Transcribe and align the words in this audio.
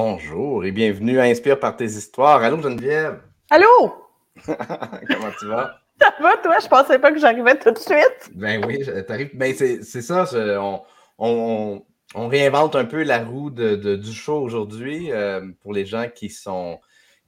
Bonjour 0.00 0.64
et 0.64 0.70
bienvenue 0.70 1.18
à 1.18 1.24
Inspire 1.24 1.58
par 1.58 1.76
tes 1.76 1.86
histoires. 1.86 2.40
Allô 2.44 2.62
Geneviève? 2.62 3.20
Allô? 3.50 3.96
Comment 4.46 5.32
tu 5.40 5.46
vas? 5.48 5.80
Ça 6.00 6.14
va, 6.20 6.36
toi? 6.36 6.56
Je 6.62 6.68
pensais 6.68 7.00
pas 7.00 7.10
que 7.10 7.18
j'arrivais 7.18 7.58
tout 7.58 7.72
de 7.72 7.78
suite. 7.78 8.30
Ben 8.32 8.64
oui, 8.64 8.78
t'arrives. 9.08 9.36
Ben 9.36 9.52
c'est 9.52 9.82
ça, 9.82 10.24
on, 11.18 11.82
réinvente 12.14 12.76
un 12.76 12.84
peu 12.84 13.02
la 13.02 13.24
roue 13.24 13.50
de, 13.50 13.96
du 13.96 14.12
show 14.12 14.40
aujourd'hui 14.40 15.10
euh, 15.10 15.50
pour 15.62 15.72
les 15.72 15.84
gens 15.84 16.06
qui 16.14 16.30
sont 16.30 16.78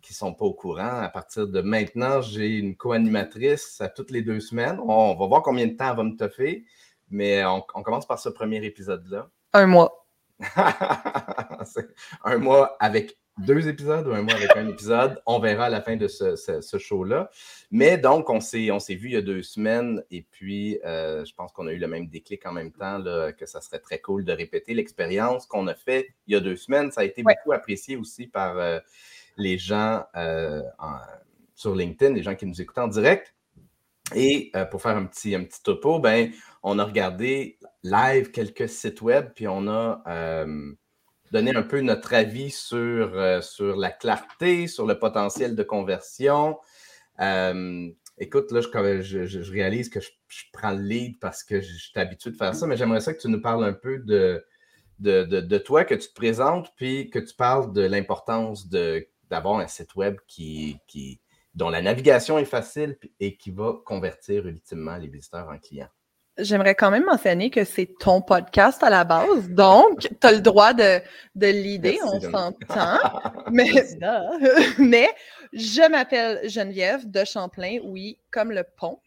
qui 0.00 0.14
sont 0.14 0.32
pas 0.32 0.44
au 0.44 0.54
courant. 0.54 1.00
À 1.00 1.08
partir 1.08 1.48
de 1.48 1.60
maintenant, 1.62 2.20
j'ai 2.20 2.56
une 2.56 2.76
co-animatrice 2.76 3.80
à 3.80 3.88
toutes 3.88 4.12
les 4.12 4.22
deux 4.22 4.38
semaines. 4.38 4.78
On, 4.78 5.16
va 5.16 5.26
voir 5.26 5.42
combien 5.42 5.66
de 5.66 5.72
temps 5.72 5.90
elle 5.90 5.96
va 5.96 6.04
me 6.04 6.16
toffer, 6.16 6.64
mais 7.10 7.44
on 7.44 7.82
commence 7.82 8.06
par 8.06 8.20
ce 8.20 8.28
premier 8.28 8.64
épisode-là. 8.64 9.28
Un 9.54 9.66
mois. 9.66 9.99
un 12.24 12.38
mois 12.38 12.76
avec 12.80 13.16
deux 13.38 13.68
épisodes 13.68 14.06
ou 14.06 14.12
un 14.12 14.22
mois 14.22 14.34
avec 14.34 14.56
un 14.56 14.68
épisode. 14.68 15.20
On 15.26 15.38
verra 15.38 15.66
à 15.66 15.68
la 15.68 15.80
fin 15.80 15.96
de 15.96 16.08
ce, 16.08 16.78
show-là. 16.78 17.30
Mais 17.70 17.98
donc, 17.98 18.28
on 18.30 18.40
s'est, 18.40 18.68
vu 18.90 19.08
il 19.08 19.12
y 19.12 19.16
a 19.16 19.22
deux 19.22 19.42
semaines 19.42 20.02
et 20.10 20.22
puis 20.30 20.78
euh, 20.84 21.24
je 21.24 21.34
pense 21.34 21.52
qu'on 21.52 21.66
a 21.66 21.72
eu 21.72 21.78
le 21.78 21.88
même 21.88 22.08
déclic 22.08 22.44
en 22.46 22.52
même 22.52 22.72
temps, 22.72 23.02
que 23.36 23.46
ça 23.46 23.60
serait 23.60 23.78
très 23.78 23.98
cool 23.98 24.24
de 24.24 24.32
répéter 24.32 24.74
l'expérience 24.74 25.46
qu'on 25.46 25.66
a 25.66 25.74
fait 25.74 26.08
il 26.26 26.34
y 26.34 26.36
a 26.36 26.40
deux 26.40 26.56
semaines. 26.56 26.90
Ça 26.90 27.02
a 27.02 27.04
été 27.04 27.22
beaucoup 27.22 27.52
apprécié 27.52 27.96
aussi 27.96 28.26
par 28.26 28.58
euh, 28.58 28.78
les 29.36 29.58
gens 29.58 30.04
euh, 30.16 30.62
sur 31.54 31.74
LinkedIn, 31.74 32.14
les 32.14 32.22
gens 32.22 32.34
qui 32.34 32.46
nous 32.46 32.60
écoutent 32.60 32.78
en 32.78 32.88
direct. 32.88 33.34
Et 34.14 34.50
pour 34.72 34.82
faire 34.82 34.96
un 34.96 35.04
petit, 35.04 35.36
un 35.36 35.44
petit 35.44 35.62
topo, 35.62 36.00
ben, 36.00 36.32
on 36.64 36.80
a 36.80 36.84
regardé 36.84 37.60
live 37.82 38.30
quelques 38.30 38.68
sites 38.68 39.02
web, 39.02 39.30
puis 39.34 39.48
on 39.48 39.66
a 39.68 40.02
euh, 40.06 40.72
donné 41.32 41.54
un 41.54 41.62
peu 41.62 41.80
notre 41.80 42.14
avis 42.14 42.50
sur, 42.50 42.78
euh, 42.78 43.40
sur 43.40 43.76
la 43.76 43.90
clarté, 43.90 44.66
sur 44.66 44.86
le 44.86 44.98
potentiel 44.98 45.56
de 45.56 45.62
conversion. 45.62 46.58
Euh, 47.20 47.88
écoute, 48.18 48.50
là, 48.52 48.60
je, 48.60 49.24
je, 49.26 49.52
réalise 49.52 49.88
que 49.88 50.00
je, 50.00 50.10
prends 50.52 50.72
le 50.72 50.82
lead 50.82 51.18
parce 51.20 51.42
que 51.42 51.60
je, 51.60 51.72
suis 51.72 51.98
habitué 51.98 52.30
de 52.30 52.36
faire 52.36 52.54
ça, 52.54 52.66
mais 52.66 52.76
j'aimerais 52.76 53.00
ça 53.00 53.14
que 53.14 53.20
tu 53.20 53.28
nous 53.28 53.40
parles 53.40 53.64
un 53.64 53.72
peu 53.72 53.98
de, 53.98 54.44
de, 54.98 55.24
de, 55.24 55.58
toi, 55.58 55.84
que 55.84 55.94
tu 55.94 56.08
te 56.08 56.14
présentes, 56.14 56.72
puis 56.76 57.10
que 57.10 57.18
tu 57.18 57.34
parles 57.34 57.72
de 57.72 57.82
l'importance 57.82 58.68
d'avoir 58.68 59.58
un 59.58 59.66
site 59.66 59.94
web 59.94 60.16
qui, 60.26 60.78
qui, 60.86 61.20
dont 61.54 61.70
la 61.70 61.82
navigation 61.82 62.38
est 62.38 62.44
facile 62.44 62.98
et 63.18 63.36
qui 63.36 63.50
va 63.50 63.74
convertir 63.84 64.46
ultimement 64.46 64.96
les 64.96 65.08
visiteurs 65.08 65.48
en 65.48 65.58
clients 65.58 65.88
j'aimerais 66.40 66.74
quand 66.74 66.90
même 66.90 67.04
mentionner 67.04 67.50
que 67.50 67.64
c'est 67.64 67.88
ton 67.98 68.20
podcast 68.20 68.82
à 68.82 68.90
la 68.90 69.04
base. 69.04 69.48
Donc, 69.50 70.00
tu 70.00 70.26
as 70.26 70.32
le 70.32 70.40
droit 70.40 70.72
de, 70.72 71.00
de 71.34 71.46
l'idée, 71.46 71.98
on 72.04 72.20
s'entend. 72.20 72.98
mais, 73.50 73.70
mais 74.78 75.08
je 75.52 75.88
m'appelle 75.90 76.48
Geneviève 76.48 77.10
de 77.10 77.24
Champlain, 77.24 77.78
oui, 77.84 78.18
comme 78.30 78.52
le 78.52 78.64
pont. 78.76 78.98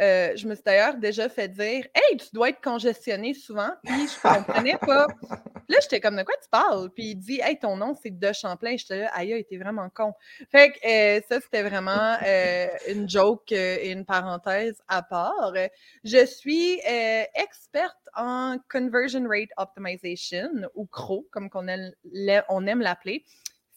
Euh, 0.00 0.32
je 0.36 0.46
me 0.46 0.54
suis 0.54 0.64
d'ailleurs 0.64 0.96
déjà 0.96 1.28
fait 1.28 1.48
dire 1.48 1.86
Hey, 1.94 2.16
tu 2.16 2.26
dois 2.32 2.48
être 2.48 2.60
congestionné 2.62 3.34
souvent. 3.34 3.70
Puis 3.84 4.08
je 4.08 4.20
comprenais 4.20 4.78
pas. 4.78 5.06
Là, 5.68 5.78
j'étais 5.80 6.00
comme 6.00 6.16
de 6.16 6.22
quoi 6.22 6.34
tu 6.42 6.48
parles? 6.50 6.90
Puis 6.90 7.10
il 7.10 7.16
dit 7.16 7.40
Hey, 7.42 7.58
ton 7.58 7.76
nom, 7.76 7.94
c'est 8.00 8.18
De 8.18 8.32
Champlain. 8.32 8.76
J'étais 8.76 9.00
là, 9.00 9.10
aïe, 9.14 9.30
il 9.30 9.36
était 9.36 9.58
vraiment 9.58 9.88
con. 9.90 10.14
Fait 10.50 10.72
que 10.72 10.86
euh, 10.86 11.20
ça, 11.28 11.40
c'était 11.40 11.62
vraiment 11.62 12.16
euh, 12.26 12.66
une 12.88 13.08
joke 13.08 13.52
et 13.52 13.90
une 13.90 14.04
parenthèse 14.04 14.82
à 14.88 15.02
part. 15.02 15.52
Je 16.04 16.24
suis 16.26 16.80
experte 17.34 17.96
en 18.14 18.56
Conversion 18.70 19.26
Rate 19.28 19.50
Optimization 19.56 20.50
ou 20.74 20.86
CRO, 20.86 21.26
comme 21.30 21.48
on 21.54 22.66
aime 22.66 22.80
l'appeler 22.80 23.24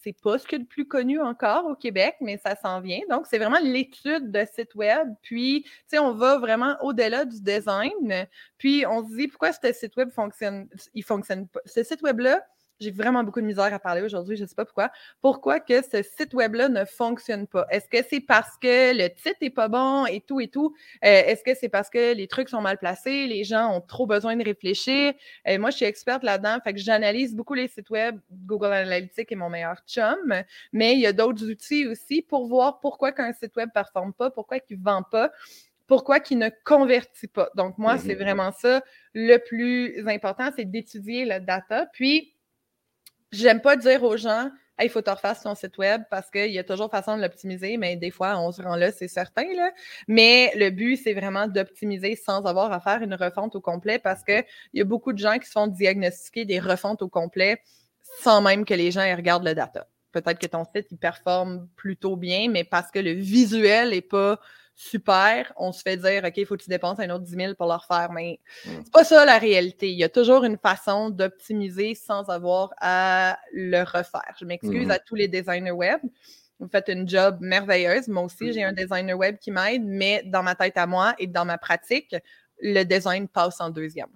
c'est 0.05 0.13
pas 0.21 0.37
ce 0.37 0.53
a 0.53 0.59
de 0.59 0.65
plus 0.65 0.87
connu 0.87 1.19
encore 1.19 1.65
au 1.65 1.75
Québec, 1.75 2.15
mais 2.21 2.37
ça 2.37 2.55
s'en 2.55 2.79
vient. 2.79 2.99
Donc, 3.09 3.25
c'est 3.27 3.39
vraiment 3.39 3.57
l'étude 3.59 4.31
de 4.31 4.45
site 4.53 4.75
web. 4.75 5.09
Puis, 5.23 5.63
tu 5.63 5.71
sais, 5.87 5.99
on 5.99 6.13
va 6.13 6.37
vraiment 6.37 6.77
au-delà 6.81 7.25
du 7.25 7.41
design. 7.41 8.27
Puis, 8.59 8.85
on 8.85 9.07
se 9.07 9.15
dit 9.15 9.27
pourquoi 9.27 9.51
ce 9.51 9.73
site 9.73 9.95
web 9.97 10.11
fonctionne, 10.11 10.69
il 10.93 11.03
fonctionne 11.03 11.47
pas. 11.47 11.59
Ce 11.65 11.81
site 11.81 12.03
web-là, 12.03 12.45
j'ai 12.79 12.91
vraiment 12.91 13.23
beaucoup 13.23 13.41
de 13.41 13.45
misère 13.45 13.73
à 13.73 13.79
parler 13.79 14.01
aujourd'hui, 14.01 14.35
je 14.35 14.43
ne 14.43 14.47
sais 14.47 14.55
pas 14.55 14.65
pourquoi. 14.65 14.91
Pourquoi 15.21 15.59
que 15.59 15.81
ce 15.81 16.01
site 16.03 16.33
web-là 16.33 16.69
ne 16.69 16.85
fonctionne 16.85 17.47
pas? 17.47 17.65
Est-ce 17.69 17.87
que 17.89 18.05
c'est 18.09 18.19
parce 18.19 18.57
que 18.61 18.95
le 18.95 19.09
titre 19.09 19.37
n'est 19.41 19.49
pas 19.49 19.67
bon 19.67 20.05
et 20.05 20.21
tout 20.21 20.39
et 20.39 20.47
tout? 20.47 20.75
Euh, 21.03 21.07
est-ce 21.07 21.43
que 21.43 21.55
c'est 21.55 21.69
parce 21.69 21.89
que 21.89 22.13
les 22.13 22.27
trucs 22.27 22.49
sont 22.49 22.61
mal 22.61 22.77
placés, 22.77 23.27
les 23.27 23.43
gens 23.43 23.75
ont 23.75 23.81
trop 23.81 24.05
besoin 24.05 24.35
de 24.35 24.43
réfléchir? 24.43 25.13
Euh, 25.47 25.57
moi, 25.57 25.69
je 25.69 25.77
suis 25.77 25.85
experte 25.85 26.23
là-dedans, 26.23 26.57
fait 26.63 26.73
que 26.73 26.79
j'analyse 26.79 27.35
beaucoup 27.35 27.53
les 27.53 27.67
sites 27.67 27.89
web. 27.89 28.19
Google 28.31 28.73
Analytics 28.73 29.31
est 29.31 29.35
mon 29.35 29.49
meilleur 29.49 29.77
chum, 29.87 30.33
mais 30.73 30.93
il 30.93 30.99
y 30.99 31.07
a 31.07 31.13
d'autres 31.13 31.45
outils 31.49 31.87
aussi 31.87 32.21
pour 32.21 32.47
voir 32.47 32.79
pourquoi 32.79 33.11
qu'un 33.11 33.33
site 33.33 33.55
web 33.55 33.69
ne 33.69 33.73
performe 33.73 34.13
pas, 34.13 34.29
pourquoi 34.29 34.57
il 34.69 34.77
ne 34.77 34.83
vend 34.83 35.03
pas 35.03 35.31
pourquoi 35.87 36.17
il 36.31 36.39
ne 36.39 36.49
convertit 36.63 37.27
pas. 37.27 37.49
Donc, 37.55 37.77
moi, 37.77 37.97
c'est 37.97 38.15
mm-hmm. 38.15 38.23
vraiment 38.23 38.51
ça 38.51 38.81
le 39.13 39.37
plus 39.37 40.07
important, 40.07 40.49
c'est 40.55 40.65
d'étudier 40.65 41.25
la 41.25 41.39
data. 41.39 41.85
Puis, 41.93 42.34
J'aime 43.35 43.61
pas 43.61 43.75
dire 43.75 44.03
aux 44.03 44.17
gens 44.17 44.49
il 44.83 44.89
faut 44.89 45.01
te 45.01 45.09
refaire 45.09 45.39
ton 45.39 45.55
site 45.55 45.77
web 45.77 46.03
parce 46.09 46.29
qu'il 46.29 46.51
y 46.51 46.59
a 46.59 46.63
toujours 46.63 46.91
façon 46.91 47.15
de 47.15 47.21
l'optimiser, 47.21 47.77
mais 47.77 47.95
des 47.95 48.11
fois, 48.11 48.37
on 48.39 48.51
se 48.51 48.61
rend 48.61 48.75
là, 48.75 48.91
c'est 48.91 49.07
certain. 49.07 49.45
Là. 49.55 49.71
Mais 50.07 50.51
le 50.55 50.69
but, 50.69 50.97
c'est 50.97 51.13
vraiment 51.13 51.47
d'optimiser 51.47 52.15
sans 52.15 52.43
avoir 52.45 52.71
à 52.71 52.79
faire 52.81 53.01
une 53.01 53.13
refonte 53.13 53.55
au 53.55 53.61
complet 53.61 53.99
parce 53.99 54.23
qu'il 54.23 54.43
y 54.73 54.81
a 54.81 54.83
beaucoup 54.83 55.13
de 55.13 55.17
gens 55.17 55.37
qui 55.37 55.47
se 55.47 55.51
font 55.51 55.67
diagnostiquer 55.67 56.45
des 56.45 56.59
refontes 56.59 57.01
au 57.01 57.09
complet 57.09 57.61
sans 58.21 58.41
même 58.41 58.65
que 58.65 58.73
les 58.73 58.91
gens 58.91 59.01
regardent 59.15 59.45
le 59.45 59.55
data. 59.55 59.87
Peut-être 60.15 60.39
que 60.39 60.47
ton 60.47 60.63
site, 60.63 60.87
il 60.91 60.97
performe 60.97 61.67
plutôt 61.75 62.15
bien, 62.15 62.49
mais 62.49 62.63
parce 62.63 62.89
que 62.89 62.99
le 62.99 63.11
visuel 63.11 63.89
n'est 63.89 63.99
pas 63.99 64.39
super, 64.73 65.51
on 65.57 65.73
se 65.73 65.81
fait 65.81 65.97
dire, 65.97 66.23
OK, 66.23 66.37
il 66.37 66.45
faut 66.45 66.55
que 66.55 66.63
tu 66.63 66.69
dépenses 66.69 67.01
un 67.01 67.09
autre 67.09 67.25
10 67.25 67.35
000 67.35 67.53
pour 67.55 67.67
le 67.67 67.73
refaire. 67.73 68.13
Mais 68.13 68.39
mm. 68.65 68.69
c'est 68.85 68.91
pas 68.93 69.03
ça 69.03 69.25
la 69.25 69.37
réalité. 69.37 69.91
Il 69.91 69.99
y 69.99 70.05
a 70.05 70.09
toujours 70.09 70.45
une 70.45 70.57
façon 70.57 71.09
d'optimiser 71.09 71.95
sans 71.95 72.29
avoir 72.29 72.73
à 72.79 73.37
le 73.51 73.83
refaire. 73.83 74.33
Je 74.39 74.45
m'excuse 74.45 74.87
mm-hmm. 74.87 74.91
à 74.91 74.99
tous 74.99 75.15
les 75.15 75.27
designers 75.27 75.71
web. 75.71 75.99
Vous 76.61 76.69
faites 76.69 76.87
une 76.87 77.09
job 77.09 77.39
merveilleuse. 77.41 78.07
Moi 78.07 78.23
aussi, 78.23 78.53
j'ai 78.53 78.63
un 78.63 78.71
mm-hmm. 78.71 78.87
designer 78.87 79.17
web 79.17 79.37
qui 79.37 79.51
m'aide, 79.51 79.83
mais 79.83 80.23
dans 80.27 80.43
ma 80.43 80.55
tête 80.55 80.77
à 80.77 80.87
moi 80.87 81.13
et 81.19 81.27
dans 81.27 81.43
ma 81.43 81.57
pratique, 81.57 82.15
le 82.61 82.83
design 82.83 83.27
passe 83.27 83.59
en 83.59 83.69
deuxième. 83.69 84.15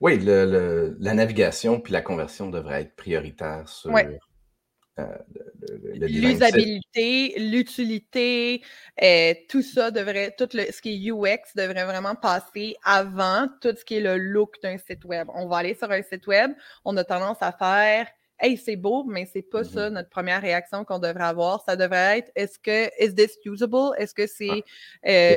Oui, 0.00 0.18
la 0.18 1.14
navigation 1.14 1.80
puis 1.80 1.92
la 1.92 2.00
conversion 2.00 2.48
devraient 2.48 2.80
être 2.80 2.96
prioritaires 2.96 3.68
sur 3.68 3.92
L'usabilité, 5.94 7.34
l'utilité, 7.38 8.62
euh, 9.02 9.34
tout 9.48 9.62
ça 9.62 9.90
devrait, 9.90 10.34
tout 10.36 10.48
ce 10.50 10.80
qui 10.80 10.94
est 10.94 11.10
UX 11.10 11.54
devrait 11.54 11.84
vraiment 11.84 12.14
passer 12.14 12.76
avant 12.84 13.46
tout 13.60 13.74
ce 13.76 13.84
qui 13.84 13.96
est 13.96 14.00
le 14.00 14.16
look 14.16 14.56
d'un 14.62 14.78
site 14.78 15.04
web. 15.04 15.28
On 15.34 15.46
va 15.46 15.58
aller 15.58 15.74
sur 15.74 15.90
un 15.90 16.02
site 16.02 16.26
web, 16.26 16.52
on 16.84 16.96
a 16.96 17.04
tendance 17.04 17.38
à 17.40 17.52
faire 17.52 18.06
Hey, 18.40 18.56
c'est 18.56 18.76
beau, 18.76 19.04
mais 19.04 19.28
c'est 19.30 19.42
pas 19.42 19.64
ça 19.64 19.88
mm-hmm. 19.88 19.92
notre 19.92 20.08
première 20.08 20.40
réaction 20.40 20.84
qu'on 20.84 20.98
devrait 20.98 21.24
avoir. 21.24 21.62
Ça 21.64 21.76
devrait 21.76 22.18
être 22.18 22.32
est-ce 22.34 22.58
que 22.58 22.86
is 23.02 23.14
this 23.14 23.38
usable? 23.44 23.92
Est-ce 23.98 24.14
que 24.14 24.26
c'est 24.26 24.64
euh, 25.06 25.36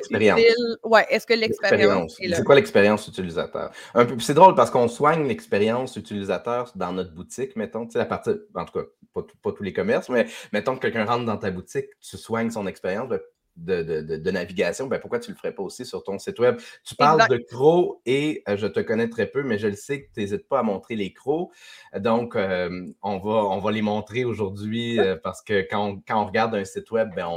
Ouais, 0.84 1.06
est-ce 1.09 1.28
que 1.28 1.34
l'expérience? 1.34 2.18
C'est 2.18 2.44
quoi 2.44 2.56
l'expérience 2.56 3.08
utilisateur? 3.08 3.72
C'est 4.19 4.34
drôle 4.34 4.56
parce 4.56 4.72
qu'on 4.72 4.88
soigne 4.88 5.28
l'expérience 5.28 5.96
utilisateur 5.96 6.72
dans 6.75 6.94
notre 6.94 7.14
boutique, 7.14 7.56
mettons, 7.56 7.86
tu 7.86 7.94
sais, 7.94 8.00
à 8.00 8.06
partir, 8.06 8.38
en 8.56 8.66
tout 8.66 8.80
cas, 8.80 8.86
pas, 9.14 9.52
tous 9.52 9.64
les 9.64 9.74
commerces, 9.74 10.09
mais 10.09 10.28
mettons 10.52 10.75
que 10.75 10.81
quelqu'un 10.81 11.06
rentre 11.06 11.25
dans 11.25 11.38
ta 11.38 11.52
boutique, 11.52 11.88
tu 12.02 12.18
soignes 12.18 12.52
son 12.52 12.68
expérience. 12.68 13.09
Ben, 13.09 13.20
de, 13.56 14.31
navigation, 14.31 14.88
ben 14.88 15.00
pourquoi 15.00 15.19
tu 15.19 15.30
ne 15.30 15.36
le 15.36 15.38
ferais 15.38 15.53
pas 15.53 15.64
aussi 15.64 15.86
sur 15.86 16.03
ton 16.03 16.18
site 16.19 16.40
web? 16.40 16.58
Tu 16.84 16.96
parles 16.96 17.28
de 17.30 17.38
crocs 17.38 18.00
et 18.06 18.44
euh, 18.47 18.58
je 18.58 18.68
te 18.68 18.80
connais 18.80 19.09
très 19.09 19.28
peu, 19.28 19.44
mais 19.44 19.58
je 19.58 19.68
le 19.68 19.75
sais 19.75 20.03
que 20.03 20.14
tu 20.14 20.19
n'hésites 20.19 20.47
pas 20.47 20.59
à 20.59 20.64
montrer 20.64 20.96
les 20.96 21.14
crocs. 21.14 21.52
Donc, 21.96 22.36
euh, 22.36 22.88
on, 23.02 23.18
va, 23.19 23.46
on 23.46 23.59
va 23.59 23.72
les 23.72 23.81
montrer 23.81 24.26
aujourd'hui 24.26 25.00
euh, 25.00 25.16
parce 25.22 25.41
que 25.41 25.67
quand 25.70 26.02
on, 26.09 26.26
regarde 26.26 26.55
un 26.55 26.66
site 26.66 26.90
web, 26.91 27.11
ben, 27.16 27.28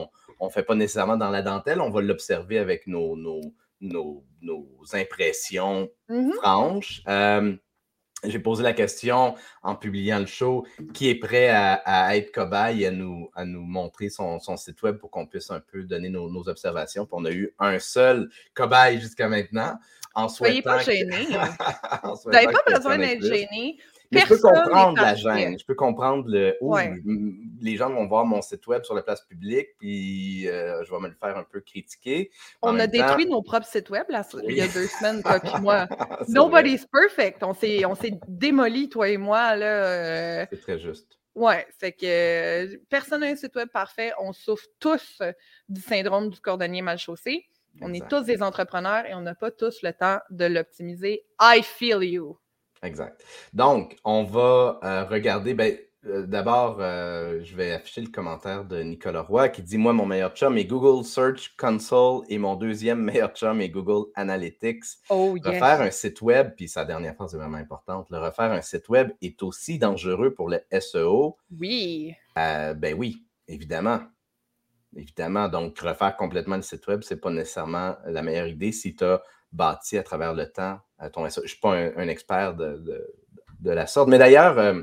on 0.41 0.47
ne 0.47 0.51
fait 0.51 0.63
pas 0.63 0.75
nécessairement 0.75 1.17
dans 1.17 1.31
la 1.31 1.43
dentelle, 1.43 1.81
on 1.81 1.91
va 1.91 2.01
l'observer 2.01 2.59
avec 2.59 2.87
nos, 2.87 3.17
nos, 3.17 4.23
impressions 4.93 5.89
mm-hmm. 6.09 6.33
franches 6.35 7.03
j'ai 8.27 8.39
posé 8.39 8.63
la 8.63 8.73
question 8.73 9.35
en 9.63 9.75
publiant 9.75 10.19
le 10.19 10.27
show 10.27 10.67
qui 10.95 11.09
est 11.09 11.15
prêt 11.17 11.49
à, 11.49 12.17
être 12.17 12.33
cobaye 12.33 12.83
et 12.83 12.87
à 12.87 12.91
nous, 12.91 13.31
à 13.35 13.45
nous 13.45 13.63
montrer 13.63 14.09
son, 14.09 14.39
site 14.57 14.83
web 14.83 14.99
pour 14.99 15.11
qu'on 15.11 15.27
puisse 15.27 15.51
un 15.51 15.61
peu 15.61 15.83
donner 15.83 16.09
nos, 16.09 16.49
observations. 16.49 17.07
Puis 17.07 17.15
on 17.17 17.25
a 17.25 17.33
eu 17.33 17.53
un 17.59 17.79
seul 17.79 18.31
cobaye 18.55 19.01
jusqu'à 19.01 19.29
maintenant. 19.29 19.79
En 20.15 20.29
Soyez 20.29 20.63
pas 20.63 20.79
gênés. 20.79 21.27
Vous 22.25 22.31
n'avez 22.31 22.47
pas 22.47 22.63
besoin 22.75 22.97
d'être 22.97 23.23
gêné. 23.23 23.79
Mais 24.13 24.21
je 24.21 24.29
peux 24.29 24.39
comprendre 24.39 25.01
la 25.01 25.15
gêne. 25.15 25.59
Je 25.59 25.65
peux 25.65 25.75
comprendre 25.75 26.25
le. 26.27 26.57
les 27.61 27.77
gens 27.77 27.91
vont 27.91 28.07
voir 28.07 28.25
mon 28.25 28.43
site 28.43 28.67
web 28.67 28.85
sur 28.85 28.95
la 28.95 29.03
place 29.03 29.23
publique, 29.23 29.69
puis 29.79 30.49
euh, 30.49 30.85
je 30.85 30.91
vais 30.91 31.01
me 31.01 31.09
le 31.09 31.15
faire 31.15 31.37
un 31.37 31.45
peu 31.45 31.61
critiquer. 31.61 32.31
On 32.63 32.79
a 32.79 32.87
détruit 32.87 33.27
nos 33.27 33.43
propres 33.43 33.67
sites 33.67 33.91
web 33.91 34.07
là, 34.09 34.23
il 34.49 34.57
y 34.57 34.61
a 34.61 34.69
deux 34.69 34.87
semaines, 34.99 35.23
toi 35.23 35.39
et 35.39 35.61
moi. 35.61 35.89
Nobody's 36.29 36.87
perfect. 36.87 37.43
On 37.43 37.55
s'est 37.55 38.19
démoli, 38.29 38.89
toi 38.89 39.09
et 39.09 39.17
moi. 39.17 39.53
Euh. 39.57 40.47
C'est 40.51 40.61
très 40.61 40.79
juste. 40.79 41.19
Ouais, 41.35 41.67
c'est 41.79 41.93
que 41.93 42.77
personne 42.87 43.21
n'a 43.21 43.27
un 43.27 43.37
site 43.37 43.55
web 43.57 43.69
parfait. 43.69 44.13
On 44.19 44.33
souffre 44.33 44.65
tous 44.81 45.21
du 45.69 45.83
syndrome 45.83 46.31
du 46.31 46.41
cordonnier 46.41 46.81
mal 46.81 46.99
chaussé. 46.99 47.47
On 47.83 47.93
est 47.93 48.09
tous 48.09 48.23
des 48.23 48.43
entrepreneurs 48.43 49.05
et 49.05 49.15
on 49.15 49.21
n'a 49.21 49.35
pas 49.35 49.51
tous 49.51 49.83
le 49.83 49.93
temps 49.93 50.19
de 50.31 50.47
l'optimiser. 50.47 51.27
I 51.41 51.63
feel 51.63 52.03
you. 52.03 52.39
Exact. 52.83 53.23
Donc, 53.53 53.97
on 54.05 54.25
va 54.25 54.81
euh, 54.83 55.05
regarder. 55.05 55.55
Ben, 55.55 55.77
euh, 56.07 56.27
D'abord, 56.27 56.77
euh, 56.81 57.41
je 57.43 57.57
vais 57.57 57.73
afficher 57.73 58.01
le 58.01 58.11
commentaire 58.11 58.65
de 58.65 58.81
Nicolas 58.81 59.23
Roy 59.23 59.49
qui 59.49 59.63
dit 59.63 59.79
Moi, 59.79 59.93
mon 59.93 60.07
meilleur 60.07 60.35
chum 60.35 60.57
est 60.57 60.65
Google 60.65 61.05
Search 61.05 61.57
Console 61.57 62.23
et 62.29 62.39
mon 62.39 62.55
deuxième 62.55 63.01
meilleur 63.03 63.33
chum 63.35 63.61
est 63.61 63.71
Google 63.71 64.11
Analytics. 64.15 64.85
Oh, 65.11 65.37
refaire 65.45 65.81
un 65.81 65.91
site 65.91 66.23
web, 66.23 66.53
puis 66.57 66.69
sa 66.69 66.85
dernière 66.85 67.15
phrase 67.15 67.35
est 67.35 67.39
vraiment 67.39 67.59
importante 67.59 68.09
le 68.11 68.19
refaire 68.19 68.53
un 68.53 68.63
site 68.63 68.89
web 68.89 69.11
est 69.21 69.43
aussi 69.43 69.79
dangereux 69.79 70.33
pour 70.35 70.49
le 70.49 70.61
SEO. 70.79 71.37
Oui. 71.59 72.15
ben 72.35 72.95
oui, 72.97 73.27
évidemment. 73.49 74.01
Évidemment. 74.95 75.49
Donc, 75.49 75.79
refaire 75.79 76.17
complètement 76.17 76.57
le 76.57 76.63
site 76.63 76.87
web, 76.87 77.03
ce 77.03 77.15
n'est 77.15 77.21
pas 77.21 77.31
nécessairement 77.31 77.97
la 78.07 78.23
meilleure 78.23 78.47
idée 78.47 78.73
si 78.73 78.95
tu 78.95 79.05
as 79.05 79.23
bâti 79.53 79.99
à 79.99 80.03
travers 80.03 80.35
le 80.35 80.51
temps 80.51 80.79
ton 81.13 81.29
Je 81.29 81.41
ne 81.41 81.47
suis 81.47 81.61
pas 81.61 81.75
un, 81.75 82.09
expert 82.09 82.55
de, 82.55 83.07
la 83.63 83.87
sorte. 83.87 84.09
Mais 84.09 84.19
d'ailleurs, 84.19 84.59
euh, 84.59 84.83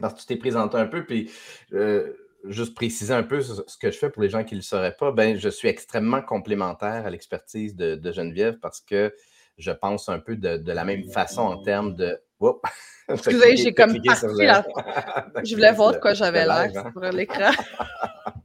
parce 0.00 0.14
que 0.14 0.20
tu 0.20 0.26
t'es 0.26 0.36
présenté 0.36 0.76
un 0.76 0.86
peu, 0.86 1.04
puis 1.04 1.30
euh, 1.72 2.12
juste 2.44 2.74
préciser 2.74 3.14
un 3.14 3.22
peu 3.22 3.40
ce, 3.40 3.62
que 3.78 3.90
je 3.90 3.98
fais 3.98 4.10
pour 4.10 4.22
les 4.22 4.30
gens 4.30 4.44
qui 4.44 4.54
ne 4.54 4.60
le 4.60 4.64
sauraient 4.64 4.96
pas, 4.96 5.12
ben, 5.12 5.38
je 5.38 5.48
suis 5.48 5.68
extrêmement 5.68 6.22
complémentaire 6.22 7.06
à 7.06 7.10
l'expertise 7.10 7.74
de, 7.76 8.12
Geneviève 8.12 8.58
parce 8.60 8.80
que 8.80 9.14
je 9.58 9.70
pense 9.70 10.08
un 10.08 10.18
peu 10.18 10.36
de, 10.36 10.72
la 10.72 10.84
même 10.84 11.04
façon 11.10 11.42
en 11.42 11.62
termes 11.62 11.94
de. 11.94 12.20
Excusez, 13.08 13.56
j'ai 13.56 13.74
comme 13.74 14.00
parti 14.02 14.26
Je 15.44 15.54
voulais 15.54 15.72
voir 15.72 15.92
de 15.92 15.98
quoi 15.98 16.14
j'avais 16.14 16.46
l'air 16.46 16.70
hein. 16.74 16.90
sur 16.90 17.12
l'écran. 17.12 17.50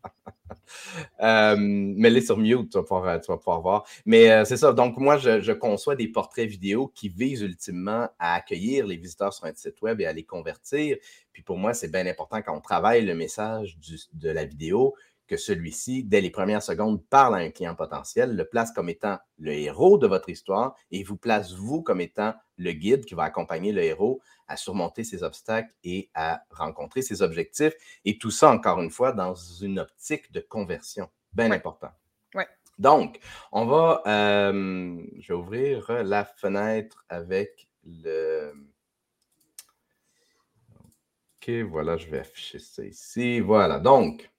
Euh, 1.22 1.56
mets-les 1.58 2.22
sur 2.22 2.38
mute, 2.38 2.72
tu 2.72 2.78
vas 2.78 2.84
pouvoir, 2.84 3.08
euh, 3.08 3.62
voir. 3.62 3.86
Mais 4.06 4.32
euh, 4.32 4.46
c'est 4.46 4.58
ça. 4.58 4.74
Donc, 4.74 4.98
moi, 4.98 5.18
je, 5.18 5.52
conçois 5.52 5.96
des 5.96 6.08
portraits 6.08 6.48
vidéo 6.48 6.92
qui 6.94 7.10
visent 7.10 7.42
ultimement 7.42 8.10
à 8.20 8.36
accueillir 8.36 8.86
les 8.86 8.98
visiteurs 8.98 9.34
sur 9.34 9.46
un 9.46 9.54
site 9.54 9.82
web 9.82 10.02
et 10.02 10.06
à 10.06 10.14
les 10.14 10.24
convertir. 10.24 10.98
Puis 11.32 11.44
pour 11.44 11.58
moi, 11.58 11.74
c'est 11.74 11.92
bien 11.92 12.06
important 12.06 12.42
quand 12.42 12.56
on 12.56 12.62
travaille 12.62 13.06
le 13.06 13.16
message 13.16 13.78
de 14.14 14.30
la 14.30 14.46
vidéo 14.46 14.96
que 15.28 15.38
celui-ci, 15.38 16.04
dès 16.04 16.22
les 16.22 16.30
premières 16.30 16.62
secondes, 16.62 17.04
parle 17.04 17.36
à 17.36 17.40
un 17.40 17.50
client 17.50 17.76
potentiel, 17.76 18.36
le 18.36 18.46
place 18.46 18.72
comme 18.72 18.90
étant 18.90 19.18
le 19.40 19.54
héros 19.54 19.98
de 19.98 20.08
votre 20.08 20.30
histoire 20.30 20.76
et 20.92 21.04
vous 21.04 21.18
place 21.18 21.54
vous 21.54 21.82
comme 21.82 22.02
étant 22.02 22.34
le 22.57 22.72
guide 22.72 23.06
qui 23.06 23.16
va 23.16 23.24
accompagner 23.24 23.72
le 23.72 23.84
héros 23.84 24.22
à 24.48 24.57
surmonter 24.57 25.04
ses 25.04 25.24
obstacles 25.24 25.74
et 25.84 26.10
à 26.13 26.44
rencontrer 26.52 27.02
ses 27.02 27.22
objectifs. 27.22 27.74
Et 28.06 28.18
tout 28.18 28.31
ça, 28.31 28.52
encore 28.52 28.81
une 28.81 28.92
fois, 28.92 29.12
dans 29.12 29.36
une 29.36 29.80
optique 29.80 30.31
de 30.31 30.40
conversion. 30.40 31.10
Bien 31.34 31.52
important. 31.52 31.92
Ouais. 32.34 32.48
Donc, 32.78 33.19
on 33.52 33.66
va, 33.66 34.04
euh, 34.07 35.02
je 35.19 35.34
vais 35.34 35.40
ouvrir 35.40 36.04
la 36.04 36.25
fenêtre 36.25 37.06
avec 37.10 37.68
le... 37.84 38.54
OK, 41.42 41.50
voilà, 41.69 41.98
je 41.98 42.08
vais 42.08 42.19
afficher 42.19 42.60
ça 42.60 42.84
ici. 42.84 43.40
Voilà, 43.40 43.80
donc, 43.80 44.30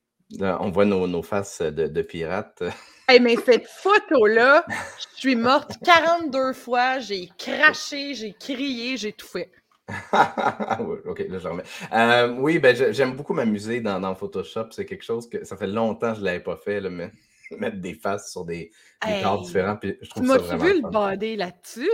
on 0.40 0.70
voit 0.70 0.84
nos, 0.84 1.22
faces 1.22 1.62
de, 1.62 2.02
pirates. 2.02 2.62
Hey, 3.08 3.20
mais 3.20 3.36
cette 3.36 3.68
photo-là, 3.68 4.64
je 5.14 5.20
suis 5.20 5.36
morte 5.36 5.72
42 5.84 6.52
fois, 6.52 6.98
j'ai 6.98 7.28
craché, 7.38 8.14
j'ai 8.14 8.32
crié, 8.32 8.96
j'ai 8.96 9.12
tout 9.12 9.26
fait. 9.26 9.50
ok, 10.12 11.24
là 11.28 11.38
je 11.38 11.46
remets. 11.48 11.62
Euh, 11.92 12.34
oui, 12.40 12.58
ben, 12.58 12.74
j'aime 12.92 13.14
beaucoup 13.14 13.34
m'amuser 13.34 13.80
dans, 13.80 14.14
Photoshop. 14.16 14.72
C'est 14.72 14.84
quelque 14.84 15.04
chose 15.04 15.28
que 15.28 15.44
ça 15.44 15.56
fait 15.56 15.68
longtemps 15.68 16.10
que 16.10 16.16
je 16.16 16.20
ne 16.20 16.26
l'avais 16.26 16.40
pas 16.40 16.56
fait, 16.56 16.80
mais 16.80 17.12
mettre 17.58 17.76
des 17.76 17.94
faces 17.94 18.32
sur 18.32 18.44
des, 18.44 18.72
des 19.06 19.22
corps 19.22 19.42
différents. 19.42 19.76
Puis 19.76 19.96
je 20.02 20.10
trouve 20.10 20.24
tu 20.24 20.28
m'as 20.28 20.56
vu 20.56 20.82
le 20.82 20.90
body 20.90 21.36
là-dessus? 21.36 21.88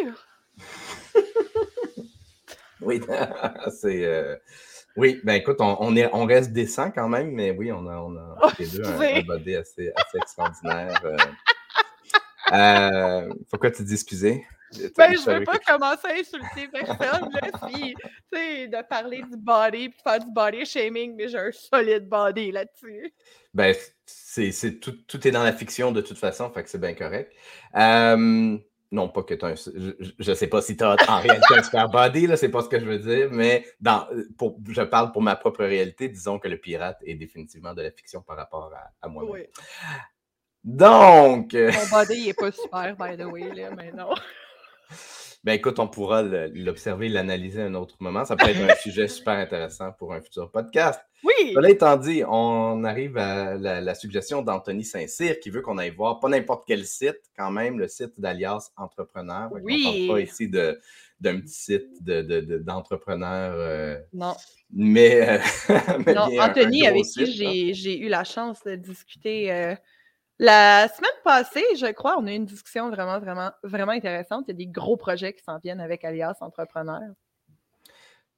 oui, 2.81 3.03
c'est. 3.71 4.05
Euh, 4.07 4.37
oui, 4.97 5.21
ben 5.25 5.35
écoute, 5.35 5.57
on, 5.61 5.97
est, 5.97 6.09
on 6.13 6.27
reste 6.27 6.53
décent 6.53 6.91
quand 6.91 7.09
même, 7.09 7.31
mais 7.31 7.51
oui, 7.51 7.73
on 7.73 7.87
a, 7.87 7.97
on 7.97 8.17
a 8.17 8.37
oh, 8.43 8.49
les 8.59 8.67
deux 8.67 8.85
un, 8.85 9.23
body 9.23 9.57
assez, 9.57 9.93
assez 9.97 10.19
extraordinaire. 10.19 11.01
Euh, 11.05 11.17
euh, 12.53 13.35
pourquoi 13.51 13.71
tu 13.71 13.83
dis 13.83 13.95
excusez? 13.95 14.45
Ben, 14.97 15.15
je 15.15 15.31
ne 15.31 15.39
veux 15.39 15.45
pas 15.45 15.59
commencer 15.59 16.09
à 16.09 16.15
insulter 16.15 16.69
personne, 16.69 17.31
là, 17.33 17.69
si, 17.69 17.95
de 18.69 18.83
parler 18.89 19.23
du 19.23 19.37
body 19.37 19.91
puis 19.91 20.01
faire 20.03 20.19
du 20.19 20.31
body 20.31 20.65
shaming, 20.65 21.15
mais 21.15 21.29
j'ai 21.29 21.39
un 21.39 21.53
solide 21.53 22.09
body 22.09 22.53
là-dessus. 22.53 23.13
Ben, 23.53 23.75
c'est, 24.07 24.81
tout, 24.81 24.93
tout, 25.07 25.29
est 25.29 25.31
dans 25.31 25.43
la 25.43 25.53
fiction 25.53 25.93
de 25.93 26.01
toute 26.01 26.19
façon, 26.19 26.51
fait 26.51 26.65
que 26.65 26.71
c'est 26.71 26.81
bien 26.81 26.95
correct. 26.95 27.33
Euh, 27.77 28.57
non, 28.93 29.09
pas 29.09 29.23
que 29.23 29.35
tu 29.35 29.45
as 29.45 29.55
Je 30.19 30.31
ne 30.31 30.35
sais 30.35 30.47
pas 30.47 30.61
si 30.61 30.77
tu 30.77 30.85
as 30.85 30.97
en 31.09 31.21
réalité 31.21 31.55
un 31.57 31.63
super 31.63 31.89
body, 31.89 32.27
là, 32.27 32.37
c'est 32.37 32.51
pas 32.51 32.63
ce 32.63 32.69
que 32.69 32.79
je 32.79 32.85
veux 32.85 32.99
dire, 32.99 33.29
mais 33.33 33.65
dans, 33.81 34.07
pour, 34.37 34.59
je 34.69 34.83
parle 34.83 35.13
pour 35.13 35.23
ma 35.23 35.35
propre 35.35 35.65
réalité. 35.65 36.09
Disons 36.09 36.39
que 36.39 36.47
le 36.47 36.59
pirate 36.59 36.99
est 37.05 37.15
définitivement 37.15 37.73
de 37.73 37.83
la 37.83 37.91
fiction 37.91 38.21
par 38.21 38.37
rapport 38.37 38.71
à, 39.01 39.09
moi. 39.09 39.25
Oui. 39.25 39.41
Donc. 40.63 41.55
Mon 41.55 41.99
body 41.99 42.27
n'est 42.27 42.35
pas 42.35 42.53
super, 42.53 42.97
by 42.97 43.17
the 43.17 43.25
way, 43.25 43.53
là, 43.55 43.71
mais 43.75 43.93
non. 43.93 44.11
Ben 45.45 45.55
écoute, 45.55 45.81
on 45.81 45.89
pourra 45.89 46.23
l'observer, 46.23 47.09
l'analyser 47.09 47.63
à 47.63 47.65
un 47.65 47.75
autre 47.75 47.97
moment. 47.99 48.25
Ça 48.25 48.37
peut 48.37 48.49
être 48.49 48.61
un 48.61 48.77
sujet 48.81 49.09
super 49.09 49.35
intéressant 49.35 49.91
pour 49.91 50.13
un 50.13 50.21
futur 50.21 50.53
podcast. 50.53 51.01
Oui. 51.25 51.53
Cela 51.53 51.71
étant 51.71 51.97
dit, 51.97 52.23
on 52.29 52.85
arrive 52.85 53.17
à 53.19 53.55
la, 53.55 53.95
suggestion 53.97 54.43
d'Anthony 54.43 54.85
Saint-Cyr 54.85 55.41
qui 55.41 55.51
veut 55.51 55.61
qu'on 55.61 55.79
aille 55.79 55.91
voir 55.91 56.21
pas 56.21 56.29
n'importe 56.29 56.63
quel 56.65 56.85
site, 56.85 57.19
quand 57.37 57.51
même, 57.51 57.81
le 57.81 57.89
site 57.89 58.13
d'Alias 58.19 58.71
Entrepreneur. 58.77 59.51
Oui. 59.53 59.85
On 59.85 59.91
ne 59.91 60.07
parle 60.07 60.17
pas 60.17 60.21
ici 60.21 60.49
d'un 60.49 61.41
petit 61.41 61.55
site 61.55 62.05
d'entrepreneur. 62.05 63.55
Euh, 63.57 63.99
non. 64.13 64.35
Mais, 64.73 65.41
non, 66.15 66.29
Anthony, 66.41 66.87
avec 66.87 67.03
qui 67.03 67.23
hein. 67.25 67.73
j'ai 67.75 67.99
eu 67.99 68.09
la 68.09 68.23
chance 68.23 68.63
de 68.65 68.77
discuter 68.77 69.53
euh, 69.53 69.75
la 70.39 70.89
semaine 70.89 71.11
passée, 71.25 71.65
je 71.77 71.93
crois, 71.93 72.17
on 72.19 72.27
a 72.27 72.33
eu 72.33 72.37
une 72.37 72.47
discussion 72.47 72.91
vraiment, 72.91 73.21
vraiment, 73.21 73.51
vraiment 73.63 73.93
intéressante. 73.93 74.45
Il 74.49 74.53
y 74.53 74.55
a 74.55 74.57
des 74.57 74.67
gros 74.67 74.97
projets 74.97 75.33
qui 75.33 75.43
s'en 75.43 75.59
viennent 75.59 75.81
avec 75.81 76.05
Alias 76.05 76.37
Entrepreneur. 76.41 77.01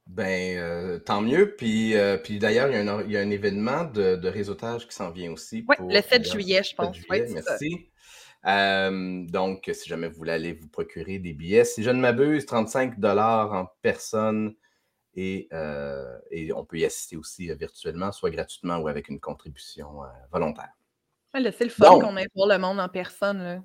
Ben, 0.06 0.58
euh, 0.58 0.98
tant 0.98 1.22
mieux. 1.22 1.54
Puis, 1.56 1.96
euh, 1.96 2.18
puis 2.18 2.38
d'ailleurs, 2.38 2.68
il, 2.70 3.10
y 3.10 3.16
a 3.16 3.20
un 3.20 3.30
événement 3.30 3.84
de, 3.84 4.28
réseautage 4.28 4.86
qui 4.86 4.94
s'en 4.94 5.10
vient 5.10 5.32
aussi. 5.32 5.64
Oui, 5.66 5.76
le 5.80 6.00
7 6.02 6.30
juillet, 6.30 6.62
je 6.62 6.74
pense. 6.74 6.96
merci. 7.08 7.90
Euh, 8.46 9.24
donc, 9.26 9.70
si 9.72 9.88
jamais 9.88 10.08
vous 10.08 10.16
voulez 10.16 10.32
aller 10.32 10.52
vous 10.52 10.68
procurer 10.68 11.18
des 11.18 11.32
billets, 11.32 11.64
si 11.64 11.82
je 11.82 11.88
ne 11.88 12.00
m'abuse, 12.00 12.44
35 12.44 13.02
en 13.02 13.66
personne 13.80 14.54
et, 15.14 15.48
et, 16.30 16.52
on 16.52 16.66
peut 16.66 16.78
y 16.78 16.84
assister 16.84 17.16
aussi 17.16 17.50
virtuellement, 17.54 18.12
soit 18.12 18.30
gratuitement 18.30 18.76
ou 18.78 18.88
avec 18.88 19.08
une 19.08 19.20
contribution 19.20 20.00
volontaire 20.30 20.74
c'est 21.34 21.64
le 21.64 21.70
fun 21.70 22.00
qu'on 22.00 22.16
ait 22.16 22.28
pour 22.34 22.46
le 22.46 22.58
monde 22.58 22.80
en 22.80 22.88
personne. 22.88 23.42
Là. 23.42 23.60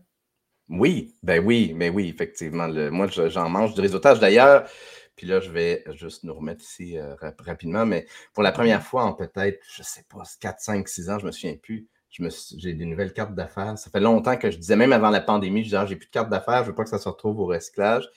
Oui, 0.69 1.15
ben 1.23 1.43
oui, 1.43 1.73
mais 1.75 1.89
oui, 1.89 2.09
effectivement. 2.09 2.67
moi, 2.91 3.07
j'en 3.07 3.49
mange 3.49 3.73
du 3.73 3.81
réseautage 3.81 4.19
d'ailleurs. 4.19 4.69
Puis 5.15 5.27
là, 5.27 5.41
je 5.41 5.49
vais 5.51 5.83
juste 5.95 6.23
nous 6.23 6.33
remettre 6.33 6.63
ici 6.63 6.97
euh, 6.97 7.15
rapidement. 7.39 7.85
Mais 7.85 8.05
pour 8.33 8.43
la 8.43 8.51
première 8.51 8.83
fois 8.83 9.03
en 9.03 9.13
peut-être, 9.13 9.59
je 9.73 9.81
ne 9.81 9.85
sais 9.85 10.05
pas, 10.07 10.23
4, 10.39 10.59
5, 10.59 10.87
6 10.87 11.09
ans, 11.09 11.17
je 11.19 11.23
ne 11.23 11.27
me 11.27 11.31
souviens 11.31 11.57
plus. 11.57 11.87
J'ai 12.57 12.73
des 12.73 12.85
nouvelles 12.85 13.13
cartes 13.13 13.35
d'affaires. 13.35 13.77
Ça 13.77 13.89
fait 13.89 13.99
longtemps 13.99 14.37
que 14.37 14.49
je 14.49 14.57
disais, 14.57 14.75
même 14.75 14.93
avant 14.93 15.09
la 15.09 15.21
pandémie, 15.21 15.59
je 15.59 15.65
disais, 15.65 15.77
ah, 15.77 15.85
j'ai 15.85 15.95
plus 15.95 16.07
de 16.07 16.11
carte 16.11 16.29
d'affaires, 16.29 16.59
je 16.59 16.61
ne 16.61 16.67
veux 16.67 16.75
pas 16.75 16.83
que 16.83 16.89
ça 16.89 16.97
se 16.99 17.09
retrouve 17.09 17.39
au 17.39 17.45
recyclage. 17.45 18.09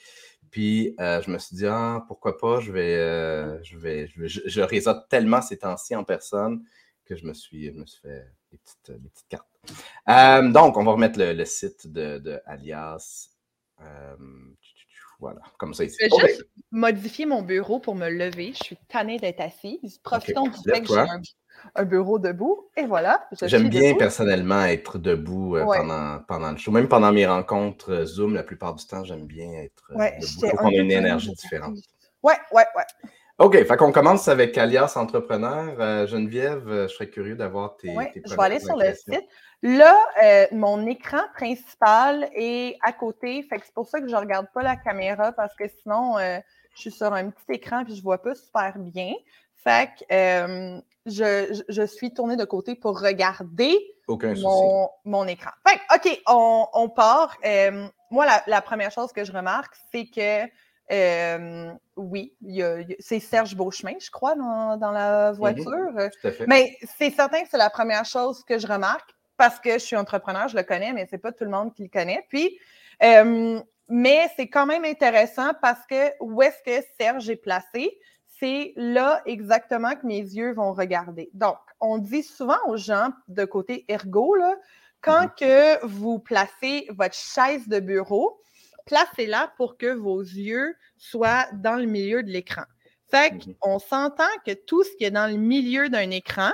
Puis 0.49 0.95
euh, 0.99 1.21
je 1.21 1.31
me 1.31 1.37
suis 1.39 1.55
dit, 1.55 1.65
ah, 1.67 2.03
pourquoi 2.07 2.37
pas, 2.37 2.59
je 2.59 2.71
vais, 2.71 2.95
euh, 2.95 3.61
je 3.63 3.77
vais, 3.77 4.07
je, 4.07 4.25
je, 4.45 4.61
réseaute 4.61 5.09
tellement 5.09 5.41
ces 5.41 5.57
temps-ci 5.57 5.95
en 5.95 6.03
personne 6.03 6.63
que 7.05 7.15
je 7.15 7.25
me 7.25 7.33
suis, 7.33 7.65
je 7.73 7.79
me 7.79 7.85
suis 7.85 8.01
fait 8.01 8.27
des 8.53 8.97
petites, 9.09 9.25
cartes. 9.29 9.47
Euh, 10.09 10.49
donc, 10.49 10.77
on 10.77 10.83
va 10.83 10.91
remettre 10.91 11.19
le, 11.19 11.45
site 11.45 11.91
de, 11.91 12.41
Alias. 12.45 13.29
Euh, 13.81 14.15
voilà, 15.19 15.41
comme 15.57 15.73
ça 15.73 15.85
ici. 15.85 15.97
Je 16.01 16.21
vais 16.21 16.27
juste 16.27 16.47
modifier 16.71 17.25
mon 17.25 17.41
bureau 17.41 17.79
pour 17.79 17.95
me 17.95 18.09
lever. 18.09 18.53
Je 18.53 18.63
suis 18.63 18.77
tannée 18.89 19.19
d'être 19.19 19.39
assise. 19.39 19.99
Profitons 19.99 20.47
du 20.47 20.57
fait 20.65 20.81
que 20.81 20.87
j'ai 20.87 21.05
un, 21.75 21.85
bureau 21.85 22.19
debout. 22.19 22.69
Et 22.75 22.85
voilà. 22.85 23.27
J'aime 23.43 23.69
bien 23.69 23.95
personnellement 23.95 24.65
être 24.65 24.97
debout 24.97 25.55
euh, 25.55 25.63
pendant, 25.65 26.19
pendant 26.27 26.51
le 26.51 26.57
show. 26.57 26.71
Même 26.71 26.89
pendant 26.89 27.11
mes 27.11 27.25
rencontres 27.25 28.03
Zoom, 28.05 28.33
la 28.33 28.43
plupart 28.43 28.75
du 28.75 28.85
temps, 28.85 29.03
j'aime 29.03 29.25
bien 29.25 29.49
être 29.53 29.91
debout. 29.91 30.49
pour 30.49 30.59
qu'on 30.59 30.69
ait 30.69 30.77
une 30.77 30.91
énergie 30.91 31.31
différente. 31.31 31.77
Ouais, 32.21 32.37
ouais, 32.51 32.65
ouais. 32.75 33.09
OK, 33.39 33.55
fait 33.65 33.77
qu'on 33.77 33.91
commence 33.91 34.27
avec 34.27 34.55
Alias 34.59 34.93
Entrepreneur. 34.95 35.75
Euh, 35.79 36.05
Geneviève, 36.05 36.67
euh, 36.67 36.87
je 36.87 36.93
serais 36.93 37.09
curieux 37.09 37.35
d'avoir 37.35 37.77
tes, 37.77 37.89
oui, 37.95 38.05
Je 38.23 38.35
vais 38.35 38.41
aller 38.41 38.59
sur 38.59 38.77
le 38.77 38.93
site. 38.93 39.27
Là, 39.63 39.97
euh, 40.23 40.45
mon 40.51 40.85
écran 40.85 41.21
principal 41.33 42.29
est 42.35 42.77
à 42.83 42.91
côté. 42.91 43.41
Fait 43.49 43.57
que 43.57 43.65
c'est 43.65 43.73
pour 43.73 43.87
ça 43.87 44.01
que 44.01 44.07
je 44.07 44.13
ne 44.13 44.19
regarde 44.19 44.47
pas 44.53 44.61
la 44.61 44.75
caméra 44.75 45.31
parce 45.31 45.55
que 45.55 45.63
sinon, 45.81 46.17
je 46.19 46.79
suis 46.79 46.91
sur 46.91 47.11
un 47.11 47.31
petit 47.31 47.53
écran 47.53 47.81
et 47.81 47.89
je 47.89 47.95
ne 47.95 48.01
vois 48.01 48.21
pas 48.21 48.35
super 48.35 48.77
bien. 48.77 49.13
Fait 49.55 49.89
que 49.97 50.81
je, 51.05 51.63
je, 51.69 51.85
suis 51.85 52.13
tournée 52.13 52.35
de 52.35 52.45
côté 52.45 52.75
pour 52.75 52.99
regarder 52.99 53.75
mon, 54.07 54.89
mon, 55.05 55.25
écran. 55.27 55.51
Fait 55.67 55.77
que, 55.77 55.95
OK, 55.95 56.21
on, 56.27 56.67
on 56.73 56.89
part. 56.89 57.37
moi, 58.11 58.27
la, 58.27 58.43
la, 58.45 58.61
première 58.61 58.91
chose 58.91 59.11
que 59.11 59.23
je 59.23 59.31
remarque, 59.31 59.73
c'est 59.91 60.05
que 60.05 60.45
euh, 60.91 61.71
oui, 61.95 62.35
c'est 62.99 63.19
Serge 63.19 63.55
Beauchemin, 63.55 63.95
je 63.99 64.11
crois, 64.11 64.35
dans, 64.35 64.91
la 64.91 65.31
mhm. 65.31 65.37
voiture. 65.37 65.91
Mais 66.47 66.77
c'est 66.97 67.11
certain 67.11 67.41
que 67.41 67.47
c'est 67.49 67.57
la 67.57 67.69
première 67.69 68.05
chose 68.05 68.43
que 68.43 68.57
je 68.57 68.67
remarque 68.67 69.09
parce 69.37 69.59
que 69.59 69.73
je 69.73 69.79
suis 69.79 69.95
entrepreneur, 69.95 70.47
je 70.47 70.55
le 70.55 70.63
connais, 70.63 70.93
mais 70.93 71.07
c'est 71.09 71.17
pas 71.17 71.31
tout 71.31 71.43
le 71.43 71.49
monde 71.49 71.73
qui 71.73 71.83
le 71.83 71.89
connaît. 71.89 72.25
Puis, 72.29 72.57
euh, 73.01 73.59
mais 73.89 74.29
c'est 74.35 74.47
quand 74.47 74.65
même 74.65 74.85
intéressant 74.85 75.51
parce 75.61 75.85
que 75.87 76.11
où 76.19 76.41
est-ce 76.41 76.61
que 76.63 76.85
Serge 76.99 77.29
est 77.29 77.37
placé? 77.37 77.97
C'est 78.39 78.73
là 78.75 79.21
exactement 79.25 79.95
que 79.95 80.05
mes 80.05 80.19
yeux 80.19 80.53
vont 80.53 80.73
regarder. 80.73 81.29
Donc, 81.33 81.57
on 81.79 81.97
dit 81.97 82.23
souvent 82.23 82.57
aux 82.67 82.77
gens 82.77 83.09
de 83.27 83.45
côté 83.45 83.85
ergo, 83.87 84.35
là, 84.35 84.55
quand 85.01 85.23
mhm. 85.23 85.31
que 85.39 85.85
vous 85.85 86.19
placez 86.19 86.87
votre 86.89 87.15
chaise 87.15 87.67
de 87.67 87.79
bureau, 87.79 88.39
placez-la 88.85 89.53
pour 89.57 89.77
que 89.77 89.93
vos 89.93 90.21
yeux 90.21 90.75
soient 90.97 91.47
dans 91.53 91.75
le 91.75 91.85
milieu 91.85 92.23
de 92.23 92.29
l'écran. 92.29 92.63
Fait 93.09 93.31
mhm. 93.31 93.55
qu'on 93.59 93.79
s'entend 93.79 94.23
que 94.45 94.53
tout 94.53 94.83
ce 94.83 94.95
qui 94.97 95.05
est 95.05 95.11
dans 95.11 95.31
le 95.31 95.37
milieu 95.37 95.89
d'un 95.89 96.09
écran 96.09 96.51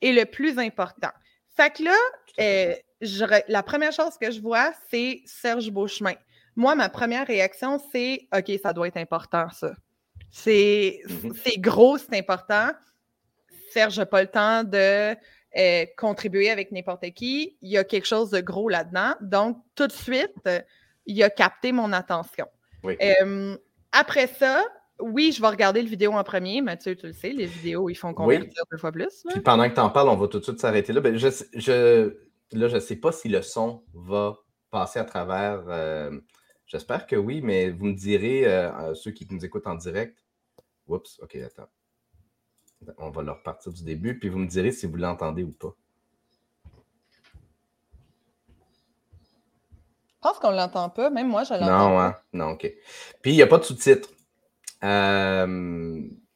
est 0.00 0.12
le 0.12 0.24
plus 0.24 0.58
important. 0.58 1.10
Fait 1.56 1.70
que 1.74 1.82
là, 1.82 1.96
euh, 2.40 2.74
la 3.48 3.62
première 3.62 3.92
chose 3.92 4.16
que 4.20 4.30
je 4.30 4.40
vois, 4.40 4.72
c'est 4.90 5.22
Serge 5.26 5.70
Beauchemin. 5.70 6.14
Moi, 6.56 6.74
ma 6.74 6.88
première 6.88 7.26
réaction, 7.26 7.80
c'est 7.92 8.28
OK, 8.36 8.50
ça 8.62 8.72
doit 8.72 8.88
être 8.88 8.96
important, 8.96 9.48
ça. 9.50 9.72
C'est 10.30 11.00
mhm. 11.08 11.32
gros, 11.58 11.98
c'est 11.98 12.16
important. 12.16 12.70
Serge 13.70 13.98
n'a 13.98 14.06
pas 14.06 14.22
le 14.22 14.28
temps 14.28 14.64
de 14.64 15.16
euh, 15.56 15.86
contribuer 15.96 16.50
avec 16.50 16.72
n'importe 16.72 17.10
qui. 17.10 17.56
Il 17.62 17.70
y 17.70 17.78
a 17.78 17.84
quelque 17.84 18.06
chose 18.06 18.30
de 18.30 18.40
gros 18.40 18.68
là-dedans. 18.68 19.14
Donc, 19.20 19.58
tout 19.74 19.86
de 19.86 19.92
suite, 19.92 20.34
il 21.08 21.20
a 21.22 21.30
capté 21.30 21.72
mon 21.72 21.92
attention. 21.92 22.46
Euh, 22.84 23.56
après 23.90 24.28
ça, 24.28 24.64
oui, 25.00 25.32
je 25.32 25.40
vais 25.40 25.48
regarder 25.48 25.82
le 25.82 25.88
vidéo 25.88 26.12
en 26.12 26.22
premier. 26.22 26.60
Mathieu, 26.60 26.94
tu 26.94 27.06
le 27.06 27.12
sais, 27.12 27.30
les 27.30 27.46
vidéos, 27.46 27.88
ils 27.88 27.96
font 27.96 28.14
convertir 28.14 28.62
deux 28.70 28.78
fois 28.78 28.92
plus. 28.92 29.24
Puis 29.28 29.40
pendant 29.40 29.68
que 29.68 29.74
tu 29.74 29.80
en 29.80 29.90
parles, 29.90 30.08
on 30.08 30.16
va 30.16 30.28
tout 30.28 30.38
de 30.38 30.44
suite 30.44 30.60
s'arrêter 30.60 30.92
là. 30.92 31.00
Ben, 31.00 31.16
je, 31.16 31.28
je, 31.54 32.16
là, 32.52 32.68
je 32.68 32.74
ne 32.76 32.80
sais 32.80 32.96
pas 32.96 33.10
si 33.10 33.28
le 33.28 33.42
son 33.42 33.82
va 33.94 34.36
passer 34.70 34.98
à 34.98 35.04
travers. 35.04 35.64
Euh, 35.68 36.20
j'espère 36.66 37.06
que 37.06 37.16
oui, 37.16 37.40
mais 37.42 37.70
vous 37.70 37.86
me 37.86 37.94
direz, 37.94 38.46
euh, 38.46 38.94
ceux 38.94 39.10
qui 39.10 39.26
nous 39.30 39.44
écoutent 39.44 39.66
en 39.66 39.76
direct. 39.76 40.24
Oups, 40.86 41.18
OK, 41.22 41.36
attends. 41.36 41.68
On 42.98 43.10
va 43.10 43.22
leur 43.22 43.42
partir 43.42 43.72
du 43.72 43.82
début, 43.82 44.18
puis 44.18 44.28
vous 44.28 44.38
me 44.38 44.46
direz 44.46 44.72
si 44.72 44.86
vous 44.86 44.96
l'entendez 44.96 45.42
ou 45.42 45.52
pas. 45.52 45.74
Je 50.18 50.28
pense 50.28 50.38
qu'on 50.40 50.50
ne 50.50 50.56
l'entend 50.56 50.88
pas. 50.88 51.10
Même 51.10 51.28
moi, 51.28 51.44
je 51.44 51.54
l'entends. 51.54 51.90
Non, 51.90 52.00
hein? 52.00 52.16
non, 52.32 52.50
OK. 52.50 52.72
Puis, 53.22 53.32
il 53.32 53.36
n'y 53.36 53.42
a 53.42 53.46
pas 53.46 53.58
de 53.58 53.64
sous-titres. 53.64 54.10
Euh, 54.82 55.46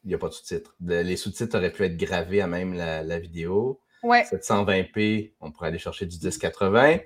il 0.03 0.07
n'y 0.07 0.13
a 0.13 0.17
pas 0.17 0.29
de 0.29 0.33
sous-titres. 0.33 0.73
Les 0.79 1.17
sous-titres 1.17 1.57
auraient 1.57 1.71
pu 1.71 1.83
être 1.83 1.97
gravés 1.97 2.41
à 2.41 2.47
même 2.47 2.73
la, 2.73 3.19
vidéo. 3.19 3.81
Ouais. 4.03 4.23
720p, 4.23 5.33
on 5.41 5.51
pourrait 5.51 5.67
aller 5.67 5.79
chercher 5.79 6.05
du 6.05 6.17
1080. 6.17 6.99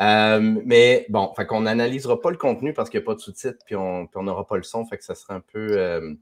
Euh, 0.00 0.60
mais 0.64 1.04
bon, 1.08 1.32
fait 1.34 1.46
qu'on 1.46 1.62
n'analysera 1.62 2.20
pas 2.20 2.30
le 2.30 2.36
contenu 2.36 2.72
parce 2.72 2.90
qu'il 2.90 3.00
n'y 3.00 3.04
a 3.04 3.06
pas 3.06 3.14
de 3.14 3.20
sous-titres, 3.20 3.58
puis 3.66 3.74
on 3.76 4.08
n'aura 4.16 4.46
pas 4.46 4.56
le 4.56 4.62
son, 4.62 4.86
fait 4.86 4.98
que 4.98 5.04
ça 5.04 5.14
sera 5.14 5.34
un 5.34 5.40
peu. 5.40 5.78
Euh, 5.78 6.14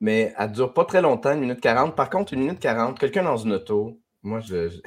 mais 0.00 0.34
elle 0.36 0.50
ne 0.50 0.54
dure 0.54 0.74
pas 0.74 0.84
très 0.84 1.00
longtemps, 1.00 1.32
une 1.32 1.40
minute 1.40 1.60
40. 1.60 1.94
Par 1.94 2.10
contre, 2.10 2.34
une 2.34 2.40
minute 2.40 2.58
40, 2.58 2.98
quelqu'un 2.98 3.22
dans 3.22 3.36
une 3.36 3.52
auto, 3.52 4.00
moi, 4.22 4.40
je... 4.40 4.80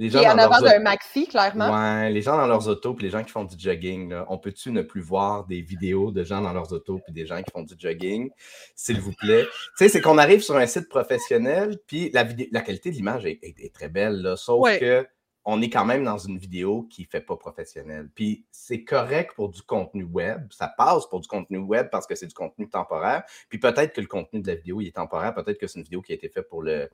Les 0.00 0.08
gens 0.08 0.22
en 0.22 0.38
avant 0.38 0.62
d'un 0.62 0.78
maxi, 0.78 1.28
clairement. 1.28 1.70
Ouais, 1.70 2.08
les 2.08 2.22
gens 2.22 2.34
dans 2.38 2.46
leurs 2.46 2.66
autos, 2.68 2.94
puis 2.94 3.04
les 3.04 3.10
gens 3.10 3.22
qui 3.22 3.30
font 3.30 3.44
du 3.44 3.54
jogging, 3.58 4.14
on 4.28 4.38
peut-tu 4.38 4.72
ne 4.72 4.80
plus 4.80 5.02
voir 5.02 5.46
des 5.46 5.60
vidéos 5.60 6.10
de 6.10 6.24
gens 6.24 6.40
dans 6.40 6.54
leurs 6.54 6.72
autos, 6.72 7.00
puis 7.04 7.12
des 7.12 7.26
gens 7.26 7.42
qui 7.42 7.50
font 7.52 7.64
du 7.64 7.74
jogging, 7.78 8.30
s'il 8.74 8.98
vous 8.98 9.12
plaît? 9.12 9.44
tu 9.44 9.50
sais, 9.76 9.88
c'est 9.90 10.00
qu'on 10.00 10.16
arrive 10.16 10.40
sur 10.40 10.56
un 10.56 10.64
site 10.64 10.88
professionnel, 10.88 11.78
puis 11.86 12.10
la, 12.14 12.26
la 12.50 12.62
qualité 12.62 12.90
de 12.90 12.94
l'image 12.94 13.26
est, 13.26 13.74
très 13.74 13.90
belle, 13.90 14.22
là, 14.22 14.36
sauf 14.36 14.66
que 14.78 15.06
on 15.44 15.60
est 15.60 15.70
quand 15.70 15.84
même 15.84 16.04
dans 16.04 16.18
une 16.18 16.38
vidéo 16.38 16.86
qui 16.90 17.02
ne 17.02 17.06
fait 17.06 17.20
pas 17.20 17.36
professionnel. 17.36 18.08
Puis 18.14 18.46
c'est 18.50 18.84
correct 18.84 19.32
pour 19.34 19.48
du 19.50 19.62
contenu 19.62 20.04
web, 20.04 20.46
ça 20.50 20.68
passe 20.68 21.06
pour 21.08 21.20
du 21.20 21.28
contenu 21.28 21.58
web 21.58 21.88
parce 21.90 22.06
que 22.06 22.14
c'est 22.14 22.26
du 22.26 22.34
contenu 22.34 22.68
temporaire. 22.68 23.24
Puis 23.48 23.58
peut-être 23.58 23.94
que 23.94 24.00
le 24.00 24.06
contenu 24.06 24.40
de 24.40 24.46
la 24.46 24.54
vidéo 24.54 24.80
il 24.80 24.88
est 24.88 24.96
temporaire, 24.96 25.34
peut-être 25.34 25.58
que 25.58 25.66
c'est 25.66 25.78
une 25.78 25.84
vidéo 25.84 26.02
qui 26.02 26.12
a 26.12 26.14
été 26.14 26.28
faite 26.28 26.48
pour 26.48 26.62
le, 26.62 26.90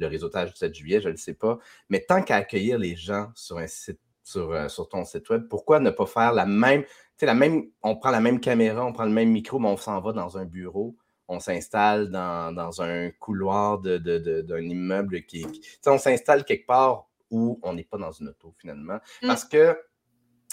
le 0.00 0.06
réseautage 0.06 0.50
du 0.50 0.56
7 0.56 0.74
juillet, 0.74 1.00
je 1.00 1.08
ne 1.08 1.12
le 1.12 1.18
sais 1.18 1.34
pas. 1.34 1.58
Mais 1.88 2.00
tant 2.00 2.22
qu'à 2.22 2.36
accueillir 2.36 2.78
les 2.78 2.96
gens 2.96 3.30
sur 3.34 3.58
un 3.58 3.66
site, 3.66 4.00
sur, 4.22 4.52
euh, 4.52 4.68
sur 4.68 4.88
ton 4.88 5.04
site 5.04 5.28
web, 5.30 5.48
pourquoi 5.48 5.80
ne 5.80 5.90
pas 5.90 6.06
faire 6.06 6.32
la 6.32 6.46
même, 6.46 6.82
tu 6.82 6.90
sais, 7.18 7.26
la 7.26 7.34
même, 7.34 7.64
on 7.82 7.96
prend 7.96 8.10
la 8.10 8.20
même 8.20 8.40
caméra, 8.40 8.84
on 8.84 8.92
prend 8.92 9.04
le 9.04 9.10
même 9.10 9.30
micro, 9.30 9.58
mais 9.58 9.68
on 9.68 9.76
s'en 9.76 10.00
va 10.00 10.12
dans 10.12 10.38
un 10.38 10.44
bureau, 10.44 10.96
on 11.28 11.40
s'installe 11.40 12.10
dans, 12.10 12.82
un 12.82 13.10
couloir 13.10 13.78
d'un 13.78 13.98
de, 13.98 14.60
immeuble 14.60 15.22
qui, 15.22 15.42
tu 15.42 15.62
sais, 15.80 15.90
on 15.90 15.98
s'installe 15.98 16.44
quelque 16.44 16.66
part 16.66 17.08
où 17.30 17.60
on 17.62 17.74
n'est 17.74 17.84
pas 17.84 17.98
dans 17.98 18.12
une 18.12 18.28
auto 18.28 18.54
finalement. 18.58 18.98
Mm. 19.22 19.26
Parce 19.26 19.44
que, 19.44 19.78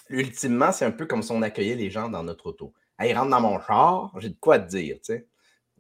ultimement, 0.10 0.72
c'est 0.72 0.86
un 0.86 0.92
peu 0.92 1.06
comme 1.06 1.24
si 1.24 1.32
on 1.32 1.42
accueillait 1.42 1.76
les 1.76 1.90
gens 1.90 2.10
dans 2.10 2.24
notre 2.24 2.48
auto. 2.48 2.74
Hey, 3.00 3.14
rentre 3.14 3.30
dans 3.30 3.42
mon 3.42 3.60
char, 3.60 4.12
j'ai 4.20 4.30
de 4.30 4.38
quoi 4.40 4.60
te 4.60 4.68
dire, 4.68 4.98
tu 4.98 5.14
sais 5.14 5.28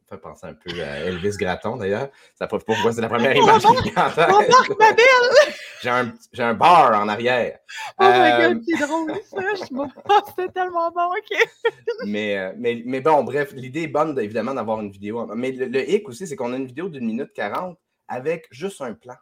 fait 0.09 0.17
penser 0.17 0.47
un 0.47 0.53
peu 0.53 0.71
à 0.81 0.99
Elvis 0.99 1.37
Gratton, 1.37 1.77
d'ailleurs. 1.77 2.09
Ça 2.35 2.47
pas 2.47 2.59
pourquoi 2.59 2.91
c'est 2.93 3.01
la 3.01 3.09
première 3.09 3.35
image 3.35 3.63
qui 3.63 3.91
vient 3.91 4.07
en 4.07 4.75
ma 4.79 4.93
belle! 4.93 5.53
J'ai 5.83 5.89
un, 5.89 6.11
j'ai 6.33 6.41
un 6.41 6.55
bar 6.55 6.99
en 6.99 7.07
arrière. 7.07 7.59
Oh 7.99 8.03
my 8.03 8.07
God, 8.09 8.57
euh, 8.57 8.61
c'est 8.65 8.87
drôle, 8.87 9.11
ça! 9.29 10.23
C'était 10.29 10.51
tellement 10.51 10.89
bon, 10.89 11.05
OK! 11.05 11.37
mais, 12.07 12.35
euh, 12.35 12.53
mais, 12.57 12.81
mais 12.83 12.99
bon, 12.99 13.23
bref, 13.23 13.53
l'idée 13.53 13.83
est 13.83 13.87
bonne, 13.87 14.17
évidemment, 14.17 14.55
d'avoir 14.55 14.81
une 14.81 14.89
vidéo. 14.89 15.27
Mais 15.35 15.51
le, 15.51 15.87
hic 15.87 16.09
aussi, 16.09 16.25
c'est 16.25 16.35
qu'on 16.35 16.51
a 16.53 16.57
une 16.57 16.65
vidéo 16.65 16.89
d'une 16.89 17.05
minute 17.05 17.31
quarante 17.31 17.77
avec 18.07 18.47
juste 18.49 18.81
un 18.81 18.95
plan. 18.95 19.13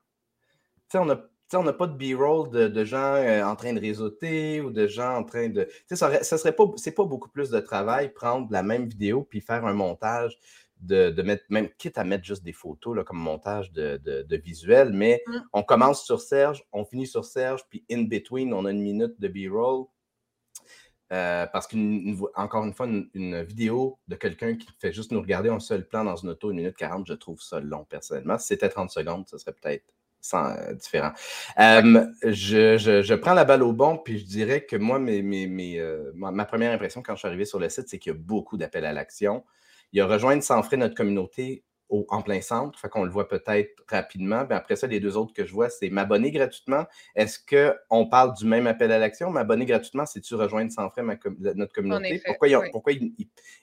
Tu 0.90 0.98
sais, 0.98 0.98
on 1.00 1.10
a 1.10 1.18
on 1.54 1.64
n'a 1.64 1.74
pas 1.74 1.88
de 1.88 1.94
B-roll 1.94 2.50
de, 2.50 2.86
gens 2.86 3.16
euh, 3.16 3.44
en 3.44 3.56
train 3.56 3.74
de 3.74 3.80
réseauter 3.80 4.62
ou 4.62 4.72
de 4.72 4.88
gens 4.88 5.18
en 5.18 5.24
train 5.24 5.50
de. 5.50 5.68
Ça, 5.92 6.24
ça 6.24 6.38
serait 6.38 6.56
pas. 6.56 6.66
C'est 6.78 6.94
pas 6.94 7.06
beaucoup 7.06 7.30
plus 7.30 7.50
de 7.50 7.60
travail 7.60 8.14
prendre 8.14 8.48
la 8.52 8.64
même 8.64 8.88
vidéo 8.88 9.24
puis 9.24 9.42
faire 9.42 9.66
un 9.66 9.74
montage 9.74 10.38
de, 10.82 11.22
mettre, 11.22 11.44
même 11.50 11.70
quitte 11.78 11.98
à 11.98 12.04
mettre 12.04 12.24
juste 12.24 12.44
des 12.44 12.54
photos 12.54 12.96
là, 12.96 13.04
comme 13.04 13.18
montage 13.18 13.72
de, 13.72 13.98
de, 13.98 14.36
visuel, 14.36 14.92
mais 14.94 15.24
mmh. 15.28 15.38
on 15.54 15.64
commence 15.64 16.06
sur 16.06 16.22
Serge, 16.22 16.64
on 16.72 16.86
finit 16.86 17.08
sur 17.08 17.26
Serge, 17.26 17.62
puis 17.70 17.86
in 17.90 18.04
between, 18.04 18.54
on 18.54 18.66
a 18.66 18.72
une 18.72 18.82
minute 18.82 19.20
de 19.20 19.28
B-roll. 19.28 19.86
Euh, 21.14 21.46
parce 21.54 21.68
qu'encore 21.68 22.66
une, 22.66 22.74
fois, 22.74 22.88
une, 22.88 23.44
vidéo 23.44 24.00
de 24.08 24.16
quelqu'un 24.16 24.56
qui 24.56 24.68
fait 24.80 24.92
juste 24.92 25.12
nous 25.12 25.22
regarder 25.22 25.50
un 25.50 25.60
seul 25.60 25.88
plan 25.88 26.04
dans 26.04 26.16
une 26.16 26.30
auto, 26.30 26.50
une 26.50 26.58
minute 26.58 26.76
40, 26.76 27.06
je 27.08 27.14
trouve 27.14 27.40
ça 27.42 27.60
long 27.60 27.86
personnellement. 27.86 28.40
Si 28.40 28.48
c'était 28.48 28.70
30 28.70 28.90
secondes, 28.90 29.30
ce 29.30 29.38
serait 29.38 29.54
peut-être 29.54 29.86
euh, 30.34 30.74
différent. 30.74 31.12
Euh, 31.60 32.08
je, 32.24 33.14
prends 33.16 33.36
la 33.36 33.46
balle 33.46 33.62
au 33.62 33.72
bon, 33.72 33.98
puis 33.98 34.18
je 34.18 34.26
dirais 34.26 34.66
que 34.66 34.76
moi, 34.76 34.98
mes, 34.98 35.22
ma, 36.16 36.46
première 36.46 36.72
impression 36.72 37.04
quand 37.04 37.14
je 37.14 37.20
suis 37.20 37.28
arrivé 37.28 37.46
sur 37.46 37.60
le 37.60 37.70
site, 37.70 37.88
c'est 37.88 38.00
qu'il 38.00 38.12
y 38.12 38.16
a 38.16 38.18
beaucoup 38.18 38.58
d'appels 38.58 38.86
à 38.86 38.94
l'action. 38.94 39.44
Il 39.94 40.02
a 40.02 40.08
rejoint 40.08 40.40
sans 40.42 40.62
frais 40.64 40.78
notre 40.78 40.96
communauté 40.96 41.64
au, 41.90 42.06
en 42.10 42.22
plein 42.22 42.42
centre, 42.42 42.80
fait 42.80 42.90
qu'on 42.90 43.04
le 43.04 43.12
voit 43.12 43.28
peut-être 43.28 43.84
rapidement. 43.90 44.46
Après 44.50 44.76
ça, 44.76 44.88
les 44.88 45.00
deux 45.00 45.18
autres 45.18 45.34
que 45.34 45.46
je 45.46 45.54
vois, 45.54 45.70
c'est 45.70 45.90
m'abonner 45.90 46.32
gratuitement. 46.32 46.86
Est-ce 47.16 47.40
qu'on 47.40 48.08
parle 48.08 48.34
du 48.34 48.46
même 48.46 48.68
appel 48.68 48.92
à 48.92 48.98
l'action? 48.98 49.30
M'abonner 49.30 49.66
gratuitement, 49.66 50.06
c'est-tu 50.06 50.36
rejoindre 50.36 50.72
sans 50.72 50.90
frais 50.90 51.04
notre 51.04 51.74
communauté? 51.74 52.22
pourquoi, 52.26 52.50
pourquoi 52.72 52.94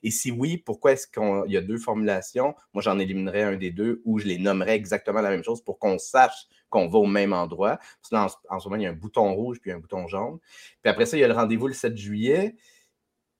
et 0.02 0.10
si 0.10 0.30
oui, 0.30 0.56
pourquoi 0.56 0.92
est-ce 0.92 1.06
qu'il 1.06 1.52
y 1.52 1.56
a 1.56 1.60
deux 1.60 1.78
formulations? 1.78 2.54
Moi, 2.72 2.82
j'en 2.82 2.98
éliminerais 2.98 3.42
un 3.42 3.56
des 3.56 3.70
deux 3.70 4.02
ou 4.04 4.18
je 4.18 4.26
les 4.26 4.38
nommerais 4.38 4.76
exactement 4.76 5.20
la 5.20 5.30
même 5.30 5.44
chose 5.44 5.62
pour 5.62 5.78
qu'on 5.78 5.98
sache 5.98 6.46
qu'on 6.70 6.88
va 6.88 6.98
au 6.98 7.06
même 7.06 7.32
endroit. 7.32 7.76
Parce 7.76 8.08
que 8.10 8.14
là, 8.14 8.26
en, 8.50 8.56
en, 8.56 8.60
ce 8.60 8.68
moment, 8.68 8.80
il 8.80 8.84
y 8.84 8.86
a 8.86 8.90
un 8.90 8.94
bouton 8.94 9.34
rouge 9.34 9.58
puis 9.60 9.72
un 9.72 9.78
bouton 9.78 10.06
jaune. 10.06 10.38
Puis 10.82 10.90
après 10.90 11.06
ça, 11.06 11.16
il 11.16 11.20
y 11.20 11.24
a 11.24 11.28
le 11.28 11.34
rendez-vous 11.34 11.66
le 11.66 11.74
7 11.74 11.96
juillet. 11.96 12.54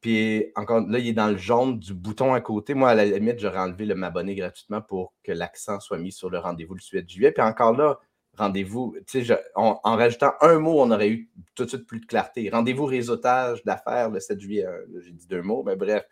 Puis 0.02 0.50
encore 0.56 0.80
là, 0.88 0.99
il 0.99 1.09
est 1.09 1.12
dans 1.12 1.28
le 1.28 1.37
jaune 1.38 1.78
du 1.78 1.94
bouton 1.94 2.35
à 2.35 2.40
côté. 2.40 2.75
Moi, 2.75 2.90
à 2.90 2.94
la 2.94 3.04
limite, 3.06 3.38
j'aurais 3.38 3.61
enlevé 3.61 3.87
le 3.87 3.94
m'abonner 3.94 4.35
gratuitement 4.35 4.82
pour 4.82 5.14
que 5.23 5.30
l'accent 5.30 5.78
soit 5.78 5.99
mis 5.99 6.11
sur 6.11 6.28
le 6.28 6.38
rendez-vous 6.38 6.75
le 6.75 6.80
8 6.80 7.09
juillet. 7.09 7.30
Puis 7.30 7.42
encore 7.42 7.76
là, 7.76 8.00
rendez-vous, 8.37 8.97
tu 9.06 9.25
sais, 9.25 9.38
en 9.54 9.78
rajoutant 9.85 10.32
un 10.40 10.59
mot, 10.59 10.80
on 10.82 10.90
aurait 10.90 11.09
eu 11.09 11.30
tout 11.54 11.64
de 11.64 11.68
suite 11.68 11.87
plus 11.87 12.00
de 12.00 12.06
clarté. 12.06 12.50
Rendez-vous 12.50 12.85
réseautage 12.85 13.62
d'affaires 13.64 14.11
le 14.11 14.18
7 14.18 14.40
juillet. 14.40 14.66
Euh, 14.66 14.85
j'ai 15.00 15.12
dit 15.12 15.28
deux 15.28 15.42
mots, 15.42 15.62
mais 15.64 15.76
bref. 15.76 16.04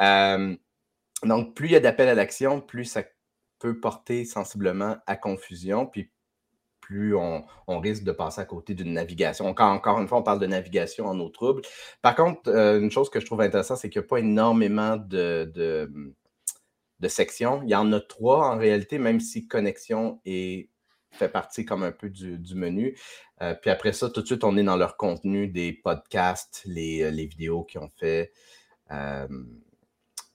Euh, 0.00 0.56
donc, 1.22 1.54
plus 1.54 1.68
il 1.68 1.72
y 1.72 1.76
a 1.76 1.80
d'appels 1.80 2.08
à 2.08 2.14
l'action, 2.14 2.62
plus 2.62 2.86
ça 2.86 3.02
peut 3.58 3.78
porter 3.78 4.24
sensiblement 4.24 4.96
à 5.06 5.16
confusion, 5.16 5.84
puis 5.84 6.10
plus 6.88 7.14
on, 7.14 7.44
risque 7.80 8.02
de 8.02 8.12
passer 8.12 8.40
à 8.40 8.46
côté 8.46 8.72
d'une 8.72 8.94
navigation. 8.94 9.46
Encore, 9.46 10.00
une 10.00 10.08
fois, 10.08 10.18
on 10.18 10.22
parle 10.22 10.38
de 10.38 10.46
navigation 10.46 11.04
en 11.04 11.20
eau 11.20 11.28
trouble. 11.28 11.60
Par 12.00 12.14
contre, 12.14 12.48
euh, 12.48 12.80
une 12.80 12.90
chose 12.90 13.10
que 13.10 13.20
je 13.20 13.26
trouve 13.26 13.42
intéressante, 13.42 13.76
c'est 13.76 13.90
qu'il 13.90 14.00
n'y 14.00 14.06
a 14.06 14.08
pas 14.08 14.20
énormément 14.20 14.96
de, 14.96 15.92
sections. 17.06 17.60
Il 17.62 17.68
y 17.68 17.74
en 17.74 17.92
a 17.92 18.00
trois 18.00 18.54
en 18.54 18.56
réalité, 18.56 18.98
même 18.98 19.20
si 19.20 19.46
connexion 19.46 20.18
est, 20.24 20.70
fait 21.10 21.28
partie 21.28 21.66
comme 21.66 21.82
un 21.82 21.92
peu 21.92 22.08
du, 22.08 22.54
menu. 22.54 22.96
Euh, 23.42 23.54
puis 23.54 23.70
après 23.70 23.92
ça, 23.92 24.08
tout 24.08 24.22
de 24.22 24.26
suite, 24.26 24.42
on 24.42 24.56
est 24.56 24.64
dans 24.64 24.78
leur 24.78 24.96
contenu 24.96 25.46
des 25.46 25.74
podcasts, 25.74 26.62
les, 26.64 27.02
euh, 27.02 27.10
vidéos 27.10 27.64
qu'ils 27.64 27.82
ont 27.82 27.90
fait. 27.98 28.32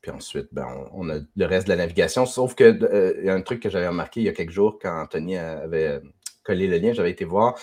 Puis 0.04 0.12
ensuite, 0.12 0.50
ben, 0.52 0.68
on, 0.94 1.10
a 1.10 1.16
le 1.36 1.46
reste 1.46 1.66
de 1.66 1.72
la 1.72 1.78
navigation. 1.78 2.28
Sauf 2.28 2.54
que 2.54 3.18
il 3.20 3.26
y 3.26 3.30
a 3.30 3.34
un 3.34 3.42
truc 3.42 3.60
que 3.60 3.72
j'avais 3.72 3.88
remarqué 3.88 4.20
il 4.20 4.26
y 4.26 4.30
a 4.30 4.34
quelques 4.34 4.52
jours 4.52 4.78
quand 4.80 5.02
Anthony 5.02 5.38
avait 5.38 6.00
collé 6.44 6.68
le 6.68 6.78
lien, 6.78 6.94
j'avais 6.94 7.12
été 7.12 7.26
voir. 7.26 7.56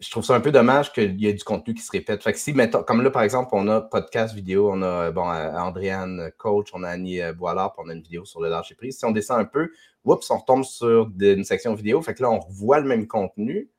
Je 0.00 0.10
trouve 0.10 0.24
ça 0.24 0.34
un 0.34 0.40
peu 0.40 0.52
dommage 0.52 0.92
qu'il 0.92 1.20
y 1.20 1.26
ait 1.26 1.32
du 1.32 1.42
contenu 1.42 1.74
qui 1.74 1.82
se 1.82 1.90
répète. 1.90 2.22
Fait 2.22 2.32
que 2.32 2.38
si, 2.38 2.52
mettons, 2.52 2.84
comme 2.84 3.02
là, 3.02 3.10
par 3.10 3.22
exemple, 3.22 3.50
on 3.52 3.66
a 3.66 3.80
podcast 3.80 4.32
vidéo, 4.32 4.70
on 4.72 4.80
a 4.82 5.10
bon, 5.10 5.22
Andréane 5.22 6.30
Coach, 6.36 6.68
on 6.72 6.84
a 6.84 6.88
Annie 6.88 7.20
euh, 7.20 7.32
Boilard, 7.32 7.72
puis 7.72 7.82
on 7.84 7.88
a 7.88 7.94
une 7.94 8.02
vidéo 8.02 8.24
sur 8.24 8.40
le 8.40 8.48
lâcher 8.48 8.76
prise. 8.76 8.96
Si 8.96 9.04
on 9.04 9.10
descend 9.10 9.40
un 9.40 9.44
peu, 9.44 9.70
oups, 10.04 10.30
on 10.30 10.38
retombe 10.38 10.64
sur 10.64 11.10
une 11.20 11.42
section 11.42 11.74
vidéo. 11.74 12.00
Fait 12.00 12.14
que 12.14 12.22
là, 12.22 12.30
on 12.30 12.38
revoit 12.38 12.78
le 12.78 12.86
même 12.86 13.08
contenu. 13.08 13.70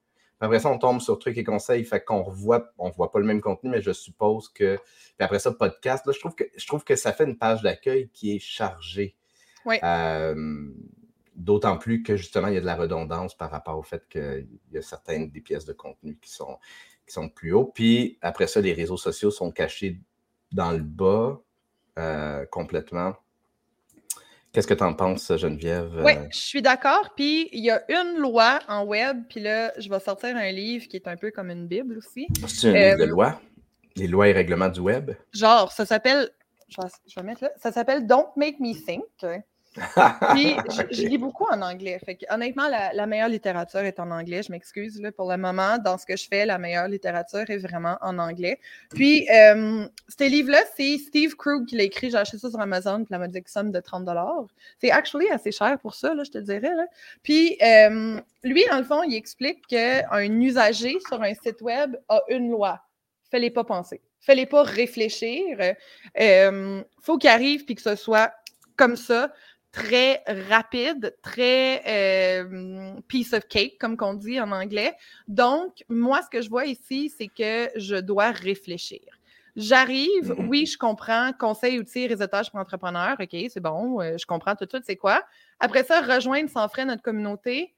Après 0.41 0.60
ça, 0.60 0.69
on 0.69 0.77
tombe 0.77 1.01
sur 1.01 1.19
trucs 1.19 1.38
et 1.38 1.43
conseils. 1.43 1.84
Fait 1.84 2.03
qu'on 2.03 2.24
revoit, 2.24 2.72
on 2.77 2.88
ne 2.88 2.93
voit 2.93 3.12
pas 3.12 3.19
le 3.19 3.25
même 3.25 3.41
contenu, 3.41 3.69
mais 3.69 3.81
je 3.81 3.91
suppose 3.91 4.50
que. 4.50 4.77
Puis 4.77 5.25
après 5.25 5.39
ça, 5.39 5.51
podcast. 5.51 6.05
Là, 6.05 6.13
je 6.13 6.19
trouve 6.19 6.36
que, 6.36 6.46
je 6.55 6.65
trouve 6.65 6.84
que 6.84 6.96
ça 6.96 7.12
fait 7.13 7.25
une 7.25 7.38
page 7.38 7.62
d'accueil 7.62 8.10
qui 8.13 8.36
est 8.36 8.39
chargée. 8.39 9.15
Oui. 9.65 9.77
Euh, 9.84 10.69
D'autant 11.39 11.77
plus 11.77 12.03
que 12.03 12.17
justement, 12.17 12.50
il 12.50 12.55
y 12.55 12.58
a 12.58 12.62
de 12.62 12.65
la 12.65 12.75
redondance 12.75 13.36
par 13.36 13.50
rapport 13.50 13.77
au 13.77 13.81
fait 13.81 14.08
qu'il 14.10 14.48
y 14.72 14.77
a 14.77 14.81
certaines 14.81 15.31
des 15.31 15.39
pièces 15.39 15.65
de 15.65 15.72
contenu 15.74 16.17
qui 16.22 16.29
sont, 16.29 16.60
qui 17.08 17.13
sont 17.13 17.29
plus 17.29 17.53
haut. 17.53 17.65
Puis 17.65 18.17
après 18.22 18.46
ça, 18.46 18.60
les 18.60 18.74
réseaux 18.74 18.98
sociaux 18.98 19.31
sont 19.31 19.50
cachés 19.50 20.01
dans 20.51 20.72
le 20.72 20.84
bas 20.84 21.39
euh, 21.98 22.46
complètement. 22.46 23.13
Qu'est-ce 24.51 24.67
que 24.67 24.74
tu 24.74 24.84
en 24.84 24.93
penses, 24.93 25.31
Geneviève? 25.38 26.01
Oui, 26.03 26.13
je 26.31 26.39
suis 26.39 26.62
d'accord. 26.62 27.13
Puis 27.15 27.50
il 27.53 27.63
y 27.63 27.69
a 27.69 27.84
une 27.88 28.17
loi 28.17 28.60
en 28.67 28.84
web, 28.84 29.24
puis 29.29 29.39
là, 29.39 29.72
je 29.77 29.89
vais 29.89 30.00
sortir 30.00 30.36
un 30.36 30.51
livre 30.51 30.88
qui 30.88 30.98
est 30.98 31.08
un 31.08 31.15
peu 31.17 31.31
comme 31.31 31.51
une 31.51 31.67
Bible 31.67 31.98
aussi. 31.98 32.27
C'est 32.48 32.69
un 32.69 32.74
livre 32.74 32.98
de 32.98 33.03
euh, 33.03 33.08
loi? 33.13 33.41
Les 33.96 34.08
lois 34.08 34.27
et 34.27 34.34
règlements 34.34 34.69
du 34.69 34.79
web? 34.79 35.12
Genre, 35.34 35.72
ça 35.72 35.86
s'appelle. 35.86 36.31
Je 36.67 37.15
vais, 37.15 37.24
mettre 37.24 37.43
là. 37.43 37.51
Ça 37.58 37.72
s'appelle 37.72 38.05
Don't 38.05 38.27
Make 38.36 38.60
Me 38.60 38.74
Think. 38.74 39.03
Puis, 39.74 39.82
je, 40.92 41.08
lis 41.08 41.18
beaucoup 41.18 41.46
en 41.52 41.62
anglais. 41.62 42.00
Fait 42.04 42.18
honnêtement, 42.30 42.68
la, 42.68 43.06
meilleure 43.06 43.30
littérature 43.30 43.82
est 43.82 44.00
en 44.00 44.12
anglais. 44.12 44.44
Je 44.44 44.52
m'excuse 44.52 45.02
pour 45.16 45.30
le 45.30 45.38
moment. 45.38 45.78
Dans 45.78 45.98
ce 45.98 46.06
que 46.06 46.16
je 46.16 46.28
fais, 46.28 46.46
la 46.46 46.58
meilleure 46.58 46.88
littérature 46.88 47.50
est 47.50 47.58
vraiment 47.58 47.98
en 48.02 48.18
anglais. 48.18 48.60
Puis, 48.90 49.28
euh, 49.30 49.86
ce 50.08 50.24
livre-là, 50.28 50.62
c'est 50.76 50.98
Steve 50.98 51.36
Krug 51.36 51.66
qui 51.66 51.76
l'a 51.76 51.84
écrit. 51.84 52.10
J'ai 52.10 52.18
acheté 52.18 52.38
ça 52.38 52.50
sur 52.50 52.60
Amazon, 52.60 53.04
puis 53.04 53.12
la 53.12 53.20
modique 53.20 53.48
somme 53.48 53.72
de 53.72 53.80
30 53.80 54.10
C'est 54.80 54.92
actually 54.92 55.30
assez 55.30 55.52
cher 55.52 55.78
pour 55.80 55.96
ça, 55.96 56.14
là, 56.14 56.24
je 56.24 56.32
te 56.32 56.38
dirais. 56.40 56.70
Puis, 57.24 57.58
euh, 57.62 58.20
lui, 58.44 58.64
dans 58.70 58.78
le 58.78 58.84
fond, 58.84 59.04
il 59.04 59.16
explique 59.16 59.68
qu'un 59.68 60.42
usager 60.42 60.98
sur 61.08 61.22
un 61.22 61.34
site 61.34 61.62
web 61.62 61.96
a 62.10 62.22
une 62.30 62.50
loi. 62.50 62.82
Fais-les 63.30 63.52
pas 63.52 63.64
penser. 63.64 64.02
Fais-les 64.22 64.46
pas 64.46 64.64
réfléchir. 64.64 65.58
Euh, 66.20 66.84
faut 67.02 67.18
qu'il 67.18 67.30
arrive 67.30 67.66
puis 67.66 67.76
que 67.76 67.82
ce 67.82 67.96
soit 67.96 68.34
comme 68.76 68.96
ça 68.96 69.32
très 69.72 70.24
rapide, 70.50 71.16
très 71.22 71.84
euh, 71.88 72.94
piece 73.08 73.34
of 73.34 73.48
cake, 73.48 73.78
comme 73.80 73.98
qu'on 73.98 74.14
dit 74.14 74.40
en 74.40 74.52
anglais. 74.52 74.96
Donc, 75.28 75.84
moi, 75.90 76.22
ce 76.24 76.30
que 76.30 76.42
je 76.42 76.50
vois 76.50 76.66
ici, 76.66 77.14
c'est 77.16 77.28
que 77.28 77.70
je 77.76 77.96
dois 77.96 78.32
réfléchir. 78.32 79.02
J'arrive, 79.56 80.32
mm-hmm. 80.32 80.48
oui, 80.48 80.66
je 80.66 80.78
comprends, 80.78 81.32
conseil, 81.38 81.80
outils, 81.80 82.08
réseautage 82.08 82.50
pour 82.50 82.60
entrepreneurs, 82.60 83.18
OK, 83.20 83.36
c'est 83.50 83.60
bon, 83.60 84.02
euh, 84.02 84.18
je 84.18 84.26
comprends 84.26 84.56
tout 84.56 84.66
de 84.66 84.70
suite, 84.70 84.84
c'est 84.86 84.96
quoi. 84.96 85.24
Après 85.60 85.84
ça, 85.84 86.02
rejoindre 86.02 86.50
sans 86.50 86.68
frais 86.68 86.86
notre 86.86 87.02
communauté. 87.02 87.74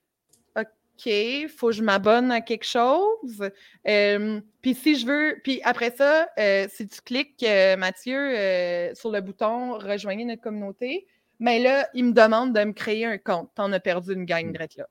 OK, 0.55 1.05
il 1.05 1.49
faut 1.49 1.67
que 1.67 1.73
je 1.73 1.83
m'abonne 1.83 2.31
à 2.31 2.41
quelque 2.41 2.65
chose. 2.65 3.49
Euh, 3.87 4.39
puis 4.61 4.75
si 4.75 4.95
je 4.95 5.07
veux, 5.07 5.41
puis 5.43 5.59
après 5.63 5.91
ça, 5.91 6.27
si 6.69 6.87
tu 6.87 7.01
cliques, 7.01 7.43
Mathieu, 7.77 8.93
sur 8.93 9.09
le 9.09 9.19
bouton 9.21 9.77
Rejoindre 9.79 10.25
notre 10.25 10.41
communauté, 10.41 11.07
mais 11.41 11.59
là, 11.59 11.89
il 11.95 12.05
me 12.05 12.11
demande 12.13 12.53
de 12.53 12.63
me 12.63 12.71
créer 12.71 13.05
un 13.05 13.17
compte. 13.17 13.49
T'en 13.55 13.73
as 13.73 13.79
perdu 13.79 14.13
une 14.13 14.25
gang 14.25 14.51
direct 14.51 14.77
là. 14.77 14.87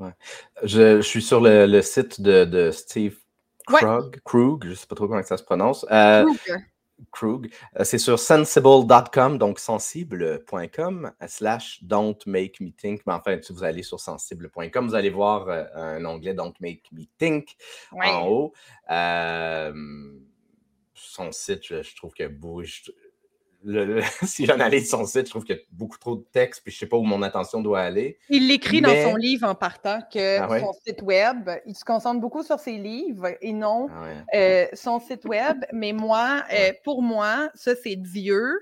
Ouais. 0.00 0.12
Je, 0.62 1.02
suis 1.02 1.20
sur 1.20 1.42
le, 1.42 1.82
site 1.82 2.22
de, 2.22 2.70
Steve 2.72 3.16
Krug, 3.66 4.18
Krug, 4.24 4.64
je 4.64 4.70
ne 4.70 4.74
sais 4.74 4.86
pas 4.86 4.96
trop 4.96 5.06
comment 5.06 5.22
ça 5.22 5.36
se 5.36 5.44
prononce. 5.44 5.84
Euh, 5.90 6.24
Krug. 7.12 7.52
Euh, 7.78 7.84
c'est 7.84 7.98
sur 7.98 8.18
sensible.com, 8.18 9.36
donc 9.36 9.58
sensible.com, 9.58 11.12
slash 11.26 11.82
don't 11.82 12.16
make 12.26 12.60
me 12.60 12.70
think. 12.70 13.02
Mais 13.06 13.12
enfin, 13.12 13.38
si 13.42 13.52
vous 13.52 13.62
allez 13.62 13.82
sur 13.82 14.00
sensible.com, 14.00 14.88
vous 14.88 14.94
allez 14.94 15.10
voir 15.10 15.48
euh, 15.48 15.64
un 15.74 16.04
onglet 16.06 16.32
don't 16.32 16.54
make 16.60 16.84
me 16.92 17.04
think 17.18 17.56
en 17.92 18.26
haut. 18.26 18.54
son 20.94 21.30
site, 21.30 21.66
je, 21.66 21.94
trouve 21.94 22.14
que 22.14 22.26
bouge 22.26 22.90
si 24.22 24.46
j'analyse 24.46 24.88
son 24.88 25.04
site, 25.04 25.26
je 25.26 25.30
trouve 25.30 25.44
qu'il 25.44 25.56
y 25.56 25.58
a 25.58 25.62
beaucoup 25.72 25.98
trop 25.98 26.16
de 26.16 26.24
texte, 26.32 26.62
puis 26.62 26.72
je 26.72 26.76
ne 26.76 26.80
sais 26.80 26.86
pas 26.86 26.96
où 26.96 27.02
mon 27.02 27.22
attention 27.22 27.60
doit 27.60 27.80
aller. 27.80 28.18
Il 28.28 28.48
l'écrit 28.48 28.80
dans 28.80 28.94
son 28.94 29.16
livre 29.16 29.46
en 29.46 29.54
partant 29.54 30.00
que 30.12 30.38
ah 30.38 30.60
son 30.60 30.72
site 30.72 31.02
web, 31.02 31.50
il 31.66 31.74
se 31.74 31.84
concentre 31.84 32.20
beaucoup 32.20 32.42
sur 32.42 32.58
ses 32.58 32.78
livres 32.78 33.28
et 33.40 33.52
non 33.52 33.88
ah 33.90 34.36
euh, 34.36 34.66
son 34.72 35.00
site 35.00 35.24
web. 35.24 35.58
Mais 35.72 35.92
moi, 35.92 36.42
euh, 36.52 36.72
pour 36.84 37.02
moi, 37.02 37.50
ça, 37.54 37.72
c'est 37.76 37.96
Dieu 37.96 38.60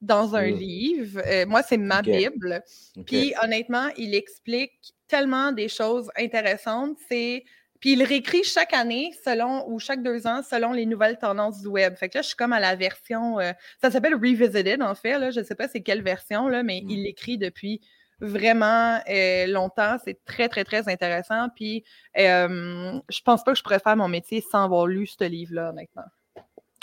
dans 0.00 0.36
un 0.36 0.50
mmh. 0.50 0.54
livre. 0.54 1.22
Euh, 1.26 1.46
moi, 1.46 1.62
c'est 1.62 1.78
ma 1.78 2.02
Bible. 2.02 2.62
Puis 3.06 3.34
honnêtement, 3.42 3.88
il 3.96 4.14
explique 4.14 4.94
tellement 5.08 5.52
des 5.52 5.68
choses 5.68 6.10
intéressantes. 6.16 6.96
C'est 7.08 7.44
puis 7.80 7.92
il 7.92 8.02
réécrit 8.02 8.44
chaque 8.44 8.72
année 8.72 9.12
selon 9.24 9.68
ou 9.68 9.78
chaque 9.78 10.02
deux 10.02 10.26
ans 10.26 10.42
selon 10.42 10.72
les 10.72 10.86
nouvelles 10.86 11.18
tendances 11.18 11.62
du 11.62 11.68
web. 11.68 11.94
Fait 11.96 12.08
que 12.08 12.18
là, 12.18 12.22
je 12.22 12.28
suis 12.28 12.36
comme 12.36 12.52
à 12.52 12.60
la 12.60 12.76
version. 12.76 13.38
Euh, 13.40 13.52
ça 13.80 13.90
s'appelle 13.90 14.14
Revisited 14.14 14.82
en 14.82 14.94
fait. 14.94 15.18
Là, 15.18 15.30
je 15.30 15.40
ne 15.40 15.44
sais 15.44 15.54
pas 15.54 15.68
c'est 15.68 15.82
quelle 15.82 16.02
version, 16.02 16.48
là, 16.48 16.62
mais 16.62 16.78
il 16.88 17.00
mm. 17.00 17.02
l'écrit 17.02 17.38
depuis 17.38 17.80
vraiment 18.20 19.00
euh, 19.08 19.46
longtemps. 19.46 19.96
C'est 20.04 20.24
très, 20.24 20.48
très, 20.48 20.64
très 20.64 20.88
intéressant. 20.88 21.48
Puis 21.54 21.84
euh, 22.18 22.98
je 23.08 23.20
pense 23.22 23.44
pas 23.44 23.52
que 23.52 23.58
je 23.58 23.62
pourrais 23.62 23.80
faire 23.80 23.96
mon 23.96 24.08
métier 24.08 24.40
sans 24.40 24.64
avoir 24.64 24.86
lu 24.86 25.06
ce 25.06 25.24
livre-là, 25.24 25.70
honnêtement. 25.70 26.04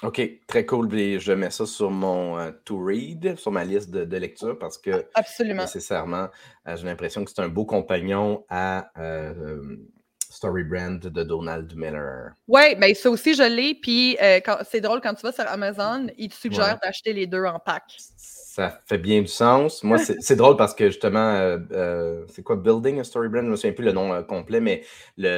OK, 0.03 0.21
très 0.47 0.65
cool. 0.65 0.89
je 0.91 1.32
mets 1.32 1.49
ça 1.49 1.65
sur 1.65 1.89
mon 1.89 2.38
euh, 2.38 2.51
to 2.65 2.77
read, 2.84 3.38
sur 3.38 3.51
ma 3.51 3.63
liste 3.63 3.89
de, 3.89 4.17
lecture 4.17 4.60
parce 4.60 4.77
que 4.77 5.06
Absolument. 5.13 5.62
nécessairement, 5.62 6.27
j'ai 6.65 6.84
l'impression 6.84 7.23
que 7.23 7.32
c'est 7.32 7.41
un 7.41 7.47
beau 7.47 7.65
compagnon 7.65 8.43
à 8.49 8.91
Story 10.34 10.63
Brand 10.63 11.00
de 11.00 11.24
Donald 11.24 11.72
Miller. 11.76 12.32
Oui, 12.48 12.76
mais 12.80 12.96
ça 12.96 13.12
aussi, 13.12 13.36
je 13.36 13.43
l'ai. 13.43 13.76
Puis 13.76 14.17
euh, 14.22 14.39
c'est 14.69 14.82
drôle, 14.82 15.00
quand 15.00 15.13
tu 15.13 15.22
vas 15.22 15.32
sur 15.32 15.48
Amazon, 15.48 16.08
ils 16.17 16.30
te 16.30 16.36
suggèrent 16.36 16.80
d'acheter 16.84 17.13
les 17.13 17.28
deux 17.28 17.46
en 17.46 17.60
pack. 17.60 17.84
Ça 17.98 18.82
fait 18.86 18.98
bien 18.98 19.22
du 19.22 19.28
sens. 19.28 19.84
Moi, 19.84 19.98
c'est 20.00 20.36
drôle 20.36 20.58
parce 20.58 20.74
que 20.74 20.88
justement, 20.88 21.36
euh, 21.36 21.60
euh, 21.72 22.26
c'est 22.30 22.43
quoi 22.43 22.56
Building 22.56 23.00
a 23.00 23.04
Story 23.04 23.30
Brand? 23.30 23.43
Je 23.43 23.48
ne 23.48 23.52
me 23.52 23.56
souviens 23.56 23.74
plus 23.74 23.86
le 23.86 23.91
nom 23.91 24.24
complet, 24.24 24.60
mais 24.60 24.84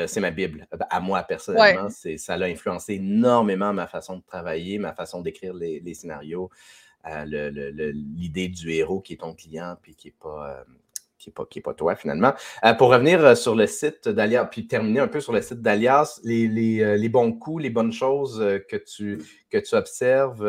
c'est 0.08 0.22
ma 0.22 0.32
Bible. 0.32 0.66
À 0.90 1.02
moi, 1.02 1.24
personnellement, 1.24 1.90
ça 1.90 2.34
a 2.34 2.44
influencé 2.46 2.94
énormément 2.94 3.74
ma 3.74 3.88
façon 3.88 4.18
de 4.18 4.24
travailler, 4.26 4.80
ma 4.80 4.94
façon 4.94 5.22
d'écrire 5.22 5.54
les, 5.54 5.94
scénarios, 5.94 6.50
l'idée 7.06 8.48
du 8.48 8.72
héros 8.72 9.02
qui 9.02 9.14
est 9.14 9.18
ton 9.18 9.34
client 9.34 9.76
puis 9.82 9.96
qui 9.96 10.08
n'est 10.08 10.16
pas 10.20 10.64
qui 11.50 11.60
n'est 11.60 11.62
pas, 11.62 11.74
toi 11.74 11.96
finalement. 11.96 12.34
Euh, 12.64 12.74
pour 12.74 12.90
revenir 12.90 13.24
euh, 13.24 13.36
sur 13.36 13.56
le 13.56 13.68
site 13.68 14.08
d'Alias, 14.08 14.46
puis 14.46 14.68
terminer 14.68 15.00
un 15.00 15.08
peu 15.08 15.20
sur 15.20 15.34
le 15.34 15.42
site 15.42 15.62
d'Alias, 15.62 16.20
les, 16.24 16.82
euh, 16.82 17.10
bons 17.10 17.34
coups, 17.34 17.64
les 17.64 17.70
bonnes 17.70 17.94
choses 17.94 18.40
que 18.70 18.76
tu, 18.78 19.22
que 19.50 19.58
tu 19.58 19.76
observes, 19.76 20.40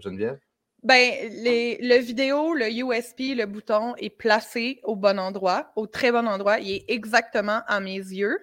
Geneviève? 0.00 0.38
Ben, 0.82 1.12
les, 1.30 1.78
le 1.80 1.98
vidéo, 1.98 2.54
le 2.54 2.70
USP, 2.70 3.36
le 3.36 3.46
bouton 3.46 3.94
est 3.96 4.10
placé 4.10 4.80
au 4.84 4.94
bon 4.94 5.18
endroit, 5.18 5.72
au 5.74 5.86
très 5.86 6.12
bon 6.12 6.28
endroit. 6.28 6.60
Il 6.60 6.70
est 6.70 6.84
exactement 6.88 7.60
à 7.66 7.80
mes 7.80 7.96
yeux. 7.96 8.38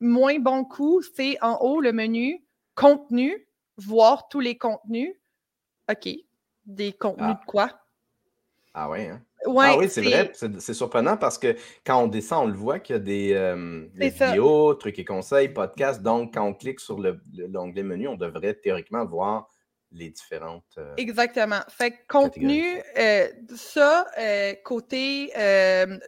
moins 0.00 0.38
bon 0.38 0.64
coup, 0.64 1.02
c'est 1.14 1.36
en 1.40 1.58
haut 1.60 1.80
le 1.80 1.92
menu 1.92 2.42
contenu, 2.78 3.48
voir 3.76 4.28
tous 4.28 4.40
les 4.40 4.56
contenus. 4.56 5.14
OK. 5.90 6.08
Des 6.66 6.92
contenus 6.92 7.30
ah. 7.30 7.40
de 7.40 7.46
quoi? 7.46 7.70
Ah 8.74 8.88
ouais, 8.88 9.08
hein? 9.08 9.22
Ah 9.46 9.76
oui, 9.78 9.88
c'est 9.88 10.02
vrai. 10.02 10.32
C'est 10.34 10.74
surprenant 10.74 11.16
parce 11.16 11.38
que 11.38 11.56
quand 11.84 12.02
on 12.02 12.06
descend, 12.06 12.44
on 12.44 12.48
le 12.48 12.56
voit 12.56 12.78
qu'il 12.80 12.94
y 12.94 12.96
a 12.96 13.00
des, 13.00 13.32
euh, 13.34 13.86
vidéos, 13.94 14.74
trucs 14.74 14.98
et 14.98 15.04
conseils, 15.04 15.48
podcasts. 15.48 16.02
Donc, 16.02 16.34
quand 16.34 16.44
on 16.44 16.54
clique 16.54 16.80
sur 16.80 16.98
l'onglet 16.98 17.82
menu, 17.82 18.08
on 18.08 18.16
devrait 18.16 18.54
théoriquement 18.54 19.04
voir 19.04 19.48
les 19.90 20.10
différentes. 20.10 20.64
Euh, 20.76 20.94
Exactement. 20.96 21.60
Fait 21.68 21.92
que 21.92 21.96
contenu, 22.08 22.82
euh, 22.98 23.28
ça, 23.54 24.06
côté 24.64 25.32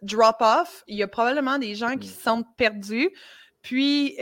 drop-off, 0.02 0.84
il 0.86 0.98
y 0.98 1.02
a 1.02 1.08
probablement 1.08 1.58
des 1.58 1.74
gens 1.74 1.96
qui 1.96 2.08
hmm. 2.08 2.12
se 2.12 2.20
sentent 2.20 2.56
perdus, 2.56 3.10
puis 3.62 4.16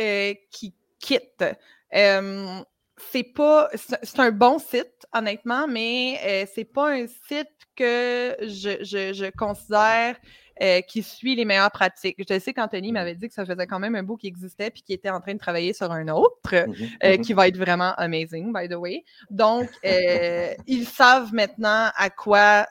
qui 0.50 0.74
quittent. 1.00 1.44
c'est 1.90 3.32
pas. 3.34 3.70
C'est 3.74 4.20
un 4.20 4.32
bon 4.32 4.58
site, 4.58 5.06
honnêtement, 5.12 5.66
mais 5.66 6.46
c'est 6.54 6.66
pas 6.66 6.90
un 6.90 7.06
site 7.06 7.48
que 7.78 8.36
je, 8.42 8.82
je, 8.82 9.12
je 9.12 9.30
considère 9.30 10.16
euh, 10.60 10.80
qui 10.80 11.04
suit 11.04 11.36
les 11.36 11.44
meilleures 11.44 11.70
pratiques. 11.70 12.16
Je 12.18 12.38
sais 12.40 12.52
qu'Anthony 12.52 12.90
m'avait 12.90 13.14
dit 13.14 13.28
que 13.28 13.34
ça 13.34 13.46
faisait 13.46 13.68
quand 13.68 13.78
même 13.78 13.94
un 13.94 14.02
bout 14.02 14.16
qui 14.16 14.26
existait 14.26 14.70
puis 14.70 14.82
qui 14.82 14.92
était 14.92 15.10
en 15.10 15.20
train 15.20 15.34
de 15.34 15.38
travailler 15.38 15.72
sur 15.72 15.92
un 15.92 16.08
autre, 16.08 16.34
mmh 16.52 16.74
euh, 17.04 17.16
mmh 17.16 17.20
qui 17.20 17.32
va 17.32 17.46
être 17.46 17.56
vraiment 17.56 17.94
amazing, 17.96 18.52
by 18.52 18.68
the 18.68 18.74
way. 18.74 19.04
Donc, 19.30 19.70
euh, 19.84 20.52
ils 20.66 20.84
savent 20.84 21.32
maintenant 21.32 21.90
à 21.94 22.10
quoi 22.10 22.66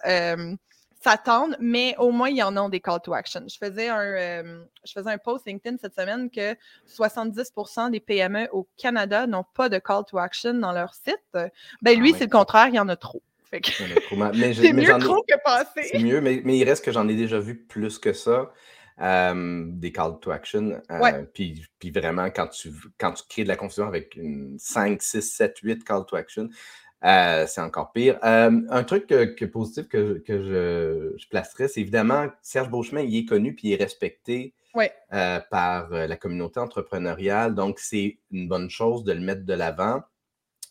s'attendre, 1.02 1.56
mais 1.62 1.96
au 1.98 2.12
moins, 2.12 2.28
ils 2.28 2.44
en 2.44 2.58
ont 2.58 2.68
des 2.68 2.82
call 2.82 3.00
to 3.02 3.14
action. 3.14 3.46
Je 3.48 3.58
faisais 3.58 3.88
un, 3.88 4.44
je 4.84 4.92
faisais 4.92 5.12
un 5.12 5.18
post 5.18 5.48
LinkedIn 5.48 5.78
cette 5.80 5.96
semaine 5.96 6.30
que 6.30 6.56
70% 6.90 7.92
des 7.92 8.02
PME 8.02 8.50
au 8.52 8.68
Canada 8.76 9.28
n'ont 9.28 9.46
pas 9.54 9.70
de 9.70 9.78
call 9.78 10.04
to 10.06 10.18
action 10.18 10.56
dans 10.56 10.74
leur 10.74 10.94
site. 10.94 11.22
Ben 11.82 11.98
lui, 11.98 12.12
ah 12.14 12.18
c'est 12.18 12.26
le 12.26 12.32
contraire, 12.32 12.68
il 12.68 12.76
y 12.76 12.80
en 12.80 12.90
a 12.90 12.98
trop. 12.98 13.22
C'est 13.52 14.74
mieux 14.74 14.98
trop 15.00 15.24
que 15.28 15.36
passer. 15.44 15.90
C'est 15.92 16.00
mieux, 16.00 16.22
mais, 16.22 16.42
mais, 16.44 16.58
il 16.58 16.64
reste 16.64 16.84
que 16.84 16.92
j'en 16.92 17.08
ai 17.08 17.16
déjà 17.16 17.40
vu 17.40 17.56
plus 17.56 18.00
que 18.00 18.14
ça. 18.14 18.52
des 19.00 19.92
call 19.92 20.20
to 20.20 20.32
action. 20.32 20.82
Euh, 20.92 21.24
puis, 21.34 21.66
puis, 21.80 21.92
vraiment, 21.92 22.30
quand 22.30 22.48
tu, 22.48 22.72
quand 22.98 23.14
tu 23.14 23.24
crées 23.30 23.44
de 23.44 23.48
la 23.48 23.56
confusion 23.56 23.88
avec 23.88 24.16
une 24.16 24.58
5, 24.60 25.02
6, 25.02 25.22
7, 25.22 25.58
8 25.62 25.84
call 25.84 26.06
to 26.06 26.16
action, 26.16 26.50
euh, 27.06 27.46
c'est 27.48 27.62
encore 27.62 27.92
pire. 27.92 28.18
un 28.22 28.84
truc 28.84 29.08
que, 29.08 29.46
positif 29.46 29.88
que, 29.88 30.20
que 30.26 30.44
je, 30.44 31.18
je, 31.18 31.28
placerais, 31.30 31.68
c'est 31.68 31.82
évidemment 31.82 32.28
Serge 32.42 32.70
Beauchemin, 32.70 33.02
il 33.02 33.18
est 33.18 33.26
connu 33.26 33.54
puis 33.54 33.70
il 33.70 33.74
est 33.74 33.84
respecté 33.84 34.56
euh, 35.14 35.40
par 35.52 35.90
la 35.90 36.16
communauté 36.18 36.60
entrepreneuriale. 36.60 37.56
Donc, 37.56 37.80
c'est 37.80 38.18
une 38.32 38.48
bonne 38.48 38.70
chose 38.70 39.04
de 39.04 39.14
le 39.14 39.22
mettre 39.22 39.46
de 39.46 39.54
l'avant 39.54 40.02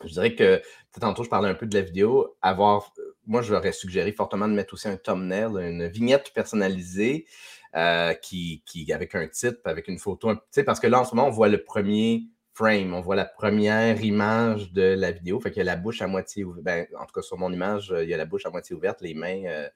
je 0.04 0.12
dirais 0.12 0.34
que 0.34 0.62
tantôt, 1.00 1.24
je 1.24 1.28
parlais 1.28 1.48
un 1.48 1.54
peu 1.54 1.66
de 1.66 1.74
la 1.74 1.82
vidéo. 1.82 2.36
Avoir, 2.42 2.92
moi, 3.26 3.42
je 3.42 3.52
leur 3.52 3.64
ai 3.64 3.72
suggéré 3.72 4.12
fortement 4.12 4.48
de 4.48 4.54
mettre 4.54 4.74
aussi 4.74 4.88
un 4.88 4.96
thumbnail, 4.96 5.50
une 5.56 5.88
vignette 5.88 6.32
personnalisée 6.34 7.26
euh, 7.74 8.14
qui, 8.14 8.62
qui, 8.66 8.92
avec 8.92 9.14
un 9.14 9.28
titre, 9.28 9.60
avec 9.64 9.88
une 9.88 9.98
photo. 9.98 10.32
Parce 10.64 10.80
que 10.80 10.86
là, 10.86 11.00
en 11.00 11.04
ce 11.04 11.14
moment, 11.14 11.28
on 11.28 11.32
voit 11.32 11.48
le 11.48 11.62
premier 11.62 12.24
frame, 12.54 12.94
on 12.94 13.02
voit 13.02 13.16
la 13.16 13.26
première 13.26 14.02
image 14.02 14.72
de 14.72 14.94
la 14.94 15.12
vidéo. 15.12 15.40
Fait 15.40 15.50
qu'il 15.50 15.58
y 15.58 15.62
a 15.62 15.64
la 15.64 15.76
bouche 15.76 16.00
à 16.00 16.06
moitié 16.06 16.44
ouverte. 16.44 16.64
Ben, 16.64 16.86
en 16.98 17.04
tout 17.04 17.12
cas, 17.12 17.22
sur 17.22 17.36
mon 17.36 17.52
image, 17.52 17.94
il 18.02 18.08
y 18.08 18.14
a 18.14 18.16
la 18.16 18.24
bouche 18.24 18.46
à 18.46 18.50
moitié 18.50 18.74
ouverte, 18.74 19.00
les 19.02 19.14
mains. 19.14 19.44
Euh, 19.46 19.68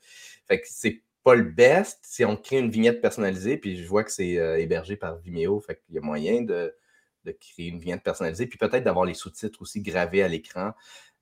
fait 0.48 0.61
que 0.61 0.66
c'est 0.68 1.02
pas 1.22 1.35
le 1.35 1.44
best 1.44 1.98
si 2.02 2.24
on 2.24 2.37
crée 2.37 2.59
une 2.59 2.70
vignette 2.70 3.02
personnalisée, 3.02 3.59
puis 3.59 3.76
je 3.76 3.87
vois 3.87 4.04
que 4.04 4.11
c'est 4.11 4.38
euh, 4.38 4.59
hébergé 4.59 4.96
par 4.96 5.18
Vimeo. 5.18 5.61
Fait 5.61 5.76
qu'il 5.76 5.94
y 5.94 5.98
a 5.98 6.00
moyen 6.00 6.42
de 6.42 6.74
de 7.24 7.33
créer 7.33 7.68
une 7.68 7.78
vignette 7.78 8.02
personnalisée, 8.02 8.46
puis 8.46 8.59
peut-être 8.59 8.85
d'avoir 8.85 9.04
les 9.04 9.14
sous-titres 9.14 9.61
aussi 9.62 9.80
gravés 9.80 10.22
à 10.22 10.28
l'écran. 10.28 10.72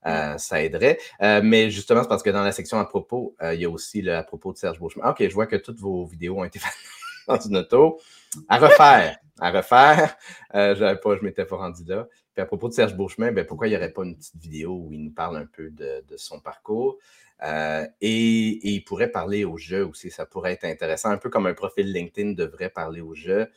Euh, 0.05 0.37
ça 0.37 0.63
aiderait. 0.63 0.97
Euh, 1.21 1.41
mais 1.43 1.69
justement, 1.69 2.01
c'est 2.03 2.09
parce 2.09 2.23
que 2.23 2.29
dans 2.29 2.43
la 2.43 2.51
section 2.51 2.79
à 2.79 2.85
propos, 2.85 3.35
euh, 3.41 3.53
il 3.53 3.61
y 3.61 3.65
a 3.65 3.69
aussi 3.69 4.01
le 4.01 4.15
à 4.15 4.23
propos 4.23 4.53
de 4.53 4.57
Serge 4.57 4.79
Beauchemin. 4.79 5.09
OK, 5.09 5.21
je 5.27 5.33
vois 5.33 5.47
que 5.47 5.57
toutes 5.57 5.79
vos 5.79 6.05
vidéos 6.05 6.39
ont 6.39 6.43
été 6.45 6.59
faites 6.59 6.73
dans 7.27 7.39
une 7.39 7.57
auto. 7.57 7.99
À 8.47 8.57
refaire. 8.57 9.17
À 9.39 9.51
refaire. 9.51 10.15
je 10.53 10.95
pas, 10.95 11.17
je 11.17 11.23
m'étais 11.23 11.45
pas 11.45 11.57
rendu 11.57 11.83
là. 11.85 12.07
Puis 12.33 12.41
à 12.41 12.45
propos 12.45 12.69
de 12.69 12.73
Serge 12.73 12.95
Beauchemin, 12.95 13.31
ben, 13.31 13.45
pourquoi 13.45 13.67
il 13.67 13.71
n'y 13.71 13.77
aurait 13.77 13.91
pas 13.91 14.03
une 14.03 14.15
petite 14.15 14.37
vidéo 14.37 14.85
où 14.85 14.93
il 14.93 15.03
nous 15.03 15.11
parle 15.11 15.37
un 15.37 15.45
peu 15.45 15.69
de, 15.69 16.03
son 16.17 16.39
parcours? 16.39 16.97
et, 17.41 18.69
il 18.69 18.83
pourrait 18.83 19.11
parler 19.11 19.45
au 19.45 19.57
jeu 19.57 19.85
aussi. 19.85 20.11
Ça 20.11 20.25
pourrait 20.25 20.53
être 20.53 20.65
intéressant, 20.65 21.09
un 21.09 21.17
peu 21.17 21.29
comme 21.29 21.47
un 21.47 21.53
profil 21.53 21.91
LinkedIn 21.91 22.33
devrait 22.33 22.69
parler 22.69 23.01
au 23.01 23.15
jeu 23.15 23.49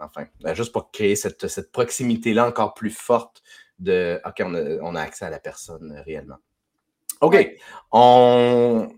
enfin, 0.00 0.26
ben, 0.40 0.54
juste 0.54 0.72
pour 0.72 0.90
créer 0.90 1.16
cette, 1.16 1.72
proximité-là 1.72 2.46
encore 2.46 2.74
plus 2.74 2.90
forte 2.90 3.42
de 3.78 4.20
OK, 4.24 4.42
on 4.44 4.94
a, 4.94 5.00
accès 5.00 5.24
à 5.24 5.30
la 5.30 5.38
personne 5.38 5.92
euh, 5.96 6.02
réellement. 6.02 6.38
OK. 7.20 7.56
On, 7.92 8.88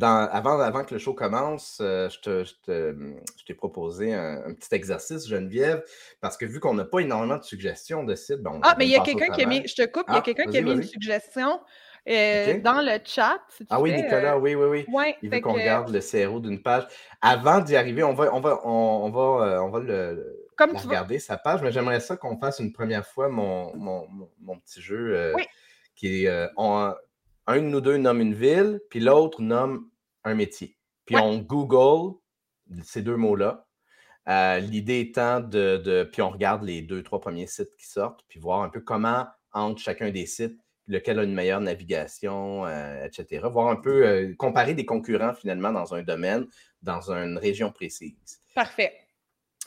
avant, 0.00 0.60
avant 0.60 0.84
que 0.84 0.94
le 0.94 0.98
show 0.98 1.12
commence, 1.12 1.78
euh, 1.80 2.08
je, 2.08 3.44
t'ai 3.46 3.54
proposé 3.54 4.14
un, 4.14 4.54
petit 4.54 4.74
exercice, 4.74 5.28
Geneviève, 5.28 5.84
parce 6.20 6.36
que 6.36 6.46
vu 6.46 6.58
qu'on 6.60 6.74
n'a 6.74 6.84
pas 6.84 7.00
énormément 7.00 7.36
de 7.36 7.44
suggestions 7.44 8.04
de 8.04 8.14
sites. 8.14 8.42
Bon, 8.42 8.60
ah, 8.62 8.74
mais 8.78 8.86
il 8.86 8.90
y 8.90 8.96
a 8.96 9.00
quelqu'un 9.00 9.28
qui 9.28 9.42
a 9.42 9.46
mis, 9.46 9.66
je 9.66 9.74
te 9.74 9.86
coupe, 9.86 10.04
il 10.08 10.12
y 10.12 10.16
a 10.16 10.18
ah, 10.18 10.22
quelqu'un 10.22 10.46
qui 10.46 10.58
a 10.58 10.62
mis 10.62 10.72
une 10.72 10.82
suggestion. 10.82 11.60
Euh, 12.08 12.58
dans 12.60 12.82
le 12.82 12.98
chat. 13.04 13.40
ah 13.70 13.80
oui, 13.80 13.92
Nicolas, 13.92 14.36
oui, 14.36 14.56
oui, 14.56 14.84
oui. 14.88 15.14
il 15.22 15.30
veut 15.30 15.40
qu'on 15.40 15.52
regarde 15.52 15.90
le 15.90 16.00
CRO 16.00 16.40
d'une 16.40 16.60
page. 16.60 16.84
Avant 17.20 17.60
d'y 17.60 17.76
arriver, 17.76 18.02
on 18.02 18.12
va, 18.12 18.34
on 18.34 18.40
va, 18.40 18.60
on, 18.66 19.10
va, 19.10 19.46
euh, 19.46 19.60
on 19.60 19.70
va 19.70 19.78
le, 19.78 20.48
regarder, 20.58 21.20
sa 21.20 21.36
page, 21.36 21.62
mais 21.62 21.70
j'aimerais 21.70 22.00
ça 22.00 22.16
qu'on 22.16 22.36
fasse 22.38 22.58
une 22.58 22.72
première 22.72 23.06
fois 23.06 23.28
mon, 23.28 23.76
mon, 23.76 24.58
petit 24.58 24.80
jeu 24.80 25.16
euh, 25.16 25.34
qui 25.94 26.24
est 26.24 26.28
un 26.58 26.96
de 27.56 27.60
nous 27.60 27.80
deux 27.80 27.98
nomme 27.98 28.20
une 28.20 28.34
ville, 28.34 28.80
puis 28.90 28.98
l'autre 28.98 29.40
nomme 29.40 29.88
un 30.24 30.34
métier. 30.34 30.76
Puis 31.06 31.16
on 31.16 31.38
Google 31.38 32.16
ces 32.82 33.02
deux 33.02 33.16
mots-là. 33.16 33.68
L'idée 34.58 35.00
étant 35.00 35.38
de, 35.38 35.76
de, 35.76 36.02
Puis 36.02 36.20
on 36.20 36.30
regarde 36.30 36.64
les 36.64 36.82
deux, 36.82 37.04
trois 37.04 37.20
premiers 37.20 37.46
sites 37.46 37.76
qui 37.76 37.86
sortent, 37.86 38.24
puis 38.26 38.40
voir 38.40 38.62
un 38.62 38.70
peu 38.70 38.80
comment, 38.80 39.26
entre 39.52 39.80
chacun 39.80 40.10
des 40.10 40.26
sites, 40.26 40.58
lequel 40.88 41.18
a 41.18 41.24
une 41.24 41.34
meilleure 41.34 41.60
navigation, 41.60 42.66
euh, 42.66 43.04
etc. 43.04 43.46
Voir 43.50 43.68
un 43.68 43.76
peu, 43.76 44.06
euh, 44.06 44.34
comparer 44.36 44.74
des 44.74 44.84
concurrents 44.84 45.34
finalement 45.34 45.72
dans 45.72 45.94
un 45.94 46.02
domaine, 46.02 46.46
dans 46.82 47.10
une 47.10 47.38
région 47.38 47.70
précise. 47.70 48.40
Parfait. 48.54 48.92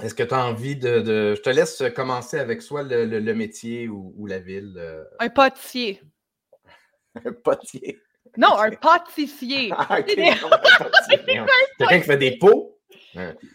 Est-ce 0.03 0.13
que 0.13 0.23
tu 0.23 0.33
as 0.33 0.45
envie 0.45 0.75
de, 0.75 1.35
Je 1.35 1.41
te 1.41 1.49
laisse 1.49 1.81
commencer 1.95 2.37
avec 2.37 2.61
soit 2.61 2.83
le, 2.83 3.33
métier 3.33 3.87
ou, 3.87 4.25
la 4.27 4.39
ville. 4.39 4.75
Euh. 4.77 5.05
Un 5.19 5.29
pâtissier. 5.29 6.01
un 7.25 7.31
pâtissier. 7.31 7.99
Non, 8.37 8.57
un 8.57 8.71
pâtissier. 8.71 9.71
ah, 9.71 10.01
Quelqu'un 10.03 11.45
qui 11.99 12.01
fait 12.01 12.17
des 12.17 12.37
pots? 12.37 12.77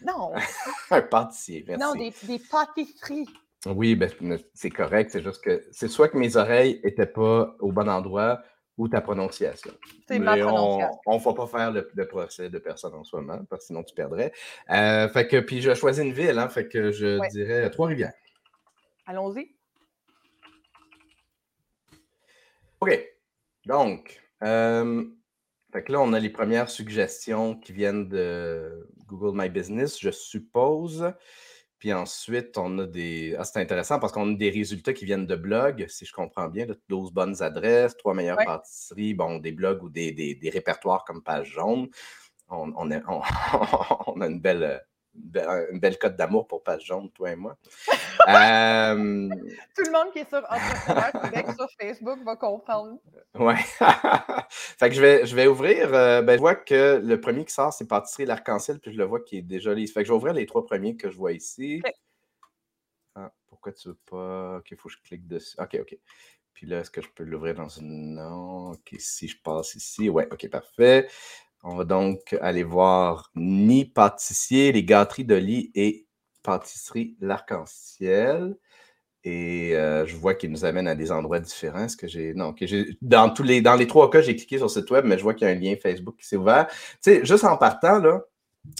Non. 0.03 0.31
un 0.89 1.01
pâtissier, 1.01 1.63
merci. 1.67 1.83
Non, 1.83 1.93
des, 1.93 2.11
des 2.23 2.39
pâtisseries. 2.39 3.27
Oui, 3.67 3.95
ben, 3.95 4.09
c'est 4.53 4.69
correct. 4.69 5.11
C'est 5.11 5.23
juste 5.23 5.43
que 5.43 5.63
c'est 5.71 5.87
soit 5.87 6.09
que 6.09 6.17
mes 6.17 6.35
oreilles 6.35 6.81
n'étaient 6.83 7.05
pas 7.05 7.55
au 7.59 7.71
bon 7.71 7.87
endroit 7.87 8.41
ou 8.77 8.87
ta 8.87 9.01
prononciation. 9.01 9.71
C'est 10.07 10.17
ma 10.17 10.35
prononciation. 10.37 10.99
On 11.05 11.17
ne 11.17 11.23
va 11.23 11.33
pas 11.33 11.47
faire 11.47 11.71
le, 11.71 12.07
procès 12.07 12.49
de 12.49 12.57
personne 12.57 12.95
en 12.95 13.03
ce 13.03 13.15
moment, 13.15 13.39
parce 13.49 13.63
que 13.63 13.67
sinon 13.67 13.83
tu 13.83 13.93
perdrais. 13.93 14.31
Euh, 14.71 15.07
fait 15.09 15.27
que, 15.27 15.39
puis 15.39 15.61
je 15.61 15.75
choisis 15.75 16.03
une 16.03 16.13
ville, 16.13 16.39
hein, 16.39 16.49
fait 16.49 16.67
que 16.67 16.91
je 16.91 17.19
dirais 17.29 17.69
Trois-Rivières. 17.69 18.13
Allons-y. 19.05 19.55
OK. 22.79 23.07
Donc, 23.67 24.19
euh, 24.43 25.05
fait 25.71 25.83
que 25.83 25.91
là, 25.91 26.01
on 26.01 26.13
a 26.13 26.19
les 26.19 26.31
premières 26.31 26.69
suggestions 26.69 27.55
qui 27.55 27.73
viennent 27.73 28.09
de 28.09 28.87
Google 29.05 29.39
My 29.39 29.49
Business, 29.49 29.99
je 29.99 30.09
suppose. 30.09 31.13
Puis 31.81 31.91
ensuite, 31.93 32.59
on 32.59 32.77
a 32.77 32.85
des. 32.85 33.35
Ah, 33.39 33.43
c'est 33.43 33.59
intéressant 33.59 33.97
parce 33.97 34.13
qu'on 34.13 34.35
a 34.35 34.37
des 34.37 34.51
résultats 34.51 34.93
qui 34.93 35.03
viennent 35.03 35.25
de 35.25 35.35
blogs, 35.35 35.87
si 35.89 36.05
je 36.05 36.13
comprends 36.13 36.47
bien. 36.47 36.67
12 36.89 37.11
bonnes 37.11 37.41
adresses, 37.41 37.97
trois 37.97 38.13
meilleures 38.13 38.37
pâtisseries, 38.37 39.15
bon, 39.15 39.39
des 39.39 39.51
blogs 39.51 39.81
ou 39.81 39.89
des, 39.89 40.39
répertoires 40.53 41.03
comme 41.05 41.23
Page 41.23 41.53
Jaune. 41.53 41.89
On, 42.49 42.71
on, 42.75 42.91
on 44.07 44.21
a 44.21 44.27
une 44.27 44.39
belle, 44.39 44.83
une 45.13 45.79
belle 45.79 45.97
cote 45.97 46.15
d'amour 46.15 46.47
pour 46.47 46.63
Page 46.63 46.85
Jaune, 46.85 47.09
toi 47.11 47.31
et 47.31 47.35
moi. 47.35 47.57
Euh, 48.27 49.29
Tout 49.75 49.83
le 49.83 49.91
monde 49.91 50.13
qui 50.13 50.19
est 50.19 50.29
sur 50.29 50.43
Entrepreneur 50.47 51.55
sur 51.55 51.67
Facebook 51.79 52.19
va 52.23 52.35
comprendre. 52.35 52.99
Ouais. 53.33 53.55
fait 54.49 54.89
que 54.89 54.95
je 54.95 55.01
vais, 55.01 55.25
je 55.25 55.35
vais 55.35 55.47
ouvrir. 55.47 55.91
Euh, 55.91 56.21
ben, 56.21 56.35
je 56.35 56.39
vois 56.39 56.53
que 56.53 57.01
le 57.03 57.19
premier 57.19 57.45
qui 57.45 57.53
sort, 57.53 57.73
c'est 57.73 57.87
Pâtisserie 57.87 58.25
L'Arc-en-Ciel, 58.25 58.79
puis 58.79 58.93
je 58.93 58.97
le 58.99 59.05
vois 59.05 59.21
qui 59.21 59.37
est 59.37 59.41
déjà 59.41 59.73
lisse. 59.73 59.91
Fait 59.91 60.01
que 60.01 60.07
je 60.07 60.11
vais 60.11 60.17
ouvrir 60.17 60.33
les 60.33 60.45
trois 60.45 60.63
premiers 60.63 60.95
que 60.97 61.09
je 61.09 61.17
vois 61.17 61.31
ici. 61.31 61.81
Ah, 63.15 63.31
pourquoi 63.47 63.71
tu 63.71 63.87
veux 63.87 63.99
pas? 64.05 64.57
Ok, 64.57 64.69
il 64.69 64.77
faut 64.77 64.87
que 64.87 64.95
je 64.95 65.01
clique 65.01 65.27
dessus. 65.27 65.55
Ok, 65.59 65.77
ok. 65.81 65.97
Puis 66.53 66.67
là, 66.67 66.81
est-ce 66.81 66.91
que 66.91 67.01
je 67.01 67.09
peux 67.09 67.23
l'ouvrir 67.23 67.55
dans 67.55 67.69
une. 67.69 68.15
Non. 68.15 68.71
Ok, 68.71 68.95
si 68.99 69.27
je 69.27 69.41
passe 69.41 69.73
ici. 69.73 70.09
Ouais, 70.09 70.27
ok, 70.31 70.47
parfait. 70.49 71.07
On 71.63 71.75
va 71.75 71.83
donc 71.85 72.35
aller 72.41 72.63
voir 72.63 73.31
Ni 73.35 73.85
Pâtissier, 73.85 74.71
les 74.71 74.83
gâteries 74.83 75.25
de 75.25 75.35
lit 75.35 75.71
et 75.75 76.07
Pâtisserie 76.43 77.15
L'Arc-en-Ciel. 77.19 78.55
Et 79.23 79.75
euh, 79.75 80.05
je 80.07 80.15
vois 80.15 80.33
qu'il 80.33 80.51
nous 80.51 80.65
amène 80.65 80.87
à 80.87 80.95
des 80.95 81.11
endroits 81.11 81.39
différents. 81.39 81.87
ce 81.87 81.95
que 81.95 82.07
j'ai. 82.07 82.33
Non. 82.33 82.55
Dans, 83.01 83.29
tous 83.29 83.43
les, 83.43 83.61
dans 83.61 83.75
les 83.75 83.85
trois 83.85 84.09
cas, 84.09 84.21
j'ai 84.21 84.35
cliqué 84.35 84.57
sur 84.57 84.69
ce 84.69 84.79
site 84.79 84.89
web, 84.89 85.05
mais 85.05 85.17
je 85.17 85.23
vois 85.23 85.35
qu'il 85.35 85.47
y 85.47 85.51
a 85.51 85.53
un 85.53 85.59
lien 85.59 85.75
Facebook 85.81 86.15
qui 86.17 86.25
s'est 86.25 86.37
ouvert. 86.37 86.67
Tu 86.67 86.75
sais, 87.01 87.25
juste 87.25 87.43
en 87.43 87.57
partant, 87.57 88.01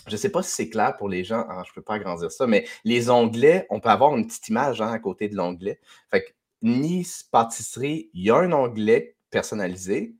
je 0.07 0.11
ne 0.11 0.17
sais 0.17 0.29
pas 0.29 0.41
si 0.41 0.51
c'est 0.51 0.69
clair 0.69 0.97
pour 0.97 1.09
les 1.09 1.23
gens. 1.23 1.45
Ah, 1.47 1.61
je 1.65 1.71
ne 1.71 1.75
peux 1.75 1.81
pas 1.83 1.95
agrandir 1.95 2.31
ça, 2.31 2.47
mais 2.47 2.65
les 2.83 3.11
onglets, 3.11 3.67
on 3.69 3.79
peut 3.79 3.89
avoir 3.89 4.15
une 4.17 4.25
petite 4.25 4.47
image 4.49 4.81
hein, 4.81 4.91
à 4.91 4.99
côté 4.99 5.29
de 5.29 5.35
l'onglet. 5.35 5.79
Fait 6.09 6.23
que 6.23 6.31
Nice 6.63 7.23
Pâtisserie, 7.31 8.09
il 8.13 8.23
y 8.25 8.31
a 8.31 8.37
un 8.37 8.51
onglet 8.51 9.15
personnalisé. 9.29 10.15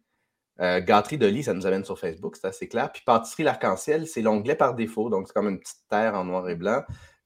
Euh, 0.62 0.80
gâterie 0.80 1.18
de 1.18 1.26
lit, 1.26 1.44
ça 1.44 1.54
nous 1.54 1.66
amène 1.66 1.84
sur 1.84 1.98
Facebook, 1.98 2.36
c'est 2.36 2.48
assez 2.48 2.68
clair. 2.68 2.92
Puis 2.92 3.02
pâtisserie 3.04 3.44
l'arc-en-ciel, 3.44 4.08
c'est 4.08 4.22
l'onglet 4.22 4.56
par 4.56 4.76
défaut, 4.76 5.10
donc 5.10 5.28
c'est 5.28 5.34
comme 5.34 5.50
une 5.50 5.60
petite 5.60 5.88
terre 5.90 6.14
en 6.14 6.24
noir 6.24 6.48
et 6.50 6.56
blanc. 6.56 6.84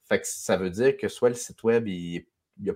Fait 0.08 0.22
que 0.22 0.28
ça 0.28 0.56
veut 0.56 0.70
dire 0.70 0.96
que 0.96 1.08
soit 1.08 1.30
le 1.30 1.36
site 1.36 1.62
web, 1.64 1.88
il, 1.88 2.26
il 2.62 2.70
a 2.70 2.74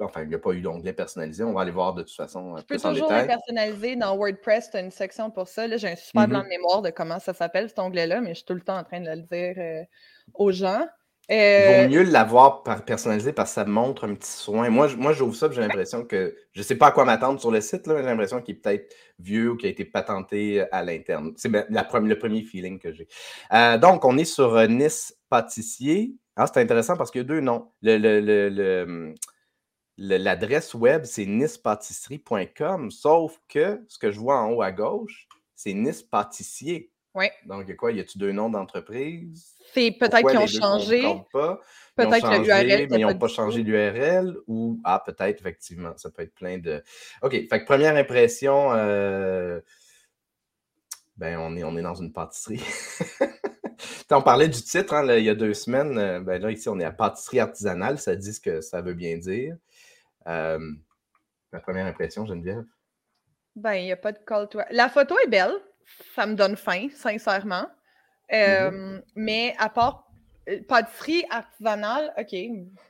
Enfin, 0.00 0.22
il 0.22 0.28
n'y 0.28 0.34
a 0.34 0.40
pas 0.40 0.52
eu 0.52 0.60
d'onglet 0.60 0.92
personnalisé. 0.92 1.44
On 1.44 1.52
va 1.52 1.60
aller 1.60 1.70
voir 1.70 1.94
de 1.94 2.02
toute 2.02 2.16
façon. 2.16 2.56
Tu 2.56 2.64
peux 2.64 2.78
toujours 2.78 3.12
le 3.12 3.26
personnaliser 3.26 3.94
dans 3.94 4.16
WordPress. 4.16 4.70
Tu 4.70 4.76
as 4.76 4.80
une 4.80 4.90
section 4.90 5.30
pour 5.30 5.46
ça. 5.46 5.68
J'ai 5.76 5.88
un 5.88 5.96
super 5.96 6.26
blanc 6.26 6.40
mm-hmm. 6.40 6.44
de 6.44 6.48
mémoire 6.48 6.82
de 6.82 6.90
comment 6.90 7.20
ça 7.20 7.32
s'appelle 7.32 7.68
cet 7.68 7.78
onglet-là, 7.78 8.20
mais 8.20 8.30
je 8.30 8.34
suis 8.34 8.44
tout 8.44 8.54
le 8.54 8.60
temps 8.60 8.76
en 8.76 8.82
train 8.82 9.00
de 9.00 9.10
le 9.10 9.22
dire 9.22 9.54
euh, 9.56 9.84
aux 10.34 10.50
gens. 10.50 10.84
Il 11.30 11.34
vaut 11.34 11.40
euh, 11.40 11.88
mieux 11.88 12.02
l'avoir 12.02 12.62
personnalisé 12.62 13.32
parce 13.32 13.50
que 13.50 13.54
ça 13.54 13.64
montre 13.64 14.04
un 14.04 14.14
petit 14.14 14.30
soin. 14.30 14.68
Moi, 14.68 14.88
moi 14.96 15.12
j'ouvre 15.14 15.34
ça 15.34 15.50
j'ai 15.50 15.62
l'impression 15.62 16.04
que 16.04 16.36
je 16.52 16.60
ne 16.60 16.64
sais 16.64 16.76
pas 16.76 16.88
à 16.88 16.90
quoi 16.90 17.04
m'attendre 17.06 17.40
sur 17.40 17.50
le 17.50 17.62
site. 17.62 17.82
J'ai 17.86 18.02
l'impression 18.02 18.42
qu'il 18.42 18.56
est 18.56 18.58
peut-être 18.58 18.94
vieux 19.18 19.52
ou 19.52 19.56
qu'il 19.56 19.68
a 19.68 19.70
été 19.70 19.86
patenté 19.86 20.60
euh, 20.60 20.66
à 20.70 20.82
l'interne. 20.82 21.32
C'est 21.36 21.50
le 21.50 22.14
premier 22.18 22.42
feeling 22.42 22.78
que 22.78 22.92
j'ai. 22.92 23.08
Euh, 23.52 23.78
donc, 23.78 24.04
on 24.04 24.18
est 24.18 24.26
sur 24.26 24.68
Nice 24.68 25.16
Pâtissier. 25.30 26.14
Ah, 26.36 26.46
c'est 26.46 26.60
intéressant 26.60 26.96
parce 26.96 27.10
qu'il 27.10 27.20
y 27.20 27.24
a 27.24 27.28
deux 27.28 27.40
noms. 27.40 27.70
L'adresse 29.96 30.74
web, 30.74 31.04
c'est 31.04 31.24
nicepâtisserie.com, 31.24 32.90
sauf 32.90 33.40
que 33.48 33.82
ce 33.88 33.98
que 33.98 34.10
je 34.10 34.18
vois 34.18 34.40
en 34.40 34.50
haut 34.50 34.62
à 34.62 34.72
gauche, 34.72 35.28
c'est 35.54 35.72
Nice 35.72 36.02
Pâtissier. 36.02 36.90
Oui. 37.14 37.26
Donc, 37.46 37.74
quoi, 37.76 37.92
y 37.92 38.00
a-tu 38.00 38.18
deux 38.18 38.32
noms 38.32 38.50
d'entreprise? 38.50 39.54
C'est 39.72 39.92
peut-être 39.92 40.28
qu'ils 40.28 40.38
ont 40.38 40.46
changé. 40.46 41.02
Peut-être 41.96 42.28
que 42.28 42.42
l'URL. 42.42 42.88
Mais 42.90 42.98
ils 42.98 43.06
n'ont 43.06 43.18
pas 43.18 43.28
changé 43.28 43.62
l'URL 43.62 44.36
ou, 44.48 44.80
ah, 44.84 45.02
peut-être, 45.04 45.40
effectivement, 45.40 45.96
ça 45.96 46.10
peut 46.10 46.22
être 46.22 46.34
plein 46.34 46.58
de. 46.58 46.82
OK, 47.22 47.32
fait 47.32 47.48
que 47.48 47.64
première 47.64 47.94
impression, 47.94 48.72
euh, 48.72 49.60
ben, 51.16 51.38
on 51.38 51.56
est, 51.56 51.62
on 51.62 51.76
est 51.76 51.82
dans 51.82 51.94
une 51.94 52.12
pâtisserie. 52.12 52.62
on 54.10 54.22
parlait 54.22 54.48
du 54.48 54.60
titre 54.60 54.94
hein, 54.94 55.06
il 55.16 55.24
y 55.24 55.30
a 55.30 55.36
deux 55.36 55.54
semaines. 55.54 55.98
Euh, 55.98 56.20
ben 56.20 56.42
là, 56.42 56.50
ici, 56.50 56.68
on 56.68 56.80
est 56.80 56.84
à 56.84 56.92
pâtisserie 56.92 57.38
artisanale. 57.38 57.98
Ça 57.98 58.16
dit 58.16 58.32
ce 58.32 58.40
que 58.40 58.60
ça 58.60 58.82
veut 58.82 58.94
bien 58.94 59.18
dire. 59.18 59.56
Euh, 60.26 60.58
la 61.52 61.60
première 61.60 61.86
impression, 61.86 62.26
Geneviève? 62.26 62.64
Ben, 63.54 63.74
il 63.74 63.84
n'y 63.84 63.92
a 63.92 63.96
pas 63.96 64.10
de 64.10 64.18
call 64.18 64.48
to 64.48 64.58
La 64.72 64.88
photo 64.88 65.14
est 65.24 65.28
belle 65.28 65.54
ça 66.14 66.26
me 66.26 66.34
donne 66.34 66.56
faim, 66.56 66.88
sincèrement. 66.94 67.66
Mm-hmm. 68.30 69.02
Mais 69.16 69.54
à 69.58 69.68
part 69.68 70.04
euh, 70.48 70.60
pâtisserie 70.68 71.24
artisanale, 71.30 72.12
OK, 72.18 72.36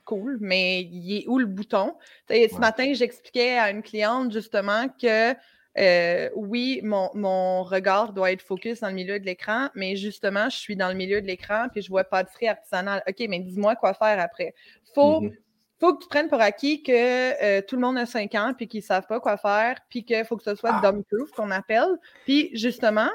cool, 0.05 0.37
mais 0.41 0.81
il 0.81 1.17
est 1.17 1.27
où 1.27 1.39
le 1.39 1.45
bouton? 1.45 1.95
ce 2.29 2.59
matin, 2.59 2.93
j'expliquais 2.93 3.57
à 3.57 3.69
une 3.69 3.81
cliente 3.81 4.31
justement 4.31 4.87
que 4.89 5.33
euh, 5.77 6.29
oui, 6.35 6.79
mon, 6.83 7.09
mon, 7.13 7.63
regard 7.63 8.13
doit 8.13 8.31
être 8.31 8.41
focus 8.41 8.79
dans 8.79 8.87
le 8.87 8.93
milieu 8.93 9.19
de 9.19 9.25
l'écran, 9.25 9.69
mais 9.75 9.97
justement, 9.97 10.49
je 10.49 10.55
suis 10.57 10.75
dans 10.77 10.87
le 10.87 10.93
milieu 10.93 11.21
de 11.21 11.27
l'écran 11.27 11.67
puis 11.69 11.81
je 11.81 11.89
vois 11.89 12.05
pâtisserie 12.05 12.47
artisanale. 12.47 13.03
OK, 13.07 13.25
mais 13.27 13.39
dis-moi 13.39 13.75
quoi 13.75 13.93
faire 13.93 14.19
après. 14.19 14.53
Faut, 14.93 15.21
mm-hmm. 15.21 15.37
Faut 15.79 15.95
que 15.95 16.03
tu 16.03 16.09
prennes 16.09 16.29
pour 16.29 16.41
acquis 16.41 16.83
que 16.83 16.91
euh, 16.91 17.61
tout 17.67 17.75
le 17.75 17.81
monde 17.81 17.97
a 17.97 18.05
5 18.05 18.33
ans 18.35 18.53
puis 18.55 18.67
qu'ils 18.67 18.81
ne 18.81 18.85
savent 18.85 19.07
pas 19.07 19.19
quoi 19.19 19.37
faire, 19.37 19.77
puis 19.89 20.05
qu'il 20.05 20.23
faut 20.25 20.37
que 20.37 20.43
ce 20.43 20.55
soit 20.55 20.71
ah. 20.73 20.81
dumb-proof 20.81 21.31
qu'on 21.31 21.51
appelle. 21.51 21.97
Puis 22.25 22.49
justement, 22.53 23.09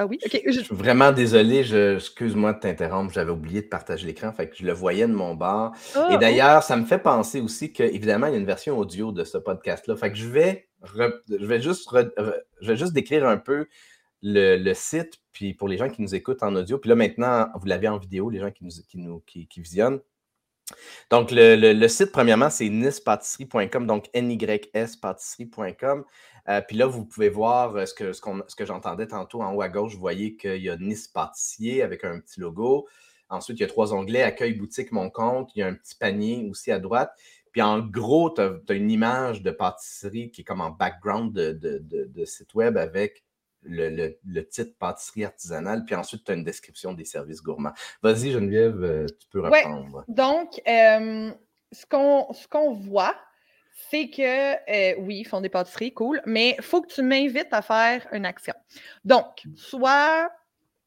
ah 0.00 0.06
oui, 0.06 0.20
ok. 0.24 0.40
Je 0.46 0.60
suis 0.60 0.74
vraiment 0.74 1.10
désolé, 1.10 1.64
je, 1.64 1.96
excuse-moi 1.96 2.52
de 2.52 2.60
t'interrompre, 2.60 3.12
j'avais 3.12 3.32
oublié 3.32 3.62
de 3.62 3.66
partager 3.66 4.06
l'écran, 4.06 4.32
fait 4.32 4.48
que 4.48 4.56
je 4.56 4.64
le 4.64 4.72
voyais 4.72 5.08
de 5.08 5.12
mon 5.12 5.34
bord. 5.34 5.74
Et 5.96 5.98
ah, 5.98 6.16
d'ailleurs, 6.16 6.62
ça 6.62 6.76
me 6.76 6.84
fait 6.84 7.00
penser 7.00 7.40
aussi 7.40 7.72
qu'évidemment, 7.72 8.28
il 8.28 8.32
y 8.32 8.36
a 8.36 8.38
une 8.38 8.46
version 8.46 8.78
audio 8.78 9.10
de 9.10 9.24
ce 9.24 9.38
podcast-là. 9.38 9.96
Fait 9.96 10.12
que 10.12 10.16
je 10.16 10.28
vais, 10.28 10.68
je 10.84 11.44
vais, 11.44 11.60
juste, 11.60 11.90
je 12.60 12.66
vais 12.68 12.76
juste 12.76 12.92
décrire 12.92 13.26
un 13.26 13.38
peu 13.38 13.66
le, 14.22 14.72
site, 14.72 15.18
puis 15.32 15.52
pour 15.52 15.66
les 15.66 15.76
gens 15.76 15.88
qui 15.88 16.00
nous 16.00 16.14
écoutent 16.14 16.44
en 16.44 16.54
audio, 16.54 16.78
puis 16.78 16.90
là 16.90 16.94
maintenant, 16.94 17.48
vous 17.56 17.66
l'avez 17.66 17.88
en 17.88 17.98
vidéo, 17.98 18.30
les 18.30 18.38
gens 18.38 18.52
qui 18.52 18.64
nous, 18.64 18.70
qui 18.88 18.98
nous 18.98 19.20
qui, 19.26 19.48
visionnent. 19.56 19.98
Donc, 21.10 21.28
le, 21.30 21.88
site, 21.88 22.12
premièrement, 22.12 22.50
c'est 22.50 22.68
nicepâtisserie.com, 22.68 23.86
donc 23.86 24.06
N-Y-S 24.12 24.96
pâtisserie.com. 24.96 26.04
Euh, 26.48 26.60
puis 26.66 26.76
là, 26.76 26.86
vous 26.86 27.04
pouvez 27.04 27.28
voir 27.28 27.76
euh, 27.76 27.84
ce 27.84 27.92
que, 27.92 28.12
ce, 28.12 28.22
ce 28.46 28.56
que 28.56 28.64
j'entendais 28.64 29.06
tantôt 29.06 29.42
en 29.42 29.54
haut 29.54 29.60
à 29.60 29.68
gauche. 29.68 29.92
Vous 29.94 30.00
voyez 30.00 30.36
qu'il 30.36 30.62
y 30.62 30.70
a 30.70 30.76
Nice 30.76 31.08
Pâtissier 31.08 31.82
avec 31.82 32.04
un 32.04 32.20
petit 32.20 32.40
logo. 32.40 32.88
Ensuite, 33.28 33.58
il 33.58 33.62
y 33.62 33.64
a 33.64 33.68
trois 33.68 33.92
onglets 33.92 34.22
Accueil, 34.22 34.54
boutique, 34.54 34.90
mon 34.92 35.10
compte. 35.10 35.50
Il 35.54 35.60
y 35.60 35.62
a 35.62 35.66
un 35.66 35.74
petit 35.74 35.94
panier 35.94 36.48
aussi 36.48 36.72
à 36.72 36.78
droite. 36.78 37.12
Puis 37.52 37.62
en 37.62 37.80
gros, 37.80 38.30
tu 38.30 38.40
as, 38.40 38.74
une 38.74 38.90
image 38.90 39.42
de 39.42 39.50
pâtisserie 39.50 40.30
qui 40.30 40.42
est 40.42 40.44
comme 40.44 40.60
en 40.60 40.70
background 40.70 41.32
de, 41.32 42.24
site 42.24 42.54
web 42.54 42.76
avec 42.76 43.24
le, 43.62 44.40
titre 44.42 44.76
pâtisserie 44.78 45.24
artisanale. 45.24 45.84
Puis 45.84 45.94
ensuite, 45.94 46.24
tu 46.24 46.32
as 46.32 46.34
une 46.34 46.44
description 46.44 46.92
des 46.92 47.04
services 47.04 47.42
gourmands. 47.42 47.72
Vas-y, 48.02 48.30
Geneviève, 48.30 48.82
euh, 48.82 49.06
tu 49.06 49.26
peux 49.30 49.40
reprendre. 49.40 50.04
donc, 50.08 50.60
ce 50.64 51.86
qu'on 52.48 52.74
voit, 52.74 53.16
c'est 53.90 54.10
que 54.10 54.22
euh, 54.22 54.94
oui, 54.98 55.18
ils 55.20 55.24
font 55.24 55.40
des 55.40 55.48
pâtisseries, 55.48 55.92
cool, 55.92 56.20
mais 56.26 56.56
il 56.58 56.64
faut 56.64 56.82
que 56.82 56.92
tu 56.92 57.02
m'invites 57.02 57.52
à 57.52 57.62
faire 57.62 58.06
une 58.12 58.26
action. 58.26 58.54
Donc, 59.04 59.42
soit 59.56 60.30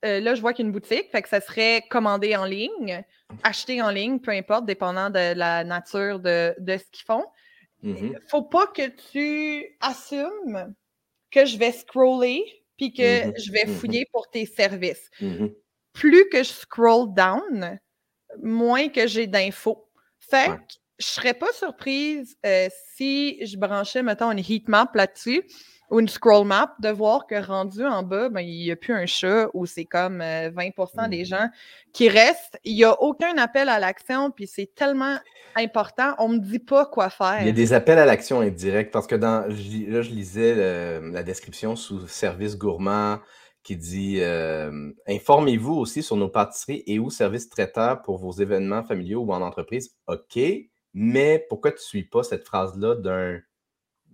euh, 0.03 0.19
là, 0.19 0.35
je 0.35 0.41
vois 0.41 0.53
qu'il 0.53 0.65
y 0.65 0.67
a 0.67 0.69
une 0.69 0.73
boutique, 0.73 1.09
fait 1.11 1.21
que 1.21 1.29
ça 1.29 1.41
serait 1.41 1.83
commander 1.89 2.35
en 2.35 2.45
ligne, 2.45 3.03
acheter 3.43 3.81
en 3.81 3.89
ligne, 3.89 4.19
peu 4.19 4.31
importe, 4.31 4.65
dépendant 4.65 5.09
de 5.09 5.33
la 5.35 5.63
nature 5.63 6.19
de, 6.19 6.53
ce 6.57 6.91
qu'ils 6.91 7.05
font. 7.05 7.25
Il 7.83 7.93
mm-hmm. 7.93 8.13
ne 8.13 8.19
faut 8.27 8.43
pas 8.43 8.67
que 8.67 8.87
tu 9.11 9.77
assumes 9.79 10.73
que 11.31 11.45
je 11.45 11.57
vais 11.57 11.71
scroller 11.71 12.60
puis 12.81 12.91
que 12.91 13.03
mm-hmm. 13.03 13.33
je 13.39 13.51
vais 13.51 13.63
mm-hmm. 13.65 13.75
fouiller 13.75 14.05
pour 14.11 14.27
tes 14.31 14.47
services. 14.47 15.11
Plus 15.93 16.27
que 16.29 16.39
je 16.39 16.49
scroll 16.49 17.13
down, 17.13 17.79
moins 18.41 18.89
que 18.89 19.05
j'ai 19.05 19.27
d'infos. 19.27 19.87
Fait 20.19 20.47
que 20.47 20.73
je 20.97 21.05
serais 21.05 21.35
pas 21.35 21.51
surprise 21.53 22.35
euh, 22.43 22.69
si 22.95 23.45
je 23.45 23.55
branchais, 23.55 24.01
mettons, 24.01 24.31
une 24.31 24.39
heat 24.39 24.67
map 24.67 24.89
là-dessus 24.95 25.43
ou 25.91 25.99
une 25.99 26.07
scroll 26.07 26.47
map 26.47 26.73
de 26.79 26.89
voir 26.89 27.27
que 27.27 27.35
rendu 27.35 27.85
en 27.85 28.01
bas, 28.01 28.29
ben, 28.29 28.41
il 28.41 28.63
n'y 28.63 28.71
a 28.71 28.75
plus 28.75 28.93
un 28.93 29.05
chat 29.05 29.49
où 29.53 29.65
c'est 29.65 29.85
comme 29.85 30.19
20% 30.19 30.23
euh, 30.23 31.07
des 31.07 31.21
mmh. 31.21 31.25
gens 31.25 31.49
qui 31.93 32.09
restent. 32.09 32.59
Il 32.63 32.75
n'y 32.75 32.83
a 32.83 32.99
aucun 33.01 33.37
appel 33.37 33.69
à 33.69 33.77
l'action, 33.77 34.31
puis 34.31 34.47
c'est 34.47 34.73
tellement 34.73 35.17
important. 35.55 36.15
On 36.17 36.29
ne 36.29 36.35
me 36.35 36.39
dit 36.39 36.59
pas 36.59 36.85
quoi 36.85 37.09
faire. 37.09 37.41
Il 37.41 37.47
y 37.47 37.49
a 37.49 37.53
des 37.53 37.73
appels 37.73 37.99
à 37.99 38.05
l'action 38.05 38.39
indirects 38.39 38.91
parce 38.91 39.05
que 39.05 39.15
dans, 39.15 39.41
là, 39.47 40.01
je 40.01 40.09
lisais 40.09 41.01
la 41.01 41.23
description 41.23 41.75
sous 41.75 42.07
service 42.07 42.57
gourmand 42.57 43.19
qui 43.63 43.75
dit 43.75 44.17
euh, 44.21 44.91
Informez-vous 45.07 45.73
aussi 45.73 46.03
sur 46.03 46.15
nos 46.15 46.29
pâtisseries 46.29 46.83
et 46.87 46.99
ou 46.99 47.09
services 47.09 47.49
traiteurs 47.49 48.01
pour 48.01 48.17
vos 48.17 48.31
événements 48.31 48.83
familiaux 48.83 49.21
ou 49.21 49.33
en 49.33 49.41
entreprise. 49.41 49.95
OK, 50.07 50.39
mais 50.93 51.45
pourquoi 51.49 51.71
tu 51.71 51.77
ne 51.77 51.81
suis 51.81 52.03
pas 52.03 52.23
cette 52.23 52.45
phrase-là 52.45 52.95
d'un 52.95 53.39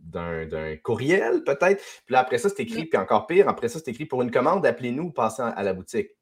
d'un 0.08 0.78
courriel, 0.78 1.44
peut-être. 1.44 1.84
Puis 2.06 2.14
là, 2.14 2.20
après 2.20 2.38
ça, 2.38 2.50
c'est 2.50 2.64
écrit, 2.64 2.86
puis 2.86 2.98
encore 3.00 3.28
pire, 3.28 3.48
après 3.50 3.70
ça, 3.70 3.80
c'est 3.80 3.92
écrit 3.92 4.06
pour 4.06 4.22
une 4.22 4.32
commande, 4.32 4.66
appelez-nous 4.66 5.04
ou 5.04 5.12
passez 5.12 5.42
à 5.42 5.64
la 5.64 5.74
boutique. 5.74 6.18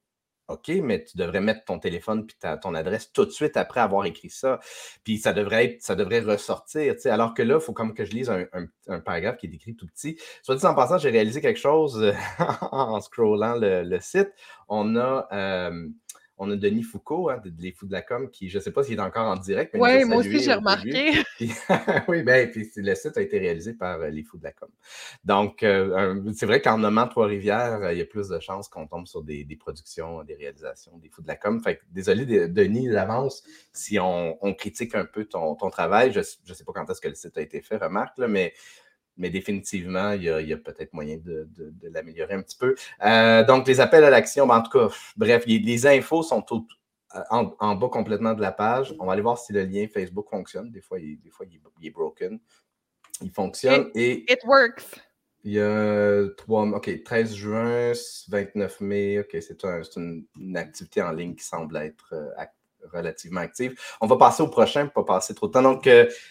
OK, 0.47 0.69
mais 0.83 1.03
tu 1.03 1.17
devrais 1.17 1.41
mettre 1.41 1.65
ton 1.65 1.79
téléphone 1.79 2.27
puis 2.27 2.37
ton 2.61 2.75
adresse 2.75 3.11
tout 3.11 3.25
de 3.25 3.31
suite 3.31 3.57
après 3.57 3.79
avoir 3.79 4.05
écrit 4.05 4.29
ça. 4.29 4.59
Puis 5.03 5.17
ça 5.17 5.33
devrait 5.33 5.65
être, 5.65 5.81
ça 5.81 5.95
devrait 5.95 6.19
ressortir. 6.19 6.93
Alors 7.05 7.33
que 7.33 7.41
là, 7.41 7.55
il 7.55 7.61
faut 7.61 7.73
comme 7.73 7.95
que 7.95 8.05
je 8.05 8.11
lise 8.11 8.29
un, 8.29 8.99
paragraphe 8.99 9.37
qui 9.37 9.47
est 9.47 9.53
écrit 9.53 9.75
tout 9.75 9.87
petit. 9.87 10.19
Soit 10.43 10.55
dit 10.55 10.65
en 10.65 10.75
passant, 10.75 10.99
j'ai 10.99 11.09
réalisé 11.09 11.41
quelque 11.41 11.59
chose 11.59 12.13
en 12.71 13.01
scrollant 13.01 13.55
le, 13.59 13.99
site. 13.99 14.31
On 14.67 14.95
a 14.95 15.27
euh, 15.31 15.87
on 16.37 16.51
a 16.51 16.55
Denis 16.55 16.83
Foucault, 16.83 17.29
hein, 17.29 17.41
de, 17.43 17.51
Les 17.59 17.71
Fous 17.71 17.87
de 17.87 17.91
la 17.91 18.01
Com, 18.01 18.29
qui, 18.29 18.49
je 18.49 18.57
ne 18.57 18.63
sais 18.63 18.71
pas 18.71 18.83
s'il 18.83 18.97
est 18.97 19.01
encore 19.01 19.27
en 19.27 19.37
direct. 19.37 19.75
Oui, 19.77 20.03
moi 20.03 20.17
aussi, 20.17 20.39
j'ai 20.39 20.53
remarqué. 20.53 21.13
oui, 22.07 22.23
bien, 22.23 22.47
puis 22.47 22.69
le 22.75 22.95
site 22.95 23.17
a 23.17 23.21
été 23.21 23.39
réalisé 23.39 23.73
par 23.73 24.01
euh, 24.01 24.09
Les 24.09 24.23
Fous 24.23 24.37
de 24.37 24.43
la 24.43 24.51
Com. 24.51 24.69
Donc, 25.23 25.63
euh, 25.63 26.21
c'est 26.35 26.45
vrai 26.45 26.61
qu'en 26.61 26.77
nommant 26.77 27.07
Trois-Rivières, 27.07 27.81
euh, 27.83 27.93
il 27.93 27.99
y 27.99 28.01
a 28.01 28.05
plus 28.05 28.27
de 28.27 28.39
chances 28.39 28.67
qu'on 28.67 28.87
tombe 28.87 29.07
sur 29.07 29.23
des, 29.23 29.45
productions, 29.59 30.23
des 30.23 30.35
réalisations 30.35 30.97
des 30.97 31.09
Fous 31.09 31.21
de 31.21 31.27
la 31.27 31.35
Com. 31.35 31.61
Fait 31.61 31.79
désolé, 31.91 32.25
Denis, 32.49 32.89
d'avance, 32.89 33.43
si 33.71 33.97
on, 33.99 34.37
critique 34.57 34.95
un 34.95 35.05
peu 35.05 35.25
ton, 35.25 35.55
travail. 35.69 36.11
Je 36.11 36.19
ne 36.19 36.53
sais 36.53 36.63
pas 36.63 36.73
quand 36.73 36.89
est-ce 36.89 37.01
que 37.01 37.07
le 37.07 37.15
site 37.15 37.37
a 37.37 37.41
été 37.41 37.61
fait, 37.61 37.77
remarque, 37.77 38.17
mais 38.17 38.53
mais 39.17 39.29
définitivement, 39.29 40.11
il 40.11 40.23
y 40.23 40.53
a, 40.53 40.57
peut-être 40.57 40.93
moyen 40.93 41.17
de, 41.17 41.47
l'améliorer 41.83 42.33
un 42.33 42.41
petit 42.41 42.57
peu. 42.57 42.75
Euh, 43.03 43.43
donc, 43.45 43.67
les 43.67 43.79
appels 43.79 44.03
à 44.03 44.09
l'action, 44.09 44.47
ben, 44.47 44.57
en 44.57 44.61
tout 44.61 44.77
cas, 44.77 44.93
bref, 45.15 45.45
les, 45.47 45.87
infos 45.87 46.23
sont 46.23 46.43
euh, 47.15 47.19
en, 47.29 47.75
bas 47.75 47.89
complètement 47.89 48.33
de 48.33 48.41
la 48.41 48.51
page. 48.51 48.93
On 48.99 49.05
va 49.05 49.13
aller 49.13 49.21
voir 49.21 49.37
si 49.37 49.53
le 49.53 49.63
lien 49.63 49.87
Facebook 49.87 50.29
fonctionne. 50.29 50.71
Des 50.71 50.81
fois, 50.81 50.99
il, 50.99 51.19
des 51.19 51.29
fois, 51.29 51.45
il, 51.49 51.87
est 51.87 51.91
broken. 51.91 52.39
Il 53.21 53.31
fonctionne 53.31 53.89
et. 53.95 54.31
It 54.31 54.39
works. 54.45 54.83
Il 55.45 55.51
y 55.51 55.61
a 55.61 56.27
3, 56.37 56.69
OK, 56.69 57.03
13 57.03 57.35
juin, 57.35 57.91
29 58.29 58.81
mai, 58.81 59.19
OK, 59.19 59.37
c'est 59.41 59.63
une, 59.95 60.25
activité 60.55 61.03
en 61.03 61.11
ligne 61.11 61.35
qui 61.35 61.43
semble 61.43 61.77
être 61.77 62.13
euh, 62.13 62.31
relativement 62.93 63.41
active. 63.41 63.79
On 64.01 64.07
va 64.07 64.17
passer 64.17 64.43
au 64.43 64.47
prochain 64.47 64.87
pour 64.87 65.05
pas 65.05 65.15
passer 65.15 65.33
trop 65.33 65.47
de 65.47 65.53
temps. 65.53 65.61
Donc, 65.61 65.89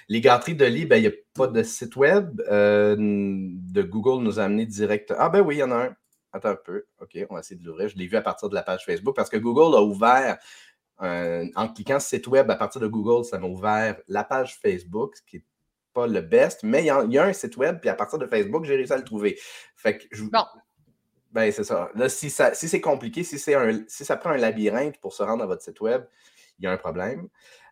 les 0.09 0.21
gâteries 0.21 0.55
de 0.55 0.65
lit, 0.65 0.87
ben, 0.87 0.97
il 0.97 1.03
n'y 1.03 1.09
a 1.09 1.13
pas 1.35 1.47
de 1.47 1.63
site 1.63 1.97
web. 1.97 2.37
de 2.37 3.83
Google 3.83 4.23
nous 4.23 4.41
a 4.41 4.45
amené 4.45 4.67
direct. 4.67 5.13
Ah 5.19 5.29
ben 5.29 5.41
oui, 5.41 5.57
il 5.57 5.59
y 5.59 5.63
en 5.63 5.71
a 5.71 5.77
un. 5.77 5.97
Attends 6.33 6.51
un 6.51 6.57
peu. 6.57 6.85
OK, 7.01 7.17
on 7.31 7.35
va 7.35 7.41
essayer 7.41 7.61
de 7.61 7.65
l'ouvrir. 7.65 7.89
Je 7.89 7.97
l'ai 7.97 8.07
vu 8.07 8.17
à 8.17 8.23
partir 8.23 8.49
de 8.49 8.55
la 8.55 8.63
page 8.63 8.85
Facebook 8.85 9.15
parce 9.15 9.31
que 9.31 9.37
Google 9.37 9.77
a 9.77 9.83
ouvert, 9.83 10.39
en 11.01 11.69
cliquant 11.75 12.01
site 12.01 12.27
web 12.27 12.51
à 12.51 12.57
partir 12.57 12.81
de 12.81 12.87
Google, 12.87 13.25
ça 13.25 13.39
m'a 13.39 13.47
ouvert 13.47 13.97
la 14.09 14.25
page 14.25 14.59
Facebook, 14.61 15.17
ce 15.17 15.23
qui 15.23 15.37
n'est 15.37 15.45
pas 15.93 16.07
le 16.07 16.21
best, 16.21 16.63
mais 16.63 16.83
il 16.83 16.87
y, 16.87 17.19
a, 17.19 17.25
un 17.25 17.33
site 17.33 17.57
web, 17.57 17.79
puis 17.81 17.89
à 17.89 17.95
partir 17.95 18.19
de 18.19 18.27
Facebook, 18.27 18.65
j'ai 18.65 18.77
réussi 18.77 18.93
à 18.93 18.97
le 18.97 19.05
trouver. 19.05 19.39
Fait 19.77 19.99
que 19.99 20.05
je... 20.11 20.25
Bon. 20.25 20.45
Ben, 21.31 21.51
c'est 21.51 21.65
ça. 21.65 21.91
Là, 21.95 22.09
si, 22.09 22.31
ça, 22.31 22.55
si 22.55 22.69
c'est 22.69 22.81
compliqué, 22.81 23.25
si, 23.25 23.55
un, 23.55 23.85
si 23.89 24.05
ça 24.05 24.17
prend 24.17 24.31
un 24.31 24.37
labyrinthe 24.37 25.01
pour 25.01 25.13
se 25.13 25.23
rendre 25.23 25.43
à 25.43 25.47
votre 25.47 25.63
site 25.63 25.81
web, 25.81 26.05
il 26.59 26.65
y 26.65 26.67
a 26.67 26.73
un 26.73 26.77
problème. 26.77 27.29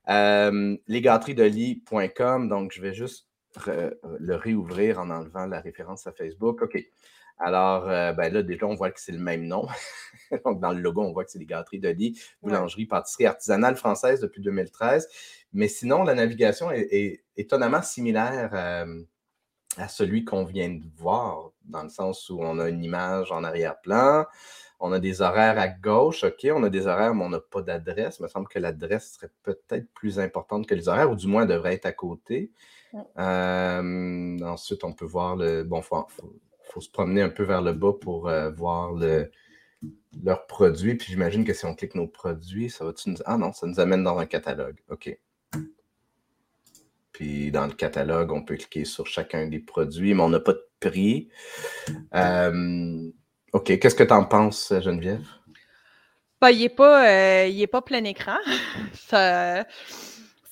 Euh, 0.09 0.77
lesgâteriesdelit.com, 0.89 2.49
donc 2.49 2.73
je 2.73 2.83
vais 2.83 2.95
juste 2.95 3.29
le 3.67 4.35
réouvrir 4.35 4.99
en 4.99 5.11
enlevant 5.11 5.47
la 5.47 5.61
référence 5.61 6.07
à 6.07 6.13
Facebook. 6.13 6.63
OK. 6.63 6.83
Alors, 7.39 7.89
euh, 7.89 8.13
ben 8.13 8.33
là, 8.33 8.43
déjà, 8.43 8.67
on 8.67 8.75
voit 8.75 8.93
que 8.93 9.01
c'est 9.01 9.13
le 9.13 9.19
même 9.19 9.47
nom. 9.47 9.67
Donc, 10.45 10.61
dans 10.61 10.73
le 10.73 10.81
logo, 10.81 11.03
on 11.03 11.13
voit 11.13 11.25
que 11.25 11.31
c'est 11.33 11.41
les 11.41 11.47
gâteries 11.47 11.81
de 11.81 11.89
lit, 11.89 12.21
boulangerie, 12.41 12.87
pâtisserie 12.87 13.27
artisanale 13.27 13.75
française 13.77 14.21
depuis 14.21 14.41
2013. 14.41 15.09
Mais 15.53 15.67
sinon, 15.67 16.05
la 16.05 16.15
navigation 16.15 16.71
est, 16.71 17.25
étonnamment 17.37 17.83
similaire 17.83 18.51
euh, 18.53 19.03
à 19.77 19.89
celui 19.89 20.25
qu'on 20.25 20.45
vient 20.45 20.69
de 20.69 20.85
voir, 20.97 21.51
dans 21.65 21.83
le 21.83 21.89
sens 21.89 22.31
où 22.31 22.41
on 22.41 22.61
a 22.61 22.69
une 22.69 22.85
image 22.85 23.33
en 23.33 23.43
arrière-plan, 23.43 24.27
on 24.85 24.91
a 24.91 24.99
des 24.99 25.23
horaires 25.23 25.61
à 25.61 25.69
gauche, 25.69 26.25
OK, 26.25 26.45
on 26.53 26.65
a 26.65 26.69
des 26.69 26.89
horaires, 26.89 27.15
mais 27.15 27.25
on 27.25 27.29
n'a 27.29 27.39
pas 27.39 27.63
d'adresse. 27.63 28.17
Il 28.19 28.25
me 28.25 28.29
semble 28.29 28.49
que 28.49 28.59
l'adresse 28.59 29.13
serait 29.15 29.31
peut-être 29.45 29.89
plus 29.95 30.19
importante 30.19 30.67
que 30.67 30.75
les 30.75 30.89
horaires, 30.89 31.09
ou 31.09 31.15
du 31.15 31.29
moins 31.29 31.47
devrait 31.47 31.75
être 31.75 31.87
à 31.87 31.93
côté. 31.93 32.51
Euh, 33.17 34.39
ensuite, 34.41 34.83
on 34.83 34.93
peut 34.93 35.05
voir 35.05 35.37
le. 35.37 35.63
Bon, 35.63 35.83
faut, 35.83 36.05
faut 36.65 36.81
se 36.81 36.91
promener 36.91 37.23
un 37.23 37.29
peu 37.29 37.45
vers 37.45 37.63
le 37.63 37.73
bas 37.73 37.93
pour 37.93 38.29
euh, 38.29 38.51
voir 38.51 38.93
le, 38.93 39.31
leurs 40.21 40.47
produits. 40.49 40.97
Puis 40.97 41.13
j'imagine 41.13 41.45
que 41.45 41.55
si 41.55 41.65
on 41.65 41.77
clique 41.77 41.95
nos 41.95 42.09
produits, 42.09 42.69
ça 42.69 42.85
va 42.85 42.93
nous. 43.07 43.15
Ah 43.25 43.39
non, 43.39 43.53
ça 43.53 43.69
nous 43.69 43.79
amène 43.79 44.03
dans 44.03 44.19
un 44.19 44.27
catalogue. 44.27 44.81
OK. 44.91 45.17
Puis 47.13 47.53
dans 47.53 47.69
le 47.69 47.73
catalogue, 47.73 48.33
on 48.33 48.43
peut 48.43 48.57
cliquer 48.57 48.85
sur 48.85 49.07
chacun 49.07 49.47
des 49.47 49.61
produits, 49.61 50.13
mais 50.13 50.23
on 50.23 50.29
n'a 50.29 50.41
pas 50.41 50.55
de 50.55 50.67
prix. 50.81 51.29
Euh, 52.15 53.13
OK. 53.53 53.79
Qu'est-ce 53.79 53.95
que 53.95 54.05
tu 54.05 54.13
en 54.13 54.25
penses, 54.25 54.73
Geneviève? 54.81 55.27
Ben, 56.41 56.51
il 56.51 56.61
n'est 56.61 56.69
pas, 56.69 57.09
euh, 57.09 57.67
pas 57.71 57.83
plein 57.83 58.03
écran. 58.05 58.39
ça, 58.95 59.65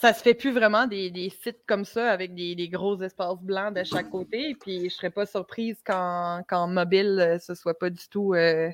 ça 0.01 0.15
se 0.15 0.23
fait 0.23 0.35
plus 0.35 0.53
vraiment 0.53 0.87
des, 0.87 1.33
sites 1.43 1.61
comme 1.67 1.85
ça 1.85 2.11
avec 2.11 2.35
des, 2.35 2.69
gros 2.69 3.01
espaces 3.03 3.43
blancs 3.43 3.75
de 3.75 3.85
chaque 3.85 4.09
côté. 4.09 4.57
Puis 4.61 4.89
je 4.89 4.95
serais 4.95 5.11
pas 5.11 5.27
surprise 5.27 5.77
qu'en 5.85 6.69
mobile, 6.69 7.19
euh, 7.21 7.39
ce 7.39 7.55
soit 7.55 7.79
pas 7.79 7.91
du 7.91 8.09
tout 8.09 8.35
euh, 8.35 8.71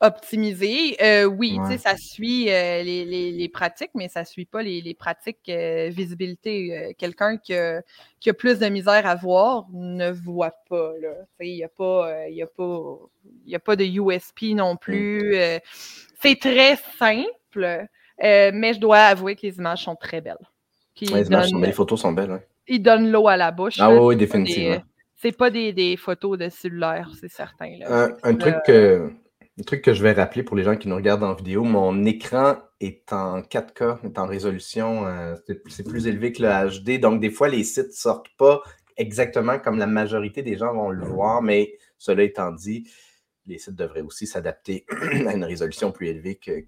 optimisé. 0.00 0.96
Euh, 1.02 1.24
oui, 1.24 1.58
ça 1.78 1.96
suit 1.96 2.46
les, 2.46 3.50
pratiques, 3.52 3.92
mais 3.94 4.08
ça 4.08 4.24
suit 4.24 4.44
pas 4.44 4.62
les, 4.62 4.94
pratiques 4.94 5.50
visibilité. 5.90 6.94
Quelqu'un 6.98 7.36
qui, 7.38 7.54
a 7.54 7.82
plus 8.36 8.58
de 8.58 8.66
misère 8.66 9.06
à 9.06 9.14
voir 9.14 9.66
ne 9.72 10.10
voit 10.10 10.54
pas. 10.68 10.92
Il 11.40 11.54
n'y 11.54 11.64
a, 11.64 11.68
pas, 11.68 12.28
y 12.28 12.42
a, 12.42 12.46
pas, 12.46 12.98
y 13.46 13.54
a 13.54 13.58
pas 13.58 13.76
de 13.76 13.84
USP 13.84 14.54
non 14.54 14.74
mm. 14.74 14.78
plus. 14.78 15.36
C'est 16.20 16.38
très 16.40 16.76
simple. 16.98 17.88
Euh, 18.22 18.50
mais 18.54 18.74
je 18.74 18.80
dois 18.80 18.98
avouer 18.98 19.36
que 19.36 19.42
les 19.42 19.56
images 19.58 19.84
sont 19.84 19.96
très 19.96 20.20
belles. 20.20 20.36
les, 21.00 21.72
photos 21.72 22.00
sont 22.00 22.12
belles. 22.12 22.40
Ils 22.66 22.82
donnent 22.82 23.10
l'eau 23.10 23.28
à 23.28 23.36
la 23.36 23.50
bouche. 23.50 23.76
Ah 23.78 23.94
oui, 23.94 24.16
définitivement. 24.16 24.82
C'est 25.14 25.36
pas 25.36 25.50
des, 25.50 25.96
photos 25.96 26.38
de 26.38 26.48
cellulaire, 26.48 27.10
c'est 27.18 27.30
certain. 27.30 27.72
Un, 28.22 28.34
truc 28.36 28.56
que, 28.66 29.10
truc 29.64 29.82
que 29.82 29.94
je 29.94 30.02
vais 30.02 30.12
rappeler 30.12 30.42
pour 30.42 30.56
les 30.56 30.64
gens 30.64 30.76
qui 30.76 30.86
nous 30.86 30.96
regardent 30.96 31.24
en 31.24 31.34
vidéo, 31.34 31.64
mon 31.64 32.04
écran 32.04 32.56
est 32.80 33.10
en 33.12 33.40
4K, 33.40 34.04
est 34.04 34.18
en 34.18 34.26
résolution, 34.26 35.06
euh, 35.06 35.34
c'est 35.68 35.82
plus 35.82 36.06
élevé 36.06 36.32
que 36.32 36.42
le 36.42 36.48
HD. 36.48 37.00
Donc, 37.00 37.20
des 37.20 37.30
fois, 37.30 37.48
les 37.48 37.64
sites 37.64 37.86
ne 37.86 37.92
sortent 37.92 38.34
pas 38.36 38.60
exactement 38.98 39.58
comme 39.58 39.78
la 39.78 39.86
majorité 39.86 40.42
des 40.42 40.58
gens 40.58 40.74
vont 40.74 40.90
le 40.90 41.04
voir, 41.04 41.40
mais 41.40 41.78
cela 41.96 42.22
étant 42.22 42.52
dit, 42.52 42.86
les 43.46 43.58
sites 43.58 43.74
devraient 43.74 44.02
aussi 44.02 44.26
s'adapter 44.26 44.84
à 45.26 45.34
une 45.34 45.44
résolution 45.44 45.90
plus 45.90 46.08
élevée 46.08 46.34
que, 46.34 46.62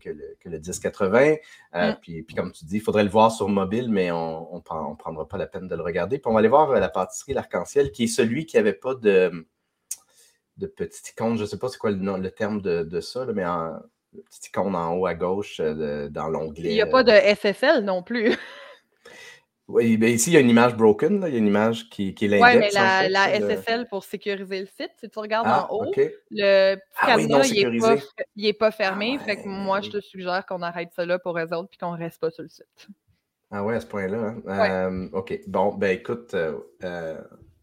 le, 0.46 0.58
1080. 0.58 1.34
Euh, 1.74 1.92
mm. 1.92 1.96
puis, 2.00 2.24
comme 2.34 2.52
tu 2.52 2.64
dis, 2.64 2.76
il 2.76 2.82
faudrait 2.82 3.04
le 3.04 3.10
voir 3.10 3.32
sur 3.32 3.48
mobile, 3.48 3.90
mais 3.90 4.10
on 4.10 4.54
ne 4.54 4.96
prendra 4.96 5.28
pas 5.28 5.36
la 5.36 5.46
peine 5.46 5.68
de 5.68 5.74
le 5.76 5.82
regarder. 5.82 6.18
Puis 6.18 6.30
on 6.30 6.32
va 6.32 6.38
aller 6.38 6.48
voir 6.48 6.72
la 6.72 6.88
pâtisserie 6.88 7.34
L'Arc-en-Ciel, 7.34 7.90
qui 7.90 8.04
est 8.04 8.06
celui 8.06 8.46
qui 8.46 8.56
n'avait 8.56 8.72
pas 8.72 8.94
de, 8.94 9.46
de 10.58 10.66
petit 10.66 11.10
icône. 11.10 11.36
Je 11.36 11.42
ne 11.42 11.46
sais 11.46 11.58
pas 11.58 11.68
c'est 11.68 11.78
quoi 11.78 11.90
le, 11.90 12.28
terme 12.28 12.60
de, 12.60 13.00
ça, 13.00 13.26
mais 13.34 13.44
en, 13.44 13.78
le 14.12 14.22
petit 14.22 14.48
icône 14.48 14.74
en 14.74 14.94
haut 14.94 15.06
à 15.06 15.14
gauche 15.14 15.60
euh, 15.60 16.08
dans 16.08 16.28
l'onglet. 16.28 16.70
Il 16.70 16.74
n'y 16.74 16.82
a 16.82 16.86
pas 16.86 17.02
de 17.02 17.12
SSL 17.12 17.84
non 17.84 18.02
plus. 18.02 18.36
Oui, 19.68 19.98
ben 19.98 20.08
ici, 20.08 20.30
il 20.30 20.32
y 20.32 20.36
a 20.38 20.40
une 20.40 20.48
image 20.48 20.74
broken, 20.76 21.22
il 21.26 21.32
y 21.34 21.36
a 21.36 21.38
une 21.38 21.46
image 21.46 21.90
qui, 21.90 22.14
qui 22.14 22.24
est 22.24 22.28
l'index. 22.28 22.54
Oui, 22.54 22.58
mais 22.58 22.70
la, 22.70 23.06
la 23.10 23.38
SSL 23.38 23.86
pour 23.86 24.02
sécuriser 24.02 24.60
le 24.60 24.66
site, 24.66 24.92
si 24.98 25.10
tu 25.10 25.18
regardes 25.18 25.46
en 25.46 25.50
ah, 25.50 25.68
haut, 25.70 25.84
le 25.84 26.76
petit 26.76 26.80
ah, 26.96 27.06
cadenas, 27.06 27.52
il 27.52 28.44
n'est 28.46 28.52
pas, 28.54 28.70
fermé. 28.70 29.18
Ah, 29.20 29.24
fait 29.24 29.36
que 29.42 29.46
moi, 29.46 29.82
je 29.82 29.90
te 29.90 30.00
suggère 30.00 30.46
qu'on 30.46 30.62
arrête 30.62 30.88
ça 30.96 31.04
là 31.04 31.18
pour 31.18 31.38
eux 31.38 31.52
autres 31.52 31.68
puis 31.68 31.76
qu'on 31.76 31.92
ne 31.92 31.98
reste 31.98 32.18
pas 32.18 32.30
sur 32.30 32.44
le 32.44 32.48
site. 32.48 32.88
Ah 33.50 33.62
ouais, 33.62 33.74
à 33.74 33.80
ce 33.80 33.86
point-là. 33.86 34.36
Hein? 34.46 34.90
Euh, 34.90 35.08
OK. 35.12 35.38
Bon, 35.46 35.74
ben 35.74 35.98
écoute, 35.98 36.32
euh, 36.32 36.58
euh, 36.84 37.20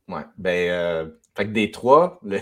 ouais. 0.08 0.24
Ben, 0.38 1.12
fait 1.36 1.46
que 1.46 1.52
des 1.52 1.72
trois, 1.72 2.20
le... 2.24 2.40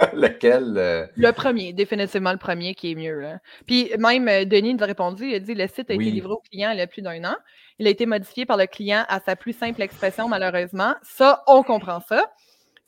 lequel 0.14 1.10
Le 1.16 1.30
premier, 1.32 1.72
définitivement 1.72 2.32
le 2.32 2.38
premier 2.38 2.74
qui 2.74 2.92
est 2.92 2.94
mieux. 2.94 3.22
Puis 3.66 3.90
même 3.98 4.44
Denis 4.44 4.74
nous 4.74 4.82
a 4.82 4.86
répondu, 4.86 5.28
il 5.28 5.34
a 5.34 5.38
dit 5.40 5.54
le 5.54 5.66
site 5.66 5.90
a 5.90 5.94
été 5.94 6.04
livré 6.04 6.32
au 6.32 6.42
client 6.50 6.70
il 6.72 6.78
y 6.78 6.82
a 6.82 6.86
plus 6.86 7.02
d'un 7.02 7.24
an. 7.24 7.36
Il 7.78 7.86
a 7.86 7.90
été 7.90 8.04
modifié 8.04 8.44
par 8.44 8.58
le 8.58 8.66
client 8.66 9.04
à 9.08 9.20
sa 9.20 9.36
plus 9.36 9.54
simple 9.54 9.80
expression, 9.80 10.28
malheureusement. 10.28 10.94
Ça, 11.02 11.42
on 11.46 11.62
comprend 11.62 12.00
ça. 12.00 12.30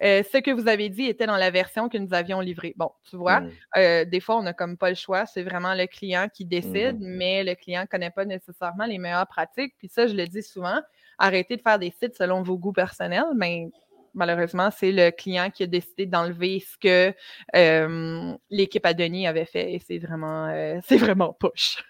Euh, 0.03 0.22
ce 0.31 0.38
que 0.38 0.51
vous 0.51 0.68
avez 0.68 0.88
dit 0.88 1.05
était 1.05 1.27
dans 1.27 1.37
la 1.37 1.51
version 1.51 1.88
que 1.88 1.96
nous 1.96 2.12
avions 2.12 2.40
livrée. 2.40 2.75
Bon, 2.77 2.90
tu 3.09 3.16
vois, 3.16 3.40
mm. 3.40 3.51
euh, 3.77 4.05
des 4.05 4.20
fois, 4.20 4.37
on 4.37 4.42
n'a 4.42 4.53
comme 4.53 4.77
pas 4.77 4.90
le 4.90 4.96
choix. 4.96 5.27
C'est 5.27 5.44
vraiment 5.44 5.75
le 5.75 5.87
client 5.87 6.29
qui 6.33 6.44
décide, 6.44 7.01
mm-hmm. 7.01 7.16
mais 7.16 7.44
le 7.44 7.55
client 7.55 7.83
ne 7.83 7.87
connaît 7.87 8.11
pas 8.11 8.25
nécessairement 8.25 8.85
les 8.85 8.98
meilleures 8.98 9.29
pratiques. 9.29 9.75
Puis 9.79 9.88
ça, 9.88 10.07
je 10.07 10.14
le 10.14 10.27
dis 10.27 10.42
souvent, 10.42 10.81
arrêtez 11.18 11.57
de 11.57 11.62
faire 11.62 11.79
des 11.79 11.90
sites 11.90 12.16
selon 12.16 12.42
vos 12.42 12.59
goûts 12.59 12.72
personnels, 12.72 13.25
mais 13.37 13.70
malheureusement, 14.14 14.70
c'est 14.77 14.92
le 14.92 15.11
client 15.11 15.51
qui 15.51 15.62
a 15.62 15.66
décidé 15.66 16.07
d'enlever 16.07 16.61
ce 16.61 16.77
que 16.79 17.14
euh, 17.57 18.33
l'équipe 18.51 18.85
à 18.87 18.94
Denis 18.94 19.27
avait 19.27 19.44
fait 19.44 19.75
et 19.75 19.79
c'est 19.79 19.98
vraiment, 19.98 21.37
push. 21.40 21.83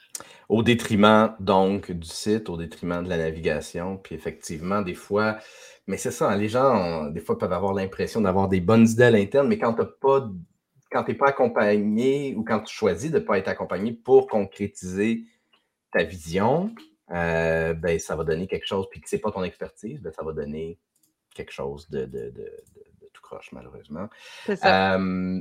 Au 0.49 0.63
détriment 0.63 1.35
donc 1.41 1.91
du 1.91 2.09
site, 2.09 2.49
au 2.49 2.57
détriment 2.57 3.03
de 3.03 3.09
la 3.09 3.17
navigation. 3.17 3.97
Puis 3.97 4.15
effectivement, 4.15 4.83
des 4.83 4.95
fois, 4.95 5.39
mais 5.87 5.97
c'est 5.97 6.11
ça, 6.11 6.31
hein, 6.31 6.37
les 6.37 6.49
gens, 6.49 7.07
des 7.07 7.21
fois, 7.21 7.39
peuvent 7.39 7.53
avoir 7.53 7.73
l'impression 7.73 8.21
d'avoir 8.21 8.49
des 8.49 8.61
bonnes 8.61 8.87
idées 8.87 9.05
à 9.05 9.11
l'interne, 9.11 9.49
mais 9.49 9.59
quand 9.59 9.75
tu 9.75 9.83
pas 10.01 10.29
quand 10.91 11.05
tu 11.05 11.13
n'es 11.13 11.17
pas 11.17 11.29
accompagné 11.29 12.35
ou 12.37 12.45
quand 12.45 12.61
tu 12.61 12.75
choisis 12.75 13.11
de 13.11 13.19
ne 13.19 13.25
pas 13.25 13.39
être 13.39 13.49
accompagné 13.49 13.93
pour 13.93 14.27
concrétiser 14.27 15.25
ta 15.91 16.05
vision, 16.05 16.75
euh, 17.11 17.75
ben, 17.75 17.99
ça 17.99 18.15
va 18.15 18.25
donner 18.25 18.47
quelque 18.47 18.67
chose, 18.67 18.87
puis 18.91 19.01
que 19.01 19.09
ce 19.09 19.17
n'est 19.17 19.23
pas 19.23 19.33
ton 19.33 19.43
expertise, 19.43 20.01
ben, 20.01 20.13
ça 20.13 20.23
va 20.23 20.33
donner 20.33 20.79
quelque 21.35 21.53
chose 21.53 21.89
de, 21.91 22.05
tout 23.13 23.23
croche, 23.23 23.53
malheureusement. 23.53 24.09
C'est 24.47 24.57
ça. 24.57 24.95
Euh, 24.97 25.41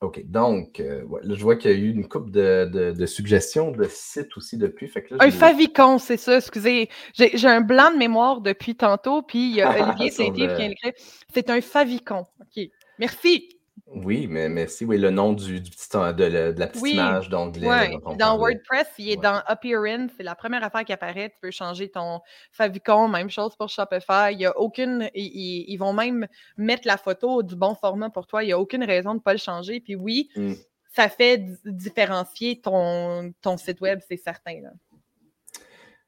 OK. 0.00 0.22
Donc, 0.24 0.80
euh, 0.80 1.04
je 1.24 1.42
vois 1.42 1.56
qu'il 1.56 1.70
y 1.70 1.74
a 1.74 1.76
eu 1.76 1.90
une 1.90 2.08
couple 2.08 2.30
de, 2.30 3.06
suggestions 3.06 3.70
de 3.70 3.84
sites 3.84 4.34
aussi 4.36 4.56
depuis. 4.56 4.90
un 5.18 5.30
favicon, 5.30 5.98
c'est 5.98 6.16
ça, 6.16 6.38
excusez. 6.38 6.88
J'ai 7.14 7.48
un 7.48 7.60
blanc 7.60 7.92
de 7.92 7.98
mémoire 7.98 8.40
depuis 8.40 8.74
tantôt, 8.74 9.22
puis 9.22 9.50
il 9.50 9.56
y 9.56 9.62
a 9.62 9.70
Olivier 9.88 10.10
Saint-Yves 10.10 10.56
qui 10.56 10.62
a 10.62 10.70
écrit. 10.70 10.92
C'est 11.32 11.50
un 11.50 11.60
favicon. 11.60 12.26
OK. 12.40 12.68
Merci. 12.98 13.59
Oui, 13.92 14.28
mais 14.28 14.48
merci. 14.48 14.84
Oui, 14.84 14.98
le 14.98 15.10
nom 15.10 15.32
du, 15.32 15.60
petit, 15.60 15.88
de, 15.90 16.54
la 16.56 16.66
petite 16.68 16.86
image 16.86 17.28
d'onglet. 17.28 17.68
Oui, 17.68 18.16
dans 18.16 18.38
WordPress, 18.38 18.86
il 18.98 19.10
est 19.10 19.16
dans 19.16 19.42
Appearance. 19.46 20.12
C'est 20.16 20.22
la 20.22 20.36
première 20.36 20.62
affaire 20.62 20.84
qui 20.84 20.92
apparaît. 20.92 21.30
Tu 21.30 21.36
peux 21.42 21.50
changer 21.50 21.90
ton 21.90 22.20
favicon. 22.52 23.08
Même 23.08 23.30
chose 23.30 23.56
pour 23.56 23.68
Shopify. 23.68 24.32
Il 24.32 24.40
y 24.40 24.46
a 24.46 24.56
aucune. 24.56 25.10
Ils, 25.14 25.76
vont 25.76 25.92
même 25.92 26.28
mettre 26.56 26.86
la 26.86 26.96
photo 26.96 27.42
du 27.42 27.56
bon 27.56 27.74
format 27.74 28.10
pour 28.10 28.28
toi. 28.28 28.44
Il 28.44 28.46
n'y 28.46 28.52
a 28.52 28.60
aucune 28.60 28.84
raison 28.84 29.10
de 29.10 29.16
ne 29.16 29.22
pas 29.22 29.32
le 29.32 29.38
changer. 29.38 29.80
Puis 29.80 29.96
oui, 29.96 30.30
mm. 30.36 30.52
ça 30.94 31.08
fait 31.08 31.44
différencier 31.64 32.60
ton, 32.60 33.32
ton 33.42 33.56
site 33.56 33.80
web, 33.80 33.98
c'est 34.08 34.18
certain. 34.18 34.60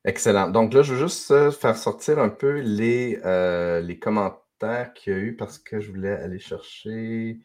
Excellent. 0.05 0.51
Donc 0.51 0.72
là, 0.72 0.83
je 0.83 0.95
veux 0.95 1.01
juste 1.01 1.30
euh, 1.33 1.51
faire 1.51 1.76
sortir 1.76 2.20
un 2.20 2.28
peu 2.28 2.61
les, 2.61 3.18
euh, 3.24 3.80
les 3.80 3.99
commentaires 3.99 4.41
qu'il 4.95 5.13
y 5.13 5.17
a 5.17 5.19
eu 5.19 5.37
parce 5.37 5.59
que 5.59 5.81
je 5.81 5.91
voulais 5.91 6.13
aller 6.13 6.39
chercher 6.39 7.39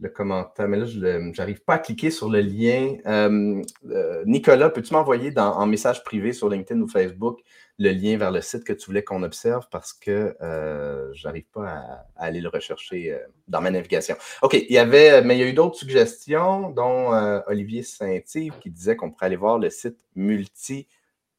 le 0.00 0.08
commentaire, 0.08 0.68
mais 0.68 0.78
là, 0.78 0.84
je 0.84 0.98
n'arrive 1.38 1.62
pas 1.62 1.74
à 1.74 1.78
cliquer 1.78 2.10
sur 2.10 2.28
le 2.28 2.40
lien. 2.40 2.96
Euh, 3.06 3.62
euh, 3.88 4.24
Nicolas, 4.26 4.68
peux-tu 4.68 4.92
m'envoyer 4.92 5.32
en 5.38 5.66
message 5.66 6.02
privé 6.02 6.32
sur 6.32 6.48
LinkedIn 6.48 6.80
ou 6.80 6.88
Facebook 6.88 7.40
le 7.78 7.90
lien 7.90 8.16
vers 8.16 8.32
le 8.32 8.40
site 8.40 8.64
que 8.64 8.72
tu 8.72 8.86
voulais 8.86 9.04
qu'on 9.04 9.22
observe? 9.22 9.68
Parce 9.70 9.92
que 9.92 10.36
euh, 10.42 11.12
je 11.14 11.26
n'arrive 11.26 11.46
pas 11.52 11.68
à, 11.68 12.06
aller 12.16 12.40
le 12.40 12.48
rechercher 12.48 13.16
dans 13.46 13.60
ma 13.60 13.70
navigation. 13.70 14.16
OK, 14.42 14.54
il 14.54 14.72
y 14.72 14.78
avait, 14.78 15.22
mais 15.22 15.36
il 15.36 15.40
y 15.40 15.44
a 15.44 15.46
eu 15.46 15.54
d'autres 15.54 15.76
suggestions, 15.76 16.70
dont 16.70 17.10
Olivier 17.46 17.82
Saint-Yves 17.82 18.58
qui 18.60 18.70
disait 18.70 18.96
qu'on 18.96 19.10
pourrait 19.10 19.26
aller 19.26 19.36
voir 19.36 19.58
le 19.58 19.70
site 19.70 19.98
multi 20.16 20.88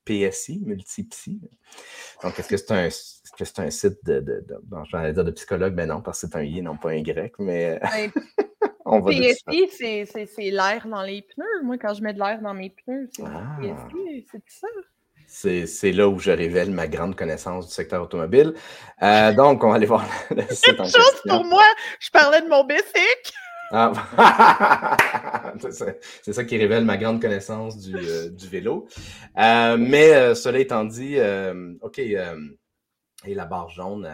PSI, 0.06 0.62
multipsy. 0.66 1.40
Donc, 2.24 2.38
est-ce 2.38 2.48
que 2.48 2.58
c'est 2.58 2.72
un, 2.72 2.86
est 2.86 3.60
un, 3.60 3.70
site 3.70 3.98
de, 4.04 4.20
de, 4.20 4.46
de, 4.48 5.12
dire 5.12 5.24
de 5.24 5.32
psychologue? 5.32 5.74
Ben 5.74 5.88
non, 5.88 6.02
parce 6.02 6.22
que 6.22 6.28
c'est 6.28 6.36
un 6.36 6.44
I, 6.44 6.62
non 6.62 6.78
pas 6.78 6.90
un 6.90 6.96
Y, 6.96 7.34
mais 7.40 7.80
on 8.86 9.00
va 9.00 9.12
PSI, 9.12 9.70
c'est 9.72 10.50
l'air 10.52 10.88
dans 10.88 11.04
les 11.04 11.22
pneus. 11.22 11.64
Moi, 11.64 11.78
quand 11.78 11.94
je 11.94 12.04
mets 12.04 12.14
de 12.14 12.20
l'air 12.20 12.42
dans 12.42 12.54
mes 12.54 12.70
pneus, 12.70 13.10
c'est 13.12 13.24
ah. 13.26 13.58
PSI, 13.60 14.26
c'est 14.32 14.44
ça. 14.48 14.68
C'est 15.66 15.92
là 15.92 16.08
où 16.08 16.20
je 16.20 16.32
révèle 16.32 16.70
ma 16.72 16.88
grande 16.88 17.16
connaissance 17.16 17.68
du 17.68 17.74
secteur 17.74 18.04
automobile. 18.04 18.54
Euh, 19.02 19.34
donc, 19.34 19.64
on 19.64 19.70
va 19.70 19.76
aller 19.76 19.86
voir 19.86 20.06
le 20.30 20.44
site 20.50 20.78
chose 20.78 21.22
pour 21.28 21.44
moi. 21.46 21.64
Je 22.00 22.10
parlais 22.12 22.42
de 22.42 22.48
mon 22.48 22.64
basic. 22.64 23.34
Ah. 23.76 24.98
c'est 26.22 26.32
ça, 26.32 26.44
qui 26.46 26.58
révèle 26.58 26.86
ma 26.86 26.96
grande 26.96 27.20
connaissance 27.20 27.80
du, 27.80 27.96
euh, 27.96 28.30
vélo. 28.50 28.88
Euh, 29.38 29.78
mais 29.78 30.14
euh, 30.14 30.36
cela 30.36 30.60
étant 30.60 30.86
dit, 30.86 31.18
OK, 31.82 31.98
et 31.98 33.34
la 33.34 33.46
barre 33.46 33.70
jaune, 33.70 34.08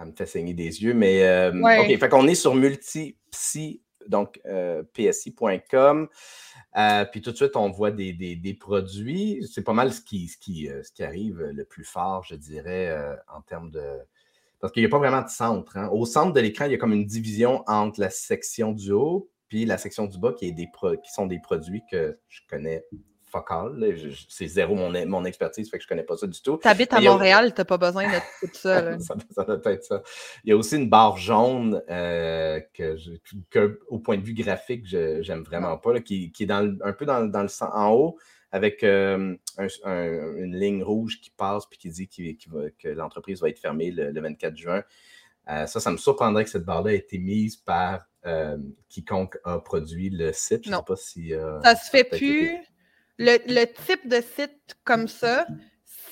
elle, 0.00 0.06
me 0.06 0.12
fait 0.12 0.26
saigner 0.26 0.54
des 0.54 0.82
yeux, 0.82 0.94
mais 0.94 1.48
OK, 1.48 1.98
fait 1.98 2.08
qu'on 2.08 2.26
est 2.26 2.34
sur 2.34 2.56
multipsy, 2.56 3.82
donc 4.08 4.40
psi.com. 4.94 6.08
puis 7.12 7.20
tout 7.20 7.30
de 7.30 7.36
suite, 7.36 7.54
on 7.54 7.70
voit 7.70 7.92
des, 7.92 8.56
produits. 8.58 9.46
C'est 9.48 9.62
pas 9.62 9.74
mal 9.74 9.92
ce 9.92 10.00
qui, 10.00 10.26
ce, 10.26 10.36
qui, 10.38 10.68
ce 10.82 10.90
qui 10.90 11.04
arrive 11.04 11.40
le 11.40 11.64
plus 11.64 11.84
fort, 11.84 12.24
je 12.24 12.34
dirais, 12.34 12.98
en 13.32 13.42
termes 13.42 13.70
de, 13.70 14.00
parce 14.60 14.72
qu'il 14.72 14.82
n'y 14.82 14.86
a 14.86 14.90
pas 14.90 14.98
vraiment 14.98 15.22
de 15.22 15.28
centre. 15.28 15.76
Hein. 15.76 15.88
Au 15.92 16.04
centre 16.04 16.32
de 16.32 16.40
l'écran, 16.40 16.66
il 16.66 16.72
y 16.72 16.74
a 16.74 16.78
comme 16.78 16.92
une 16.92 17.06
division 17.06 17.64
entre 17.66 18.00
la 18.00 18.10
section 18.10 18.72
du 18.72 18.92
haut 18.92 19.30
puis 19.50 19.64
la 19.66 19.76
section 19.76 20.06
du 20.06 20.18
bas 20.18 20.32
qui, 20.32 20.46
est 20.46 20.52
des 20.52 20.70
qui 21.02 21.12
sont 21.12 21.26
des 21.26 21.40
produits 21.40 21.82
que 21.90 22.18
je 22.28 22.40
connais 22.48 22.84
focal. 23.30 23.94
C'est 24.28 24.46
zéro 24.46 24.74
mon, 24.74 24.92
mon 25.06 25.24
expertise, 25.24 25.68
fait 25.68 25.78
que 25.78 25.82
je 25.82 25.86
ne 25.86 25.90
connais 25.90 26.02
pas 26.04 26.16
ça 26.16 26.26
du 26.26 26.40
tout. 26.40 26.58
Tu 26.62 26.68
habites 26.68 26.92
à 26.92 27.00
Montréal, 27.00 27.52
tu 27.52 27.60
n'as 27.60 27.64
pas 27.64 27.76
besoin 27.76 28.08
d'être 28.08 28.26
tout 28.40 28.48
seul. 28.52 29.00
ça, 29.00 29.14
ça, 29.30 29.44
doit 29.44 29.72
être 29.72 29.84
ça. 29.84 30.02
Il 30.44 30.50
y 30.50 30.52
a 30.52 30.56
aussi 30.56 30.76
une 30.76 30.88
barre 30.88 31.16
jaune 31.16 31.82
euh, 31.90 32.60
que, 32.72 33.80
au 33.88 33.98
point 33.98 34.18
de 34.18 34.22
vue 34.22 34.34
graphique, 34.34 34.86
je 34.86 35.28
n'aime 35.28 35.42
vraiment 35.42 35.76
pas, 35.78 36.00
qui, 36.00 36.32
est 36.38 36.46
dans, 36.46 36.76
un 36.82 36.92
peu 36.92 37.04
dans, 37.04 37.28
dans 37.28 37.42
le 37.42 37.48
en 37.60 37.92
haut 37.92 38.18
avec 38.52 38.82
euh, 38.82 39.36
une 39.58 40.56
ligne 40.56 40.82
rouge 40.82 41.20
qui 41.20 41.30
passe 41.30 41.66
puis 41.66 41.78
qui 41.78 41.90
dit 41.90 42.08
que 42.08 42.88
l'entreprise 42.88 43.40
va 43.40 43.48
être 43.48 43.58
fermée 43.58 43.90
le, 43.90 44.18
24 44.20 44.56
juin. 44.56 44.82
Euh, 45.48 45.66
ça, 45.66 45.80
ça 45.80 45.90
me 45.90 45.96
surprendrait 45.96 46.44
que 46.44 46.50
cette 46.50 46.64
barre-là 46.64 46.92
ait 46.92 46.98
été 46.98 47.18
mise 47.18 47.56
par 47.56 48.06
euh, 48.26 48.58
quiconque 48.88 49.38
a 49.44 49.58
produit 49.58 50.10
le 50.10 50.32
site. 50.32 50.64
Je 50.64 50.70
ne 50.70 50.76
sais 50.76 50.82
pas 50.86 50.96
si. 50.96 51.32
ça 51.62 51.76
se 51.76 51.90
fait 51.90 52.04
plus. 52.04 52.50
Le, 53.18 53.64
type 53.86 54.08
de 54.08 54.20
site 54.20 54.76
comme 54.84 55.06
ça, 55.06 55.46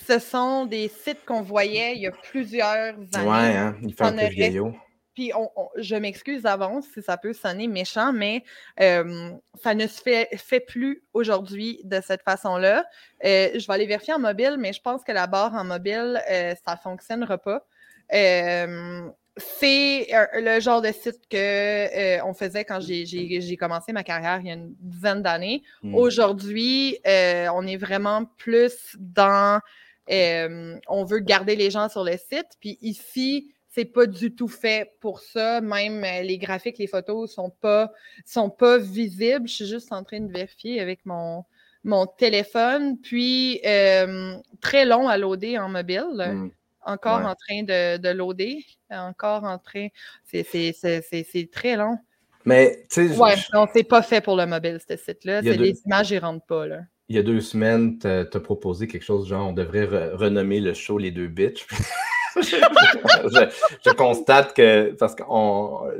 ce 0.07 0.19
sont 0.19 0.67
des 0.67 0.89
sites 0.89 1.25
qu'on 1.25 1.43
voyait 1.43 1.95
il 1.97 2.03
y 2.03 2.07
a 2.07 2.13
plusieurs 2.13 2.95
années. 3.15 3.29
Ouais, 3.29 3.57
hein? 3.57 3.77
il 3.83 3.95
fait 3.95 4.05
un 4.05 4.13
peu 4.13 4.27
vieillot. 4.29 4.75
Puis 5.19 5.33
je 5.79 5.97
m'excuse 5.97 6.43
d'avance 6.43 6.85
si 6.95 7.03
ça 7.03 7.17
peut 7.17 7.33
sonner 7.33 7.67
méchant, 7.67 8.13
mais 8.13 8.45
ça 8.79 9.75
ne 9.75 9.87
se 9.89 10.01
fait, 10.01 10.29
fait 10.37 10.61
plus 10.61 11.03
aujourd'hui 11.13 11.81
de 11.83 12.01
cette 12.01 12.23
façon-là. 12.23 12.85
Euh, 13.25 13.49
je 13.53 13.67
vais 13.67 13.75
aller 13.75 13.87
vérifier 13.87 14.15
en 14.15 14.21
mobile, 14.21 14.55
mais 14.61 14.73
je 14.73 14.81
pense 14.81 15.03
que 15.03 15.11
la 15.11 15.27
barre 15.27 15.55
en 15.55 15.65
mobile, 15.65 16.23
euh, 16.31 16.55
ça 16.65 16.75
ne 16.75 16.79
fonctionnera 16.79 17.37
pas. 17.37 17.67
c'est 18.13 20.07
le 20.35 20.61
genre 20.61 20.83
de 20.83 20.93
site 20.93 21.23
qu'on 21.29 21.37
euh, 21.37 22.19
on 22.25 22.33
faisait 22.33 22.65
quand 22.65 22.79
j'ai 22.81 23.57
commencé 23.57 23.93
ma 23.93 24.05
carrière 24.05 24.39
il 24.39 24.47
y 24.47 24.51
a 24.53 24.55
une 24.55 24.73
dizaine 24.79 25.23
d'années. 25.23 25.65
Mmh. 25.83 25.97
Aujourd'hui, 25.97 26.97
on 27.05 27.67
est 27.67 27.77
vraiment 27.77 28.25
plus 28.37 28.97
dans 29.01 29.61
on 30.09 31.05
veut 31.05 31.19
garder 31.19 31.57
les 31.57 31.73
gens 31.73 31.89
sur 31.89 32.05
le 32.05 32.13
site. 32.13 32.57
Puis 32.61 32.79
ici, 32.83 33.53
c'est 33.69 33.85
pas 33.85 34.07
du 34.07 34.35
tout 34.35 34.49
fait 34.49 34.93
pour 35.01 35.21
ça. 35.21 35.61
Même 35.61 36.03
euh, 36.05 36.23
les 36.23 36.39
graphiques, 36.39 36.79
les 36.79 36.87
photos 36.87 37.33
sont 37.33 37.51
pas, 37.51 37.93
sont 38.25 38.51
pas 38.51 38.79
visibles. 38.79 39.47
Je 39.49 39.55
suis 39.55 39.67
juste 39.67 39.93
en 39.93 40.05
train 40.05 40.21
de 40.21 40.33
vérifier 40.33 40.81
avec 40.81 41.05
mon, 41.05 41.45
mon 41.85 42.07
téléphone. 42.07 42.99
Puis, 42.99 43.61
euh, 43.67 44.37
très 44.61 44.85
long 44.85 45.09
à 45.09 45.19
loader 45.19 45.59
en 45.59 45.69
mobile. 45.69 46.07
Hmm. 46.17 46.49
Encore 46.85 47.19
en 47.19 47.35
train 47.35 47.65
de, 47.65 47.99
de, 47.99 48.09
loader. 48.09 48.65
Encore 48.91 49.45
en 49.45 49.59
train. 49.59 49.89
C'est 50.25 51.51
très 51.53 51.77
long. 51.77 51.99
Mais, 52.47 52.87
tu 52.91 53.09
sais. 53.09 53.17
Ouais, 53.19 53.35
non, 53.53 53.67
c'est 53.75 53.85
pas 53.85 54.01
fait 54.01 54.23
pour 54.23 54.37
le 54.37 54.47
mobile, 54.47 54.79
ce 54.89 54.97
site-là. 54.97 55.43
C'est 55.43 55.59
les 55.59 55.79
images, 55.85 56.11
ils 56.11 56.19
rentrent 56.19 56.47
pas, 56.47 56.67
là. 56.67 56.81
Il 57.11 57.17
y 57.17 57.19
a 57.19 57.23
deux 57.23 57.41
semaines, 57.41 57.99
tu 57.99 58.07
as, 58.07 58.41
proposé 58.41 58.87
quelque 58.87 59.03
chose 59.03 59.29
genre 59.29 59.49
on 59.49 59.53
devrait 59.55 59.87
renommer 60.13 60.61
le 60.61 60.75
show 60.75 60.99
Les 60.99 61.11
Deux 61.11 61.29
Bitches. 61.29 61.67
je, 63.85 63.93
constate 63.95 64.55
que, 64.55 64.93
parce 64.93 65.15
qu'on 65.15 65.91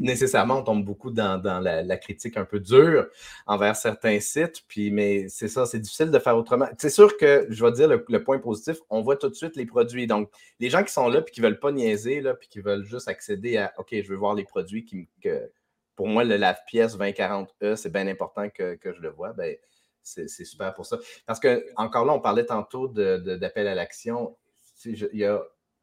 nécessairement, 0.00 0.58
on 0.58 0.62
tombe 0.62 0.84
beaucoup 0.84 1.10
dans, 1.10 1.40
la, 1.62 1.96
critique 1.96 2.36
un 2.36 2.44
peu 2.44 2.60
dure 2.60 3.06
envers 3.46 3.76
certains 3.76 4.20
sites, 4.20 4.64
puis, 4.68 4.90
mais 4.90 5.28
c'est 5.28 5.48
ça, 5.48 5.66
c'est 5.66 5.78
difficile 5.78 6.10
de 6.10 6.18
faire 6.18 6.36
autrement. 6.36 6.68
C'est 6.78 6.90
sûr 6.90 7.16
que, 7.16 7.46
je 7.48 7.64
vais 7.64 7.72
dire 7.72 7.88
le, 7.88 8.24
point 8.24 8.38
positif, 8.38 8.78
on 8.90 9.02
voit 9.02 9.16
tout 9.16 9.28
de 9.28 9.34
suite 9.34 9.56
les 9.56 9.66
produits. 9.66 10.06
Donc, 10.06 10.30
les 10.60 10.70
gens 10.70 10.82
qui 10.82 10.92
sont 10.92 11.08
là, 11.08 11.22
puis 11.22 11.34
qui 11.34 11.40
ne 11.40 11.46
veulent 11.46 11.60
pas 11.60 11.72
niaiser, 11.72 12.20
là, 12.20 12.34
puis 12.34 12.48
qui 12.48 12.60
veulent 12.60 12.84
juste 12.84 13.08
accéder 13.08 13.56
à, 13.56 13.72
OK, 13.78 13.88
je 13.92 14.08
veux 14.08 14.16
voir 14.16 14.34
les 14.34 14.44
produits 14.44 14.84
qui 14.84 15.08
que, 15.22 15.50
pour 15.96 16.08
moi, 16.08 16.24
le 16.24 16.36
lave-pièce 16.36 16.96
2040E, 16.96 17.76
c'est 17.76 17.92
bien 17.92 18.06
important 18.06 18.48
que, 18.48 18.78
je 18.84 19.00
le 19.00 19.10
vois. 19.10 19.32
Ben, 19.32 19.56
c'est 20.02 20.28
super 20.44 20.72
pour 20.74 20.86
ça. 20.86 20.98
Parce 21.26 21.40
que, 21.40 21.66
encore 21.76 22.04
là, 22.04 22.12
on 22.12 22.20
parlait 22.20 22.46
tantôt 22.46 22.88
d'appel 22.88 23.66
à 23.66 23.74
l'action. 23.74 24.36
Il 24.84 25.08
y 25.12 25.24
a 25.24 25.42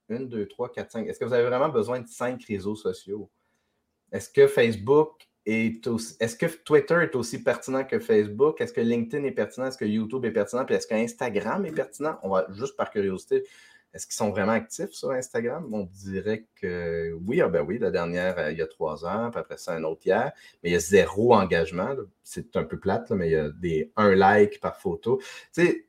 une, 0.09 0.27
deux, 0.27 0.47
trois, 0.47 0.71
quatre, 0.71 0.91
cinq. 0.91 1.07
Est-ce 1.07 1.19
que 1.19 1.25
vous 1.25 1.33
avez 1.33 1.45
vraiment 1.45 1.69
besoin 1.69 1.99
de 1.99 2.07
cinq 2.07 2.43
réseaux 2.45 2.75
sociaux? 2.75 3.29
Est-ce 4.11 4.29
que 4.29 4.47
Facebook 4.47 5.27
est 5.45 5.85
aussi. 5.87 6.15
Est-ce 6.19 6.35
que 6.35 6.45
Twitter 6.45 6.95
est 7.03 7.15
aussi 7.15 7.43
pertinent 7.43 7.83
que 7.83 7.99
Facebook? 7.99 8.59
Est-ce 8.61 8.73
que 8.73 8.81
LinkedIn 8.81 9.23
est 9.25 9.31
pertinent? 9.31 9.67
Est-ce 9.67 9.77
que 9.77 9.85
YouTube 9.85 10.25
est 10.25 10.31
pertinent? 10.31 10.65
Puis 10.65 10.75
est-ce 10.75 10.87
qu'Instagram 10.87 11.65
est 11.65 11.71
pertinent? 11.71 12.17
On 12.23 12.29
va 12.29 12.47
juste 12.51 12.75
par 12.75 12.89
curiosité. 12.89 13.43
Est-ce 13.93 14.07
qu'ils 14.07 14.15
sont 14.15 14.31
vraiment 14.31 14.51
actifs 14.51 14.91
sur 14.91 15.11
Instagram? 15.11 15.73
On 15.73 15.83
dirait 15.83 16.47
que 16.55 17.13
oui, 17.25 17.39
ah 17.39 17.47
ben 17.47 17.61
oui, 17.61 17.77
la 17.79 17.91
dernière, 17.91 18.37
euh, 18.37 18.51
il 18.51 18.57
y 18.57 18.61
a 18.61 18.67
trois 18.67 19.05
ans, 19.05 19.31
puis 19.31 19.39
après 19.39 19.55
ça, 19.55 19.73
un 19.73 19.85
autre 19.85 20.01
hier, 20.05 20.33
mais 20.61 20.71
il 20.71 20.73
y 20.73 20.75
a 20.75 20.79
zéro 20.79 21.33
engagement. 21.33 21.95
C'est 22.21 22.57
un 22.57 22.65
peu 22.65 22.77
plate, 22.77 23.11
mais 23.11 23.29
il 23.29 23.31
y 23.31 23.37
a 23.37 23.49
des 23.51 23.93
un 23.95 24.13
like 24.13 24.59
par 24.59 24.81
photo. 24.81 25.19
Tu 25.53 25.65
sais, 25.65 25.84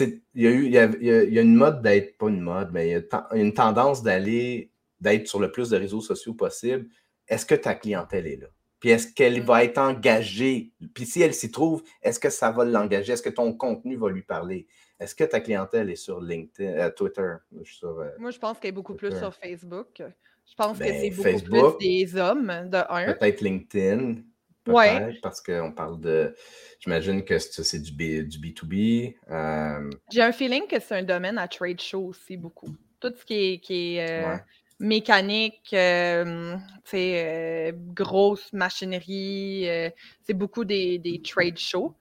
il 0.00 0.20
y 0.34 0.46
a 0.46 0.50
eu 0.50 0.66
il 0.66 0.72
y 0.72 1.38
a, 1.38 1.42
une 1.42 1.54
mode 1.54 1.82
d'être, 1.82 2.16
pas 2.18 2.28
une 2.28 2.40
mode, 2.40 2.70
mais 2.72 2.88
il 2.88 2.92
y 2.92 2.94
a 2.94 3.28
une 3.34 3.54
tendance 3.54 4.02
d'aller, 4.02 4.70
d'être 5.00 5.26
sur 5.26 5.40
le 5.40 5.50
plus 5.50 5.70
de 5.70 5.76
réseaux 5.76 6.00
sociaux 6.00 6.34
possible. 6.34 6.88
Est-ce 7.28 7.46
que 7.46 7.54
ta 7.54 7.74
clientèle 7.74 8.26
est 8.26 8.36
là? 8.36 8.48
Puis 8.80 8.90
est-ce 8.90 9.12
qu'elle 9.12 9.42
va 9.42 9.62
être 9.62 9.78
engagée? 9.78 10.72
Puis 10.94 11.04
si 11.04 11.20
elle 11.20 11.34
s'y 11.34 11.50
trouve, 11.50 11.82
est-ce 12.02 12.18
que 12.18 12.30
ça 12.30 12.50
va 12.50 12.64
l'engager? 12.64 13.12
Est-ce 13.12 13.22
que 13.22 13.28
ton 13.28 13.52
contenu 13.52 13.96
va 13.96 14.08
lui 14.08 14.22
parler? 14.22 14.66
Est-ce 14.98 15.14
que 15.14 15.24
ta 15.24 15.40
clientèle 15.40 15.90
est 15.90 15.96
sur 15.96 16.20
LinkedIn, 16.20 16.70
euh, 16.78 16.90
Twitter? 16.90 17.22
Euh, 17.22 18.10
Moi, 18.18 18.30
je 18.30 18.38
pense 18.38 18.58
qu'elle 18.58 18.70
est 18.70 18.72
beaucoup 18.72 18.94
plus 18.94 19.16
sur 19.16 19.34
Facebook. 19.34 20.02
Je 20.50 20.54
pense 20.56 20.78
que 20.78 20.84
ben, 20.84 21.00
c'est 21.00 21.10
beaucoup 21.10 21.76
plus 21.76 21.78
des 21.78 22.16
hommes, 22.16 22.68
de 22.68 22.78
un. 22.88 23.12
Peut-être 23.12 23.40
LinkedIn. 23.40 24.16
Ouais. 24.72 25.18
Parce 25.22 25.40
qu'on 25.40 25.72
parle 25.72 26.00
de. 26.00 26.34
J'imagine 26.80 27.24
que 27.24 27.38
c'est 27.38 27.78
du, 27.78 27.92
B, 27.92 28.26
du 28.26 28.38
B2B. 28.38 29.14
Euh, 29.30 29.90
J'ai 30.10 30.22
un 30.22 30.32
feeling 30.32 30.66
que 30.66 30.80
c'est 30.80 30.96
un 30.96 31.02
domaine 31.02 31.36
à 31.36 31.46
trade 31.46 31.80
show 31.80 32.06
aussi 32.06 32.38
beaucoup. 32.38 32.74
Tout 33.00 33.12
ce 33.18 33.24
qui 33.24 33.34
est, 33.34 33.58
qui 33.58 33.96
est 33.96 34.10
euh, 34.10 34.36
mécanique, 34.78 35.74
euh, 35.74 36.56
grosse 37.94 38.50
machinerie, 38.54 39.66
c'est 40.22 40.34
beaucoup 40.34 40.64
des, 40.64 40.98
des, 40.98 41.20
trade 41.20 41.58
shows. 41.58 41.94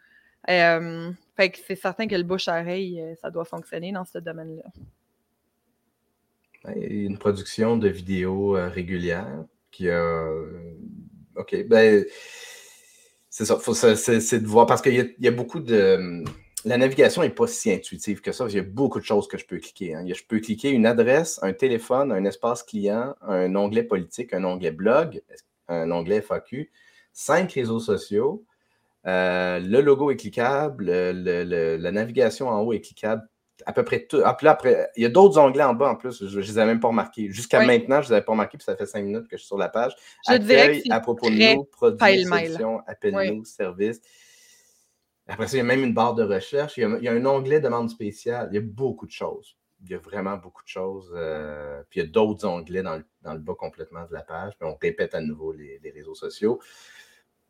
fait 0.48 1.50
que 1.52 1.58
c'est 1.68 1.76
certain 1.76 2.08
que 2.08 2.16
le 2.16 2.24
bouche-oreille, 2.24 3.04
ça 3.22 3.30
doit 3.30 3.46
fonctionner 3.46 3.92
dans 3.92 4.06
ce 4.06 4.18
domaine-là. 4.18 4.64
Une 6.76 7.18
production 7.18 7.76
de 7.76 7.90
vidéos 7.90 8.52
régulière 8.52 9.44
qui 9.72 9.90
a. 9.90 10.26
OK. 11.36 11.68
Ben, 11.68 12.06
c'est 13.30 13.46
ça, 13.46 13.60
c'est 13.96 14.40
de 14.40 14.48
voir, 14.48 14.66
parce 14.66 14.82
qu'il 14.82 15.16
y, 15.18 15.28
a 15.28 15.32
beaucoup 15.32 15.60
de... 15.60 16.24
La 16.66 16.78
navigation 16.78 17.22
n'est 17.22 17.30
pas 17.30 17.48
si 17.48 17.72
intuitive 17.72 18.20
que 18.20 18.32
ça. 18.34 18.46
Il 18.50 18.56
y 18.56 18.60
a 18.60 18.64
beaucoup 18.64 19.00
de 19.00 19.06
choses 19.06 19.28
que 19.28 19.38
je 19.38 19.46
peux 19.46 19.60
cliquer. 19.60 19.96
Hein. 19.96 20.06
Je 20.06 20.24
peux 20.28 20.40
cliquer 20.40 20.72
une 20.72 20.86
adresse, 20.86 21.40
un 21.42 21.54
téléphone, 21.54 22.12
un 22.12 22.26
espace 22.26 22.64
client, 22.64 23.16
un 23.22 23.56
onglet 23.56 23.84
politique, 23.84 24.34
un 24.34 24.44
onglet 24.44 24.72
blog, 24.72 25.22
un 25.70 25.90
onglet 25.92 26.22
FAQ, 26.22 26.70
cinq 27.14 27.54
réseaux 27.54 27.80
sociaux, 27.80 28.44
euh, 29.06 29.60
le 29.60 29.82
logo 29.82 30.12
est 30.12 30.18
cliquable, 30.18 30.92
la 30.92 31.92
navigation 31.92 32.50
en 32.50 32.62
haut 32.62 32.74
est 32.74 32.82
cliquable, 32.82 33.28
à 33.66 33.74
peu 33.74 33.84
près 33.84 34.06
tout. 34.06 34.22
Ah, 34.24 34.38
après, 34.42 34.90
il 34.96 35.04
y 35.04 35.06
a 35.06 35.10
d'autres 35.10 35.38
onglets 35.38 35.64
en 35.64 35.74
bas 35.74 35.90
en 35.90 35.96
plus, 35.96 36.26
je 36.26 36.38
ne 36.38 36.42
les 36.42 36.60
ai 36.60 36.66
même 36.66 36.80
pas 36.80 36.88
remarqués. 36.90 37.32
Jusqu'à 37.32 37.66
maintenant, 37.66 38.02
je 38.02 38.08
ne 38.08 38.10
les 38.10 38.14
avais 38.18 38.26
pas 38.26 38.32
remarqués, 38.32 38.58
puis 38.58 38.66
ça 38.66 38.76
fait 38.76 38.86
cinq 38.86 39.04
minutes 39.04 39.28
que 39.28 39.38
je 39.38 39.42
suis 39.42 39.48
sur 39.48 39.58
la 39.58 39.70
page. 39.70 39.94
Je 40.28 40.34
Accueil, 40.34 40.84
à 40.90 41.00
propos 41.00 41.30
de 41.30 41.56
nous, 41.56 41.64
produits, 41.66 42.26
solutions, 42.26 42.82
appelle-nous, 42.88 43.46
services. 43.46 44.02
Après 45.30 45.48
ça, 45.48 45.58
il 45.58 45.60
y 45.60 45.62
a 45.62 45.64
même 45.64 45.84
une 45.84 45.94
barre 45.94 46.16
de 46.16 46.24
recherche. 46.24 46.78
Il 46.78 47.00
y, 47.02 47.08
a, 47.08 47.12
un 47.12 47.26
onglet 47.26 47.60
demande 47.60 47.90
spéciale. 47.90 48.50
Il 48.52 48.56
y 48.56 48.58
a 48.58 48.62
beaucoup 48.62 49.06
de 49.06 49.12
choses. 49.12 49.58
Il 49.84 49.92
y 49.92 49.94
a 49.94 50.00
vraiment 50.00 50.38
beaucoup 50.38 50.64
de 50.64 50.68
choses. 50.68 51.14
Euh, 51.16 51.84
puis 51.90 52.00
il 52.00 52.04
y 52.04 52.08
a 52.08 52.10
d'autres 52.10 52.48
onglets 52.48 52.82
dans 52.82 52.96
le, 52.96 53.40
bas 53.40 53.54
complètement 53.54 54.06
de 54.06 54.14
la 54.14 54.24
page. 54.24 54.54
Puis 54.58 54.68
on 54.68 54.76
répète 54.82 55.14
à 55.14 55.22
nouveau 55.22 55.52
les, 55.54 55.80
réseaux 55.94 56.16
sociaux. 56.16 56.60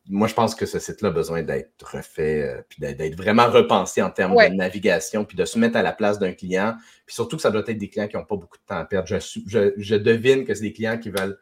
Moi, 0.08 0.26
je 0.28 0.34
pense 0.34 0.54
que 0.54 0.66
ce 0.66 0.78
site-là 0.78 1.10
a 1.10 1.12
besoin 1.12 1.42
d'être 1.42 1.84
refait, 1.84 2.42
euh, 2.42 2.62
puis 2.68 2.80
d'être 2.80 3.16
vraiment 3.16 3.48
repensé 3.48 4.02
en 4.02 4.10
termes 4.10 4.34
de 4.34 4.54
navigation, 4.54 5.24
puis 5.24 5.36
de 5.36 5.44
se 5.44 5.58
mettre 5.58 5.76
à 5.76 5.82
la 5.82 5.92
place 5.92 6.18
d'un 6.18 6.32
client. 6.32 6.74
Puis 7.06 7.14
surtout 7.14 7.36
que 7.36 7.42
ça 7.42 7.50
doit 7.50 7.62
être 7.66 7.78
des 7.78 7.88
clients 7.88 8.08
qui 8.08 8.16
n'ont 8.16 8.24
pas 8.24 8.36
beaucoup 8.36 8.56
de 8.56 8.64
temps 8.66 8.78
à 8.78 8.84
perdre. 8.84 9.08
Je, 9.08 9.72
je 9.76 9.94
devine 9.94 10.44
que 10.44 10.54
c'est 10.54 10.62
des 10.62 10.72
clients 10.72 10.98
qui 10.98 11.10
veulent 11.10 11.38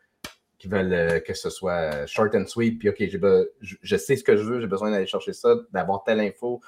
qui 0.59 0.67
veulent 0.67 0.93
euh, 0.93 1.21
que 1.21 1.35
ce 1.35 1.51
soit 1.51 2.07
short 2.07 2.35
and 2.35 2.47
sweet, 2.47 2.79
puis 2.79 2.89
OK, 2.89 2.97
je, 2.99 3.77
je, 3.81 3.97
sais 3.97 4.17
ce 4.17 4.25
que 4.25 4.37
je 4.37 4.43
veux, 4.43 4.61
j'ai 4.61 4.67
besoin 4.67 4.91
d'aller 4.91 5.07
chercher 5.07 5.33
ça, 5.33 5.55
d'avoir 5.73 6.03
telle 6.03 6.21
info. 6.21 6.61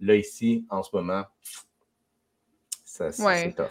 Là, 0.00 0.14
ici, 0.14 0.64
en 0.70 0.82
ce 0.82 0.90
moment, 0.94 1.24
ça, 2.84 3.10
c'est 3.10 3.52
tough. 3.54 3.66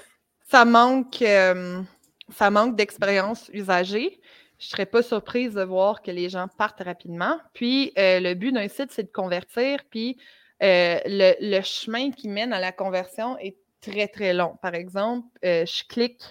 Ça 0.48 0.66
manque, 0.66 1.22
euh, 1.22 1.82
ça 2.30 2.50
manque 2.50 2.76
d'expérience 2.76 3.50
usagée. 3.54 4.20
Je 4.62 4.68
ne 4.68 4.70
serais 4.70 4.86
pas 4.86 5.02
surprise 5.02 5.56
de 5.56 5.64
voir 5.64 6.04
que 6.04 6.12
les 6.12 6.30
gens 6.30 6.48
partent 6.48 6.84
rapidement. 6.84 7.40
Puis, 7.54 7.92
le 7.98 8.36
but 8.36 8.52
d'un 8.52 8.68
site, 8.68 8.92
c'est 8.92 9.04
de 9.04 9.12
convertir. 9.12 9.80
Puis, 9.90 10.18
le, 10.62 11.34
le, 11.42 11.62
chemin 11.64 12.12
qui 12.12 12.30
mène 12.30 12.54
à 12.54 12.60
la 12.60 12.72
conversion 12.72 13.40
est 13.40 13.58
très, 13.82 14.08
très 14.08 14.36
long. 14.36 14.60
Par 14.62 14.76
exemple, 14.76 15.28
je 15.42 15.88
clique 15.88 16.22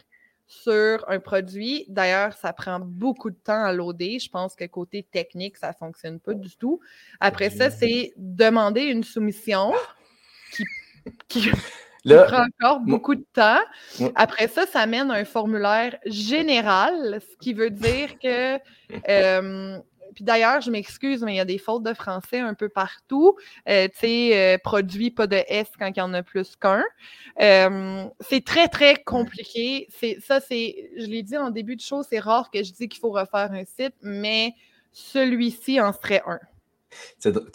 sur 0.46 1.04
un 1.08 1.18
produit. 1.20 1.86
D'ailleurs, 1.88 2.32
ça 2.34 2.52
prend 2.52 2.78
beaucoup 2.80 3.30
de 3.30 3.36
temps 3.36 3.64
à 3.64 3.72
loader. 3.72 4.20
Je 4.20 4.28
pense 4.28 4.54
que 4.54 4.64
côté 4.64 5.04
technique, 5.04 5.56
ça 5.56 5.68
ne 5.68 5.74
fonctionne 5.74 6.20
pas 6.20 6.34
du 6.34 6.56
tout. 6.56 6.80
Après 7.20 7.50
ça, 7.50 7.68
c'est 7.70 8.12
demander 8.16 8.82
une 8.82 9.04
soumission 9.04 9.72
qui, 11.28 11.50
prend 12.04 12.44
encore 12.44 12.80
beaucoup 12.80 13.14
de 13.14 13.24
temps. 13.32 13.60
Après 14.14 14.48
ça, 14.48 14.66
ça 14.66 14.86
mène 14.86 15.10
un 15.10 15.24
formulaire 15.24 15.96
général, 16.06 17.20
ce 17.20 17.36
qui 17.38 17.54
veut 17.54 17.70
dire 17.70 18.18
que 18.18 18.58
euh, 19.08 19.78
puis 20.14 20.24
d'ailleurs, 20.24 20.60
je 20.60 20.70
m'excuse, 20.70 21.22
mais 21.22 21.34
il 21.34 21.36
y 21.36 21.40
a 21.40 21.44
des 21.44 21.58
fautes 21.58 21.82
de 21.82 21.94
français 21.94 22.40
un 22.40 22.54
peu 22.54 22.68
partout. 22.68 23.36
Euh, 23.68 23.88
tu 23.88 23.98
sais, 24.00 24.54
euh, 24.54 24.58
produit 24.58 25.10
pas 25.10 25.26
de 25.26 25.42
S 25.48 25.68
quand 25.78 25.88
il 25.88 25.98
y 25.98 26.02
en 26.02 26.14
a 26.14 26.22
plus 26.22 26.56
qu'un. 26.56 26.84
Euh, 27.40 28.04
c'est 28.20 28.44
très, 28.44 28.68
très 28.68 28.96
compliqué. 28.96 29.86
C'est, 29.90 30.18
ça, 30.20 30.40
c'est, 30.40 30.90
je 30.96 31.06
l'ai 31.06 31.22
dit 31.22 31.36
en 31.36 31.50
début 31.50 31.76
de 31.76 31.80
show, 31.80 32.02
c'est 32.02 32.18
rare 32.18 32.50
que 32.50 32.62
je 32.62 32.72
dis 32.72 32.88
qu'il 32.88 33.00
faut 33.00 33.10
refaire 33.10 33.52
un 33.52 33.64
site, 33.64 33.94
mais 34.02 34.54
celui-ci 34.92 35.80
en 35.80 35.92
serait 35.92 36.22
un. 36.26 36.40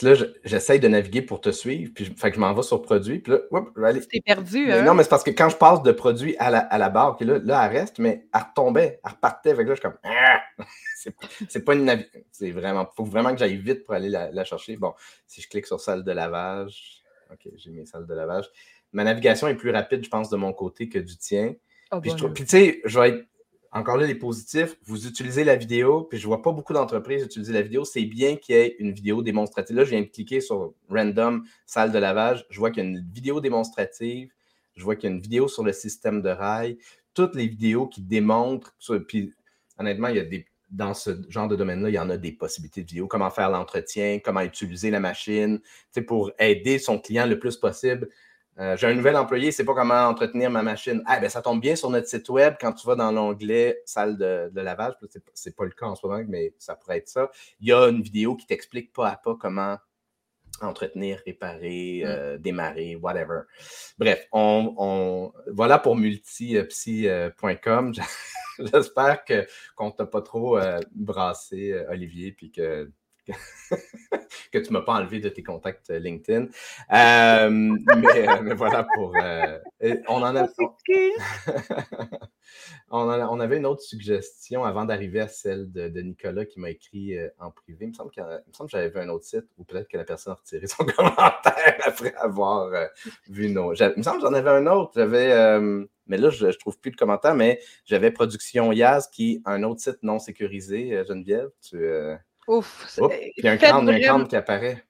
Là, 0.02 0.14
j'essaye 0.44 0.80
de 0.80 0.88
naviguer 0.88 1.22
pour 1.22 1.42
te 1.42 1.52
suivre, 1.52 1.92
puis 1.94 2.06
fait 2.06 2.30
que 2.30 2.36
je 2.36 2.40
m'en 2.40 2.54
vais 2.54 2.64
sur 2.64 2.82
produit, 2.82 3.20
puis 3.20 3.34
là, 3.34 3.94
C'est 4.12 4.22
perdu, 4.22 4.72
hein? 4.72 4.84
Non, 4.84 4.94
mais 4.94 5.04
c'est 5.04 5.10
parce 5.10 5.24
que 5.24 5.32
quand 5.32 5.50
je 5.50 5.58
passe 5.58 5.82
de 5.84 5.92
produit 5.92 6.36
à 6.38 6.50
la, 6.50 6.60
à 6.60 6.78
la 6.78 6.90
barre, 6.90 7.18
là, 7.22 7.40
là, 7.44 7.66
elle 7.66 7.78
reste, 7.78 8.00
mais 8.00 8.28
elle 8.34 8.42
retombait, 8.42 9.00
elle 9.04 9.12
repartait, 9.12 9.56
fait 9.56 9.64
que 9.64 9.70
là, 9.70 9.76
je 9.76 9.80
suis 9.80 9.90
comme... 9.90 9.98
Ah! 10.04 10.42
c'est 11.50 11.64
pas 11.64 11.74
une 11.74 11.86
navigation. 11.86 12.22
C'est 12.32 12.52
vraiment... 12.52 12.90
faut 12.96 13.04
vraiment 13.04 13.32
que 13.32 13.38
j'aille 13.38 13.58
vite 13.58 13.84
pour 13.84 13.94
aller 13.94 14.10
la, 14.10 14.44
chercher. 14.44 14.78
Bon, 14.78 14.94
si 15.28 15.42
je 15.42 15.50
clique 15.50 15.68
sur 15.68 15.80
salle 15.80 16.04
de 16.04 16.12
lavage, 16.12 17.04
OK, 17.32 17.52
j'ai 17.56 17.72
mes 17.72 17.86
salles 17.86 18.08
de 18.08 18.14
lavage. 18.14 18.46
Ma 18.92 19.04
navigation 19.04 19.48
est 19.48 19.56
plus 19.56 19.72
rapide, 19.72 20.04
je 20.04 20.10
pense, 20.10 20.30
de 20.30 20.38
mon 20.38 20.54
côté 20.54 20.88
que 20.90 21.00
du 21.00 21.18
tien. 21.18 21.56
Oh, 21.92 22.00
puis, 22.00 22.16
tu 22.16 22.48
sais, 22.48 22.82
je 22.86 23.00
vais 23.00 23.10
être 23.10 23.26
encore 23.76 23.98
là, 23.98 24.08
les 24.08 24.16
positifs, 24.16 24.78
vous 24.86 25.06
utilisez 25.06 25.44
la 25.44 25.58
vidéo, 25.58 26.04
puis 26.04 26.18
je 26.18 26.26
vois 26.26 26.42
pas 26.42 26.54
beaucoup 26.54 26.72
d'entreprises 26.72 27.24
utiliser 27.24 27.52
la 27.52 27.62
vidéo. 27.62 27.84
C'est 27.84 28.06
bien 28.06 28.38
qu'il 28.38 28.56
y 28.56 28.58
ait 28.58 28.76
une 28.80 28.94
vidéo 28.94 29.22
démonstrative. 29.22 29.76
Là, 29.76 29.84
je 29.84 29.90
viens 29.90 30.02
de 30.02 30.08
cliquer 30.08 30.40
sur 30.40 30.74
random 30.90 31.44
salle 31.66 31.92
de 31.92 31.98
lavage. 31.98 32.46
Je 32.50 32.58
vois 32.58 32.72
qu'il 32.72 32.84
y 32.84 32.88
a 32.88 32.90
une 32.90 33.06
vidéo 33.12 33.42
démonstrative. 33.42 34.32
Je 34.78 34.84
vois 34.84 34.96
qu'il 34.96 35.10
y 35.10 35.12
a 35.12 35.16
une 35.16 35.22
vidéo 35.22 35.50
sur 35.50 35.62
le 35.62 35.74
système 35.74 36.22
de 36.22 36.30
rail. 36.30 36.78
Toutes 37.14 37.36
les 37.36 37.48
vidéos 37.48 37.88
qui 37.88 38.02
démontrent, 38.02 38.74
puis 39.10 39.34
honnêtement, 39.78 40.08
il 40.08 40.16
y 40.16 40.20
a 40.20 40.24
des, 40.24 40.46
dans 40.70 40.94
ce 40.94 41.10
genre 41.28 41.50
de 41.50 41.58
domaine-là, 41.58 41.90
il 41.90 41.96
y 41.96 42.00
en 42.00 42.10
a 42.10 42.16
des 42.16 42.32
possibilités 42.32 42.82
de 42.82 42.88
vidéo. 42.88 43.08
Comment 43.08 43.30
faire 43.30 43.50
l'entretien, 43.50 44.20
comment 44.24 44.42
utiliser 44.42 44.90
la 44.90 45.02
machine, 45.02 45.60
pour 46.08 46.32
aider 46.40 46.80
son 46.80 46.98
client 46.98 47.26
le 47.26 47.40
plus 47.40 47.58
possible 47.58 48.08
euh, 48.58 48.78
j'ai 48.78 48.88
un 48.88 48.94
nouvel 48.94 49.18
employé, 49.18 49.52
c'est 49.52 49.66
pas 49.66 49.74
comment 49.74 50.08
entretenir 50.08 50.50
ma 50.50 50.64
machine. 50.64 51.04
Ah, 51.06 51.20
ben, 51.20 51.30
ça 51.30 51.42
tombe 51.42 51.60
bien 51.60 51.76
sur 51.76 51.90
notre 51.90 52.08
site 52.08 52.30
web 52.30 52.56
quand 52.60 52.72
tu 52.72 52.88
vas 52.88 52.96
dans 52.96 53.12
l'onglet 53.12 53.82
salle 53.86 54.18
de, 54.18 54.50
lavage. 54.54 54.94
C'est 55.34 55.56
pas 55.56 55.66
le 55.66 55.72
cas 55.72 55.88
en 55.88 55.96
ce 55.96 56.08
moment, 56.08 56.24
mais 56.28 56.54
ça 56.58 56.76
pourrait 56.76 57.00
être 57.00 57.10
ça. 57.10 57.30
Il 57.60 57.68
y 57.68 57.74
a 57.74 57.88
une 57.90 58.02
vidéo 58.02 58.38
qui 58.38 58.46
t'explique 58.46 58.94
pas 58.94 59.10
à 59.10 59.18
pas 59.18 59.36
comment 59.36 59.78
entretenir, 60.62 61.22
réparer, 61.26 62.04
mm. 62.04 62.08
euh, 62.08 62.38
démarrer, 62.38 62.96
whatever. 62.96 63.42
Bref, 63.98 64.26
on, 64.32 65.34
voilà 65.52 65.78
pour 65.78 65.98
multipsy.com. 65.98 67.94
J'espère 68.60 69.26
qu'on 69.76 69.92
t'a 69.92 70.06
pas 70.06 70.22
trop 70.22 70.58
euh, 70.58 70.80
brassé, 70.94 71.78
Olivier, 71.90 72.32
puis 72.32 72.52
que 72.52 72.90
que 74.52 74.60
tu 74.60 74.72
ne 74.72 74.74
m'as 74.74 74.82
pas 74.82 74.94
enlevé 74.94 75.20
de 75.20 75.30
tes 75.30 75.44
contacts 75.44 75.90
euh, 75.90 76.00
LinkedIn. 76.00 76.44
Euh, 76.44 76.48
euh, 76.92 78.42
mais, 78.42 78.54
voilà 78.54 78.86
pour. 78.96 79.14
on 80.08 80.24
en 80.24 80.36
a. 80.36 80.48
on, 82.92 83.40
avait 83.40 83.58
une 83.58 83.66
autre 83.66 83.82
suggestion 83.82 84.64
avant 84.64 84.86
d'arriver 84.86 85.22
à 85.22 85.28
celle 85.28 85.72
de, 85.72 86.02
Nicolas 86.02 86.46
qui 86.46 86.60
m'a 86.60 86.70
écrit 86.70 87.18
en 87.40 87.52
privé. 87.52 87.86
Il 87.86 87.90
me 87.90 87.94
semble, 87.94 88.12
que 88.12 88.22
j'avais 88.68 88.90
vu 88.90 89.00
un 89.00 89.10
autre 89.10 89.26
site 89.26 89.46
ou 89.58 89.64
peut-être 89.64 89.88
que 89.88 89.98
la 89.98 90.04
personne 90.04 90.34
a 90.34 90.36
retiré 90.36 90.68
son 90.68 90.86
commentaire 90.86 91.78
après 91.84 92.14
avoir 92.16 92.70
vu 93.28 93.50
nos. 93.50 93.74
Il 93.74 93.94
me 93.98 94.04
semble 94.04 94.22
que 94.22 94.28
j'en 94.28 94.34
avais 94.34 94.52
un 94.52 94.68
autre. 94.68 94.92
J'avais. 94.96 95.60
mais 96.08 96.18
là, 96.18 96.30
je 96.30 96.46
ne 96.48 96.52
trouve 96.52 96.80
plus 96.80 96.92
de 96.92 96.98
commentaire, 96.98 97.36
mais 97.36 97.60
j'avais 97.86 98.12
Production 98.12 98.72
Yaz 98.72 99.08
qui 99.08 99.42
un 99.46 99.64
autre 99.64 99.82
site 99.82 100.04
non 100.04 100.20
sécurisé, 100.20 101.04
Geneviève. 101.08 101.50
Tu, 101.62 101.78
Ouf. 102.48 102.98
il 103.38 103.44
y 103.44 103.48
a 103.48 103.54
un 103.54 103.58
crâne, 103.58 104.28
qui 104.28 104.36
apparaît. 104.36 104.84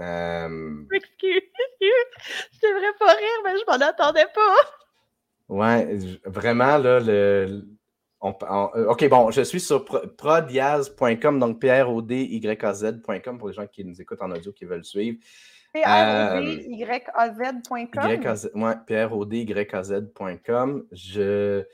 Euh... 0.00 0.84
Excuse. 0.92 1.42
je 1.80 2.68
devrais 2.68 2.96
pas 2.98 3.12
rire, 3.12 3.40
mais 3.44 3.58
je 3.58 3.64
m'en 3.66 3.86
attendais 3.86 4.26
pas. 4.34 4.56
Ouais, 5.48 5.98
vraiment, 6.24 6.78
là, 6.78 7.00
le. 7.00 7.64
Euh, 8.22 8.86
OK, 8.88 9.08
bon, 9.08 9.30
je 9.30 9.42
suis 9.42 9.60
sur 9.60 9.84
prodiaz.com, 9.84 11.38
donc 11.38 11.60
p 11.60 11.70
r 11.70 11.88
o 11.88 12.02
d 12.02 12.24
y 12.24 12.48
a 12.48 12.74
z.com 12.74 13.38
pour 13.38 13.48
les 13.48 13.54
gens 13.54 13.66
qui 13.66 13.84
nous 13.84 14.00
écoutent 14.00 14.22
en 14.22 14.30
audio 14.32 14.52
qui 14.52 14.64
veulent 14.64 14.84
suivre. 14.84 15.18
p 15.72 15.82
r 15.84 16.36
o 16.36 16.40
d 16.40 16.66
y 16.68 16.84
a 16.84 17.28
z.com. 17.28 17.68
Oui, 17.70 17.86
p 18.86 18.96
r 18.96 19.16
o 19.16 19.24
d 19.24 19.42
y 19.42 19.52
a 19.72 19.82
z.com. 19.84 20.86
Je 20.92 21.64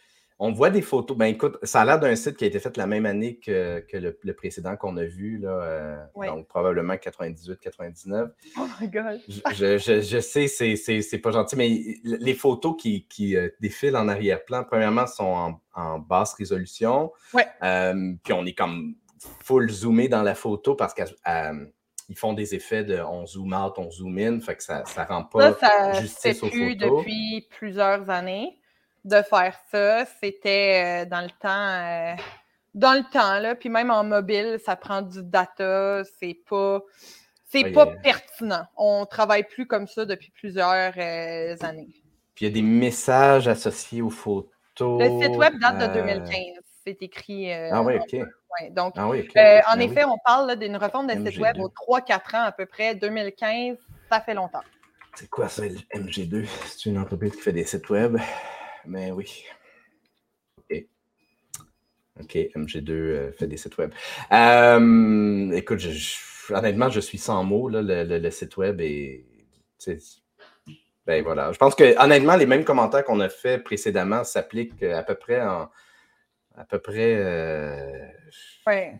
on 0.44 0.52
voit 0.52 0.68
des 0.68 0.82
photos. 0.82 1.16
Ben 1.16 1.24
écoute, 1.24 1.56
ça 1.62 1.80
a 1.80 1.84
l'air 1.86 1.98
d'un 1.98 2.14
site 2.16 2.36
qui 2.36 2.44
a 2.44 2.46
été 2.46 2.60
fait 2.60 2.76
la 2.76 2.86
même 2.86 3.06
année 3.06 3.38
que, 3.38 3.82
le, 3.94 4.34
précédent 4.34 4.76
qu'on 4.76 4.98
a 4.98 5.04
vu, 5.04 5.38
là, 5.38 5.48
euh, 5.48 5.96
donc 6.26 6.48
probablement 6.48 6.92
98-99. 6.94 8.28
Oh 8.58 8.66
my 8.78 8.88
God! 8.88 9.20
je, 9.54 10.20
sais, 10.20 10.46
c'est 10.46 11.18
pas 11.18 11.30
gentil, 11.30 11.56
mais 11.56 11.98
les 12.04 12.34
photos 12.34 12.76
qui, 12.78 13.06
euh, 13.34 13.48
défilent 13.60 13.96
en 13.96 14.06
arrière-plan, 14.06 14.64
premièrement, 14.64 15.06
sont 15.06 15.58
en, 15.74 15.98
basse 15.98 16.34
résolution. 16.34 17.10
Ouais. 17.32 17.46
Euh, 17.62 18.12
puis 18.22 18.34
on 18.34 18.44
est 18.44 18.52
comme 18.52 18.96
full 19.42 19.70
zoomé 19.70 20.08
dans 20.08 20.22
la 20.22 20.34
photo 20.34 20.74
parce 20.74 20.92
qu'ils 20.92 22.16
font 22.16 22.34
des 22.34 22.54
effets 22.54 22.84
de 22.84 22.98
on 23.00 23.24
zoom 23.24 23.54
out, 23.54 23.72
on 23.78 23.90
zoom 23.90 24.18
in, 24.18 24.40
fait 24.40 24.56
que 24.56 24.62
ça 24.62 24.84
ne 24.84 25.04
rend 25.06 25.24
pas 25.24 25.54
ça, 25.54 25.92
justice 25.94 26.42
aux 26.42 26.50
photos. 26.50 26.76
depuis 26.76 27.48
plusieurs 27.50 28.10
années 28.10 28.58
de 29.04 29.22
faire 29.22 29.56
ça. 29.70 30.06
C'était 30.22 31.04
euh, 31.04 31.08
dans 31.08 31.20
le 31.20 31.30
temps. 31.30 31.48
Euh, 31.48 32.14
dans 32.74 32.94
le 32.94 33.04
temps, 33.12 33.38
là, 33.38 33.54
puis 33.54 33.68
même 33.68 33.90
en 33.92 34.02
mobile, 34.02 34.58
ça 34.64 34.74
prend 34.74 35.00
du 35.00 35.22
data, 35.22 36.02
c'est 36.18 36.38
pas. 36.48 36.82
C'est 37.46 37.70
pas 37.70 37.86
pertinent. 37.86 38.64
On 38.76 39.06
travaille 39.06 39.44
plus 39.44 39.68
comme 39.68 39.86
ça 39.86 40.04
depuis 40.04 40.32
plusieurs 40.32 40.92
euh, 40.96 41.54
années. 41.60 41.86
Puis 42.34 42.46
il 42.46 42.48
y 42.48 42.50
a 42.50 42.52
des 42.52 42.62
messages 42.62 43.46
associés 43.46 44.02
aux 44.02 44.10
photos. 44.10 44.50
Le 45.00 45.22
site 45.22 45.36
web 45.36 45.56
date 45.60 45.78
de 45.78 46.00
2015. 46.00 46.34
C'est 46.84 47.00
écrit. 47.00 47.52
ah 47.52 47.80
oui, 47.80 47.94
OK. 47.94 48.72
donc, 48.72 48.94
ah 48.96 49.08
oui, 49.08 49.28
en 49.72 49.78
effet, 49.78 50.04
on 50.04 50.18
parle 50.24 50.58
d'une 50.58 50.76
refonte 50.76 51.06
de 51.06 51.30
site 51.30 51.38
web 51.38 51.56
aux 51.60 51.68
3-4 51.68 52.36
ans 52.36 52.42
à 52.42 52.50
peu 52.50 52.66
près. 52.66 52.96
2015, 52.96 53.76
ça 54.10 54.20
fait 54.20 54.34
longtemps. 54.34 54.64
C'est 55.14 55.30
quoi 55.30 55.48
ça, 55.48 55.62
le 55.62 55.76
MG2? 55.94 56.44
C'est 56.66 56.86
une 56.86 56.98
entreprise 56.98 57.36
qui 57.36 57.40
fait 57.42 57.52
des 57.52 57.64
sites 57.64 57.88
web? 57.88 58.18
Mais 58.86 59.10
oui. 59.10 59.44
OK. 60.58 60.86
OK, 62.20 62.34
MG2 62.54 63.32
fait 63.32 63.46
des 63.46 63.56
sites 63.56 63.76
web. 63.78 63.92
écoute, 65.52 65.80
honnêtement, 66.50 66.90
je 66.90 67.00
suis 67.00 67.18
sans 67.18 67.42
mots. 67.44 67.68
Là, 67.68 67.82
le, 67.82 68.30
site 68.30 68.56
web 68.56 68.80
et 68.80 69.26
ben 71.06 71.22
voilà. 71.22 71.52
Je 71.52 71.58
pense 71.58 71.74
que 71.74 72.02
honnêtement, 72.02 72.36
les 72.36 72.46
mêmes 72.46 72.64
commentaires 72.64 73.04
qu'on 73.04 73.20
a 73.20 73.28
fait 73.28 73.58
précédemment 73.58 74.24
s'appliquent 74.24 74.82
à 74.82 75.02
peu 75.02 75.14
près 75.14 75.42
en 75.42 75.68
à 76.56 76.64
peu 76.64 76.78
près 76.78 77.16
euh, 77.16 78.06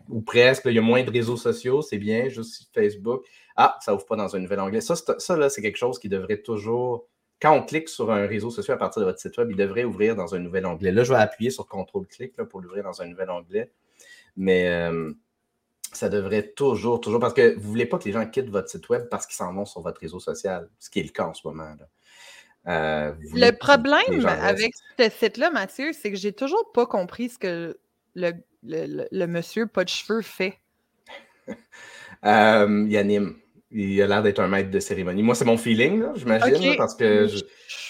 ou 0.09 0.21
presque. 0.21 0.63
il 0.65 0.73
y 0.73 0.77
a 0.77 0.81
moins 0.81 1.03
de 1.03 1.11
réseaux 1.11 1.37
sociaux, 1.37 1.81
c'est 1.81 1.97
bien, 1.97 2.27
juste 2.27 2.69
Facebook. 2.73 3.25
Ah, 3.55 3.77
ça 3.79 3.93
ouvre 3.95 4.05
pas 4.05 4.17
dans 4.17 4.35
un 4.35 4.39
nouvel 4.39 4.59
onglet. 4.59 4.81
Ça, 4.81 4.95
ça 4.95 5.37
là, 5.37 5.49
c'est 5.49 5.61
quelque 5.61 5.77
chose 5.77 5.97
qui 5.97 6.09
devrait 6.09 6.41
toujours. 6.41 7.07
Quand 7.41 7.53
on 7.53 7.63
clique 7.63 7.89
sur 7.89 8.11
un 8.11 8.25
réseau 8.27 8.49
social 8.49 8.75
à 8.75 8.79
partir 8.79 9.01
de 9.01 9.05
votre 9.05 9.19
site 9.19 9.37
web, 9.37 9.51
il 9.51 9.57
devrait 9.57 9.83
ouvrir 9.83 10.15
dans 10.15 10.35
un 10.35 10.39
nouvel 10.39 10.65
onglet. 10.65 10.91
Là, 10.91 11.03
je 11.03 11.13
vais 11.13 11.19
appuyer 11.19 11.51
sur 11.51 11.67
CTRL-clic 11.67 12.41
pour 12.43 12.61
l'ouvrir 12.61 12.83
dans 12.83 13.01
un 13.01 13.07
nouvel 13.07 13.29
onglet. 13.29 13.71
Mais 14.37 14.69
euh, 14.69 15.11
ça 15.91 16.09
devrait 16.09 16.53
toujours, 16.55 17.01
toujours, 17.01 17.19
parce 17.19 17.33
que 17.33 17.55
vous 17.55 17.61
ne 17.61 17.67
voulez 17.67 17.85
pas 17.85 17.97
que 17.97 18.05
les 18.05 18.11
gens 18.11 18.25
quittent 18.25 18.49
votre 18.49 18.69
site 18.69 18.87
web 18.89 19.07
parce 19.09 19.25
qu'ils 19.25 19.35
s'en 19.35 19.53
vont 19.53 19.65
sur 19.65 19.81
votre 19.81 19.99
réseau 19.99 20.19
social, 20.19 20.69
ce 20.79 20.89
qui 20.89 20.99
est 20.99 21.03
le 21.03 21.09
cas 21.09 21.25
en 21.25 21.33
ce 21.33 21.47
moment. 21.47 21.75
Là. 21.79 21.87
Euh, 22.67 23.13
le 23.33 23.51
problème 23.51 24.25
avec 24.25 24.73
ce 24.97 25.09
site-là, 25.09 25.51
Mathieu, 25.51 25.93
c'est 25.93 26.11
que 26.11 26.17
j'ai 26.17 26.33
toujours 26.33 26.71
pas 26.73 26.85
compris 26.85 27.29
ce 27.29 27.37
que 27.37 27.77
le, 28.15 28.31
le, 28.63 29.25
monsieur 29.27 29.67
pas 29.67 29.83
de 29.83 29.89
cheveux 29.89 30.21
fait. 30.21 30.59
euh, 32.25 32.85
il 32.89 32.97
anime. 32.97 33.35
Il 33.71 34.01
a 34.01 34.07
l'air 34.07 34.23
d'être 34.23 34.39
un 34.39 34.47
maître 34.47 34.69
de 34.69 34.79
cérémonie. 34.79 35.23
Moi, 35.23 35.35
c'est 35.35 35.45
mon 35.45 35.57
feeling, 35.57 36.05
j'imagine, 36.15 36.75
parce 36.77 36.95
que 36.95 37.27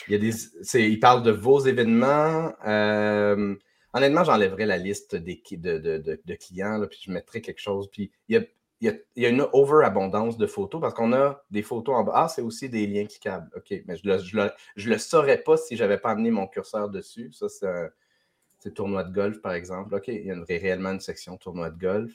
il, 0.08 0.12
y 0.12 0.16
a 0.16 0.18
des, 0.18 0.34
il 0.80 1.00
parle 1.00 1.22
de 1.24 1.32
vos 1.32 1.60
événements. 1.60 2.54
Euh, 2.66 3.56
honnêtement, 3.94 4.24
j'enlèverais 4.24 4.66
la 4.66 4.78
liste 4.78 5.16
des, 5.16 5.42
de, 5.52 5.78
de, 5.78 6.22
de, 6.24 6.36
clients, 6.36 6.82
puis 6.90 7.00
je 7.04 7.12
mettrais 7.12 7.42
quelque 7.42 7.62
chose. 7.62 7.90
Puis 7.92 8.12
il 8.30 8.36
y 8.36 8.38
a 8.38 8.42
il 8.82 9.02
y, 9.16 9.26
a, 9.26 9.30
une 9.30 9.46
overabondance 9.54 10.38
de 10.38 10.48
photos 10.48 10.82
parce 10.82 10.94
qu'on 10.94 11.14
a 11.14 11.44
des 11.50 11.64
photos 11.64 11.96
en 11.96 12.04
bas. 12.04 12.12
Ah, 12.16 12.28
c'est 12.28 12.42
aussi 12.42 12.70
des 12.70 12.86
liens 12.86 13.06
cliquables. 13.06 13.50
OK, 13.56 13.74
mais 13.86 13.96
je 13.96 14.08
ne 14.08 14.90
le, 14.90 14.98
saurais 14.98 15.38
pas 15.38 15.56
si 15.56 15.78
je 15.78 15.84
n'avais 15.84 15.98
pas 15.98 16.12
amené 16.12 16.30
mon 16.30 16.46
curseur 16.46 16.90
dessus. 16.90 17.32
Ça, 17.32 17.48
c'est 18.60 18.74
tournoi 18.74 19.04
de 19.04 19.14
golf, 19.14 19.42
par 19.42 19.54
exemple. 19.54 19.96
OK, 19.96 20.10
il 20.10 20.26
y 20.26 20.32
a 20.32 20.36
réellement 20.48 20.92
une 20.92 21.00
section 21.00 21.38
tournoi 21.38 21.70
de 21.70 21.80
golf. 21.80 22.12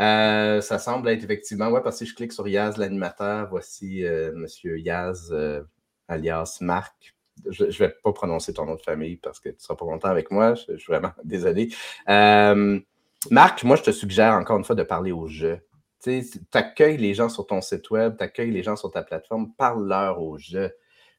Euh, 0.00 0.60
ça 0.60 0.78
semble 0.78 1.08
être 1.08 1.22
effectivement, 1.22 1.68
ouais, 1.68 1.80
parce 1.82 1.98
que 1.98 2.04
si 2.04 2.10
je 2.10 2.16
clique 2.16 2.32
sur 2.32 2.48
Yaz, 2.48 2.76
l'animateur, 2.78 3.48
voici 3.48 4.04
euh, 4.04 4.32
Monsieur 4.34 4.78
Yaz, 4.78 5.30
euh, 5.32 5.62
alias 6.08 6.58
Marc. 6.60 7.14
Je 7.50 7.64
ne 7.64 7.70
vais 7.70 7.94
pas 8.02 8.12
prononcer 8.12 8.52
ton 8.52 8.64
nom 8.64 8.76
de 8.76 8.80
famille 8.80 9.16
parce 9.16 9.40
que 9.40 9.48
tu 9.48 9.56
ne 9.56 9.60
seras 9.60 9.74
pas 9.74 9.84
content 9.84 10.08
avec 10.08 10.30
moi. 10.30 10.54
Je, 10.54 10.76
suis 10.76 10.92
vraiment 10.92 11.12
désolé. 11.24 11.70
Marc, 13.30 13.64
moi, 13.64 13.76
je 13.76 13.82
te 13.82 13.90
suggère 13.90 14.34
encore 14.34 14.58
une 14.58 14.64
fois 14.64 14.76
de 14.76 14.82
parler 14.82 15.12
au 15.12 15.26
jeu. 15.26 15.60
Tu 16.02 16.22
accueilles 16.52 16.98
les 16.98 17.14
gens 17.14 17.28
sur 17.28 17.46
ton 17.46 17.60
site 17.62 17.90
web, 17.90 18.16
tu 18.18 18.24
accueilles 18.24 18.50
les 18.50 18.62
gens 18.62 18.76
sur 18.76 18.90
ta 18.90 19.02
plateforme, 19.02 19.52
parle-leur 19.54 20.20
au 20.20 20.36
jeu. 20.36 20.70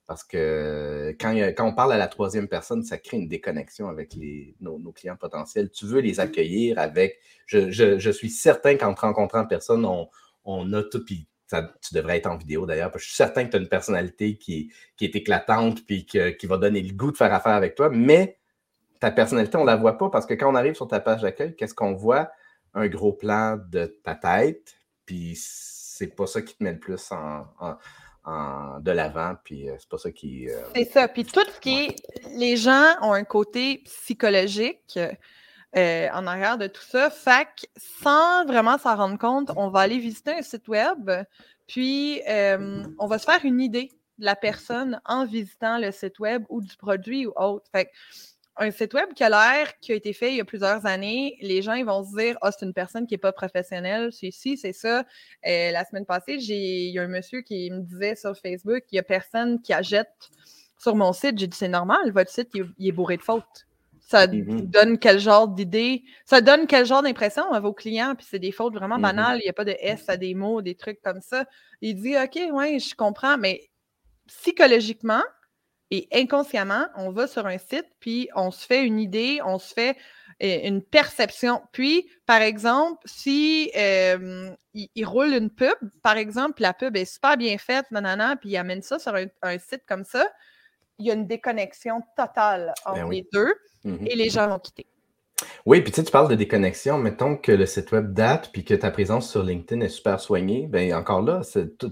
Parce 0.08 0.24
que 0.24 1.16
quand, 1.20 1.34
quand, 1.34 1.68
on 1.68 1.74
parle 1.74 1.94
à 1.94 1.98
la 1.98 2.08
troisième 2.08 2.48
personne, 2.48 2.84
ça 2.84 2.98
crée 2.98 3.18
une 3.18 3.28
déconnexion 3.28 3.88
avec 3.90 4.14
les, 4.14 4.56
nos, 4.62 4.92
clients 4.92 5.16
potentiels. 5.16 5.72
Tu 5.72 5.86
veux 5.86 6.00
les 6.00 6.20
accueillir 6.20 6.78
avec. 6.78 7.20
Je, 7.48 8.12
suis 8.12 8.30
certain 8.30 8.76
qu'en 8.76 8.94
te 8.94 9.02
rencontrant 9.02 9.46
personne, 9.46 9.86
on, 9.86 10.10
on 10.44 10.72
a 10.74 10.84
tout. 10.84 11.04
Puis 11.04 11.28
tu 11.50 11.94
devrais 11.94 12.18
être 12.18 12.28
en 12.28 12.38
vidéo 12.38 12.66
d'ailleurs. 12.66 12.92
Je 12.96 13.04
suis 13.04 13.16
certain 13.16 13.46
que 13.46 13.52
tu 13.52 13.58
as 13.58 13.60
une 13.60 13.68
personnalité 13.68 14.38
qui, 14.38 14.72
qui 14.96 15.06
est 15.06 15.16
éclatante 15.16 15.86
puis 15.86 16.06
qui 16.06 16.46
va 16.46 16.58
donner 16.58 16.82
le 16.82 16.94
goût 16.94 17.12
de 17.12 17.18
faire 17.18 17.34
affaire 17.34 17.54
avec 17.54 17.76
toi. 17.76 17.90
Mais 17.90 18.38
ta 19.00 19.12
personnalité, 19.12 19.58
on 19.58 19.62
ne 19.62 19.68
la 19.68 19.76
voit 19.76 19.98
pas 19.98 20.10
parce 20.10 20.26
que 20.26 20.36
quand 20.36 20.52
on 20.52 20.56
arrive 20.56 20.76
sur 20.76 20.88
ta 20.88 21.00
page 21.00 21.22
d'accueil, 21.22 21.56
qu'est-ce 21.56 21.74
qu'on 21.74 21.94
voit? 21.94 22.32
un 22.76 22.88
gros 22.88 23.14
plan 23.14 23.58
de 23.58 23.86
ta 24.04 24.16
tête, 24.16 24.76
puis 25.06 25.34
c'est 25.38 26.14
pas 26.14 26.28
ça 26.28 26.42
qui 26.42 26.56
te 26.56 26.64
met 26.64 26.74
le 26.74 26.80
plus 26.80 27.12
en, 27.12 27.48
de 28.26 28.92
l'avant, 28.92 29.36
puis 29.44 29.70
euh, 29.70 29.76
c'est 29.80 29.90
pas 29.90 29.98
ça 29.98 30.12
qui. 30.12 30.50
Euh, 30.50 30.60
c'est 30.76 30.86
ça. 30.86 31.08
Puis 31.08 31.26
tout 31.26 31.46
ce 31.54 31.60
qui 31.60 31.86
est. 31.86 31.96
Les 32.36 32.58
gens 32.58 32.96
ont 33.02 33.14
un 33.14 33.24
côté 33.24 33.84
psychologique 33.86 35.00
euh, 35.76 36.08
en 36.12 36.26
arrière 36.26 36.58
de 36.58 36.68
tout 36.68 36.82
ça. 36.82 37.10
Fait 37.10 37.46
que 37.46 37.68
sans 37.78 38.46
vraiment 38.46 38.78
s'en 38.78 38.96
rendre 38.96 39.20
compte, 39.20 39.52
on 39.56 39.70
va 39.70 39.82
aller 39.82 40.00
visiter 40.00 40.34
un 40.34 40.42
site 40.42 40.68
web, 40.68 41.12
puis 41.68 42.22
on 42.28 43.08
va 43.08 43.20
se 43.20 43.26
faire 43.26 43.44
une 43.44 43.62
idée 43.62 43.92
de 44.18 44.26
la 44.26 44.36
personne 44.36 45.02
en 45.06 45.26
visitant 45.26 45.78
le 45.78 45.92
site 45.92 46.20
web 46.20 46.46
ou 46.50 46.62
du 46.62 46.76
produit 46.78 47.28
ou 47.28 47.34
autre. 47.36 47.66
Fait 47.72 47.86
que 47.86 47.92
un 48.58 48.72
site 48.72 48.94
web 48.94 49.14
qui 49.14 49.24
a 49.24 49.30
l'air, 49.30 49.80
qui 49.80 49.92
a 49.92 49.96
été 49.96 50.14
fait 50.14 50.32
il 50.32 50.38
y 50.38 50.42
a 50.42 50.46
plusieurs 50.46 50.86
années, 50.86 51.38
les 51.42 51.62
gens 51.62 51.74
ils 51.74 51.86
vont 51.86 52.04
se 52.04 52.16
dire 52.16 52.38
Ah, 52.42 52.50
oh, 52.50 52.56
c'est 52.58 52.66
une 52.66 52.74
personne 52.74 53.06
qui 53.06 53.14
n'est 53.14 53.20
pas 53.20 53.34
professionnelle, 53.34 54.12
c'est 54.12 54.32
ci, 54.32 54.58
c'est 54.58 54.74
ça. 54.74 55.00
Euh, 55.46 55.72
la 55.72 55.84
semaine 55.86 56.06
passée, 56.06 56.36
il 56.36 56.92
y 56.92 57.00
a 57.00 57.04
un 57.04 57.08
monsieur 57.08 57.42
qui 57.42 57.70
me 57.72 57.82
disait 57.82 58.16
sur 58.16 58.36
Facebook 58.38 58.84
il 58.92 58.96
n'y 58.96 59.00
a 59.00 59.04
personne 59.04 59.62
qui 59.62 59.74
achète 59.74 60.30
sur 60.78 60.96
mon 60.96 61.12
site. 61.14 61.38
J'ai 61.38 61.48
dit 61.48 61.58
C'est 61.58 61.68
normal, 61.68 62.12
votre 62.12 62.32
site 62.32 62.50
il, 62.54 62.88
est 62.88 62.92
bourré 62.92 63.18
de 63.18 63.24
fautes. 63.24 63.68
Ça 64.00 64.28
mm-hmm. 64.28 64.70
donne 64.70 65.00
quel 65.00 65.20
genre 65.20 65.48
d'idée, 65.48 66.04
ça 66.26 66.40
donne 66.40 66.68
quel 66.68 66.86
genre 66.86 67.02
d'impression 67.02 67.52
à 67.52 67.60
vos 67.60 67.74
clients, 67.74 68.14
puis 68.16 68.26
c'est 68.30 68.40
des 68.40 68.52
fautes 68.52 68.76
vraiment 68.76 68.98
mm-hmm. 68.98 69.02
banales, 69.02 69.40
il 69.40 69.46
n'y 69.46 69.50
a 69.50 69.54
pas 69.54 69.66
de 69.66 69.76
S 69.80 70.08
à 70.08 70.16
des 70.16 70.34
mots, 70.34 70.62
des 70.62 70.76
trucs 70.76 71.02
comme 71.02 71.22
ça. 71.22 71.46
Il 71.82 71.96
dit 71.96 72.16
OK, 72.16 72.40
ouais, 72.54 72.80
je 72.80 72.96
comprends, 72.96 73.38
mais 73.38 73.70
psychologiquement, 74.28 75.24
et 75.92 76.08
inconsciemment, 76.14 76.88
on 76.96 77.12
va 77.12 77.28
sur 77.28 77.46
un 77.46 77.58
site, 77.58 77.86
puis 78.00 78.30
on 78.36 78.52
se 78.52 78.66
fait 78.66 78.84
une 78.84 79.00
idée, 79.00 79.40
on 79.46 79.60
se 79.60 79.74
fait 79.74 79.98
euh, 80.44 80.60
une 80.64 80.82
perception. 80.82 81.62
Puis, 81.72 82.10
par 82.26 82.42
exemple, 82.42 83.02
si 83.06 83.72
euh, 83.78 84.50
il, 84.74 85.06
roule 85.06 85.34
une 85.34 85.50
pub, 85.50 85.76
par 86.02 86.18
exemple, 86.18 86.62
la 86.62 86.74
pub 86.74 86.98
est 86.98 87.06
super 87.06 87.38
bien 87.38 87.58
faite, 87.58 87.86
nanana, 87.92 88.36
puis 88.36 88.50
il 88.50 88.58
amène 88.58 88.82
ça 88.82 89.00
sur 89.00 89.16
un, 89.16 89.58
site 89.60 89.84
comme 89.88 90.04
ça, 90.04 90.28
il 90.98 91.06
y 91.06 91.12
a 91.12 91.14
une 91.14 91.28
déconnexion 91.28 92.02
totale 92.18 92.74
ben 92.86 92.92
entre 92.92 93.12
les 93.12 93.28
deux 93.32 93.54
mmh 93.84 94.08
et 94.08 94.16
les 94.16 94.30
gens 94.30 94.48
vont 94.48 94.60
quitter. 94.60 94.88
Oui, 95.66 95.82
puis 95.82 95.92
tu 95.92 95.98
sais, 95.98 96.04
tu 96.04 96.12
parles 96.12 96.30
de 96.30 96.36
déconnexion. 96.36 96.98
Mettons 96.98 97.36
que 97.36 97.52
le 97.52 97.66
site 97.66 97.92
web 97.92 98.14
date 98.14 98.52
puis 98.54 98.64
que 98.64 98.74
ta 98.74 98.92
présence 98.92 99.30
sur 99.30 99.44
LinkedIn 99.44 99.82
est 99.82 99.90
super 99.90 100.20
soignée. 100.20 100.68
Bien, 100.68 100.98
encore 100.98 101.22
là, 101.22 101.42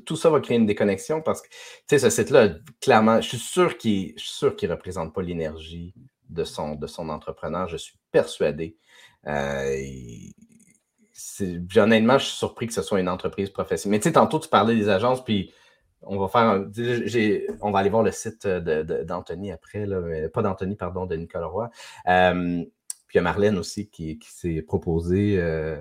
tout 0.06 0.16
ça 0.16 0.30
va 0.30 0.40
créer 0.40 0.58
une 0.58 0.66
déconnexion 0.66 1.22
parce 1.22 1.42
que, 1.42 1.48
tu 1.50 1.56
sais, 1.88 2.00
ce 2.00 2.10
site-là, 2.10 2.50
clairement, 2.82 3.20
je 3.20 3.30
suis 3.30 3.40
sûr 3.40 3.78
qu'il 3.78 4.16
ne 4.16 4.68
représente 4.70 5.14
pas 5.14 5.22
l'énergie 5.22 5.94
de 6.30 6.44
son, 6.44 6.80
entrepreneur. 7.10 7.68
Je 7.68 7.78
suis 7.78 7.96
persuadé. 8.12 8.78
Euh, 9.28 9.76
honnêtement, 11.76 12.18
je 12.18 12.26
suis 12.26 12.38
surpris 12.38 12.68
que 12.68 12.74
ce 12.74 12.82
soit 12.82 13.00
une 13.00 13.10
entreprise 13.10 13.50
professionnelle. 13.50 13.98
Mais 13.98 14.02
tu 14.02 14.10
sais, 14.10 14.14
tantôt, 14.14 14.40
tu 14.40 14.50
parlais 14.50 14.76
des 14.76 14.90
agences, 14.90 15.24
puis 15.24 15.52
on 16.02 16.18
va 16.18 16.28
faire 16.28 16.42
un, 16.42 16.72
on 17.62 17.72
va 17.72 17.80
aller 17.80 17.90
voir 17.90 18.04
le 18.04 18.12
site 18.12 18.48
d'Anthony 18.48 19.52
après, 19.52 19.88
pas 20.34 20.42
d'Anthony, 20.42 20.76
pardon, 20.76 21.06
de 21.06 21.16
Nicolas 21.16 21.48
Roy. 21.48 21.70
Euh, 22.08 22.64
puis 23.14 23.20
il 23.20 23.26
y 23.26 23.28
a 23.28 23.30
Marlène 23.32 23.60
aussi 23.60 23.92
qui, 23.92 24.18
s'est 24.28 24.64
proposée. 24.64 25.36
Euh, 25.38 25.80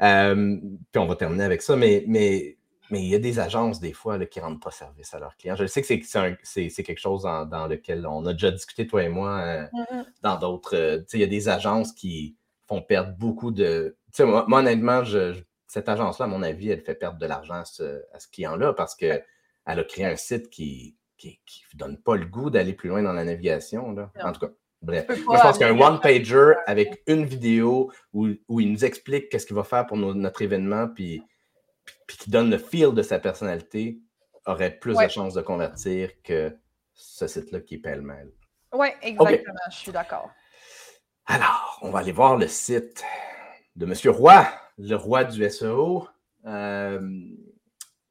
euh, 0.00 0.56
puis 0.90 0.98
on 0.98 1.04
va 1.04 1.14
terminer 1.14 1.44
avec 1.44 1.60
ça, 1.60 1.76
mais, 1.76 2.04
mais, 2.08 2.56
mais 2.90 3.02
il 3.02 3.08
y 3.08 3.14
a 3.14 3.18
des 3.18 3.38
agences, 3.38 3.80
des 3.80 3.92
fois, 3.92 4.18
qui 4.24 4.38
ne 4.38 4.44
rendent 4.44 4.62
pas 4.62 4.70
service 4.70 5.12
à 5.12 5.18
leurs 5.18 5.36
clients. 5.36 5.56
Je 5.56 5.66
sais 5.66 5.82
que 5.82 5.86
c'est 5.86 6.82
quelque 6.82 6.98
chose 6.98 7.24
dans, 7.24 7.66
lequel 7.68 8.06
on 8.06 8.24
a 8.24 8.32
déjà 8.32 8.50
discuté, 8.50 8.86
toi 8.86 9.02
et 9.02 9.10
moi, 9.10 9.40
euh, 9.40 9.66
mm-hmm. 9.74 10.04
dans 10.22 10.38
d'autres. 10.38 11.04
il 11.12 11.20
y 11.20 11.22
a 11.22 11.26
des 11.26 11.50
agences 11.50 11.92
qui 11.92 12.34
font 12.66 12.80
perdre 12.80 13.12
beaucoup 13.18 13.50
de. 13.50 13.98
Moi, 14.20 14.46
moi, 14.48 14.60
honnêtement, 14.60 15.02
cette 15.66 15.90
agence-là, 15.90 16.24
à 16.24 16.28
mon 16.28 16.42
avis, 16.42 16.70
elle 16.70 16.80
fait 16.80 16.94
perdre 16.94 17.18
de 17.18 17.26
l'argent 17.26 17.56
à 17.60 17.66
ce, 17.66 18.00
client-là 18.32 18.72
parce 18.72 18.94
qu'elle 18.94 19.22
a 19.66 19.84
créé 19.84 20.06
un 20.06 20.16
site 20.16 20.48
qui 20.48 20.96
ne 21.22 21.78
donne 21.78 21.98
pas 21.98 22.16
le 22.16 22.24
goût 22.24 22.48
d'aller 22.48 22.72
plus 22.72 22.88
loin 22.88 23.02
dans 23.02 23.12
la 23.12 23.24
navigation. 23.24 23.92
Là. 23.92 24.10
En 24.22 24.32
tout 24.32 24.40
cas. 24.40 24.52
Bref, 24.84 25.06
moi, 25.24 25.38
je 25.38 25.42
pense 25.42 25.58
qu'un 25.58 25.78
one-pager 25.78 26.54
avec 26.66 27.02
une 27.06 27.24
vidéo 27.24 27.90
où, 28.12 28.28
il 28.60 28.72
nous 28.72 28.84
explique 28.84 29.30
qu'est-ce 29.30 29.46
qu'il 29.46 29.56
va 29.56 29.64
faire 29.64 29.86
pour 29.86 29.96
notre 29.96 30.42
événement, 30.42 30.88
puis, 30.88 31.22
puis, 32.06 32.16
qui 32.18 32.30
donne 32.30 32.50
le 32.50 32.58
feel 32.58 32.92
de 32.92 33.02
sa 33.02 33.18
personnalité, 33.18 33.98
aurait 34.46 34.78
plus 34.78 34.96
de 34.96 35.08
chances 35.08 35.34
de 35.34 35.40
convertir 35.40 36.10
que 36.22 36.54
ce 36.92 37.26
site-là 37.26 37.60
qui 37.60 37.76
est 37.76 37.78
pêle-mêle. 37.78 38.30
Oui, 38.72 38.88
exactement, 39.02 39.54
je 39.70 39.76
suis 39.76 39.92
d'accord. 39.92 40.30
Alors, 41.26 41.78
on 41.80 41.90
va 41.90 42.00
aller 42.00 42.12
voir 42.12 42.36
le 42.36 42.46
site 42.46 43.02
de 43.76 43.86
M. 43.86 44.14
Roy, 44.14 44.46
le 44.76 44.94
roi 44.96 45.24
du 45.24 45.48
SEO. 45.48 46.06
Euh, 46.44 47.00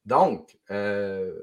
donc, 0.05 0.57
euh, 0.71 1.37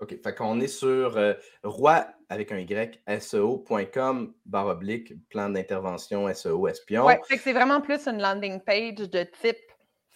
OK, 0.00 0.20
fait 0.22 0.34
qu'on 0.34 0.60
est 0.60 0.66
sur 0.66 1.16
euh, 1.16 1.34
roi 1.62 2.08
avec 2.30 2.52
un 2.52 2.58
Y, 2.58 3.00
SEO.com, 3.18 4.34
barre 4.46 4.68
oblique, 4.68 5.12
plan 5.28 5.50
d'intervention 5.50 6.32
SEO 6.32 6.68
espion. 6.68 7.04
Oui, 7.04 7.14
c'est 7.28 7.52
vraiment 7.52 7.80
plus 7.80 8.06
une 8.06 8.22
landing 8.22 8.60
page 8.60 8.94
de 8.94 9.24
type 9.42 9.58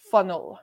funnel. 0.09 0.57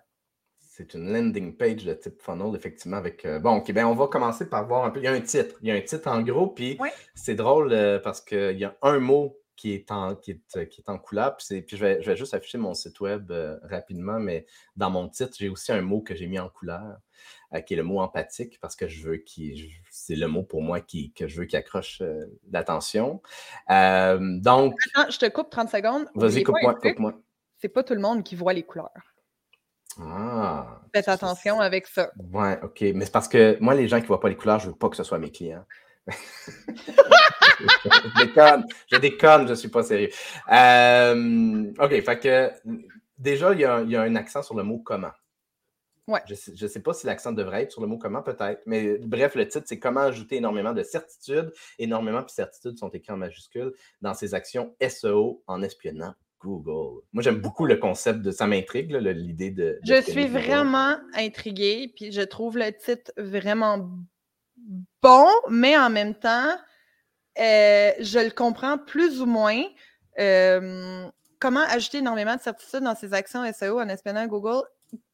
C'est 0.58 0.94
une 0.94 1.12
landing 1.12 1.54
page 1.54 1.84
de 1.84 1.92
type 1.92 2.20
funnel, 2.22 2.56
effectivement, 2.56 2.96
avec. 2.96 3.26
Euh, 3.26 3.38
bon, 3.38 3.56
OK, 3.56 3.70
ben 3.72 3.84
on 3.84 3.94
va 3.94 4.06
commencer 4.06 4.48
par 4.48 4.66
voir 4.66 4.86
un 4.86 4.90
peu. 4.90 5.00
Il 5.00 5.04
y 5.04 5.08
a 5.08 5.12
un 5.12 5.20
titre. 5.20 5.56
Il 5.60 5.68
y 5.68 5.70
a 5.70 5.74
un 5.74 5.82
titre 5.82 6.08
en 6.08 6.22
gros, 6.22 6.48
puis 6.48 6.78
c'est 7.14 7.34
drôle 7.34 7.70
euh, 7.72 7.98
parce 7.98 8.22
qu'il 8.22 8.58
y 8.58 8.64
a 8.64 8.74
un 8.80 8.98
mot 8.98 9.38
qui 9.54 9.74
est 9.74 9.90
en, 9.92 10.16
qui 10.16 10.30
est, 10.30 10.68
qui 10.68 10.80
est 10.80 10.88
en 10.88 10.98
couleur. 10.98 11.36
Puis, 11.36 11.60
puis 11.60 11.76
je, 11.76 11.84
vais, 11.84 12.00
je, 12.00 12.10
vais, 12.10 12.16
juste 12.16 12.32
afficher 12.32 12.56
mon 12.56 12.72
site 12.72 12.98
web 13.00 13.30
rapidement, 13.64 14.18
mais 14.18 14.46
dans 14.74 14.88
mon 14.88 15.06
titre, 15.10 15.36
j'ai 15.38 15.50
aussi 15.50 15.70
un 15.70 15.82
mot 15.82 16.00
que 16.00 16.14
j'ai 16.14 16.26
mis 16.26 16.38
en 16.38 16.48
couleur, 16.48 16.96
qui 17.60 17.74
est 17.74 17.76
le 17.76 17.82
mot 17.82 18.00
empathique, 18.00 18.58
parce 18.60 18.76
que 18.76 18.88
je 18.88 19.06
veux 19.06 19.16
qu'il. 19.18 19.70
C'est 19.90 20.16
le 20.16 20.26
mot 20.26 20.42
pour 20.42 20.62
moi 20.62 20.80
qui, 20.80 21.12
que 21.12 21.28
je 21.28 21.38
veux 21.38 21.44
qu'il 21.44 21.58
accroche 21.58 22.02
l'attention. 22.50 23.20
donc. 23.68 24.74
Attends, 24.94 25.10
je 25.10 25.18
te 25.18 25.28
coupe 25.28 25.50
30 25.50 25.68
secondes. 25.68 26.06
Vas-y, 26.14 26.42
coupe-moi, 26.42 26.74
coupe-moi. 26.74 27.14
C'est 27.58 27.68
pas 27.68 27.84
tout 27.84 27.94
le 27.94 28.00
monde 28.00 28.24
qui 28.24 28.34
voit 28.34 28.52
les 28.52 28.64
couleurs. 28.64 28.90
Ah. 30.00 30.80
Faites 30.94 31.08
attention 31.08 31.60
avec 31.60 31.86
ça. 31.86 32.10
Ouais, 32.32 32.58
OK. 32.62 32.80
Mais 32.94 33.04
c'est 33.04 33.12
parce 33.12 33.28
que 33.28 33.58
moi, 33.60 33.74
les 33.74 33.88
gens 33.88 33.98
qui 33.98 34.02
ne 34.02 34.08
voient 34.08 34.20
pas 34.20 34.28
les 34.28 34.36
couleurs, 34.36 34.58
je 34.58 34.66
ne 34.66 34.72
veux 34.72 34.78
pas 34.78 34.88
que 34.88 34.96
ce 34.96 35.04
soit 35.04 35.18
mes 35.18 35.30
clients. 35.30 35.64
je 36.08 36.14
déconne, 38.24 38.66
je 38.90 38.96
déconne, 38.96 39.46
je 39.46 39.50
ne 39.50 39.54
suis 39.54 39.68
pas 39.68 39.84
sérieux. 39.84 40.08
Euh, 40.50 41.72
OK, 41.78 42.02
fait 42.02 42.18
que 42.18 42.50
déjà, 43.18 43.52
il 43.52 43.60
y, 43.60 43.64
a, 43.64 43.76
un 43.76 44.16
accent 44.16 44.42
sur 44.42 44.56
le 44.56 44.64
mot 44.64 44.78
comment. 44.78 45.12
Ouais. 46.08 46.20
Je 46.26 46.64
ne 46.64 46.68
sais, 46.68 46.80
pas 46.80 46.92
si 46.94 47.06
l'accent 47.06 47.32
devrait 47.32 47.62
être 47.62 47.72
sur 47.72 47.80
le 47.80 47.86
mot 47.86 47.96
comment, 47.96 48.22
peut-être. 48.22 48.60
Mais 48.66 48.98
bref, 48.98 49.34
le 49.36 49.46
titre, 49.46 49.66
c'est 49.66 49.78
comment 49.78 50.00
ajouter 50.00 50.36
énormément 50.36 50.72
de 50.72 50.82
certitude. 50.82 51.52
Énormément, 51.78 52.22
puis 52.22 52.34
certitude 52.34 52.76
sont 52.76 52.88
écrits 52.88 53.12
en 53.12 53.16
majuscules 53.16 53.72
dans 54.00 54.14
ses 54.14 54.34
actions 54.34 54.74
SEO 54.80 55.44
en 55.46 55.62
espionnant 55.62 56.14
Google. 56.40 57.02
Moi, 57.12 57.22
j'aime 57.22 57.40
beaucoup 57.40 57.66
le 57.66 57.76
concept 57.76 58.20
de 58.20 58.30
ça 58.32 58.46
m'intrigue, 58.46 58.90
l'idée 58.92 59.50
de, 59.50 59.78
Je 59.84 60.00
suis 60.02 60.26
vraiment 60.26 60.96
intriguée, 61.14 61.92
puis 61.94 62.10
je 62.10 62.22
trouve 62.22 62.58
le 62.58 62.72
titre 62.72 63.12
vraiment 63.16 63.88
bon, 65.02 65.28
mais 65.48 65.76
en 65.76 65.90
même 65.90 66.14
temps, 66.14 66.50
euh, 67.38 67.92
je 68.00 68.18
le 68.18 68.30
comprends 68.30 68.78
plus 68.78 69.20
ou 69.20 69.26
moins. 69.26 69.62
Euh, 70.18 71.08
comment 71.38 71.64
ajouter 71.68 71.98
énormément 71.98 72.36
de 72.36 72.40
certitude 72.40 72.80
dans 72.80 72.94
ses 72.94 73.14
actions 73.14 73.50
SEO 73.52 73.80
en 73.80 73.88
espionnant 73.88 74.26
Google? 74.26 74.62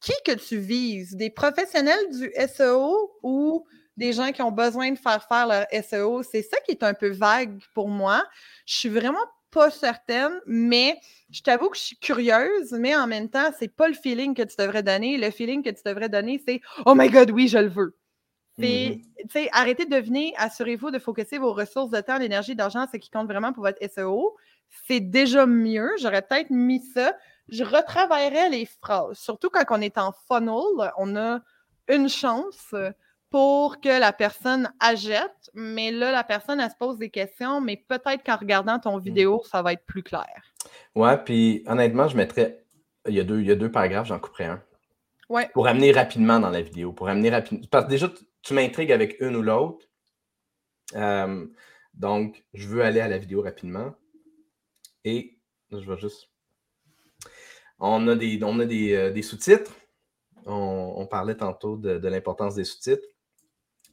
Qui 0.01 0.13
que 0.25 0.33
tu 0.33 0.57
vises? 0.57 1.15
Des 1.15 1.29
professionnels 1.29 2.09
du 2.11 2.31
SEO 2.47 3.11
ou 3.23 3.65
des 3.97 4.13
gens 4.13 4.31
qui 4.31 4.41
ont 4.41 4.51
besoin 4.51 4.91
de 4.91 4.97
faire 4.97 5.25
faire 5.27 5.47
leur 5.47 5.65
SEO? 5.83 6.23
C'est 6.23 6.41
ça 6.41 6.57
qui 6.61 6.71
est 6.71 6.83
un 6.83 6.93
peu 6.93 7.09
vague 7.09 7.59
pour 7.73 7.87
moi. 7.87 8.23
Je 8.65 8.75
suis 8.75 8.89
vraiment 8.89 9.25
pas 9.51 9.71
certaine, 9.71 10.39
mais 10.45 10.99
je 11.31 11.41
t'avoue 11.41 11.69
que 11.69 11.77
je 11.77 11.83
suis 11.83 11.97
curieuse, 11.97 12.71
mais 12.71 12.95
en 12.95 13.07
même 13.07 13.29
temps, 13.29 13.51
c'est 13.57 13.73
pas 13.73 13.87
le 13.87 13.93
feeling 13.93 14.33
que 14.33 14.43
tu 14.43 14.55
devrais 14.57 14.83
donner. 14.83 15.17
Le 15.17 15.31
feeling 15.31 15.63
que 15.63 15.69
tu 15.69 15.81
devrais 15.85 16.09
donner, 16.09 16.41
c'est 16.45 16.61
Oh 16.85 16.93
my 16.95 17.09
God, 17.09 17.31
oui, 17.31 17.47
je 17.47 17.57
le 17.57 17.67
veux. 17.67 17.95
C'est, 18.59 18.99
mm-hmm. 19.25 19.49
arrêtez 19.53 19.85
de 19.85 19.95
venir, 19.95 20.33
assurez-vous 20.37 20.91
de 20.91 20.99
focuser 20.99 21.37
vos 21.37 21.53
ressources 21.53 21.91
de 21.91 22.01
temps, 22.01 22.19
d'énergie, 22.19 22.55
d'argent, 22.55 22.85
ce 22.91 22.97
qui 22.97 23.09
compte 23.09 23.27
vraiment 23.27 23.53
pour 23.53 23.63
votre 23.63 23.79
SEO. 23.89 24.35
C'est 24.87 24.99
déjà 24.99 25.45
mieux. 25.45 25.89
J'aurais 25.99 26.21
peut-être 26.21 26.49
mis 26.49 26.83
ça. 26.93 27.15
Je 27.51 27.63
retravaillerais 27.63 28.49
les 28.49 28.65
phrases. 28.65 29.17
Surtout 29.17 29.49
quand 29.49 29.63
on 29.69 29.81
est 29.81 29.97
en 29.97 30.13
funnel, 30.27 30.91
on 30.97 31.15
a 31.15 31.39
une 31.87 32.09
chance 32.09 32.73
pour 33.29 33.79
que 33.79 33.99
la 33.99 34.11
personne 34.11 34.71
achète, 34.79 35.51
mais 35.53 35.91
là, 35.91 36.11
la 36.11 36.23
personne, 36.23 36.59
elle 36.59 36.71
se 36.71 36.75
pose 36.75 36.97
des 36.97 37.09
questions, 37.09 37.61
mais 37.61 37.77
peut-être 37.77 38.23
qu'en 38.23 38.37
regardant 38.37 38.79
ton 38.79 38.97
mmh. 38.97 39.01
vidéo, 39.01 39.43
ça 39.49 39.61
va 39.61 39.73
être 39.73 39.85
plus 39.85 40.03
clair. 40.03 40.41
Ouais, 40.95 41.17
puis 41.17 41.63
honnêtement, 41.67 42.07
je 42.07 42.17
mettrais. 42.17 42.63
Il 43.07 43.13
y 43.13 43.19
a 43.19 43.23
deux, 43.23 43.39
il 43.39 43.47
y 43.47 43.51
a 43.51 43.55
deux 43.55 43.71
paragraphes, 43.71 44.07
j'en 44.07 44.19
couperai 44.19 44.45
un. 44.45 44.63
Ouais. 45.29 45.47
Pour 45.53 45.67
amener 45.67 45.91
rapidement 45.91 46.39
dans 46.39 46.49
la 46.49 46.61
vidéo. 46.61 46.91
Pour 46.91 47.07
amener 47.07 47.29
rapidement. 47.29 47.65
Parce 47.69 47.85
que 47.85 47.89
déjà, 47.89 48.11
tu 48.41 48.53
m'intrigues 48.53 48.91
avec 48.91 49.17
une 49.21 49.35
ou 49.35 49.41
l'autre. 49.41 49.87
Euh, 50.95 51.45
donc, 51.93 52.43
je 52.53 52.67
veux 52.67 52.81
aller 52.81 52.99
à 52.99 53.07
la 53.07 53.19
vidéo 53.19 53.41
rapidement. 53.41 53.93
Et 55.03 55.39
je 55.71 55.77
vais 55.77 55.97
juste. 55.97 56.29
On 57.79 58.07
a 58.07 58.15
des, 58.15 58.93
euh, 58.93 59.21
sous-titres. 59.21 59.75
On, 60.45 61.05
parlait 61.07 61.35
tantôt 61.35 61.77
de 61.77 62.07
l'importance 62.07 62.55
des 62.55 62.63
sous-titres 62.63 63.07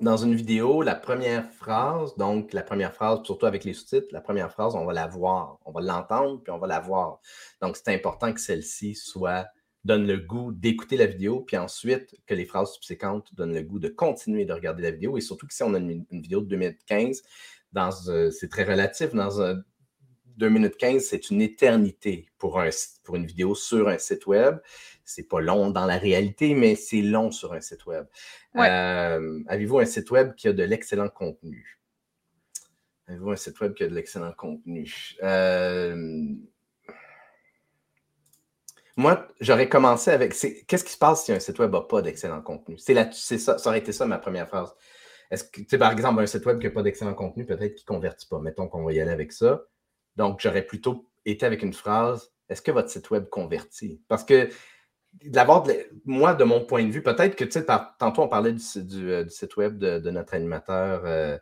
dans 0.00 0.16
une 0.16 0.34
vidéo, 0.34 0.82
la 0.82 0.94
première 0.94 1.50
phrase, 1.50 2.14
donc 2.16 2.52
la 2.52 2.62
première 2.62 2.92
phrase, 2.92 3.20
surtout 3.24 3.46
avec 3.46 3.64
les 3.64 3.72
sous-titres, 3.72 4.08
la 4.12 4.20
première 4.20 4.52
phrase, 4.52 4.74
on 4.74 4.84
va 4.84 4.92
la 4.92 5.06
voir, 5.06 5.58
on 5.64 5.72
va 5.72 5.80
l'entendre, 5.80 6.42
puis 6.42 6.52
on 6.52 6.58
va 6.58 6.66
la 6.66 6.80
voir. 6.80 7.20
Donc, 7.62 7.76
c'est 7.76 7.94
important 7.94 8.32
que 8.32 8.40
celle-ci 8.40 8.94
soit 8.94 9.46
donne 9.84 10.06
le 10.06 10.18
goût 10.18 10.52
d'écouter 10.52 10.96
la 10.96 11.06
vidéo, 11.06 11.40
puis 11.40 11.56
ensuite 11.56 12.14
que 12.26 12.34
les 12.34 12.44
phrases 12.44 12.72
subséquentes 12.72 13.34
donnent 13.34 13.54
le 13.54 13.62
goût 13.62 13.78
de 13.78 13.88
continuer 13.88 14.44
de 14.44 14.52
regarder 14.52 14.82
la 14.82 14.90
vidéo. 14.90 15.16
Et 15.16 15.20
surtout 15.20 15.46
que 15.46 15.54
si 15.54 15.62
on 15.62 15.72
a 15.74 15.78
une, 15.78 16.04
vidéo 16.10 16.40
de 16.40 16.46
2 16.46 16.56
minutes 16.56 16.84
15, 16.86 17.22
euh, 18.08 18.30
c'est 18.30 18.48
très 18.48 18.64
relatif. 18.64 19.14
Dans 19.14 19.40
un 19.40 19.62
2 20.36 20.48
minutes 20.48 20.76
15, 20.76 21.02
c'est 21.02 21.30
une 21.30 21.40
éternité 21.40 22.26
pour, 22.38 22.60
un, 22.60 22.70
pour 23.04 23.16
une 23.16 23.26
vidéo 23.26 23.54
sur 23.54 23.88
un 23.88 23.98
site 23.98 24.26
web 24.26 24.58
c'est 25.06 25.22
pas 25.22 25.40
long 25.40 25.70
dans 25.70 25.86
la 25.86 25.96
réalité, 25.96 26.54
mais 26.54 26.74
c'est 26.74 27.00
long 27.00 27.30
sur 27.30 27.54
un 27.54 27.60
site 27.60 27.86
web. 27.86 28.06
Euh, 28.56 29.40
avez-vous 29.46 29.78
un 29.78 29.84
site 29.84 30.10
web 30.10 30.34
qui 30.34 30.48
a 30.48 30.52
de 30.52 30.64
l'excellent 30.64 31.08
contenu? 31.08 31.80
Avez-vous 33.06 33.30
un 33.30 33.36
site 33.36 33.58
web 33.60 33.72
qui 33.74 33.84
a 33.84 33.88
de 33.88 33.94
l'excellent 33.94 34.32
contenu? 34.32 34.92
Euh, 35.22 36.24
moi, 38.96 39.28
j'aurais 39.40 39.68
commencé 39.68 40.10
avec 40.10 40.34
qu'est-ce 40.66 40.84
qui 40.84 40.92
se 40.92 40.98
passe 40.98 41.24
si 41.24 41.32
un 41.32 41.38
site 41.38 41.58
web 41.60 41.72
n'a 41.72 41.82
pas 41.82 42.02
d'excellent 42.02 42.42
contenu? 42.42 42.76
C'est 42.78 43.38
ça, 43.38 43.58
ça 43.58 43.70
aurait 43.70 43.78
été 43.78 43.92
ça 43.92 44.06
ma 44.06 44.18
première 44.18 44.48
phrase. 44.48 44.74
Est-ce 45.30 45.44
que, 45.44 45.60
tu 45.60 45.66
sais, 45.68 45.78
par 45.78 45.92
exemple, 45.92 46.20
un 46.20 46.26
site 46.26 46.44
web 46.46 46.58
qui 46.58 46.66
n'a 46.66 46.72
pas 46.72 46.82
d'excellent 46.82 47.14
contenu, 47.14 47.46
peut-être 47.46 47.74
qu'il 47.74 47.84
ne 47.88 47.96
convertit 47.96 48.26
pas. 48.26 48.40
Mettons 48.40 48.66
qu'on 48.66 48.84
va 48.84 48.92
y 48.92 49.00
aller 49.00 49.10
avec 49.10 49.32
ça. 49.32 49.62
Donc, 50.16 50.40
j'aurais 50.40 50.62
plutôt 50.62 51.08
été 51.24 51.44
avec 51.46 51.62
une 51.62 51.74
phrase 51.74 52.32
est-ce 52.48 52.62
que 52.62 52.70
votre 52.70 52.88
site 52.88 53.10
web 53.10 53.28
convertit? 53.28 54.00
Parce 54.08 54.24
que 54.24 54.48
l'avoir, 55.32 55.66
moi, 56.04 56.34
de 56.34 56.44
mon 56.44 56.64
point 56.64 56.84
de 56.84 56.90
vue, 56.90 57.02
peut-être 57.02 57.36
que, 57.36 57.44
tu 57.44 57.52
sais, 57.52 57.66
tantôt, 57.98 58.22
on 58.22 58.28
parlait 58.28 58.52
du, 58.52 59.10
euh, 59.10 59.28
site 59.28 59.56
web 59.56 59.78
de, 59.78 60.10
notre 60.10 60.34
animateur 60.34 61.02
euh, 61.04 61.38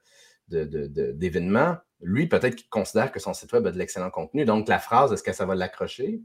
d'événements. 0.49 1.77
Lui, 2.01 2.27
peut-être 2.27 2.55
qu'il 2.57 2.69
considère 2.69 3.13
que 3.13 3.21
son 3.21 3.35
site 3.35 3.53
web 3.53 3.67
a 3.67 3.71
de 3.71 3.79
l'excellent 3.79 4.11
contenu. 4.11 4.45
Donc, 4.45 4.69
la 4.69 4.79
phrase, 4.79 5.13
est-ce 5.13 5.23
que 5.23 5.33
ça 5.33 5.47
va 5.47 5.55
l'accrocher? 5.55 6.21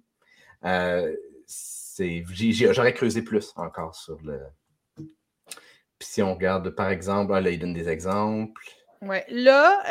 Euh, 0.66 1.16
j'aurais 1.98 2.94
creusé 2.94 3.22
plus 3.22 3.54
encore 3.56 3.96
sur 3.96 4.20
le. 4.24 4.40
Puis 4.96 6.08
si 6.08 6.22
on 6.22 6.34
regarde, 6.34 6.70
par 6.70 6.90
exemple, 6.90 7.34
là, 7.34 7.50
il 7.50 7.60
donne 7.60 7.74
des 7.74 7.90
exemples. 7.90 8.62
Oui. 9.02 9.18
Là, 9.30 9.82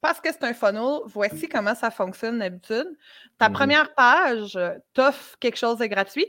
parce 0.00 0.20
que 0.20 0.30
c'est 0.30 0.44
un 0.44 0.54
funnel, 0.54 1.00
voici 1.06 1.48
comment 1.48 1.74
ça 1.74 1.90
fonctionne 1.90 2.38
d'habitude. 2.38 2.86
Ta 3.38 3.48
mm-hmm. 3.48 3.52
première 3.52 3.94
page 3.94 4.58
t'offre 4.94 5.36
quelque 5.40 5.56
chose 5.56 5.78
de 5.78 5.86
gratuit. 5.86 6.26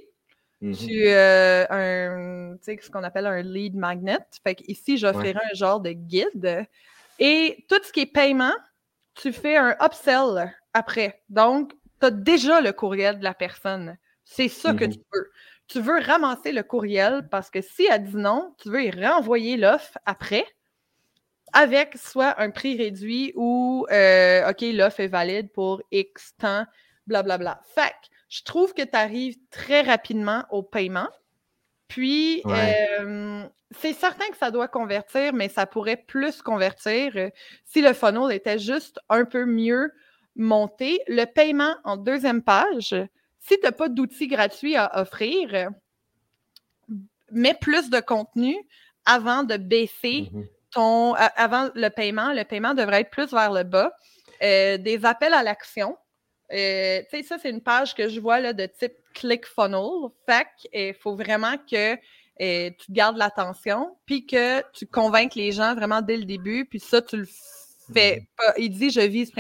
Tu 0.62 0.74
Tu 0.74 1.07
euh, 1.07 1.66
un, 1.70 2.55
tu 2.57 2.64
sais, 2.64 2.80
ce 2.82 2.89
qu'on 2.89 3.03
appelle 3.03 3.28
un 3.28 3.41
lead 3.41 3.76
magnet. 3.76 4.18
Fait 4.43 4.60
ici, 4.68 4.97
j'offrirai 4.97 5.39
un 5.51 5.55
genre 5.55 5.80
de 5.80 5.91
guide. 5.91 6.68
Et 7.20 7.66
tout 7.70 7.80
ce 7.84 7.91
qui 7.91 8.01
est 8.01 8.05
paiement, 8.05 8.55
tu 9.16 9.32
fais 9.32 9.55
un 9.55 9.76
upsell 9.82 10.53
après. 10.74 11.22
Donc, 11.30 11.74
tu 11.99 12.07
as 12.07 12.12
déjà 12.12 12.62
le 12.62 12.74
courriel 12.74 13.20
de 13.20 13.24
la 13.24 13.34
personne. 13.34 13.97
C'est 14.26 14.47
ça 14.47 14.74
que 14.74 14.86
mmh 14.86 14.89
tu 14.89 14.99
veux. 15.14 15.32
Tu 15.68 15.80
veux 15.82 15.99
ramasser 15.99 16.51
le 16.51 16.64
courriel 16.64 17.28
parce 17.30 17.51
que 17.51 17.62
si 17.62 17.86
elle 17.86 18.03
dit 18.03 18.16
non, 18.16 18.55
tu 18.57 18.70
veux 18.70 18.84
y 18.84 18.89
renvoyer 18.89 19.55
l'offre 19.55 19.99
après 20.05 20.45
avec 21.54 21.97
soit 21.97 22.39
un 22.39 22.52
prix 22.52 22.78
réduit 22.78 23.34
ou 23.36 23.86
euh, 23.91 24.50
OK, 24.50 24.62
l'offre 24.62 25.00
est 25.00 25.08
valide 25.08 25.52
pour 25.52 25.82
X 25.91 26.36
temps, 26.38 26.66
blablabla. 27.08 27.62
Fait 27.76 27.93
je 28.30 28.43
trouve 28.43 28.74
que 28.74 28.84
tu 28.84 28.95
arrives 28.95 29.38
très 29.50 29.82
rapidement 29.82 30.45
au 30.52 30.62
paiement. 30.62 31.10
Puis, 31.88 32.43
euh, 32.45 33.43
c'est 33.72 33.93
certain 33.93 34.28
que 34.30 34.38
ça 34.38 34.52
doit 34.52 34.68
convertir, 34.68 35.34
mais 35.34 35.50
ça 35.50 35.66
pourrait 35.66 35.97
plus 35.97 36.43
convertir 36.43 37.14
euh, 37.16 37.30
si 37.66 37.82
le 37.82 37.93
funnel 37.93 38.32
était 38.32 38.60
juste 38.60 39.00
un 39.10 39.26
peu 39.26 39.45
mieux 39.45 39.91
monté. 40.36 41.02
Le 41.08 41.26
paiement 41.26 41.76
en 41.84 41.97
deuxième 41.97 42.43
page, 42.43 42.95
si 43.39 43.56
tu 43.56 43.62
n'as 43.64 43.72
pas 43.72 43.89
d'outils 43.89 44.28
gratuits 44.28 44.76
à 44.76 45.02
offrir, 45.02 45.72
mets 47.32 47.58
plus 47.60 47.89
de 47.89 48.00
contenu 48.00 48.56
avant 49.06 49.43
de 49.43 49.58
baisser 49.58 50.30
mm-hmm. 50.32 50.47
Ton. 50.72 51.13
avant 51.13 51.70
le 51.76 51.89
paiement. 51.89 52.34
Le 52.34 52.43
paiement 52.43 52.74
devrait 52.74 53.01
être 53.01 53.09
plus 53.09 53.32
vers 53.32 53.51
le 53.51 53.63
bas. 53.63 53.93
Euh, 54.41 54.78
des 54.78 55.05
appels 55.05 55.34
à 55.34 55.43
l'action. 55.43 55.97
Euh, 56.51 57.01
tu 57.09 57.17
sais, 57.17 57.24
ça, 57.24 57.38
c'est 57.38 57.49
une 57.49 57.61
page 57.61 57.93
que 57.93 58.07
je 58.09 58.20
vois 58.20 58.39
là, 58.39 58.53
de 58.53 58.65
type 58.65 58.93
ClickFunnels. 59.13 60.09
Fait 60.26 60.47
il 60.74 60.93
faut 60.93 61.15
vraiment 61.15 61.55
que 61.70 61.93
euh, 62.41 62.70
tu 62.78 62.91
gardes 62.91 63.17
l'attention, 63.17 63.97
puis 64.05 64.26
que 64.26 64.61
tu 64.72 64.88
convainques 64.88 65.36
les 65.36 65.51
gens 65.51 65.76
vraiment 65.76 66.01
dès 66.01 66.15
le 66.15 66.24
début, 66.24 66.65
puis 66.65 66.80
ça, 66.80 67.01
tu 67.01 67.17
le 67.17 67.28
fais 67.93 68.22
mhm. 68.22 68.53
Il 68.57 68.70
dit, 68.70 68.89
je 68.89 69.01
vise 69.01 69.34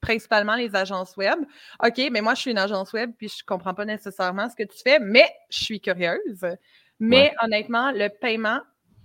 principalement 0.00 0.56
les 0.56 0.74
agences 0.74 1.16
web. 1.16 1.38
OK, 1.84 2.00
mais 2.10 2.20
moi, 2.20 2.34
je 2.34 2.40
suis 2.40 2.50
une 2.50 2.58
agence 2.58 2.92
web, 2.92 3.12
puis 3.16 3.28
je 3.28 3.44
comprends 3.44 3.74
pas 3.74 3.84
nécessairement 3.84 4.48
ce 4.48 4.56
que 4.56 4.64
tu 4.64 4.78
fais, 4.82 4.98
mais 4.98 5.30
je 5.48 5.62
suis 5.62 5.80
curieuse. 5.80 6.44
Mais 6.98 7.32
honnêtement, 7.42 7.92
le 7.92 8.08
paiement, 8.08 8.60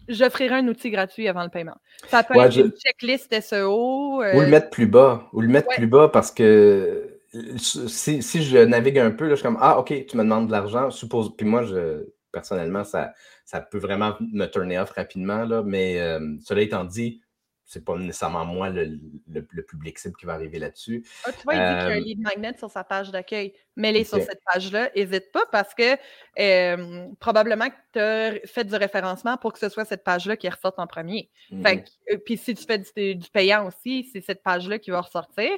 j'offrirai 0.08 0.56
un 0.56 0.68
outil 0.68 0.90
gratuit 0.90 1.28
avant 1.28 1.44
le 1.44 1.50
paiement. 1.50 1.78
Ça 2.08 2.24
peut 2.24 2.38
être 2.40 2.58
une 2.58 2.72
checklist 2.72 3.40
SEO. 3.42 4.18
Ou 4.18 4.22
le 4.22 4.38
euh, 4.38 4.48
mettre 4.48 4.70
plus 4.70 4.88
bas. 4.88 5.28
Ou 5.34 5.42
le 5.42 5.48
mettre 5.48 5.70
plus 5.76 5.88
bas 5.88 6.10
parce 6.10 6.32
que 6.32 7.20
si, 7.58 8.44
je 8.44 8.58
navigue 8.66 9.00
un 9.00 9.12
peu, 9.12 9.26
là, 9.26 9.32
je 9.32 9.36
suis 9.36 9.44
comme 9.44 9.58
Ah, 9.60 9.80
OK, 9.80 10.06
tu 10.06 10.18
me 10.18 10.24
demandes 10.24 10.48
de 10.48 10.52
l'argent. 10.52 10.90
Suppose. 10.92 11.36
Puis 11.36 11.46
moi, 11.46 11.64
je, 11.64 12.06
personnellement, 12.32 12.84
ça, 12.84 13.14
ça 13.46 13.62
peut 13.62 13.78
vraiment 13.78 14.16
me 14.20 14.46
tourner 14.46 14.80
off 14.80 14.92
rapidement. 14.92 15.46
Là, 15.46 15.64
mais 15.64 16.00
euh, 16.00 16.36
cela 16.44 16.62
étant 16.62 16.84
dit, 16.84 17.22
c'est 17.66 17.84
pas 17.84 17.98
nécessairement 17.98 18.46
moi 18.46 18.70
le, 18.70 19.62
public 19.64 19.98
cible 19.98 20.16
qui 20.16 20.26
va 20.26 20.34
arriver 20.34 20.60
là-dessus. 20.60 21.04
Ah, 21.26 21.32
tu 21.32 21.44
vois, 21.44 21.56
il 21.56 21.60
dit 21.60 21.66
qu'il 21.66 21.74
y 21.74 21.80
a 21.80 21.86
un 21.86 21.98
euh, 21.98 22.00
lead 22.00 22.22
magnet 22.22 22.58
sur 22.58 22.70
sa 22.70 22.84
page 22.84 23.12
d'accueil. 23.12 23.54
Mets-les 23.76 24.04
sur 24.04 24.20
cette 24.20 24.42
page-là, 24.54 24.90
n'hésite 24.96 25.32
pas 25.32 25.44
parce 25.52 25.74
que 25.74 25.96
probablement 27.20 27.70
que 27.70 27.76
tu 27.94 28.00
as 28.00 28.48
fait 28.48 28.64
du 28.64 28.76
référencement 28.76 29.38
pour 29.38 29.54
que 29.54 29.60
ce 29.60 29.70
soit 29.70 29.86
cette 29.86 30.04
page-là 30.04 30.36
qui 30.36 30.50
ressorte 30.50 30.80
en 30.80 30.88
premier. 30.88 31.30
Mm-hmm. 31.52 31.84
Euh, 32.12 32.18
puis 32.26 32.38
si 32.38 32.54
tu 32.54 32.66
fais 32.66 32.80
du, 32.80 33.30
payant 33.32 33.68
aussi, 33.68 34.10
c'est 34.12 34.22
cette 34.22 34.44
page-là 34.44 34.80
qui 34.80 34.92
va 34.92 35.02
ressortir. 35.02 35.50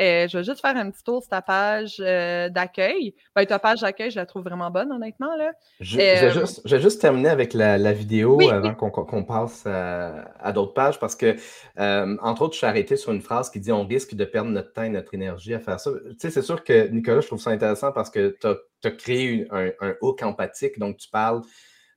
Euh, 0.00 0.26
je 0.28 0.38
vais 0.38 0.44
juste 0.44 0.60
faire 0.60 0.76
un 0.76 0.90
petit 0.90 1.04
tour 1.04 1.22
sur 1.22 1.30
ta 1.30 1.42
page 1.42 1.98
d'accueil. 1.98 3.14
Ben, 3.34 3.44
ta 3.44 3.58
page 3.58 3.80
d'accueil, 3.80 4.10
je 4.10 4.16
la 4.16 4.26
trouve 4.26 4.44
vraiment 4.44 4.70
bonne, 4.70 4.92
honnêtement. 4.92 5.34
Là. 5.36 5.52
Je, 5.80 5.96
vais, 5.96 6.80
juste, 6.80 7.00
terminer 7.00 7.28
avec 7.28 7.52
la, 7.54 7.92
vidéo 7.92 8.40
avant 8.50 8.74
qu'on 8.74 9.24
passe 9.24 9.66
à 9.66 10.52
d'autres 10.52 10.74
pages 10.74 10.98
parce 10.98 11.16
que 11.16 11.36
euh, 11.78 12.16
entre 12.22 12.42
autres, 12.42 12.54
je 12.54 12.58
suis 12.58 12.66
arrêté 12.66 12.96
sur 12.96 13.12
une 13.12 13.20
phrase 13.20 13.50
qui 13.50 13.60
dit 13.60 13.72
on 13.72 13.86
risque 13.86 14.14
de 14.14 14.24
perdre 14.24 14.50
notre 14.50 14.72
temps 14.72 14.82
et 14.82 14.88
notre 14.88 15.14
énergie 15.14 15.54
à 15.54 15.60
faire 15.60 15.80
ça. 15.80 15.90
Tu 15.90 16.14
sais, 16.18 16.30
c'est 16.30 16.42
sûr 16.42 16.64
que, 16.64 16.88
Nicolas, 16.88 17.20
je 17.20 17.26
trouve 17.26 17.40
ça 17.40 17.50
intéressant 17.54 17.92
parce 17.92 18.10
que 18.10 18.36
tu 18.40 18.46
as, 18.86 18.90
créé 18.90 19.46
un, 19.50 19.72
hook 20.00 20.22
empathique, 20.22 20.78
donc 20.78 20.98
tu 20.98 21.08
parles 21.08 21.42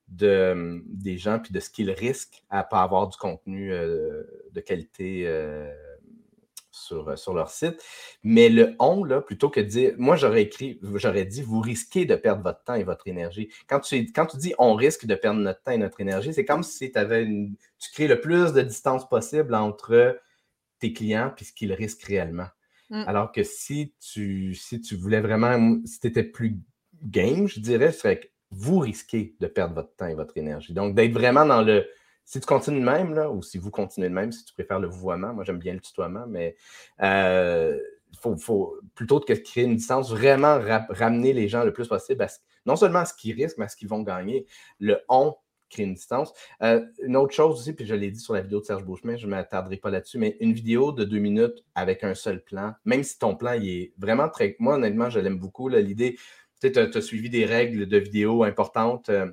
de, 0.08 0.82
des 0.88 1.18
gens 1.18 1.40
puis 1.40 1.52
de 1.54 1.60
ce 1.60 1.70
qu'ils 1.70 1.92
risquent 1.92 2.44
à 2.50 2.60
ne 2.60 2.70
pas 2.70 2.82
avoir 2.82 3.08
du 3.10 3.18
contenu 3.18 3.74
euh, 3.74 4.24
de 4.54 4.62
qualité. 4.62 5.24
Euh, 5.28 5.70
sur, 6.78 7.18
sur 7.18 7.34
leur 7.34 7.50
site. 7.50 7.84
Mais 8.24 8.50
le 8.50 8.76
on, 8.80 9.04
là, 9.04 9.22
plutôt 9.22 9.50
que 9.50 9.60
de 9.60 9.66
dire, 9.66 9.94
moi 9.98 10.16
j'aurais 10.16 10.44
écrit, 10.44 10.80
j'aurais 10.96 11.26
dit, 11.26 11.42
vous 11.42 11.60
risquez 11.60 12.06
de 12.06 12.16
perdre 12.16 12.44
votre 12.44 12.64
temps 12.64 12.76
et 12.76 12.84
votre 12.84 13.08
énergie. 13.08 13.50
Quand 13.68 13.80
tu, 13.80 14.12
quand 14.14 14.26
tu 14.28 14.38
dis 14.38 14.54
on 14.60 14.76
risque 14.76 15.06
de 15.06 15.16
perdre 15.16 15.40
notre 15.40 15.62
temps 15.62 15.72
et 15.72 15.78
notre 15.78 16.00
énergie, 16.02 16.34
c'est 16.34 16.46
comme 16.46 16.64
si 16.64 16.92
avais 16.96 17.24
une, 17.24 17.56
tu 17.80 17.92
crées 17.92 18.08
le 18.08 18.22
plus 18.22 18.54
de 18.54 18.62
distance 18.62 19.08
possible 19.08 19.54
entre 19.56 20.20
tes 20.80 20.94
clients 20.94 21.34
et 21.40 21.44
ce 21.44 21.54
qu'ils 21.54 21.74
risquent 21.74 22.04
réellement. 22.04 22.48
Mm. 22.90 23.04
Alors 23.08 23.32
que 23.32 23.44
si 23.44 23.94
tu, 24.00 24.56
si 24.56 24.82
tu 24.82 24.96
voulais 24.96 25.22
vraiment, 25.22 25.78
si 25.86 26.00
tu 26.00 26.08
étais 26.08 26.24
plus 26.24 26.60
game, 27.04 27.48
je 27.48 27.60
dirais, 27.60 27.92
ce 27.92 28.00
serait 28.00 28.20
que 28.20 28.28
vous 28.52 28.80
risquez 28.80 29.36
de 29.40 29.48
perdre 29.48 29.76
votre 29.76 29.96
temps 29.96 30.08
et 30.08 30.16
votre 30.16 30.38
énergie. 30.38 30.74
Donc, 30.74 30.96
d'être 30.96 31.12
vraiment 31.12 31.46
dans 31.46 31.62
le 31.62 31.86
si 32.28 32.42
tu 32.42 32.46
continues 32.46 32.82
de 32.82 32.86
même, 32.86 33.14
là, 33.14 33.32
ou 33.32 33.42
si 33.42 33.58
vous 33.58 33.72
continuez 33.72 34.10
de 34.10 34.14
même, 34.14 34.34
si 34.34 34.44
tu 34.44 34.54
préfères 34.54 34.82
le 34.82 34.88
vouvoiement, 34.90 35.34
moi 35.34 35.46
j'aime 35.46 35.60
bien 35.60 35.74
le 35.74 35.80
tutoiement, 35.80 36.26
mais 36.28 36.58
euh, 37.02 37.80
faut, 38.20 38.76
plutôt 38.96 39.22
que 39.22 39.32
de 39.32 39.40
créer 39.40 39.64
une 39.64 39.78
distance, 39.78 40.12
vraiment 40.12 40.60
ramener 40.90 41.32
les 41.32 41.48
gens 41.48 41.64
le 41.64 41.72
plus 41.72 41.88
possible, 41.88 42.22
à 42.22 42.28
non 42.66 42.76
seulement 42.76 43.00
à 43.00 43.06
ce 43.06 43.14
qu'ils 43.14 43.34
risquent, 43.34 43.58
mais 43.58 43.66
à 43.66 43.70
ce 43.70 43.78
qu'ils 43.78 43.88
vont 43.88 44.02
gagner. 44.02 44.46
Le 44.78 45.00
on 45.08 45.36
crée 45.70 45.84
une 45.84 45.94
distance. 45.94 46.34
Euh, 46.62 46.86
une 47.04 47.16
autre 47.16 47.34
chose 47.34 47.60
aussi, 47.60 47.74
puis 47.74 47.86
je 47.86 47.96
l'ai 47.96 48.12
dit 48.12 48.20
sur 48.20 48.34
la 48.34 48.42
vidéo 48.42 48.60
de 48.60 48.66
Serge 48.66 48.84
Beauchemin, 48.84 49.18
je 49.18 49.26
ne 49.26 49.32
m'attarderai 49.32 49.78
pas 49.78 49.90
là-dessus, 49.90 50.18
mais 50.18 50.38
une 50.40 50.54
vidéo 50.54 50.92
de 50.92 51.04
deux 51.04 51.20
minutes 51.20 51.64
avec 51.76 52.04
un 52.04 52.14
seul 52.14 52.44
plan, 52.44 52.74
même 52.86 53.04
si 53.04 53.20
ton 53.20 53.36
plan 53.36 53.54
est 53.54 53.94
vraiment 53.98 54.30
très. 54.30 54.56
Moi, 54.60 54.76
honnêtement, 54.76 55.10
je 55.10 55.20
l'aime 55.20 55.40
beaucoup. 55.40 55.70
L'idée, 55.70 56.18
tu 56.62 56.68
as, 56.78 57.02
suivi 57.02 57.30
des 57.30 57.46
règles 57.46 57.88
de 57.88 57.98
vidéo 57.98 58.44
importantes. 58.44 59.10
Euh, 59.10 59.32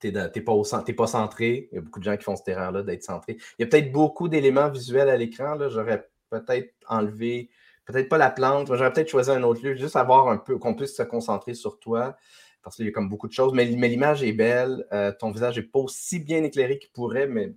tu 0.00 0.12
n'es 0.12 0.28
pas, 0.28 0.52
pas, 0.96 1.06
centré. 1.06 1.68
Il 1.70 1.76
y 1.76 1.78
a 1.78 1.80
beaucoup 1.80 2.00
de 2.00 2.04
gens 2.04 2.16
qui 2.16 2.24
font 2.24 2.34
cette 2.34 2.48
erreur-là 2.48 2.82
d'être 2.82 3.04
centré. 3.04 3.36
Il 3.58 3.62
y 3.62 3.64
a 3.64 3.66
peut-être 3.66 3.92
beaucoup 3.92 4.28
d'éléments 4.28 4.68
visuels 4.68 5.08
à 5.08 5.16
l'écran. 5.16 5.56
J'aurais 5.68 6.08
peut-être 6.30 6.74
enlevé, 6.88 7.50
peut-être 7.84 8.08
pas 8.08 8.18
la 8.18 8.30
plante, 8.30 8.68
j'aurais 8.68 8.92
peut-être 8.92 9.08
choisi 9.08 9.30
un 9.30 9.42
autre 9.42 9.64
lieu, 9.64 9.74
juste 9.74 9.96
avoir 9.96 10.28
un 10.28 10.38
peu, 10.38 10.58
qu'on 10.58 10.74
puisse 10.74 10.96
se 10.96 11.02
concentrer 11.02 11.54
sur 11.54 11.78
toi. 11.78 12.16
Parce 12.62 12.76
qu'il 12.76 12.86
y 12.86 12.88
a 12.88 12.92
comme 12.92 13.08
beaucoup 13.08 13.28
de 13.28 13.32
choses. 13.32 13.52
Mais, 13.52 13.64
l'image 13.64 14.22
est 14.22 14.32
belle. 14.32 14.86
Euh, 14.92 15.12
ton 15.18 15.30
visage 15.30 15.56
n'est 15.56 15.64
pas 15.64 15.80
aussi 15.80 16.20
bien 16.20 16.42
éclairé 16.44 16.78
qu'il 16.78 16.90
pourrait, 16.90 17.26
mais 17.26 17.54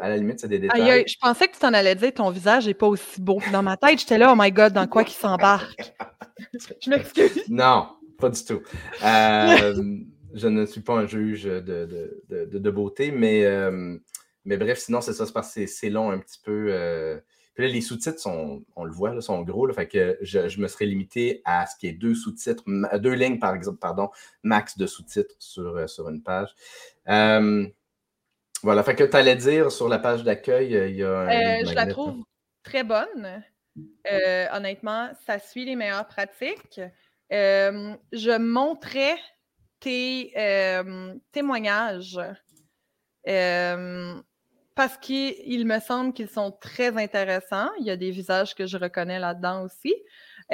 à 0.00 0.08
la 0.08 0.16
limite, 0.16 0.40
c'est 0.40 0.48
des 0.48 0.58
détails. 0.58 1.04
je 1.06 1.16
pensais 1.18 1.48
que 1.48 1.54
tu 1.54 1.58
t'en 1.58 1.72
allais 1.72 1.94
dire 1.94 2.12
ton 2.12 2.30
visage 2.30 2.66
n'est 2.66 2.74
pas 2.74 2.86
aussi 2.86 3.20
beau. 3.20 3.40
Dans 3.52 3.62
ma 3.62 3.76
tête, 3.76 3.98
j'étais 3.98 4.18
là, 4.18 4.32
oh 4.32 4.36
my 4.38 4.52
God, 4.52 4.72
dans 4.72 4.86
quoi 4.86 5.04
qu'il 5.04 5.16
s'embarque? 5.16 5.94
je 6.80 6.90
m'excuse. 6.90 7.44
Non, 7.48 7.88
pas 8.18 8.28
du 8.28 8.44
tout. 8.44 8.60
Euh, 9.04 9.98
je 10.34 10.48
ne 10.48 10.66
suis 10.66 10.80
pas 10.80 10.94
un 10.94 11.06
juge 11.06 11.44
de, 11.44 12.70
beauté, 12.70 13.10
mais, 13.10 13.44
euh, 13.44 13.96
mais 14.44 14.56
bref, 14.56 14.78
sinon, 14.78 15.00
c'est 15.00 15.12
ça, 15.12 15.26
c'est 15.26 15.32
parce 15.32 15.54
que 15.54 15.66
c'est 15.66 15.90
long 15.90 16.10
un 16.10 16.18
petit 16.18 16.40
peu. 16.44 17.20
Euh. 17.60 17.62
Puis 17.62 17.66
là, 17.66 17.68
les 17.68 17.80
sous-titres, 17.80 18.18
sont, 18.18 18.64
on 18.76 18.84
le 18.84 18.92
voit, 18.92 19.14
là, 19.14 19.20
sont 19.20 19.42
gros. 19.42 19.66
Là, 19.66 19.74
fait 19.74 19.88
que 19.88 20.18
je, 20.20 20.60
me 20.60 20.68
serais 20.68 20.86
limité 20.86 21.42
à 21.44 21.66
ce 21.66 21.76
qui 21.76 21.86
est 21.86 21.92
deux 21.92 22.14
sous-titres, 22.14 22.64
deux 22.98 23.14
lignes, 23.14 23.38
par 23.38 23.54
exemple, 23.54 23.78
pardon, 23.78 24.10
max 24.42 24.76
de 24.78 24.86
sous-titres 24.86 25.34
sur, 25.38 25.76
euh, 25.76 25.86
sur 25.86 26.08
une 26.08 26.22
page. 26.22 26.54
voilà, 27.06 28.82
fait 28.82 28.94
que 28.94 29.04
tu 29.04 29.16
allais 29.16 29.36
dire 29.36 29.72
sur 29.72 29.88
la 29.88 29.98
page 29.98 30.24
d'accueil, 30.24 30.72
il 30.90 30.96
y 30.96 31.02
a 31.02 31.20
un. 31.20 31.64
je 31.64 31.74
la 31.74 31.86
trouve 31.86 32.22
très 32.62 32.84
bonne. 32.84 33.42
honnêtement, 34.52 35.10
ça 35.26 35.38
suit 35.38 35.64
les 35.64 35.76
meilleures 35.76 36.06
pratiques. 36.06 36.80
je 37.30 38.38
montrais 38.38 39.16
tes 39.80 40.32
euh, 40.36 41.14
témoignages 41.32 42.20
euh, 43.26 44.22
parce 44.80 44.96
qu'il 44.96 45.66
me 45.66 45.78
semble 45.78 46.14
qu'ils 46.14 46.30
sont 46.30 46.52
très 46.52 46.96
intéressants. 46.96 47.68
Il 47.80 47.84
y 47.84 47.90
a 47.90 47.98
des 47.98 48.10
visages 48.10 48.54
que 48.54 48.64
je 48.64 48.78
reconnais 48.78 49.18
là-dedans 49.18 49.62
aussi. 49.62 49.94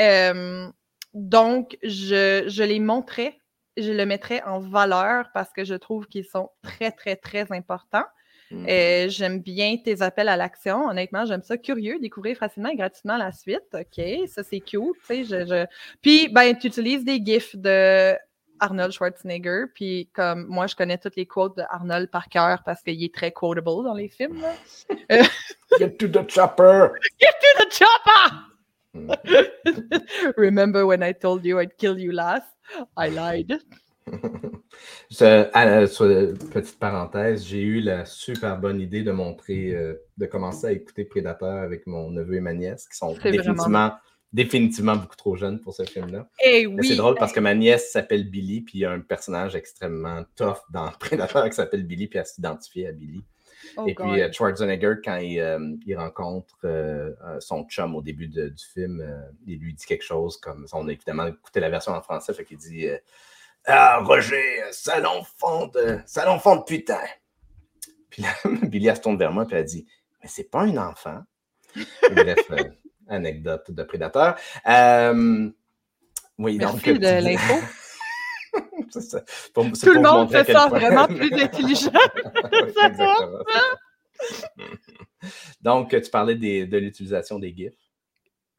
Euh, 0.00 0.66
donc, 1.14 1.78
je, 1.84 2.64
les 2.64 2.80
montrais, 2.80 3.38
je 3.76 3.92
le 3.92 4.04
mettrais 4.04 4.42
en 4.42 4.58
valeur 4.58 5.26
parce 5.32 5.52
que 5.52 5.62
je 5.62 5.76
trouve 5.76 6.08
qu'ils 6.08 6.24
sont 6.24 6.50
très, 6.60 6.90
très, 6.90 7.14
très 7.14 7.52
importants. 7.52 8.02
Mm-hmm. 8.50 9.10
j'aime 9.10 9.38
bien 9.38 9.76
tes 9.76 10.02
appels 10.02 10.28
à 10.28 10.36
l'action. 10.36 10.88
Honnêtement, 10.88 11.24
j'aime 11.24 11.42
ça. 11.42 11.56
Curieux, 11.56 12.00
découvrir 12.00 12.36
facilement 12.36 12.70
et 12.70 12.76
gratuitement 12.76 13.18
la 13.18 13.30
suite. 13.30 13.62
OK, 13.74 14.02
ça 14.26 14.42
c'est 14.42 14.58
cute. 14.58 14.82
Je, 15.08 15.66
Puis, 16.02 16.26
ben, 16.32 16.52
tu 16.58 16.66
utilises 16.66 17.04
des 17.04 17.24
GIFs 17.24 17.54
de 17.54 18.16
Arnold 18.60 18.92
Schwarzenegger. 18.92 19.64
Puis 19.74 20.10
comme 20.12 20.46
moi, 20.46 20.66
je 20.66 20.76
connais 20.76 20.98
toutes 20.98 21.16
les 21.16 21.26
quotes 21.26 21.56
de 21.56 21.62
Arnold 21.68 22.10
par 22.10 22.28
cœur 22.28 22.62
parce 22.64 22.82
qu'il 22.82 23.02
est 23.02 23.14
très 23.14 23.32
quotable 23.32 23.84
dans 23.84 23.94
les 23.94 24.08
films. 24.08 24.42
Get 25.78 25.96
to 25.98 26.08
the 26.08 26.28
chopper! 26.28 26.90
Get 27.20 27.34
to 27.40 27.64
the 27.64 27.72
chopper! 27.72 28.46
Hmm. 28.94 29.10
Remember 30.36 30.86
when 30.86 31.02
I 31.02 31.12
told 31.12 31.44
you 31.44 31.60
I'd 31.60 31.76
kill 31.76 31.98
you 31.98 32.12
last? 32.12 32.46
I 32.96 33.10
lied. 33.10 33.60
petite 36.52 36.78
parenthèse, 36.78 37.44
j'ai 37.44 37.62
eu 37.62 37.80
la 37.80 38.04
super 38.04 38.58
bonne 38.58 38.80
idée 38.80 39.02
de 39.02 39.10
montrer, 39.10 39.74
euh, 39.74 39.94
de 40.16 40.26
commencer 40.26 40.66
à 40.66 40.72
écouter 40.72 41.04
Prédateur 41.04 41.62
avec 41.62 41.86
mon 41.86 42.10
neveu 42.10 42.36
et 42.36 42.40
ma 42.40 42.54
nièce, 42.54 42.88
qui 42.88 42.96
sont 42.96 43.14
définitivement 43.14 43.92
définitivement 44.32 44.96
beaucoup 44.96 45.16
trop 45.16 45.36
jeune 45.36 45.60
pour 45.60 45.74
ce 45.74 45.84
film-là. 45.84 46.28
Eh 46.44 46.68
c'est 46.82 46.96
drôle 46.96 47.14
parce 47.14 47.32
que 47.32 47.40
ma 47.40 47.54
nièce 47.54 47.90
s'appelle 47.92 48.28
Billy, 48.28 48.60
puis 48.60 48.78
il 48.78 48.80
y 48.82 48.84
a 48.84 48.90
un 48.90 49.00
personnage 49.00 49.54
extrêmement 49.54 50.24
tough 50.34 50.58
dans 50.70 50.90
Predator 51.00 51.48
qui 51.48 51.54
s'appelle 51.54 51.84
Billy, 51.84 52.06
puis 52.06 52.18
elle 52.18 52.26
s'identifiait 52.26 52.88
à 52.88 52.92
Billy. 52.92 53.24
Oh 53.76 53.86
et 53.86 53.94
puis 53.94 54.22
euh, 54.22 54.30
Schwarzenegger, 54.32 54.94
quand 55.04 55.16
il, 55.16 55.40
euh, 55.40 55.76
rencontre 55.96 56.54
euh, 56.64 57.12
son 57.40 57.64
chum 57.64 57.94
au 57.94 58.02
début 58.02 58.28
du 58.28 58.52
film, 58.72 59.04
il 59.46 59.58
lui 59.58 59.74
dit 59.74 59.84
quelque 59.84 60.04
chose 60.04 60.36
comme 60.38 60.66
on 60.72 60.88
a 60.88 60.92
évidemment 60.92 61.26
écouté 61.26 61.60
la 61.60 61.70
version 61.70 61.92
en 61.92 62.02
français, 62.02 62.32
fait 62.34 62.44
qu'il 62.44 62.58
dit 62.58 62.86
Ah, 63.66 64.00
Roger, 64.00 64.62
salon 64.70 65.22
fond 65.38 65.68
de 65.68 65.98
salon 66.06 66.38
fond 66.38 66.56
de 66.56 66.62
putain. 66.62 67.04
Puis 68.10 68.22
là, 68.22 68.28
Billy 68.62 68.88
elle 68.88 68.96
se 68.96 69.00
tourne 69.00 69.18
vers 69.18 69.32
moi 69.32 69.46
et 69.50 69.54
elle 69.54 69.64
dit 69.64 69.86
Mais 70.22 70.28
c'est 70.28 70.50
pas 70.50 70.62
un 70.62 70.76
enfant. 70.76 71.22
bref, 72.14 72.50
anecdote 73.08 73.70
de 73.70 73.82
prédateur. 73.82 74.36
Euh, 74.68 75.50
oui, 76.38 76.58
Merci 76.58 76.92
donc, 76.92 77.00
de 77.00 77.22
l'info. 77.22 77.54
Tout 79.54 79.92
le 79.92 80.00
monde 80.00 80.30
fait 80.30 80.52
ça 80.52 80.68
vraiment 80.68 81.06
plus 81.06 81.32
intelligent. 81.32 81.90
donc, 85.60 85.90
tu 85.90 86.10
parlais 86.10 86.34
de 86.34 86.78
l'utilisation 86.78 87.38
des 87.38 87.54
GIFs. 87.54 87.85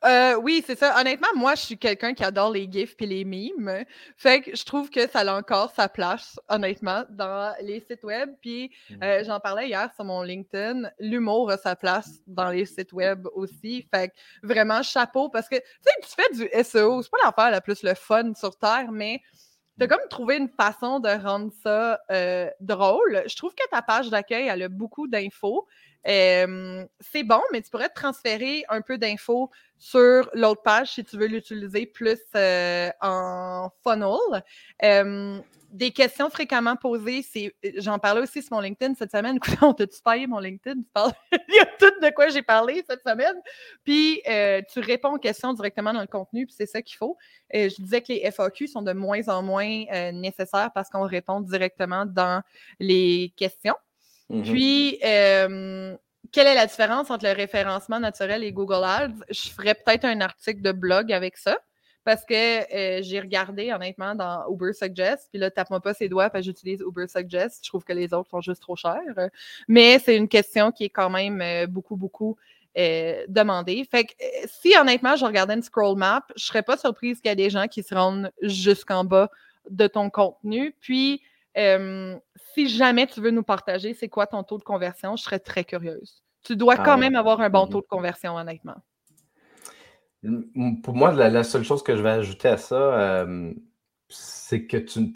Euh, 0.06 0.36
oui, 0.36 0.64
c'est 0.66 0.78
ça. 0.78 1.00
Honnêtement, 1.00 1.28
moi, 1.36 1.56
je 1.56 1.62
suis 1.62 1.78
quelqu'un 1.78 2.14
qui 2.14 2.24
adore 2.24 2.52
les 2.52 2.70
GIFs 2.72 2.96
et 3.00 3.06
les 3.06 3.26
memes. 3.26 3.84
Fait 4.16 4.42
que 4.42 4.56
je 4.56 4.64
trouve 4.64 4.90
que 4.90 5.08
ça 5.10 5.20
a 5.22 5.38
encore 5.38 5.72
sa 5.72 5.90
place, 5.90 6.40
honnêtement, 6.50 7.04
dans 7.10 7.56
les 7.62 7.80
sites 7.80 8.04
web. 8.04 8.30
Puis 8.42 8.72
mmh. 8.90 9.04
euh, 9.04 9.24
j'en 9.26 9.40
parlais 9.40 9.68
hier 9.68 9.90
sur 9.96 10.06
mon 10.06 10.22
LinkedIn. 10.22 10.90
L'humour 11.00 11.50
a 11.50 11.58
sa 11.58 11.76
place 11.76 12.20
dans 12.28 12.50
les 12.50 12.66
sites 12.66 12.94
web 12.94 13.28
aussi. 13.34 13.88
Fait 13.94 14.10
que 14.10 14.14
vraiment 14.44 14.84
chapeau 14.84 15.30
parce 15.30 15.50
que 15.50 15.56
tu 15.56 15.64
sais, 15.82 15.92
tu 16.02 16.10
fais 16.10 16.36
du 16.36 16.64
SEO, 16.64 17.02
c'est 17.02 17.12
pas 17.12 17.18
l'affaire 17.24 17.52
la 17.52 17.62
plus 17.62 17.82
le 17.82 17.96
fun 17.96 18.34
sur 18.36 18.56
Terre, 18.58 18.92
mais 18.92 19.22
tu 19.78 19.84
as 19.84 19.88
comme 19.88 20.08
trouvé 20.10 20.38
une 20.38 20.50
façon 20.50 21.00
de 21.00 21.10
rendre 21.10 21.52
ça 21.64 22.00
euh, 22.12 22.50
drôle. 22.60 23.24
Je 23.28 23.36
trouve 23.36 23.54
que 23.54 23.68
ta 23.70 23.82
page 23.82 24.10
d'accueil, 24.10 24.48
elle 24.48 24.64
a 24.64 24.70
beaucoup 24.70 25.08
d'infos. 25.08 25.68
c'est 26.06 27.24
bon, 27.24 27.42
mais 27.52 27.62
tu 27.62 27.70
pourrais 27.70 27.90
te 27.90 27.96
transférer 27.96 28.64
un 28.70 28.82
peu 28.82 28.98
d'infos 28.98 29.52
sur 29.78 30.30
l'autre 30.34 30.64
page 30.64 30.94
si 30.94 31.04
tu 31.04 31.18
veux 31.18 31.28
l'utiliser 31.28 31.86
plus 31.86 32.20
euh, 32.36 32.90
en 33.02 33.70
funnel 33.84 34.44
des 35.72 35.92
questions 35.92 36.30
fréquemment 36.30 36.76
posées, 36.76 37.22
c'est. 37.22 37.54
J'en 37.76 38.00
parlais 38.00 38.22
aussi 38.22 38.42
sur 38.42 38.56
mon 38.56 38.62
LinkedIn 38.62 38.96
cette 38.96 39.12
semaine. 39.12 39.36
Écoute, 39.44 39.58
on 39.62 39.74
t'a-tu 39.74 40.02
payé 40.04 40.28
mon 40.28 40.40
LinkedIn? 40.40 40.82
Il 41.32 41.56
y 41.56 41.60
a 41.60 41.66
tout 41.66 42.00
de 42.02 42.10
quoi 42.14 42.30
j'ai 42.30 42.42
parlé 42.42 42.84
cette 42.88 43.02
semaine. 43.06 43.36
Puis 43.84 44.22
euh, 44.28 44.62
tu 44.72 44.80
réponds 44.80 45.16
aux 45.16 45.20
questions 45.20 45.54
directement 45.54 45.94
dans 45.94 46.02
le 46.02 46.08
contenu, 46.08 46.46
puis 46.46 46.56
c'est 46.58 46.66
ça 46.66 46.82
qu'il 46.82 46.98
faut. 46.98 47.18
Euh, 47.56 47.70
je 47.70 47.82
disais 47.82 48.02
que 48.02 48.14
les 48.14 48.32
FAQ 48.32 48.68
sont 48.68 48.82
de 48.82 48.94
moins 48.94 49.28
en 49.28 49.44
moins 49.44 49.84
euh, 49.94 50.12
nécessaires 50.12 50.72
parce 50.74 50.90
qu'on 50.90 51.04
répond 51.04 51.42
directement 51.42 52.06
dans 52.06 52.42
les 52.80 53.34
questions. 53.36 53.76
Mm-hmm. 54.30 54.44
Puis 54.44 55.00
quelle 56.32 56.48
est 56.48 56.56
la 56.56 56.66
différence 56.66 57.10
entre 57.10 57.26
le 57.26 57.32
référencement 57.32 58.00
naturel 58.00 58.44
et 58.44 58.52
Google 58.52 58.84
Ads? 58.84 59.24
Je 59.30 59.50
ferais 59.50 59.76
peut-être 59.76 60.06
un 60.06 60.20
article 60.22 60.62
de 60.62 60.72
blog 60.72 61.12
avec 61.12 61.38
ça 61.38 61.58
parce 62.08 62.24
que 62.24 62.34
euh, 62.34 63.02
j'ai 63.04 63.20
regardé 63.20 63.74
honnêtement 63.74 64.16
dans 64.16 64.50
Uber 64.50 64.72
Suggest, 64.72 65.28
puis 65.30 65.40
là, 65.40 65.52
tape-moi 65.52 65.82
pas 65.82 65.94
ses 65.94 66.08
doigts 66.08 66.30
parce 66.30 66.46
que 66.46 66.52
j'utilise 66.52 66.80
Uber 66.80 67.06
Suggest. 67.06 67.66
Je 67.66 67.70
trouve 67.70 67.84
que 67.84 67.92
les 67.92 68.14
autres 68.14 68.30
sont 68.30 68.40
juste 68.40 68.62
trop 68.62 68.78
chers. 68.78 69.02
Mais 69.68 70.00
c'est 70.00 70.16
une 70.16 70.30
question 70.30 70.72
qui 70.72 70.86
est 70.86 70.90
quand 70.90 71.10
même 71.10 71.42
euh, 71.42 71.68
beaucoup, 71.68 71.98
beaucoup 71.98 72.38
euh, 72.78 73.26
demandée. 73.28 73.86
Fait 73.92 74.06
que 74.06 74.14
si 74.46 74.74
honnêtement, 74.80 75.18
je 75.18 75.26
regardais 75.26 75.56
une 75.56 75.62
scroll 75.62 75.98
map, 75.98 76.26
je 76.38 76.46
serais 76.46 76.64
pas 76.64 76.78
surprise 76.78 77.20
qu'il 77.20 77.28
y 77.28 77.34
ait 77.34 77.36
des 77.36 77.50
gens 77.50 77.68
qui 77.68 77.84
se 77.84 77.94
rendent 77.94 78.32
jusqu'en 78.42 79.04
bas 79.04 79.30
de 79.70 79.88
ton 79.88 80.10
contenu. 80.10 80.74
Puis, 80.80 81.22
si 82.54 82.70
jamais 82.70 83.08
tu 83.08 83.20
veux 83.20 83.32
nous 83.32 83.44
partager 83.44 83.94
c'est 83.94 84.08
quoi 84.08 84.28
ton 84.28 84.44
taux 84.44 84.60
de 84.60 84.64
conversion, 84.64 85.18
je 85.18 85.24
serais 85.24 85.40
très 85.40 85.66
curieuse. 85.66 86.24
Tu 86.46 86.56
dois 86.56 86.76
ah 86.78 86.84
quand 86.86 86.98
même 86.98 87.18
avoir 87.18 87.42
un 87.42 87.50
bon 87.50 87.66
mm-hmm. 87.66 87.72
taux 87.72 87.82
de 87.82 87.88
conversion, 87.88 88.38
honnêtement. 88.38 88.78
Pour 90.84 90.96
moi, 90.96 91.12
la, 91.14 91.44
seule 91.44 91.64
chose 91.64 91.84
que 91.84 91.96
je 91.96 92.02
vais 92.02 92.10
ajouter 92.10 92.48
à 92.48 92.58
ça, 92.58 92.76
euh, 92.76 93.54
c'est 94.10 94.66
que 94.66 94.78
tu 94.78 95.14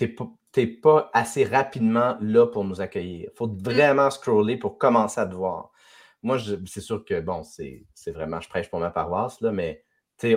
n'es 0.57 0.67
pas, 0.67 1.09
assez 1.13 1.43
rapidement 1.43 2.17
là 2.21 2.45
pour 2.47 2.63
nous 2.63 2.81
accueillir. 2.81 3.29
Il 3.33 3.37
faut 3.37 3.47
mm. 3.47 3.57
vraiment 3.57 4.09
scroller 4.09 4.57
pour 4.57 4.77
commencer 4.77 5.19
à 5.19 5.25
te 5.25 5.33
voir. 5.33 5.71
Moi, 6.23 6.37
c'est 6.67 6.81
sûr 6.81 7.03
que, 7.03 7.19
bon, 7.19 7.43
c'est 7.43 7.85
vraiment, 8.07 8.39
je 8.39 8.49
prêche 8.49 8.69
pour 8.69 8.79
ma 8.79 8.91
paroisse, 8.91 9.41
là, 9.41 9.51
mais 9.51 9.83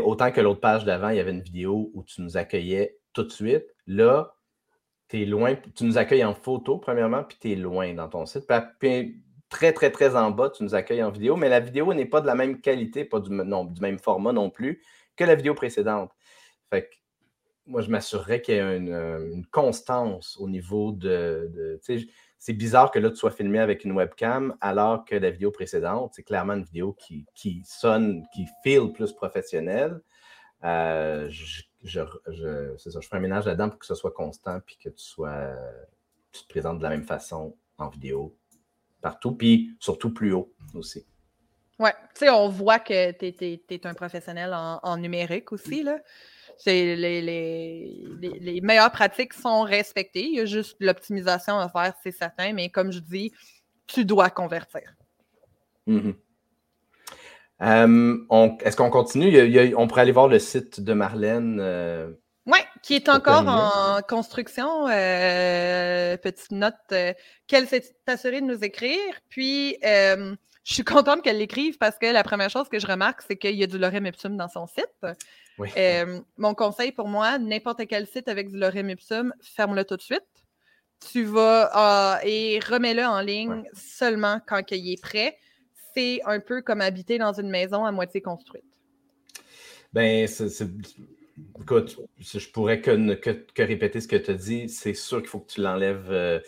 autant 0.02 0.32
que 0.32 0.40
l'autre 0.40 0.60
page 0.60 0.84
d'avant, 0.84 1.10
il 1.10 1.16
y 1.16 1.20
avait 1.20 1.32
une 1.32 1.42
vidéo 1.42 1.90
où 1.92 2.02
tu 2.04 2.22
nous 2.22 2.38
accueillais 2.38 2.98
tout 3.12 3.22
de 3.22 3.30
suite. 3.30 3.66
Là, 3.86 4.34
tu 5.08 5.22
es 5.22 5.26
loin, 5.26 5.56
tu 5.74 5.84
nous 5.84 5.98
accueilles 5.98 6.24
en 6.24 6.34
photo, 6.34 6.78
premièrement, 6.78 7.24
puis 7.24 7.36
tu 7.38 7.52
es 7.52 7.56
loin 7.56 7.92
dans 7.92 8.08
ton 8.08 8.24
site. 8.24 8.50
Puis, 8.78 9.22
très, 9.48 9.72
très, 9.72 9.90
très 9.90 10.16
en 10.16 10.30
bas, 10.30 10.50
tu 10.50 10.62
nous 10.62 10.74
accueilles 10.74 11.02
en 11.02 11.10
vidéo, 11.10 11.36
mais 11.36 11.48
la 11.48 11.60
vidéo 11.60 11.94
n'est 11.94 12.06
pas 12.06 12.20
de 12.20 12.26
la 12.26 12.34
même 12.34 12.60
qualité, 12.60 13.04
pas 13.04 13.20
du, 13.20 13.30
même 13.30 13.98
format 13.98 14.32
non 14.32 14.50
plus 14.50 14.82
que 15.16 15.24
la 15.24 15.34
vidéo 15.34 15.54
précédente. 15.54 16.12
Fait 16.70 16.88
que 16.88 16.94
moi, 17.66 17.80
je 17.80 17.90
m'assurerais 17.90 18.42
qu'il 18.42 18.54
y 18.54 18.58
ait 18.58 18.76
une, 18.76 18.92
euh, 18.92 19.42
constance 19.50 20.36
au 20.38 20.48
niveau 20.48 20.92
de. 20.92 21.80
c'est 22.38 22.52
bizarre 22.52 22.90
que 22.90 22.98
là, 22.98 23.10
tu 23.10 23.16
sois 23.16 23.30
filmé 23.30 23.58
avec 23.58 23.84
une 23.84 23.92
webcam 23.92 24.56
alors 24.60 25.04
que 25.04 25.14
la 25.14 25.30
vidéo 25.30 25.50
précédente, 25.50 26.12
c'est 26.14 26.24
clairement 26.24 26.54
une 26.54 26.64
vidéo 26.64 26.94
qui, 26.94 27.62
sonne, 27.64 28.24
qui 28.34 28.46
feel 28.62 28.92
plus 28.92 29.12
professionnel. 29.12 30.00
Euh, 30.64 31.28
je, 31.30 31.62
ça, 31.84 33.00
je 33.00 33.08
fais 33.08 33.16
un 33.16 33.20
ménage 33.20 33.46
là-dedans 33.46 33.68
pour 33.70 33.78
que 33.78 33.86
ce 33.86 33.94
soit 33.94 34.12
constant 34.12 34.60
puis 34.64 34.78
que 34.82 34.88
tu 34.88 35.04
sois 35.04 35.54
tu 36.34 36.42
te 36.42 36.48
présentes 36.48 36.78
de 36.78 36.82
la 36.82 36.90
même 36.90 37.04
façon 37.04 37.56
en 37.78 37.88
vidéo 37.88 38.36
partout, 39.04 39.32
puis 39.32 39.76
surtout 39.78 40.12
plus 40.14 40.32
haut 40.32 40.50
aussi. 40.72 41.04
Oui, 41.78 41.90
tu 42.14 42.20
sais, 42.20 42.30
on 42.30 42.48
voit 42.48 42.78
que 42.78 43.12
tu 43.12 43.26
es, 43.70 43.86
un 43.86 43.92
professionnel 43.92 44.54
en, 44.54 44.96
numérique 44.96 45.52
aussi. 45.52 45.82
Là. 45.82 45.98
Les, 46.64 46.96
les, 46.96 47.20
les, 48.40 48.60
meilleures 48.62 48.92
pratiques 48.92 49.34
sont 49.34 49.62
respectées. 49.62 50.24
Il 50.24 50.36
y 50.36 50.40
a 50.40 50.46
juste 50.46 50.76
l'optimisation 50.80 51.58
à 51.58 51.68
faire, 51.68 51.92
c'est 52.02 52.12
certain, 52.12 52.54
mais 52.54 52.70
comme 52.70 52.92
je 52.92 53.00
dis, 53.00 53.32
tu 53.86 54.06
dois 54.06 54.30
convertir. 54.30 54.94
Mm-hmm. 55.86 56.14
Euh, 57.62 58.56
est-ce 58.60 58.76
qu'on 58.76 58.90
continue? 58.90 59.74
on 59.76 59.86
pourrait 59.86 60.02
aller 60.02 60.12
voir 60.12 60.28
le 60.28 60.38
site 60.38 60.80
de 60.80 60.94
Marlène. 60.94 61.58
Euh, 61.60 62.10
qui 62.84 62.92
est 62.92 63.08
encore 63.08 63.48
en 63.48 64.02
construction. 64.02 64.86
Euh, 64.88 66.18
petite 66.18 66.50
note 66.50 66.74
euh, 66.92 67.14
qu'elle 67.46 67.66
s'est 67.66 67.96
assurée 68.06 68.42
de 68.42 68.46
nous 68.46 68.62
écrire. 68.62 69.00
Puis, 69.30 69.78
euh, 69.86 70.36
je 70.64 70.74
suis 70.74 70.84
contente 70.84 71.22
qu'elle 71.22 71.38
l'écrive 71.38 71.78
parce 71.78 71.96
que 71.98 72.04
la 72.04 72.22
première 72.22 72.50
chose 72.50 72.68
que 72.68 72.78
je 72.78 72.86
remarque, 72.86 73.22
c'est 73.26 73.36
qu'il 73.36 73.54
y 73.54 73.62
a 73.62 73.66
du 73.66 73.78
lorem 73.78 74.04
ipsum 74.04 74.36
dans 74.36 74.48
son 74.48 74.66
site. 74.66 75.16
mon 76.36 76.54
conseil 76.54 76.92
pour 76.92 77.08
moi, 77.08 77.38
n'importe 77.38 77.86
quel 77.86 78.06
site 78.06 78.28
avec 78.28 78.50
du 78.50 78.58
lorem 78.58 78.90
ipsum, 78.90 79.32
ferme-le 79.40 79.86
tout 79.86 79.96
de 79.96 80.02
suite. 80.02 80.20
Tu 81.10 81.24
vas 81.24 82.20
et 82.22 82.60
remets-le 82.60 83.04
en 83.04 83.20
ligne 83.22 83.64
seulement 83.72 84.40
quand 84.46 84.62
il 84.70 84.92
est 84.92 85.00
prêt. 85.00 85.38
C'est 85.94 86.20
un 86.26 86.40
peu 86.40 86.60
comme 86.60 86.82
habiter 86.82 87.16
dans 87.16 87.32
une 87.32 87.48
maison 87.48 87.86
à 87.86 87.92
moitié 87.92 88.20
construite. 88.20 88.64
Ben, 89.94 90.26
c'est 90.26 90.68
Écoute, 91.60 91.98
je 92.18 92.48
pourrais 92.50 92.80
que, 92.80 93.14
que, 93.14 93.62
répéter 93.62 94.00
ce 94.00 94.08
que 94.08 94.16
tu 94.16 94.30
as 94.30 94.34
dit. 94.34 94.68
C'est 94.68 94.94
sûr 94.94 95.18
qu'il 95.18 95.28
faut 95.28 95.40
que 95.40 95.50
tu 95.50 95.60
l'enlèves. 95.60 96.08
Euh, 96.10 96.40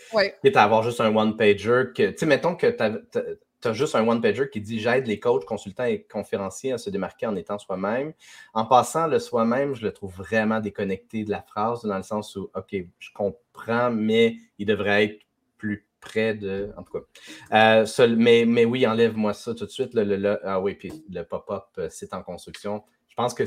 quitte 0.43 0.55
à 0.55 0.63
avoir 0.63 0.83
juste 0.83 1.01
un 1.01 1.13
one-pager. 1.13 1.85
Tu 1.93 2.13
sais, 2.15 2.25
mettons 2.25 2.55
que 2.55 2.67
tu 2.67 3.67
as, 3.67 3.73
juste 3.73 3.95
un 3.95 4.07
one-pager 4.07 4.49
qui 4.49 4.61
dit 4.61 4.79
J'aide 4.79 5.07
les 5.07 5.19
coachs, 5.19 5.43
consultants 5.45 5.85
et 5.85 6.03
conférenciers 6.03 6.73
à 6.73 6.77
se 6.77 6.89
démarquer 6.89 7.25
en 7.25 7.35
étant 7.35 7.59
soi-même. 7.59 8.13
En 8.53 8.65
passant, 8.65 9.07
le 9.07 9.19
soi-même, 9.19 9.75
je 9.75 9.83
le 9.83 9.91
trouve 9.91 10.15
vraiment 10.15 10.61
déconnecté 10.61 11.25
de 11.25 11.31
la 11.31 11.41
phrase, 11.41 11.83
dans 11.83 11.97
le 11.97 12.03
sens 12.03 12.35
où, 12.37 12.49
OK, 12.55 12.75
je 12.99 13.09
comprends, 13.13 13.91
mais 13.91 14.37
il 14.57 14.67
devrait 14.67 15.05
être 15.05 15.19
plus 15.57 15.85
près 15.99 16.33
de. 16.33 16.71
En 16.77 16.83
tout 16.83 16.93
cas. 16.93 17.83
Euh, 17.83 18.15
mais, 18.15 18.45
mais 18.47 18.63
oui, 18.63 18.87
enlève-moi 18.87 19.33
ça 19.33 19.53
tout 19.53 19.65
de 19.65 19.71
suite. 19.71 19.93
Le, 19.93 20.39
ah 20.45 20.61
oui, 20.61 20.75
puis 20.75 21.03
le 21.09 21.23
pop-up, 21.23 21.65
euh, 21.77 21.87
c'est 21.91 22.13
en 22.13 22.23
construction. 22.23 22.83
Je 23.09 23.15
pense 23.15 23.33
que 23.33 23.43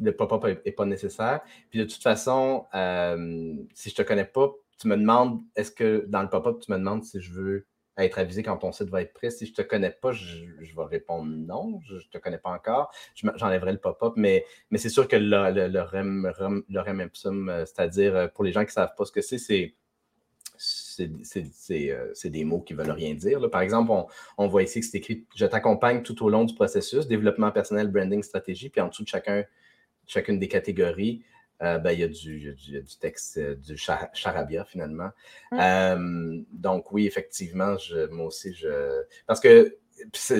le 0.00 0.14
pop-up 0.14 0.44
n'est 0.64 0.72
pas 0.72 0.84
nécessaire. 0.84 1.40
Puis 1.70 1.78
de 1.78 1.84
toute 1.84 2.02
façon, 2.02 2.66
euh, 2.74 3.54
si 3.74 3.90
je 3.90 3.94
ne 3.94 4.04
te 4.04 4.08
connais 4.08 4.24
pas, 4.24 4.52
tu 4.78 4.88
me 4.88 4.96
demandes, 4.96 5.40
est-ce 5.54 5.70
que 5.70 6.04
dans 6.08 6.22
le 6.22 6.28
pop-up, 6.28 6.60
tu 6.60 6.70
me 6.70 6.76
demandes 6.76 7.04
si 7.04 7.20
je 7.20 7.32
veux 7.32 7.66
être 7.98 8.18
avisé 8.18 8.42
quand 8.42 8.58
ton 8.58 8.72
site 8.72 8.90
va 8.90 9.02
être 9.02 9.14
prêt? 9.14 9.30
Si 9.30 9.46
je 9.46 9.52
ne 9.52 9.56
te 9.56 9.62
connais 9.62 9.90
pas, 9.90 10.12
je, 10.12 10.44
vais 10.60 10.84
répondre 10.84 11.30
non, 11.30 11.80
je 11.86 11.94
ne 11.94 12.00
te 12.00 12.18
connais 12.18 12.38
pas 12.38 12.50
encore. 12.50 12.92
J'enlèverai 13.14 13.72
le 13.72 13.78
pop-up, 13.78 14.14
mais, 14.16 14.44
c'est 14.74 14.90
sûr 14.90 15.08
que 15.08 15.16
le, 15.16 15.68
le, 15.68 15.80
REM, 15.80 16.32
le 16.68 16.80
REM 16.80 17.00
Ipsum, 17.00 17.48
euh, 17.48 17.64
c'est-à-dire 17.64 18.14
euh, 18.14 18.28
pour 18.28 18.44
les 18.44 18.52
gens 18.52 18.60
qui 18.60 18.68
ne 18.68 18.72
savent 18.72 18.94
pas 18.96 19.04
ce 19.06 19.12
que 19.12 19.22
c'est, 19.22 19.38
c'est 20.58 22.30
des 22.30 22.44
mots 22.44 22.60
qui 22.60 22.74
ne 22.74 22.78
veulent 22.78 22.90
rien 22.90 23.14
dire. 23.14 23.50
Par 23.50 23.62
exemple, 23.62 23.92
on 24.38 24.46
voit 24.46 24.62
ici 24.62 24.80
que 24.80 24.86
c'est 24.86 24.98
écrit 24.98 25.26
Je 25.34 25.46
t'accompagne 25.46 26.02
tout 26.02 26.22
au 26.24 26.28
long 26.28 26.44
du 26.44 26.54
processus, 26.54 27.06
développement 27.06 27.50
personnel, 27.50 27.88
branding, 27.88 28.22
stratégie, 28.22 28.68
puis 28.68 28.80
en 28.80 28.88
dessous 28.88 29.04
de 29.04 29.08
chacun 29.08 29.44
chacune 30.06 30.38
des 30.38 30.48
catégories, 30.48 31.22
euh, 31.62 31.78
ben, 31.78 31.92
il, 31.92 32.00
y 32.00 32.02
a 32.02 32.08
du, 32.08 32.54
texte, 33.00 33.38
euh, 33.38 33.54
du 33.54 33.78
charabia 33.78 34.64
finalement. 34.66 35.08
Euh, 35.54 36.42
donc 36.52 36.92
oui, 36.92 37.06
effectivement, 37.06 37.78
je, 37.78 38.06
moi 38.08 38.26
aussi, 38.26 38.52
je... 38.52 39.02
Parce 39.26 39.40
que 39.40 39.78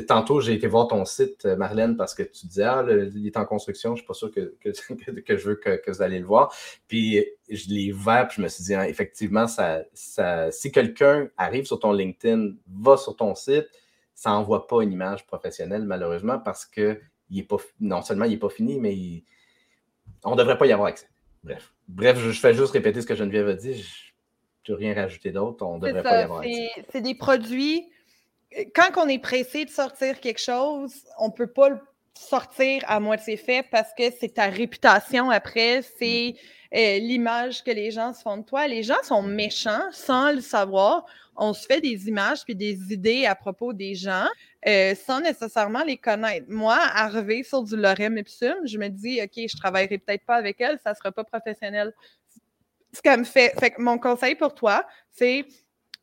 tantôt, 0.07 0.43
j'ai 0.43 0.53
été 0.53 0.67
voir 0.67 0.89
ton 0.89 1.07
site, 1.07 1.47
Marlène, 1.47 1.97
parce 1.97 2.14
que 2.14 2.23
tu 2.23 2.47
disais, 2.47 2.64
ah, 2.64 2.85
il 2.87 3.27
est 3.27 3.39
en 3.39 3.47
construction, 3.47 3.91
je 3.91 3.93
ne 3.95 3.97
suis 3.99 4.07
pas 4.07 4.12
sûr 4.12 4.31
que, 4.31 4.55
que, 4.61 4.73
je 5.39 5.49
veux 5.49 5.55
que, 5.55 5.91
vous 5.91 6.03
allez 6.03 6.19
le 6.19 6.27
voir. 6.27 6.55
Puis 6.87 7.25
je 7.49 7.71
l'ai 7.71 7.95
ouvert, 7.95 8.29
puis 8.29 8.37
je 8.37 8.43
me 8.43 8.49
suis 8.49 8.64
dit, 8.64 8.75
hein, 8.75 8.83
effectivement, 8.83 9.47
ça, 9.47 9.85
ça, 9.95 10.51
si 10.51 10.71
quelqu'un 10.71 11.31
arrive 11.39 11.64
sur 11.64 11.81
ton 11.81 11.93
LinkedIn, 11.93 12.57
va 12.69 12.99
sur 12.99 13.17
ton 13.17 13.35
site, 13.35 13.69
ça 14.14 14.31
n'envoie 14.31 14.67
pas 14.67 14.83
une 14.83 14.93
image 14.93 15.27
professionnelle, 15.27 15.85
malheureusement, 15.85 16.39
parce 16.39 16.67
que 16.67 17.01
il 17.31 17.39
est 17.41 17.45
pas, 17.45 17.57
non 17.81 18.03
seulement 18.03 18.27
il 18.27 18.33
n'est 18.33 18.37
pas 18.37 18.51
fini, 18.51 18.79
mais 18.79 18.95
il, 18.95 19.25
on 20.27 20.33
ne 20.33 20.37
devrait 20.37 20.59
pas 20.59 20.66
y 20.66 20.72
avoir 20.72 20.89
accès. 20.89 21.09
Bref. 21.43 21.72
Bref, 21.89 22.18
je, 22.18 22.33
fais 22.33 22.55
juste 22.55 22.72
répéter 22.72 23.01
ce 23.01 23.07
que 23.07 23.14
Geneviève 23.14 23.49
a 23.49 23.55
dit. 23.55 23.87
Je 24.64 24.72
n'ai 24.72 24.79
rien 24.79 24.95
rajouter 24.95 25.31
d'autre. 25.31 25.64
On 25.64 25.79
ne 25.79 25.87
devrait 25.87 26.03
pas 26.03 26.20
y 26.20 26.22
avoir 26.22 26.41
accès. 26.41 26.68
C'est 26.91 27.01
des 27.01 27.14
produits. 27.14 27.89
Quand 28.74 28.91
on 28.97 29.09
est 29.09 29.18
pressé 29.18 29.64
de 29.64 29.70
sortir 29.70 30.20
quelque 30.20 30.41
chose, 30.41 31.05
on 31.18 31.29
ne 31.29 31.33
peut 31.33 31.47
pas 31.47 31.68
le 31.68 31.79
sortir 32.18 32.83
à 32.87 32.99
moitié 32.99 33.37
fait 33.37 33.64
parce 33.70 33.91
que 33.97 34.05
c'est 34.18 34.35
ta 34.35 34.47
réputation 34.47 35.31
après, 35.31 35.83
c'est 35.99 36.35
mm. 36.72 36.77
euh, 36.77 36.99
l'image 36.99 37.62
que 37.62 37.70
les 37.70 37.91
gens 37.91 38.12
se 38.14 38.22
font 38.22 38.39
de 38.39 38.45
toi. 38.45 38.66
Les 38.66 38.83
gens 38.83 39.03
sont 39.03 39.22
méchants 39.22 39.89
sans 39.93 40.33
le 40.33 40.41
savoir. 40.41 41.05
On 41.37 41.53
se 41.53 41.66
fait 41.66 41.81
des 41.81 42.09
images 42.09 42.45
puis 42.45 42.55
des 42.55 42.93
idées 42.93 43.27
à 43.27 43.35
propos 43.35 43.72
des 43.72 43.95
gens. 43.95 44.27
Euh, 44.67 44.97
sans 44.97 45.21
nécessairement 45.21 45.85
les 45.85 45.97
connaître. 45.97 46.47
Moi, 46.49 46.77
arriver 46.77 47.45
sur 47.45 47.62
du 47.62 47.77
lorem 47.77 48.19
ipsum, 48.19 48.67
je 48.67 48.79
me 48.79 48.89
dis, 48.89 49.21
OK, 49.23 49.31
je 49.37 49.57
travaillerai 49.57 49.99
peut-être 49.99 50.27
pas 50.27 50.35
avec 50.35 50.61
elle, 50.61 50.81
ça 50.83 50.91
ne 50.91 50.97
sera 50.97 51.12
pas 51.12 51.23
professionnel. 51.23 51.93
ce 52.93 53.01
qu'elle 53.01 53.21
me 53.21 53.25
fait, 53.25 53.55
fait 53.61 53.79
mon 53.79 53.99
conseil 53.99 54.35
pour 54.35 54.55
toi, 54.55 54.85
c'est 55.12 55.47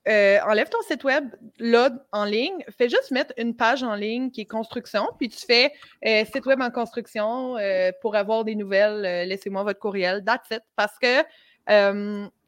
euh, 0.07 0.39
enlève 0.47 0.69
ton 0.69 0.81
site 0.81 1.03
web 1.03 1.29
là 1.59 1.89
en 2.11 2.23
ligne, 2.23 2.63
fais 2.77 2.87
juste 2.87 3.11
mettre 3.11 3.33
une 3.37 3.55
page 3.55 3.83
en 3.83 3.95
ligne 3.95 4.31
qui 4.31 4.41
est 4.41 4.45
construction, 4.45 5.07
puis 5.17 5.27
tu 5.27 5.45
fais 5.45 5.73
euh, 6.05 6.23
site 6.25 6.45
web 6.45 6.61
en 6.61 6.71
construction 6.71 7.57
pour 8.01 8.15
avoir 8.15 8.45
des 8.45 8.55
nouvelles, 8.55 9.27
laissez-moi 9.27 9.63
votre 9.63 9.79
courriel, 9.79 10.23
that's 10.23 10.49
it. 10.51 10.61
Parce 10.77 10.97
que 10.99 11.23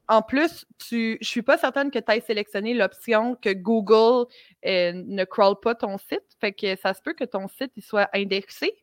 en 0.07 0.21
plus, 0.21 0.65
tu, 0.77 1.17
je 1.21 1.27
suis 1.27 1.41
pas 1.41 1.57
certaine 1.57 1.91
que 1.91 1.99
tu 1.99 2.11
aies 2.11 2.21
sélectionné 2.21 2.73
l'option 2.73 3.35
que 3.35 3.53
Google 3.53 4.27
ne 4.63 5.23
crawl 5.23 5.55
pas 5.61 5.75
ton 5.75 5.97
site. 5.97 6.23
Fait 6.39 6.51
que 6.51 6.75
ça 6.75 6.93
se 6.93 7.01
peut 7.01 7.13
que 7.13 7.23
ton 7.23 7.47
site 7.47 7.71
il 7.75 7.83
soit 7.83 8.09
indexé. 8.13 8.73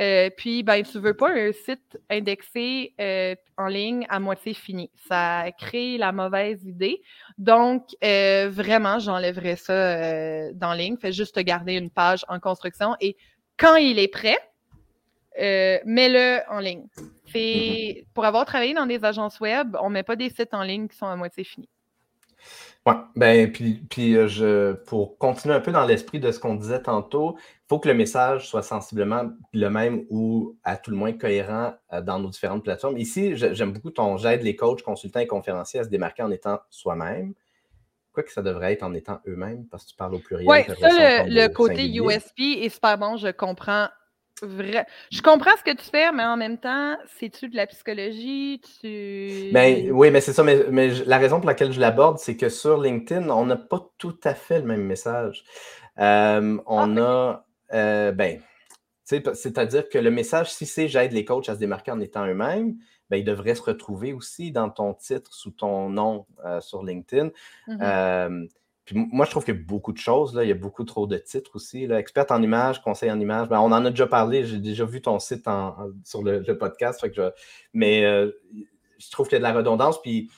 Euh, 0.00 0.28
puis, 0.36 0.62
ben, 0.62 0.82
tu 0.82 0.98
veux 0.98 1.14
pas 1.14 1.30
un 1.30 1.52
site 1.52 1.98
indexé 2.10 2.94
euh, 3.00 3.36
en 3.56 3.66
ligne 3.66 4.06
à 4.08 4.18
moitié 4.18 4.54
fini. 4.54 4.90
Ça 5.08 5.46
crée 5.58 5.98
la 5.98 6.10
mauvaise 6.10 6.64
idée. 6.64 7.00
Donc, 7.38 7.86
euh, 8.02 8.48
vraiment, 8.50 8.98
j'enlèverais 8.98 9.56
ça 9.56 10.52
dans 10.52 10.74
ligne. 10.74 10.96
Fais 10.96 11.12
juste 11.12 11.38
garder 11.38 11.74
une 11.74 11.90
page 11.90 12.24
en 12.28 12.40
construction 12.40 12.96
et 13.00 13.16
quand 13.56 13.76
il 13.76 14.00
est 14.00 14.08
prêt, 14.08 14.38
mets-le 15.38 16.40
en 16.48 16.58
ligne. 16.60 16.86
Pour 18.14 18.24
avoir 18.24 18.44
travaillé 18.44 18.74
dans 18.74 18.86
des 18.86 19.04
agences 19.04 19.40
web, 19.40 19.76
on 19.80 19.88
ne 19.88 19.94
met 19.94 20.02
pas 20.02 20.16
des 20.16 20.30
sites 20.30 20.54
en 20.54 20.62
ligne 20.62 20.88
qui 20.88 20.96
sont 20.96 21.06
à 21.06 21.16
moitié 21.16 21.44
finis. 21.44 21.68
Oui, 22.86 22.94
ben, 23.16 23.50
puis, 23.50 23.82
puis 23.88 24.14
euh, 24.14 24.28
je, 24.28 24.72
pour 24.72 25.16
continuer 25.16 25.54
un 25.54 25.60
peu 25.60 25.72
dans 25.72 25.86
l'esprit 25.86 26.20
de 26.20 26.30
ce 26.30 26.38
qu'on 26.38 26.54
disait 26.54 26.82
tantôt, 26.82 27.36
il 27.38 27.66
faut 27.68 27.78
que 27.78 27.88
le 27.88 27.94
message 27.94 28.46
soit 28.46 28.62
sensiblement 28.62 29.30
le 29.54 29.68
même 29.68 30.04
ou 30.10 30.58
à 30.64 30.76
tout 30.76 30.90
le 30.90 30.96
moins 30.98 31.14
cohérent 31.14 31.72
euh, 31.94 32.02
dans 32.02 32.18
nos 32.18 32.28
différentes 32.28 32.62
plateformes. 32.62 32.98
Ici, 32.98 33.36
j'aime 33.36 33.72
beaucoup 33.72 33.90
ton 33.90 34.18
j'aide 34.18 34.42
les 34.42 34.54
coachs, 34.54 34.82
consultants 34.82 35.20
et 35.20 35.26
conférenciers 35.26 35.80
à 35.80 35.84
se 35.84 35.88
démarquer 35.88 36.22
en 36.24 36.30
étant 36.30 36.60
soi-même. 36.68 37.32
Quoi 38.12 38.22
que 38.22 38.32
ça 38.32 38.42
devrait 38.42 38.74
être 38.74 38.82
en 38.82 38.92
étant 38.92 39.18
eux-mêmes, 39.26 39.66
parce 39.70 39.84
que 39.84 39.90
tu 39.90 39.96
parles 39.96 40.14
au 40.14 40.18
pluriel. 40.18 40.46
Oui, 40.46 40.74
ça, 40.78 41.24
le, 41.24 41.48
côté 41.48 41.88
USP 41.88 42.38
est 42.38 42.68
super 42.68 42.98
bon, 42.98 43.16
je 43.16 43.28
comprends 43.28 43.88
Vrai. 44.42 44.86
Je 45.12 45.22
comprends 45.22 45.56
ce 45.56 45.62
que 45.62 45.76
tu 45.76 45.84
fais, 45.84 46.10
mais 46.10 46.24
en 46.24 46.36
même 46.36 46.58
temps, 46.58 46.96
c'est-tu 47.18 47.48
de 47.48 47.56
la 47.56 47.66
psychologie? 47.66 48.60
Tu... 48.80 49.50
Ben, 49.52 49.90
oui, 49.92 50.10
mais 50.10 50.20
c'est 50.20 50.32
ça. 50.32 50.42
Mais, 50.42 50.88
la 51.06 51.18
raison 51.18 51.38
pour 51.38 51.48
laquelle 51.48 51.72
je 51.72 51.80
l'aborde, 51.80 52.18
c'est 52.18 52.36
que 52.36 52.48
sur 52.48 52.80
LinkedIn, 52.80 53.28
on 53.30 53.46
n'a 53.46 53.56
pas 53.56 53.88
tout 53.98 54.18
à 54.24 54.34
fait 54.34 54.58
le 54.58 54.66
même 54.66 54.82
message. 54.82 55.44
Euh, 55.98 56.58
on 56.66 56.96
ah, 56.96 57.44
a, 57.70 57.76
euh, 57.76 58.12
ben, 58.12 58.40
c'est-à-dire 59.04 59.88
que 59.88 59.98
le 59.98 60.10
message, 60.10 60.52
si 60.52 60.66
c'est 60.66 60.88
j'aide 60.88 61.12
les 61.12 61.24
coachs 61.24 61.48
à 61.48 61.54
se 61.54 61.60
démarquer 61.60 61.92
en 61.92 62.00
étant 62.00 62.26
eux-mêmes, 62.26 62.76
ben, 63.10 63.18
il 63.18 63.24
devrait 63.24 63.54
se 63.54 63.62
retrouver 63.62 64.12
aussi 64.12 64.50
dans 64.50 64.68
ton 64.68 64.94
titre, 64.94 65.32
sous 65.32 65.52
ton 65.52 65.90
nom 65.90 66.26
euh, 66.44 66.60
sur 66.60 66.82
LinkedIn. 66.82 67.30
Mm-hmm 68.92 69.08
moi, 69.12 69.24
je 69.24 69.30
trouve 69.30 69.44
qu'il 69.44 69.54
y 69.54 69.58
a 69.58 69.60
beaucoup 69.60 69.92
de 69.92 69.98
choses. 69.98 70.34
Là. 70.34 70.44
Il 70.44 70.48
y 70.48 70.52
a 70.52 70.56
beaucoup 70.56 70.84
trop 70.84 71.06
de 71.06 71.16
titres 71.16 71.52
aussi. 71.54 71.84
Experte 71.84 72.30
en 72.30 72.42
images, 72.42 72.82
conseil 72.82 73.10
en 73.10 73.18
images. 73.20 73.48
Ben, 73.48 73.60
on 73.60 73.72
en 73.72 73.84
a 73.84 73.90
déjà 73.90 74.06
parlé. 74.06 74.44
J'ai 74.44 74.58
déjà 74.58 74.84
vu 74.84 75.00
ton 75.00 75.18
site 75.18 75.46
sur 76.04 76.22
le, 76.22 76.58
podcast. 76.58 77.04
Mais 77.72 78.04
euh, 78.04 78.30
je 78.98 79.10
trouve 79.10 79.28
qu'il 79.28 79.34
y 79.34 79.36
a 79.36 79.38
de 79.38 79.44
la 79.44 79.54
redondance. 79.54 80.00
Puis 80.02 80.30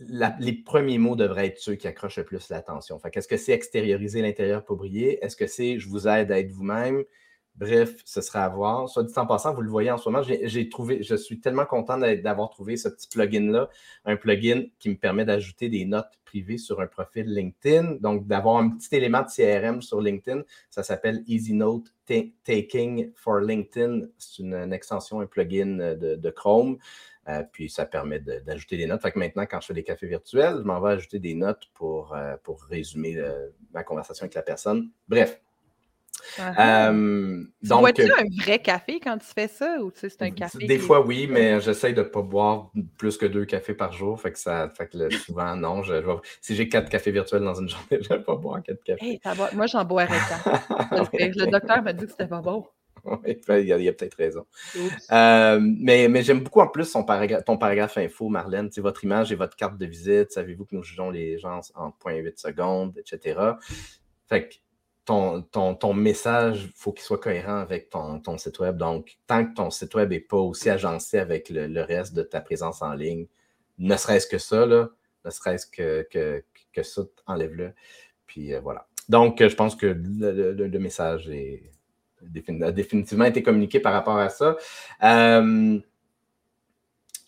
les 0.00 0.52
premiers 0.52 0.98
mots 0.98 1.16
devraient 1.16 1.48
être 1.48 1.58
ceux 1.58 1.74
qui 1.74 1.88
accrochent 1.88 2.18
le 2.18 2.24
plus 2.24 2.48
l'attention. 2.50 3.00
Est-ce 3.12 3.28
que 3.28 3.36
c'est 3.36 3.52
extérioriser 3.52 4.22
l'intérieur 4.22 4.64
pour 4.64 4.76
briller? 4.76 5.22
Est-ce 5.24 5.36
que 5.36 5.46
c'est 5.46 5.78
je 5.78 5.88
vous 5.88 6.06
aide 6.06 6.30
à 6.30 6.38
être 6.38 6.52
vous-même? 6.52 7.02
Bref, 7.58 7.96
ce 8.04 8.20
sera 8.20 8.44
à 8.44 8.48
voir. 8.48 8.88
Soit 8.88 9.02
dit 9.02 9.12
en 9.16 9.26
passant, 9.26 9.52
vous 9.52 9.62
le 9.62 9.70
voyez 9.70 9.90
en 9.90 9.98
ce 9.98 10.08
moment, 10.08 10.22
j'ai 10.22 10.68
trouvé, 10.68 11.02
je 11.02 11.16
suis 11.16 11.40
tellement 11.40 11.66
content 11.66 11.98
d'avoir 11.98 12.50
trouvé 12.50 12.76
ce 12.76 12.88
petit 12.88 13.08
plugin-là, 13.08 13.68
un 14.04 14.16
plugin 14.16 14.66
qui 14.78 14.90
me 14.90 14.94
permet 14.94 15.24
d'ajouter 15.24 15.68
des 15.68 15.84
notes 15.84 16.20
privées 16.24 16.58
sur 16.58 16.80
un 16.80 16.86
profil 16.86 17.26
LinkedIn. 17.26 17.96
Donc, 18.00 18.28
d'avoir 18.28 18.58
un 18.58 18.70
petit 18.70 18.94
élément 18.94 19.22
de 19.22 19.26
CRM 19.26 19.82
sur 19.82 20.00
LinkedIn. 20.00 20.42
Ça 20.70 20.84
s'appelle 20.84 21.24
Easy 21.26 21.52
Note 21.52 21.92
Taking 22.06 23.12
for 23.16 23.40
LinkedIn. 23.40 24.06
C'est 24.18 24.42
une, 24.42 24.72
extension, 24.72 25.20
un 25.20 25.26
plugin 25.26 25.96
de, 25.96 26.30
Chrome. 26.30 26.78
Euh, 27.28 27.42
puis 27.50 27.68
ça 27.68 27.86
permet 27.86 28.20
d'ajouter 28.20 28.76
des 28.76 28.86
notes. 28.86 29.02
Fait 29.02 29.16
maintenant, 29.16 29.46
quand 29.46 29.60
je 29.60 29.66
fais 29.66 29.74
des 29.74 29.82
cafés 29.82 30.06
virtuels, 30.06 30.58
je 30.58 30.62
m'en 30.62 30.80
vais 30.80 30.92
ajouter 30.92 31.18
des 31.18 31.34
notes 31.34 31.68
pour, 31.74 32.14
euh, 32.14 32.36
résumer 32.70 33.16
euh, 33.18 33.48
ma 33.72 33.82
conversation 33.82 34.24
avec 34.24 34.34
la 34.34 34.42
personne. 34.42 34.90
Bref, 35.08 35.40
Uh 36.38 37.46
Bois-tu 37.62 38.02
un 38.02 38.44
vrai 38.44 38.58
café 38.58 39.00
quand 39.00 39.18
tu 39.18 39.26
fais 39.26 39.48
ça 39.48 39.78
ou 39.80 39.90
c'est 39.94 40.22
un 40.22 40.30
café? 40.30 40.66
Des 40.66 40.78
fois, 40.78 41.04
oui, 41.04 41.26
mais 41.30 41.60
j'essaye 41.60 41.94
de 41.94 42.02
ne 42.02 42.06
pas 42.06 42.22
boire 42.22 42.70
plus 42.96 43.16
que 43.16 43.26
deux 43.26 43.44
cafés 43.44 43.74
par 43.74 43.92
jour. 43.92 44.20
Fait 44.20 44.32
que 44.32 44.38
ça 44.38 44.68
fait 44.68 44.88
que 44.88 45.10
souvent, 45.16 45.56
non. 45.56 45.82
Je, 45.82 45.94
si 46.40 46.54
j'ai 46.54 46.68
quatre 46.68 46.88
cafés 46.88 47.10
virtuels 47.12 47.42
dans 47.42 47.54
une 47.54 47.68
journée, 47.68 47.86
je 47.90 48.12
ne 48.12 48.18
vais 48.18 48.24
pas 48.24 48.36
boire 48.36 48.62
quatre 48.62 48.82
cafés. 48.82 49.20
moi, 49.54 49.66
j'en 49.66 49.84
boirais 49.84 50.18
quatre. 50.28 51.10
le 51.12 51.50
docteur 51.50 51.82
m'a 51.82 51.92
dit 51.92 52.04
que 52.04 52.10
c'était 52.10 52.28
pas 52.28 52.40
bon. 52.40 52.66
Oui, 53.24 53.40
ben, 53.46 53.58
il 53.58 53.66
y 53.66 53.88
a, 53.88 53.92
peut-être 53.92 54.14
raison. 54.14 54.44
Euh, 55.10 55.58
mais, 55.60 56.08
mais 56.08 56.22
j'aime 56.22 56.40
beaucoup 56.40 56.60
en 56.60 56.68
plus 56.68 56.90
ton 56.92 57.04
paragraphe 57.04 57.96
info, 57.98 58.28
Marlène. 58.28 58.70
Votre 58.76 59.04
image 59.04 59.32
et 59.32 59.34
votre 59.34 59.56
carte 59.56 59.78
de 59.78 59.86
visite. 59.86 60.32
Savez-vous 60.32 60.64
que 60.64 60.74
nous 60.74 60.82
jugeons 60.82 61.10
les 61.10 61.38
gens 61.38 61.60
en 61.74 61.90
0.8 61.90 62.38
secondes, 62.38 62.98
etc. 62.98 63.40
Fait 64.28 64.48
que 64.48 64.54
ton, 65.08 65.74
ton, 65.74 65.94
message, 65.94 66.64
il 66.64 66.72
faut 66.74 66.92
qu'il 66.92 67.02
soit 67.02 67.18
cohérent 67.18 67.56
avec 67.56 67.88
ton, 67.88 68.36
site 68.36 68.58
web. 68.58 68.76
Donc, 68.76 69.16
tant 69.26 69.46
que 69.46 69.54
ton 69.54 69.70
site 69.70 69.94
web 69.94 70.10
n'est 70.10 70.20
pas 70.20 70.36
aussi 70.36 70.68
agencé 70.68 71.18
avec 71.18 71.48
le, 71.48 71.80
reste 71.80 72.12
de 72.12 72.22
ta 72.22 72.42
présence 72.42 72.82
en 72.82 72.92
ligne, 72.92 73.26
ne 73.78 73.96
serait-ce 73.96 74.26
que 74.26 74.36
ça, 74.36 74.66
là, 74.66 74.90
ne 75.24 75.30
serait-ce 75.30 75.66
que, 75.66 76.06
que, 76.10 76.82
ça, 76.82 77.02
enlève-le. 77.26 77.72
Puis 78.26 78.52
euh, 78.52 78.60
voilà. 78.60 78.86
Donc, 79.08 79.38
je 79.40 79.54
pense 79.54 79.74
que 79.76 79.86
le, 79.86 80.78
message 80.78 81.30
est, 81.30 81.70
a 82.62 82.70
définitivement 82.70 83.24
été 83.24 83.42
communiqué 83.42 83.80
par 83.80 83.94
rapport 83.94 84.18
à 84.18 84.28
ça. 84.28 84.56
Euh, 85.04 85.78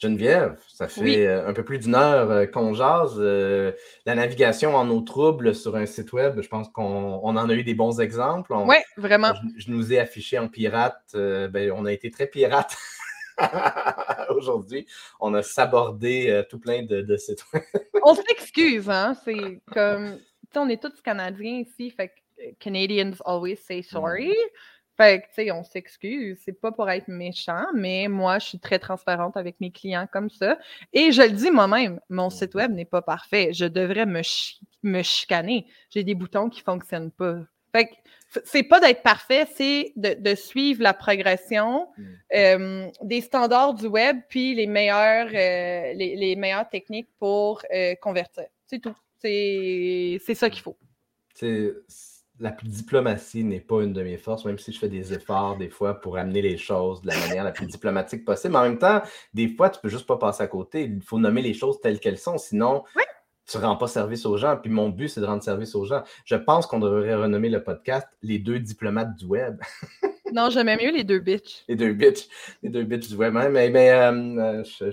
Geneviève, 0.00 0.58
ça 0.66 0.88
fait 0.88 1.26
euh, 1.26 1.46
un 1.46 1.52
peu 1.52 1.62
plus 1.62 1.78
d'une 1.78 1.94
heure 1.94 2.30
euh, 2.30 2.46
qu'on 2.46 2.72
jase. 2.72 3.16
Euh, 3.18 3.72
la 4.06 4.14
navigation 4.14 4.74
en 4.74 4.88
eau 4.88 5.02
trouble 5.02 5.54
sur 5.54 5.76
un 5.76 5.84
site 5.84 6.14
web, 6.14 6.40
je 6.40 6.48
pense 6.48 6.70
qu'on 6.70 7.20
en 7.22 7.48
a 7.48 7.52
eu 7.52 7.62
des 7.62 7.74
bons 7.74 8.00
exemples. 8.00 8.54
Oui, 8.54 8.76
vraiment. 8.96 9.34
Je, 9.58 9.70
nous 9.70 9.92
ai 9.92 9.98
affiché 9.98 10.38
en 10.38 10.48
pirate. 10.48 11.02
Ben, 11.14 11.70
on 11.72 11.84
a 11.84 11.92
été 11.92 12.10
très 12.10 12.26
pirate 12.26 12.74
aujourd'hui. 14.30 14.86
On 15.20 15.34
a 15.34 15.42
sabordé 15.42 16.44
tout 16.48 16.58
plein 16.58 16.82
de, 16.82 17.16
sites 17.18 17.44
web. 17.52 17.62
on 18.02 18.14
s'excuse, 18.14 18.88
hein? 18.88 19.14
C'est 19.22 19.60
comme. 19.70 20.18
on 20.56 20.68
est 20.70 20.80
tous 20.80 20.98
Canadiens 21.02 21.58
ici, 21.58 21.90
fait 21.90 22.08
que 22.08 22.54
Canadians 22.58 23.20
always 23.26 23.56
say 23.56 23.82
sorry. 23.82 24.30
Mm. 24.30 24.79
Fait 25.00 25.22
que, 25.22 25.26
tu 25.28 25.46
sais, 25.46 25.50
on 25.50 25.64
s'excuse. 25.64 26.38
C'est 26.44 26.60
pas 26.60 26.72
pour 26.72 26.90
être 26.90 27.08
méchant, 27.08 27.64
mais 27.74 28.06
moi, 28.06 28.38
je 28.38 28.48
suis 28.48 28.58
très 28.58 28.78
transparente 28.78 29.34
avec 29.34 29.58
mes 29.58 29.70
clients 29.70 30.06
comme 30.12 30.28
ça. 30.28 30.58
Et 30.92 31.10
je 31.10 31.22
le 31.22 31.30
dis 31.30 31.50
moi-même, 31.50 32.00
mon 32.10 32.28
site 32.28 32.54
web 32.54 32.70
n'est 32.72 32.84
pas 32.84 33.00
parfait. 33.00 33.54
Je 33.54 33.64
devrais 33.64 34.04
me, 34.04 34.20
me 34.82 35.02
chicaner. 35.02 35.64
J'ai 35.88 36.04
des 36.04 36.14
boutons 36.14 36.50
qui 36.50 36.60
fonctionnent 36.60 37.12
pas. 37.12 37.38
Fait 37.72 37.86
que, 37.86 37.94
c'est 38.44 38.62
pas 38.62 38.78
d'être 38.78 39.02
parfait, 39.02 39.46
c'est 39.56 39.94
de, 39.96 40.34
suivre 40.34 40.82
la 40.82 40.92
progression 40.92 41.88
mm. 41.96 42.04
euh, 42.34 42.90
des 43.00 43.22
standards 43.22 43.72
du 43.72 43.86
web, 43.86 44.18
puis 44.28 44.54
les 44.54 44.66
meilleures, 44.66 45.30
euh, 45.32 45.94
les, 45.94 46.36
meilleures 46.36 46.68
techniques 46.68 47.08
pour 47.18 47.62
euh, 47.74 47.94
convertir. 48.02 48.44
C'est 48.66 48.80
tout. 48.80 48.96
C'est 49.22 50.34
ça 50.34 50.50
qu'il 50.50 50.60
faut. 50.60 50.76
C'est 51.32 51.72
la 52.40 52.56
diplomatie 52.62 53.44
n'est 53.44 53.60
pas 53.60 53.82
une 53.82 53.92
de 53.92 54.02
mes 54.02 54.16
forces, 54.16 54.44
même 54.44 54.58
si 54.58 54.72
je 54.72 54.78
fais 54.78 54.88
des 54.88 55.12
efforts 55.12 55.58
des 55.58 55.68
fois 55.68 56.00
pour 56.00 56.16
amener 56.16 56.42
les 56.42 56.56
choses 56.56 57.02
de 57.02 57.08
la 57.08 57.18
manière 57.18 57.44
la 57.44 57.52
plus 57.52 57.66
diplomatique 57.66 58.24
possible. 58.24 58.52
Mais 58.54 58.58
en 58.58 58.62
même 58.62 58.78
temps, 58.78 59.02
des 59.34 59.48
fois, 59.48 59.68
tu 59.68 59.78
peux 59.80 59.90
juste 59.90 60.06
pas 60.06 60.16
passer 60.16 60.42
à 60.42 60.46
côté. 60.46 60.84
Il 60.84 61.02
faut 61.02 61.18
nommer 61.18 61.42
les 61.42 61.54
choses 61.54 61.80
telles 61.80 62.00
qu'elles 62.00 62.18
sont, 62.18 62.38
sinon 62.38 62.82
tu 63.50 63.58
ne 63.58 63.62
rends 63.62 63.76
pas 63.76 63.88
service 63.88 64.24
aux 64.26 64.36
gens. 64.36 64.56
Puis 64.56 64.70
mon 64.70 64.88
but, 64.88 65.08
c'est 65.08 65.20
de 65.20 65.26
rendre 65.26 65.42
service 65.42 65.74
aux 65.74 65.84
gens. 65.84 66.02
Je 66.24 66.36
pense 66.36 66.66
qu'on 66.66 66.78
devrait 66.78 67.14
renommer 67.14 67.48
le 67.48 67.62
podcast 67.62 68.06
Les 68.22 68.38
deux 68.38 68.58
diplomates 68.58 69.16
du 69.16 69.26
web. 69.26 69.60
non, 70.32 70.50
j'aimais 70.50 70.76
mieux 70.76 70.92
les 70.92 71.04
deux 71.04 71.18
bitches. 71.18 71.64
Les 71.68 71.76
deux 71.76 71.92
bitches. 71.92 72.28
Les 72.62 72.70
deux 72.70 72.84
bitches 72.84 73.08
du 73.08 73.16
web. 73.16 73.36
Hein. 73.36 73.48
Mais, 73.48 73.70
mais 73.70 73.90
euh, 73.90 74.62
euh, 74.82 74.92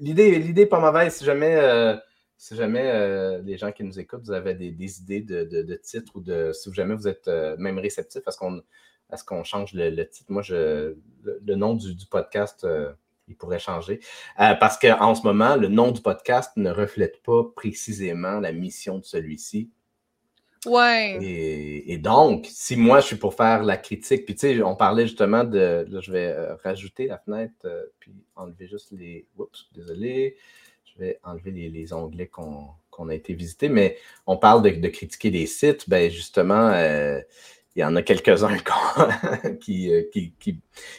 l'idée 0.00 0.52
n'est 0.52 0.66
pas 0.66 0.80
mauvaise. 0.80 1.14
Si 1.14 1.24
jamais. 1.24 1.56
Euh, 1.56 1.96
si 2.40 2.56
jamais 2.56 2.90
euh, 2.90 3.42
les 3.42 3.58
gens 3.58 3.70
qui 3.70 3.84
nous 3.84 4.00
écoutent, 4.00 4.22
vous 4.22 4.32
avez 4.32 4.54
des, 4.54 4.98
idées 4.98 5.20
de, 5.20 5.74
titres 5.82 6.12
ou 6.14 6.20
de 6.20 6.52
si 6.54 6.72
jamais 6.72 6.94
vous 6.94 7.06
êtes 7.06 7.28
euh, 7.28 7.54
même 7.58 7.78
réceptif 7.78 8.22
à 8.26 8.30
ce 8.30 9.24
qu'on 9.24 9.44
change 9.44 9.74
le, 9.74 10.02
titre, 10.04 10.32
moi, 10.32 10.40
je, 10.40 10.94
le, 11.22 11.54
nom 11.54 11.74
du, 11.74 11.94
podcast, 12.10 12.64
euh, 12.64 12.94
il 13.28 13.36
pourrait 13.36 13.58
changer. 13.58 14.00
parce 14.38 14.78
qu'en 14.78 15.14
ce 15.14 15.22
moment, 15.22 15.54
le 15.54 15.68
nom 15.68 15.92
du 15.92 16.00
podcast 16.00 16.52
ne 16.56 16.70
reflète 16.70 17.22
pas 17.22 17.44
précisément 17.54 18.40
la 18.40 18.52
mission 18.52 18.96
de 18.96 19.04
celui-ci. 19.04 19.70
Ouais. 20.64 21.18
Et, 21.20 21.98
donc, 21.98 22.46
si 22.48 22.74
moi 22.74 23.00
je 23.00 23.06
suis 23.06 23.16
pour 23.16 23.34
faire 23.34 23.62
la 23.64 23.76
critique, 23.76 24.24
puis 24.24 24.34
tu 24.34 24.40
sais, 24.40 24.62
on 24.62 24.76
parlait 24.76 25.06
justement 25.06 25.44
de. 25.44 25.86
Là, 25.90 26.00
je 26.00 26.10
vais 26.10 26.34
rajouter 26.64 27.06
la 27.06 27.18
fenêtre, 27.18 27.66
puis 27.98 28.12
enlever 28.34 28.66
juste 28.66 28.92
les. 28.92 29.26
Oups, 29.36 29.68
désolé. 29.74 30.38
Vais 31.00 31.18
enlever 31.24 31.50
les, 31.50 31.92
onglets 31.94 32.28
qu'on 32.28 33.08
a 33.08 33.14
été 33.14 33.32
visités, 33.32 33.70
mais 33.70 33.96
on 34.26 34.36
parle 34.36 34.62
de, 34.62 34.88
critiquer 34.88 35.30
des 35.30 35.46
sites. 35.46 35.88
Ben 35.88 36.10
justement, 36.10 36.70
il 37.74 37.80
y 37.80 37.84
en 37.84 37.96
a 37.96 38.02
quelques-uns 38.02 38.58
qui, 39.60 39.90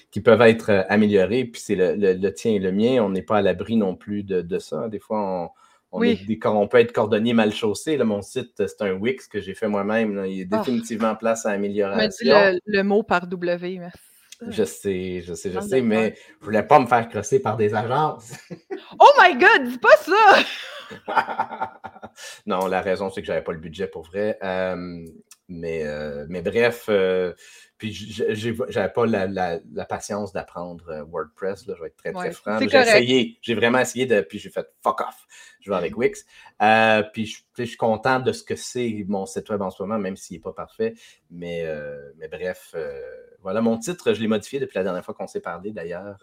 qui, 0.09 0.21
peuvent 0.21 0.41
être 0.41 0.85
améliorés, 0.89 1.45
puis 1.45 1.61
c'est 1.61 1.75
le, 1.75 2.29
tien 2.31 2.53
et 2.53 2.59
le 2.59 2.71
mien. 2.71 3.03
On 3.03 3.09
n'est 3.09 3.21
pas 3.21 3.37
à 3.37 3.41
l'abri 3.43 3.75
non 3.75 3.95
plus 3.95 4.23
de, 4.23 4.59
ça. 4.59 4.89
Des 4.89 4.99
fois, 4.99 5.53
on, 5.91 6.01
on, 6.01 6.15
on, 6.45 6.67
peut 6.67 6.79
être 6.79 6.93
cordonnier 6.93 7.33
mal 7.33 7.53
chaussé. 7.53 7.95
mon 7.97 8.23
site, 8.23 8.53
c'est 8.57 8.81
un 8.81 8.93
Wix 8.93 9.27
que 9.27 9.39
j'ai 9.39 9.53
fait 9.53 9.67
moi-même. 9.67 10.25
Il 10.25 10.41
est 10.41 10.47
ah. 10.51 10.57
définitivement 10.57 11.15
place 11.15 11.45
à 11.45 11.51
amélioration. 11.51 12.33
Le, 12.33 12.59
le, 12.65 12.83
mot 12.83 13.03
par 13.03 13.27
W, 13.27 13.77
merci. 13.77 14.10
Je 14.47 14.63
sais, 14.63 15.21
je 15.21 15.33
sais, 15.33 15.51
je 15.51 15.59
sais, 15.59 15.81
mais 15.81 16.15
je 16.39 16.45
voulais 16.45 16.63
pas 16.63 16.79
me 16.79 16.87
faire 16.87 17.07
crosser 17.07 17.39
par 17.39 17.57
des 17.57 17.75
agences. 17.75 18.31
oh 18.99 19.11
my 19.19 19.33
God, 19.33 19.67
dis 19.67 19.77
pas 19.77 19.95
ça! 19.97 21.79
non, 22.45 22.65
la 22.67 22.81
raison, 22.81 23.09
c'est 23.09 23.21
que 23.21 23.27
j'avais 23.27 23.43
pas 23.43 23.51
le 23.51 23.59
budget 23.59 23.87
pour 23.87 24.03
vrai. 24.03 24.37
Euh, 24.43 25.05
mais, 25.47 25.83
euh, 25.85 26.25
mais 26.29 26.41
bref, 26.41 26.85
euh, 26.89 27.33
puis 27.81 27.93
j'avais 28.69 28.93
pas 28.93 29.07
la, 29.07 29.85
patience 29.89 30.33
d'apprendre 30.33 31.03
WordPress. 31.09 31.65
Là, 31.65 31.73
je 31.75 31.81
vais 31.81 31.87
être 31.87 31.97
très, 31.97 32.11
très 32.11 32.31
franc. 32.31 32.59
J'ai 32.59 32.77
essayé, 32.77 33.39
j'ai 33.41 33.55
vraiment 33.55 33.79
essayé 33.79 34.05
de. 34.05 34.21
Puis 34.21 34.37
j'ai 34.37 34.51
fait 34.51 34.67
fuck 34.83 35.01
off. 35.01 35.25
Je 35.61 35.71
vais 35.71 35.77
avec 35.77 35.97
Wix. 35.97 36.23
puis 37.11 37.25
je, 37.25 37.63
suis 37.63 37.77
content 37.77 38.19
de 38.19 38.33
ce 38.33 38.43
que 38.43 38.55
c'est 38.55 39.03
mon 39.07 39.25
site 39.25 39.49
web 39.49 39.63
en 39.63 39.71
ce 39.71 39.81
moment, 39.81 39.97
même 39.97 40.15
s'il 40.15 40.37
n'est 40.37 40.41
pas 40.41 40.53
parfait. 40.53 40.93
Mais, 41.31 41.65
mais 42.17 42.27
bref, 42.27 42.75
voilà, 43.41 43.61
mon 43.61 43.79
titre, 43.79 44.13
je 44.13 44.21
l'ai 44.21 44.27
modifié 44.27 44.59
depuis 44.59 44.77
la 44.77 44.83
dernière 44.83 45.03
fois 45.03 45.15
qu'on 45.15 45.25
s'est 45.25 45.41
parlé 45.41 45.71
d'ailleurs. 45.71 46.19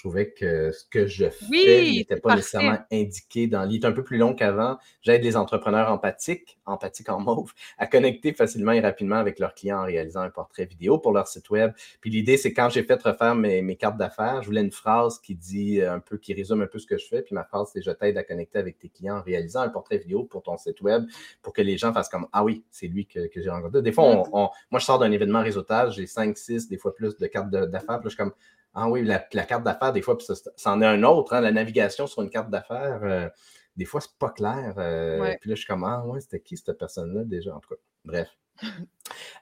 Euh, 0.00 0.08
je 0.08 0.08
trouvais 0.08 0.30
que 0.30 0.72
ce 0.72 0.84
que 0.84 1.06
je 1.06 1.28
fais 1.30 1.90
n'était 1.90 2.16
pas 2.16 2.36
nécessairement 2.36 2.78
indiqué 2.92 3.46
dans 3.46 3.64
l'île. 3.64 3.84
un 3.84 3.92
peu 3.92 4.04
plus 4.04 4.18
long 4.18 4.34
qu'avant. 4.34 4.78
J'aide 5.02 5.22
les 5.22 5.36
entrepreneurs 5.36 5.90
empathiques, 5.90 6.58
empathiques 6.66 7.08
en 7.08 7.20
mauve, 7.20 7.52
à 7.78 7.86
connecter 7.86 8.32
facilement 8.32 8.72
et 8.72 8.80
rapidement 8.80 9.16
avec 9.16 9.38
leurs 9.38 9.54
clients 9.54 9.80
en 9.80 9.84
réalisant 9.84 10.20
un 10.20 10.30
portrait 10.30 10.66
vidéo 10.66 10.98
pour 10.98 11.12
leur 11.12 11.26
site 11.26 11.50
web. 11.50 11.72
Puis 12.00 12.10
l'idée, 12.10 12.36
c'est 12.36 12.52
quand 12.52 12.68
j'ai 12.68 12.82
fait 12.82 13.02
refaire 13.02 13.34
mes, 13.34 13.76
cartes 13.76 13.96
d'affaires, 13.96 14.42
je 14.42 14.46
voulais 14.46 14.60
une 14.60 14.72
phrase 14.72 15.18
qui 15.18 15.34
dit 15.34 15.80
un 15.82 16.00
peu, 16.00 16.18
qui 16.18 16.34
résume 16.34 16.62
un 16.62 16.66
peu 16.66 16.78
ce 16.78 16.86
que 16.86 16.98
je 16.98 17.06
fais. 17.06 17.22
Puis 17.22 17.34
ma 17.34 17.44
phrase, 17.44 17.70
c'est 17.72 17.82
je 17.82 17.90
t'aide 17.90 18.16
à 18.18 18.24
connecter 18.24 18.58
avec 18.58 18.78
tes 18.78 18.88
clients 18.88 19.18
en 19.18 19.22
réalisant 19.22 19.60
un 19.60 19.68
portrait 19.68 19.98
vidéo 19.98 20.24
pour 20.24 20.42
ton 20.42 20.56
site 20.56 20.80
web 20.80 21.04
pour 21.42 21.52
que 21.52 21.62
les 21.62 21.78
gens 21.78 21.92
fassent 21.92 22.08
comme 22.08 22.26
Ah 22.32 22.44
oui, 22.44 22.64
c'est 22.70 22.86
lui 22.86 23.06
que, 23.06 23.28
j'ai 23.34 23.50
rencontré. 23.50 23.82
Des 23.82 23.92
fois, 23.92 24.24
moi, 24.32 24.78
je 24.78 24.84
sors 24.84 24.98
d'un 24.98 25.12
événement 25.12 25.42
réseautage, 25.42 25.94
j'ai 25.96 26.06
5, 26.06 26.36
6, 26.36 26.68
des 26.68 26.78
fois 26.78 26.94
plus 26.94 27.16
de 27.16 27.26
cartes 27.26 27.50
d'affaires. 27.50 28.00
Puis 28.00 28.04
je 28.04 28.08
suis 28.10 28.16
comme 28.16 28.32
ah 28.74 28.88
oui, 28.88 29.04
la, 29.04 29.18
carte 29.18 29.64
d'affaires, 29.64 29.92
des 29.92 30.02
fois, 30.02 30.16
ça, 30.20 30.72
en 30.72 30.80
est 30.80 30.86
un 30.86 31.02
autre. 31.02 31.34
Hein, 31.34 31.40
la 31.40 31.50
navigation 31.50 32.06
sur 32.06 32.22
une 32.22 32.30
carte 32.30 32.50
d'affaires, 32.50 33.00
euh, 33.02 33.28
des 33.76 33.84
fois, 33.84 34.00
c'est 34.00 34.16
pas 34.18 34.30
clair. 34.30 34.74
Euh, 34.78 35.34
puis 35.40 35.50
là, 35.50 35.56
je 35.56 35.60
suis 35.60 35.66
comme, 35.66 35.84
ah 35.84 36.04
ouais, 36.06 36.20
c'était 36.20 36.40
qui 36.40 36.56
cette 36.56 36.78
personne-là 36.78 37.24
déjà? 37.24 37.54
En 37.54 37.60
tout 37.60 37.70
cas, 37.70 37.80
bref. 38.04 38.28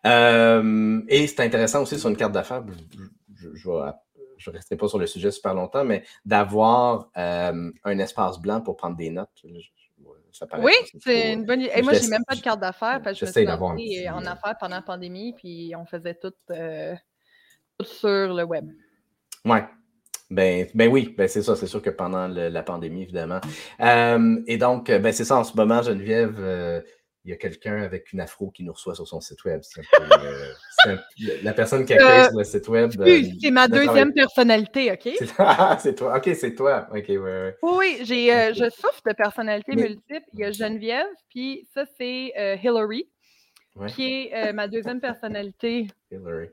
Euh, 0.07 1.03
et 1.09 1.27
c'est 1.27 1.41
intéressant 1.41 1.83
aussi 1.83 1.99
sur 1.99 2.09
une 2.09 2.17
carte 2.17 2.33
d'affaires, 2.33 2.65
je 3.35 3.71
ne 3.71 4.55
resterai 4.55 4.77
pas 4.77 4.89
sur 4.89 4.99
le 4.99 5.07
sujet 5.07 5.31
super 5.31 5.53
longtemps, 5.53 5.85
mais 5.85 6.05
d'avoir 6.25 7.11
un 7.15 7.99
espace 7.99 8.39
blanc 8.39 8.63
pour 8.63 8.77
prendre 8.77 8.97
des 8.97 9.11
notes. 9.11 9.45
oui, 10.61 10.73
c'est 11.01 11.35
une 11.35 11.45
bonne 11.45 11.63
idée. 11.63 11.73
Et 11.75 11.83
moi, 11.83 11.93
j'ai 11.93 12.09
même 12.09 12.25
pas 12.25 12.37
de 12.37 12.41
carte 12.41 12.61
d'affaires 12.61 13.03
parce 13.03 13.19
que 13.21 13.27
je 13.27 13.41
me 13.41 13.79
suis 13.79 14.09
en 14.09 14.25
affaires 14.25 14.57
pendant 14.59 14.77
la 14.77 14.83
pandémie, 14.83 15.35
puis 15.35 15.75
on 15.77 15.85
faisait 15.85 16.15
tout 16.15 16.33
sur 17.83 18.09
le 18.35 18.45
web. 18.45 18.71
Oui. 19.49 19.59
Ben, 20.31 20.67
ben 20.75 20.91
oui, 20.91 21.15
ben 21.17 21.27
c'est 21.27 21.43
ça, 21.43 21.57
c'est 21.57 21.67
sûr 21.67 21.81
que 21.81 21.91
pendant 21.91 22.29
la 22.29 22.63
pandémie, 22.63 23.03
évidemment. 23.03 23.41
Euh, 23.81 24.41
et 24.47 24.59
donc, 24.59 24.91
ben 24.91 25.11
c'est 25.13 25.25
ça, 25.25 25.39
en 25.39 25.45
ce 25.45 25.57
moment, 25.57 25.83
Geneviève, 25.83 26.37
euh, 26.39 26.83
il 27.25 27.31
y 27.31 27.33
a 27.33 27.37
quelqu'un 27.37 27.83
avec 27.83 28.13
une 28.13 28.21
afro 28.21 28.51
qui 28.51 28.63
nous 28.63 28.73
reçoit 28.73 28.95
sur 28.95 29.09
son 29.09 29.21
site 29.21 29.43
web. 29.45 29.63
C'est 29.63 29.81
euh, 30.91 30.97
la 31.43 31.55
personne 31.55 31.85
qui 31.87 31.95
accueille 31.95 32.25
sur 32.29 32.39
le 32.39 32.45
site 32.45 32.69
web. 32.69 32.91
c'est 33.41 33.51
ma 33.51 33.69
deuxième 33.69 34.13
personnalité, 34.13 34.93
OK? 34.93 35.11
c'est 35.79 35.95
toi, 35.95 36.19
OK, 36.19 36.31
c'est 36.35 36.55
toi. 36.55 36.89
OK, 36.95 37.09
ouais, 37.09 37.57
Oui, 37.63 37.99
j'ai, 38.03 38.53
je 38.55 38.69
souffre 38.69 39.01
de 39.07 39.15
personnalités 39.15 39.77
multiples. 39.77 40.29
Il 40.35 40.41
y 40.41 40.45
a 40.45 40.53
Geneviève, 40.53 41.07
puis 41.31 41.67
ça, 41.73 41.85
c'est 41.97 42.33
Hillary, 42.63 43.09
qui 43.95 44.29
est 44.31 44.53
ma 44.53 44.69
deuxième 44.69 45.01
personnalité. 45.01 45.89
Hillary. 46.11 46.51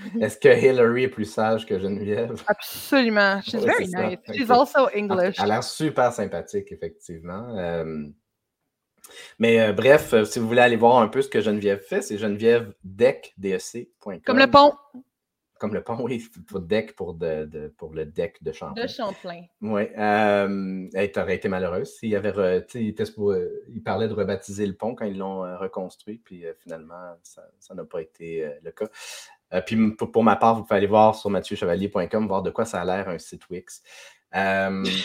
Est-ce 0.20 0.36
que 0.36 0.48
Hillary 0.48 1.04
est 1.04 1.08
plus 1.08 1.24
sage 1.24 1.66
que 1.66 1.78
Geneviève? 1.78 2.42
Absolument. 2.46 3.40
She's 3.42 3.64
very 3.64 3.86
nice. 3.86 4.18
She's 4.34 4.50
also 4.50 4.88
English. 4.94 5.36
Elle 5.38 5.44
a 5.44 5.54
l'air 5.54 5.64
super 5.64 6.12
sympathique, 6.12 6.72
effectivement. 6.72 7.56
Euh, 7.58 8.06
mais 9.38 9.60
euh, 9.60 9.72
bref, 9.72 10.12
euh, 10.12 10.24
si 10.24 10.38
vous 10.38 10.48
voulez 10.48 10.60
aller 10.60 10.76
voir 10.76 10.98
un 10.98 11.08
peu 11.08 11.22
ce 11.22 11.28
que 11.28 11.40
Geneviève 11.40 11.80
fait, 11.80 12.02
c'est 12.02 12.18
Geneviève 12.18 12.72
Comme 14.24 14.38
le 14.38 14.50
pont. 14.50 14.72
Comme 15.58 15.74
le 15.74 15.82
pont, 15.84 15.96
oui, 16.02 16.24
pour 16.48 16.60
deck 16.60 16.96
pour, 16.96 17.14
de, 17.14 17.72
pour 17.78 17.94
le 17.94 18.04
deck 18.04 18.42
de 18.42 18.50
Champlain. 18.50 18.82
De 18.82 18.88
Champlain. 18.88 19.44
Oui. 19.60 19.82
Euh, 19.96 20.88
elle 20.92 21.12
aurait 21.16 21.36
été 21.36 21.48
malheureuse. 21.48 21.98
Il, 22.02 22.16
avait, 22.16 22.64
il, 22.74 22.94
il, 23.68 23.82
parlait 23.84 24.08
de 24.08 24.12
rebaptiser 24.12 24.66
le 24.66 24.74
pont 24.74 24.96
quand 24.96 25.04
ils 25.04 25.16
l'ont 25.16 25.42
reconstruit, 25.58 26.18
puis 26.18 26.44
finalement, 26.58 27.14
ça 27.22 27.74
n'a 27.74 27.84
pas 27.84 28.02
été 28.02 28.50
le 28.60 28.72
cas. 28.72 28.88
Euh, 29.52 29.60
puis 29.60 29.92
pour, 29.92 30.24
ma 30.24 30.36
part, 30.36 30.56
vous 30.56 30.62
pouvez 30.62 30.76
aller 30.76 30.86
voir 30.86 31.14
sur 31.14 31.30
mathieuchevalier.com, 31.30 32.26
voir 32.26 32.42
de 32.42 32.50
quoi 32.50 32.64
ça 32.64 32.80
a 32.80 32.84
l'air 32.84 33.08
un 33.08 33.18
site 33.18 33.48
Wix. 33.50 33.82
Euh, 34.34 34.84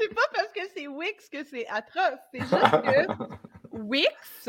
c'est 0.00 0.14
pas 0.14 0.28
parce 0.34 0.52
que 0.54 0.60
c'est 0.74 0.86
Wix 0.86 1.28
que 1.28 1.44
c'est 1.44 1.66
atroce. 1.68 2.20
C'est 2.32 2.40
juste 2.40 2.52
que 2.52 3.06
Wix, 3.78 4.48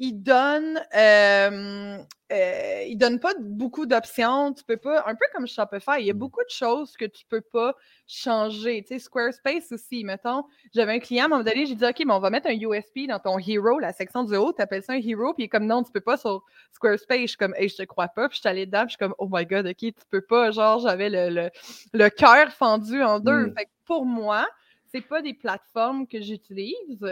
il 0.00 0.22
donne, 0.22 0.80
euh, 0.96 1.98
euh, 2.30 2.82
il 2.86 2.96
donne 2.96 3.18
pas 3.18 3.32
beaucoup 3.40 3.84
d'options. 3.84 4.52
Tu 4.52 4.62
peux 4.62 4.76
pas, 4.76 5.02
un 5.06 5.14
peu 5.14 5.24
comme 5.32 5.48
Shopify, 5.48 5.96
il 5.98 6.06
y 6.06 6.10
a 6.10 6.14
mmh. 6.14 6.18
beaucoup 6.18 6.44
de 6.44 6.50
choses 6.50 6.96
que 6.96 7.04
tu 7.04 7.24
peux 7.28 7.40
pas 7.40 7.74
changer. 8.06 8.82
Tu 8.82 8.94
sais, 8.94 8.98
Squarespace 9.00 9.72
aussi, 9.72 10.04
mettons. 10.04 10.44
J'avais 10.72 10.92
un 10.92 10.98
client 11.00 11.24
à 11.24 11.26
un 11.26 11.28
moment 11.30 11.42
donné, 11.42 11.66
j'ai 11.66 11.74
dit, 11.74 11.84
OK, 11.84 12.00
mais 12.06 12.12
on 12.12 12.20
va 12.20 12.30
mettre 12.30 12.48
un 12.48 12.56
USP 12.56 13.08
dans 13.08 13.18
ton 13.18 13.38
Hero, 13.40 13.80
la 13.80 13.92
section 13.92 14.22
du 14.22 14.36
haut, 14.36 14.52
tu 14.52 14.62
appelles 14.62 14.84
ça 14.84 14.92
un 14.92 15.00
Hero, 15.00 15.34
puis 15.34 15.42
il 15.42 15.46
est 15.46 15.48
comme, 15.48 15.66
non, 15.66 15.82
tu 15.82 15.90
peux 15.90 16.00
pas 16.00 16.16
sur 16.16 16.44
Squarespace. 16.72 17.22
Je 17.22 17.26
suis 17.26 17.36
comme, 17.36 17.54
hey, 17.56 17.68
je 17.68 17.76
te 17.76 17.82
crois 17.82 18.08
pas. 18.08 18.28
Puis 18.28 18.36
je 18.36 18.40
suis 18.40 18.48
allée 18.48 18.66
dedans, 18.66 18.82
puis 18.86 18.90
je 18.90 18.92
suis 18.92 18.98
comme, 18.98 19.14
oh 19.18 19.28
my 19.30 19.46
God, 19.46 19.66
OK, 19.66 19.78
tu 19.78 19.92
peux 20.10 20.22
pas. 20.22 20.52
Genre, 20.52 20.78
j'avais 20.78 21.10
le, 21.10 21.50
le, 21.92 22.08
cœur 22.10 22.52
fendu 22.52 23.02
en 23.02 23.18
deux. 23.18 23.52
Fait 23.52 23.64
que 23.64 23.70
pour 23.84 24.06
moi, 24.06 24.46
c'est 24.92 25.00
pas 25.00 25.22
des 25.22 25.34
plateformes 25.34 26.06
que 26.06 26.20
j'utilise. 26.20 27.04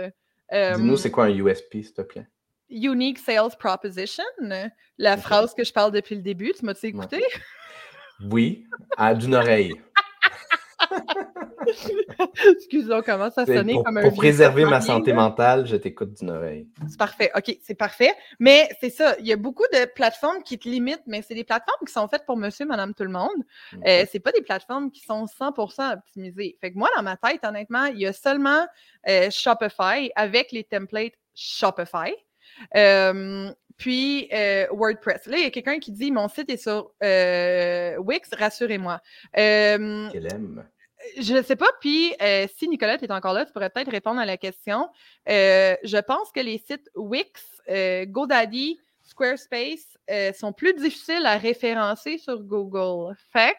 Dis-nous, 0.53 0.97
c'est 0.97 1.11
quoi 1.11 1.25
un 1.25 1.31
USP, 1.31 1.73
s'il 1.73 1.93
te 1.93 2.03
plaît? 2.03 2.29
Unique 2.71 3.19
Sales 3.19 3.57
Proposition, 3.59 4.25
la 4.99 5.17
phrase 5.17 5.55
que 5.55 5.65
je 5.65 5.73
parle 5.73 5.93
depuis 5.93 6.15
le 6.17 6.23
début. 6.23 6.53
Tu 6.59 6.65
m'as-tu 6.65 6.87
écouté? 6.87 7.23
Oui, 8.31 8.67
à 8.97 9.15
d'une 9.15 9.35
oreille. 9.35 9.75
Excuse-moi, 12.57 13.03
comment 13.03 13.31
ça 13.31 13.45
sonnait 13.45 13.77
comme 13.85 13.99
un. 13.99 14.03
Pour 14.03 14.15
préserver 14.15 14.65
ma 14.65 14.81
santé 14.81 15.13
mentale, 15.13 15.67
je 15.67 15.77
t'écoute 15.77 16.15
d'une 16.15 16.31
oreille. 16.31 16.69
C'est 16.89 16.99
parfait. 16.99 17.31
OK, 17.35 17.59
c'est 17.63 17.75
parfait. 17.75 18.13
Mais 18.39 18.69
c'est 18.81 18.91
ça, 18.91 19.17
il 19.19 19.27
y 19.27 19.33
a 19.33 19.37
beaucoup 19.37 19.67
de 19.73 19.85
plateformes 19.95 20.43
qui 20.43 20.59
te 20.59 20.69
limitent, 20.69 21.03
mais 21.07 21.23
c'est 21.23 21.35
des 21.35 21.45
plateformes 21.45 21.87
qui 21.87 21.93
sont 21.93 22.09
faites 22.09 22.25
pour 22.27 22.37
monsieur, 22.37 22.67
madame, 22.67 22.95
tout 22.95 23.05
le 23.05 23.11
monde. 23.11 23.43
Ce 23.73 23.77
Euh, 23.87 24.05
c'est 24.11 24.21
pas 24.21 24.33
des 24.33 24.43
plateformes 24.43 24.91
qui 24.91 25.01
sont 25.01 25.27
100% 25.27 25.95
optimisées. 25.95 26.57
Fait 26.61 26.73
que 26.73 26.79
moi, 26.79 26.89
dans 26.97 27.03
ma 27.03 27.17
tête, 27.17 27.45
honnêtement, 27.45 27.87
il 27.87 27.99
y 27.99 28.07
a 28.07 28.13
seulement 28.13 28.67
euh, 29.09 29.31
Shopify 29.31 30.11
avec 30.15 30.53
les 30.53 30.65
templates 30.65 31.15
Shopify 31.35 32.15
puis 33.77 34.29
WordPress. 34.71 35.27
Là, 35.27 35.37
il 35.39 35.45
y 35.45 35.47
a 35.47 35.51
quelqu'un 35.51 35.79
qui 35.79 35.93
dit 35.93 36.11
Mon 36.11 36.29
site 36.29 36.51
est 36.51 36.57
sur 36.57 36.93
Wix, 37.01 38.31
rassurez-moi. 38.33 39.01
Aime. 39.35 40.11
Je 41.19 41.35
ne 41.35 41.43
sais 41.43 41.57
pas. 41.57 41.69
Puis, 41.81 42.15
si 42.57 42.69
Nicolette 42.69 43.03
est 43.03 43.13
encore 43.13 43.33
là, 43.33 43.45
tu 43.45 43.53
pourrais 43.53 43.71
peut-être 43.71 43.91
répondre 43.91 44.21
à 44.21 44.27
la 44.27 44.37
question. 44.37 44.89
je 45.27 46.01
pense 46.01 46.33
que 46.33 46.41
les 46.41 46.59
sites 46.59 46.91
Wix, 46.95 47.63
GoDaddy, 48.07 48.79
Squarespace 49.03 49.97
sont 50.35 50.53
plus 50.53 50.75
difficiles 50.75 51.25
à 51.27 51.37
référencer 51.39 52.19
sur 52.19 52.41
Google. 52.41 53.15
Fait 53.33 53.57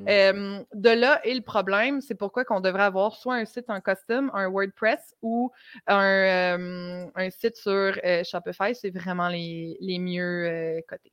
Mm. 0.00 0.64
de 0.74 0.90
là 0.90 1.20
est 1.24 1.34
le 1.34 1.42
problème. 1.42 2.00
C'est 2.00 2.14
pourquoi 2.14 2.44
qu'on 2.44 2.60
devrait 2.60 2.84
avoir 2.84 3.14
soit 3.14 3.34
un 3.34 3.44
site 3.44 3.66
en 3.68 3.80
custom, 3.80 4.30
un 4.34 4.48
WordPress 4.48 5.14
ou 5.22 5.50
un, 5.86 7.08
site 7.30 7.56
sur 7.56 7.98
euh, 8.04 8.22
Shopify. 8.24 8.74
C'est 8.74 8.90
vraiment 8.90 9.28
les, 9.28 9.98
mieux 9.98 10.46
euh, 10.46 10.80
cotés. 10.88 11.12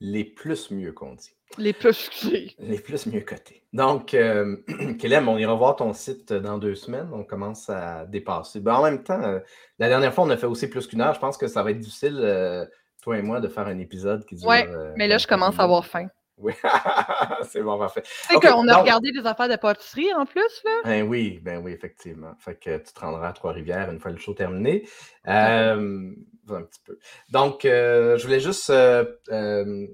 Les 0.00 0.24
plus 0.24 0.70
mieux 0.70 0.92
qu'on 0.92 1.14
dit. 1.14 1.34
Les 1.56 1.72
plus 1.72 2.10
Les 2.58 2.78
plus 2.78 3.06
mieux 3.06 3.20
cotés. 3.20 3.62
Donc, 3.72 4.12
euh, 4.14 4.56
on 4.68 5.38
ira 5.38 5.54
voir 5.54 5.76
ton 5.76 5.92
site 5.92 6.32
dans 6.32 6.58
deux 6.58 6.74
semaines. 6.74 7.08
On 7.12 7.24
commence 7.24 7.70
à 7.70 8.04
dépasser. 8.06 8.60
Ben, 8.60 8.74
en 8.74 8.82
même 8.82 9.02
temps, 9.02 9.40
la 9.78 9.88
dernière 9.88 10.12
fois, 10.12 10.24
on 10.24 10.30
a 10.30 10.36
fait 10.36 10.46
aussi 10.46 10.68
plus 10.68 10.86
qu'une 10.86 11.00
heure. 11.00 11.14
Je 11.14 11.20
pense 11.20 11.36
que 11.36 11.46
ça 11.46 11.62
va 11.62 11.70
être 11.70 11.78
difficile, 11.78 12.68
toi 13.02 13.18
et 13.18 13.22
moi, 13.22 13.40
de 13.40 13.48
faire 13.48 13.66
un 13.66 13.78
épisode 13.78 14.24
qui 14.24 14.34
dure. 14.34 14.48
Oui, 14.48 14.58
mais 14.96 15.08
là, 15.08 15.18
je 15.18 15.26
commence 15.26 15.58
à 15.58 15.62
avoir 15.62 15.86
faim. 15.86 16.08
Oui, 16.44 16.52
c'est 17.48 17.62
bon, 17.62 17.78
parfait. 17.78 18.02
Tu 18.02 18.34
sais 18.34 18.34
qu'on 18.34 18.68
a 18.68 18.76
regardé 18.76 19.10
des 19.12 19.26
affaires 19.26 19.48
de 19.48 19.56
pâtisserie 19.56 20.12
en 20.12 20.26
plus, 20.26 20.62
là? 20.64 20.82
Ben 20.84 21.08
oui, 21.08 21.40
ben 21.42 21.62
oui, 21.64 21.72
effectivement. 21.72 22.34
Fait 22.38 22.54
que 22.54 22.76
tu 22.76 22.92
te 22.92 23.00
rendras 23.00 23.28
à 23.28 23.32
Trois-Rivières 23.32 23.90
une 23.90 23.98
fois 23.98 24.10
le 24.10 24.18
show 24.18 24.34
terminé. 24.34 24.86
Euh, 25.26 26.12
un 26.50 26.62
petit 26.62 26.80
peu. 26.84 26.98
Donc, 27.30 27.64
euh, 27.64 28.18
je 28.18 28.24
voulais 28.24 28.40
juste 28.40 28.68
euh, 28.68 29.86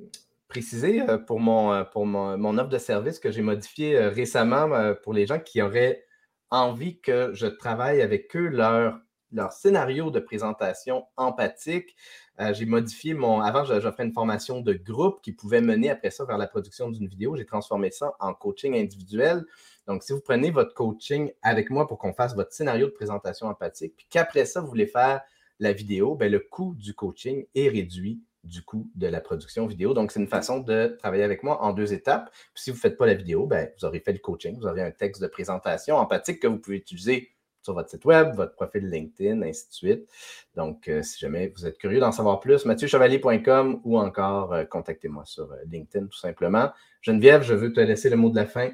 préciser 0.48 1.02
pour, 1.28 1.39
mon, 1.39 1.85
pour 1.85 2.05
mon, 2.05 2.59
offre 2.59 2.68
de 2.68 2.78
service 2.78 3.20
que 3.20 3.31
j'ai 3.31 3.43
modifié 3.43 3.97
récemment 4.09 4.94
pour 5.05 5.12
les 5.12 5.27
gens 5.27 5.39
qui 5.39 5.62
auraient 5.62 6.05
envie 6.51 7.01
que 7.01 7.31
je 7.32 7.47
travaille 7.47 8.02
avec 8.02 8.35
eux 8.35 8.48
leur, 8.48 8.98
leur 9.31 9.52
scénario 9.52 10.10
de 10.10 10.18
présentation 10.18 11.05
empathique. 11.16 11.94
Euh, 12.41 12.55
j'ai 12.55 12.65
modifié 12.65 13.12
mon. 13.12 13.41
Avant, 13.41 13.65
j'offrais 13.65 14.05
une 14.05 14.12
formation 14.12 14.61
de 14.61 14.73
groupe 14.73 15.21
qui 15.23 15.33
pouvait 15.33 15.61
mener 15.61 15.91
après 15.91 16.11
ça 16.11 16.25
vers 16.25 16.39
la 16.39 16.47
production 16.47 16.91
d'une 16.91 17.07
vidéo. 17.07 17.37
J'ai 17.37 17.45
transformé 17.45 17.91
ça 17.91 18.15
en 18.19 18.33
coaching 18.33 18.75
individuel. 18.77 19.45
Donc, 19.87 20.03
si 20.03 20.12
vous 20.12 20.21
prenez 20.21 20.51
votre 20.51 20.73
coaching 20.73 21.31
avec 21.43 21.69
moi 21.69 21.87
pour 21.87 21.99
qu'on 21.99 22.15
fasse 22.15 22.35
votre 22.35 22.53
scénario 22.53 22.87
de 22.87 22.93
présentation 22.93 23.47
empathique, 23.47 23.95
puis 23.97 24.07
qu'après 24.09 24.47
ça, 24.47 24.61
vous 24.61 24.69
voulez 24.69 24.87
faire 24.87 25.21
la 25.59 25.75
vidéo, 25.75 26.15
bien, 26.15 26.31
le 26.31 26.41
coût 26.41 26.75
du 26.79 26.95
coaching 26.95 27.45
est 27.55 27.69
réduit 27.69 28.23
du 28.43 28.62
coût 28.62 28.91
de 28.95 29.07
la 29.07 29.21
production 29.21 29.67
vidéo. 29.67 29.93
Donc, 29.93 30.11
c'est 30.11 30.21
une 30.21 30.29
façon 30.29 30.61
de 30.61 30.97
travailler 30.99 31.25
avec 31.25 31.43
moi 31.43 31.62
en 31.62 31.75
deux 31.75 31.93
étapes. 31.93 32.31
Puis, 32.55 32.65
si 32.65 32.71
vous 32.71 32.77
ne 32.77 32.81
faites 32.81 32.97
pas 32.97 33.05
la 33.05 33.15
vidéo, 33.15 33.47
bien, 33.47 33.69
vous 33.79 33.85
aurez 33.85 34.01
fait 34.01 34.12
le 34.12 34.19
coaching, 34.19 34.57
vous 34.59 34.67
aurez 34.67 34.83
un 34.83 34.93
texte 34.93 35.21
de 35.21 35.27
présentation 35.27 35.97
empathique 35.97 36.41
que 36.41 36.47
vous 36.47 36.59
pouvez 36.59 36.79
utiliser 36.79 37.33
sur 37.71 37.75
votre 37.75 37.91
site 37.91 38.05
web, 38.05 38.35
votre 38.35 38.55
profil 38.55 38.89
LinkedIn, 38.89 39.43
ainsi 39.43 39.69
de 39.69 39.73
suite. 39.73 40.09
Donc, 40.57 40.89
euh, 40.89 41.03
si 41.03 41.19
jamais 41.19 41.53
vous 41.57 41.67
êtes 41.67 41.79
curieux 41.79 42.01
d'en 42.01 42.13
savoir 42.13 42.41
plus, 42.41 42.65
mathieuchevalier.com 42.65 43.81
ou 43.85 43.99
encore 43.99 44.53
euh, 44.53 44.65
contactez-moi 44.65 45.25
sur 45.25 45.53
euh, 45.53 45.57
LinkedIn 45.71 46.07
tout 46.07 46.19
simplement. 46.19 46.71
Geneviève, 47.03 47.43
je 47.43 47.55
veux 47.55 47.73
te 47.73 47.81
laisser 47.81 48.11
le 48.11 48.17
mot 48.17 48.31
de 48.31 48.37
la 48.37 48.47
fin. 48.47 48.71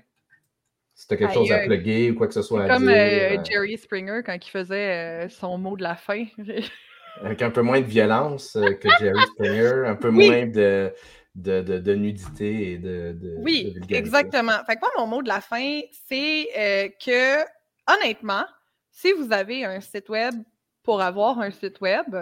Si 0.94 1.06
tu 1.06 1.14
as 1.14 1.16
quelque 1.18 1.34
chose 1.34 1.52
à 1.52 1.58
plugger 1.58 2.10
ou 2.10 2.14
quoi 2.14 2.26
que 2.26 2.32
ce 2.32 2.40
soit 2.40 2.62
à 2.62 2.78
dire. 2.78 2.86
Comme 2.86 3.44
Jerry 3.44 3.76
Springer 3.76 4.22
quand 4.24 4.34
il 4.34 4.50
faisait 4.50 5.28
son 5.28 5.58
mot 5.58 5.76
de 5.76 5.82
la 5.82 5.94
fin. 5.94 6.24
Avec 7.22 7.42
un 7.42 7.50
peu 7.50 7.60
moins 7.60 7.80
de 7.80 7.86
violence 7.86 8.54
que 8.54 8.88
Jerry 8.98 9.20
Springer, 9.34 9.86
un 9.86 9.94
peu 9.94 10.08
moins 10.08 10.46
de, 10.46 10.90
de, 11.34 11.94
nudité 11.94 12.72
et 12.72 12.78
de, 12.78 13.12
de 13.12 13.34
Oui, 13.38 13.76
exactement. 13.90 14.58
Fait 14.66 14.76
que 14.76 14.80
moi, 14.80 14.90
mon 14.96 15.06
mot 15.06 15.22
de 15.22 15.28
la 15.28 15.42
fin, 15.42 15.80
c'est 16.08 16.48
que, 17.04 17.42
honnêtement, 17.86 18.44
si 18.96 19.12
vous 19.12 19.30
avez 19.30 19.64
un 19.64 19.80
site 19.80 20.08
web 20.08 20.34
pour 20.82 21.02
avoir 21.02 21.38
un 21.38 21.50
site 21.50 21.82
web, 21.82 22.16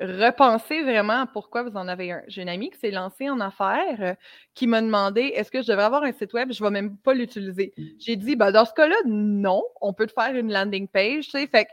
repensez 0.00 0.82
vraiment 0.82 1.26
pourquoi 1.26 1.64
vous 1.64 1.76
en 1.76 1.88
avez 1.88 2.12
un. 2.12 2.22
J'ai 2.28 2.42
une 2.42 2.48
amie 2.48 2.70
qui 2.70 2.78
s'est 2.78 2.92
lancée 2.92 3.28
en 3.28 3.40
affaires 3.40 4.00
euh, 4.00 4.14
qui 4.54 4.68
m'a 4.68 4.80
demandé 4.80 5.32
est-ce 5.34 5.50
que 5.50 5.60
je 5.60 5.66
devrais 5.66 5.84
avoir 5.84 6.04
un 6.04 6.12
site 6.12 6.32
web? 6.32 6.52
Je 6.52 6.62
ne 6.62 6.68
vais 6.68 6.72
même 6.72 6.96
pas 6.98 7.14
l'utiliser. 7.14 7.74
J'ai 7.98 8.14
dit 8.14 8.36
ben, 8.36 8.52
dans 8.52 8.64
ce 8.64 8.72
cas-là, 8.74 8.94
non, 9.06 9.64
on 9.80 9.92
peut 9.92 10.06
te 10.06 10.12
faire 10.12 10.36
une 10.36 10.52
landing 10.52 10.86
page. 10.86 11.30
Fait 11.32 11.66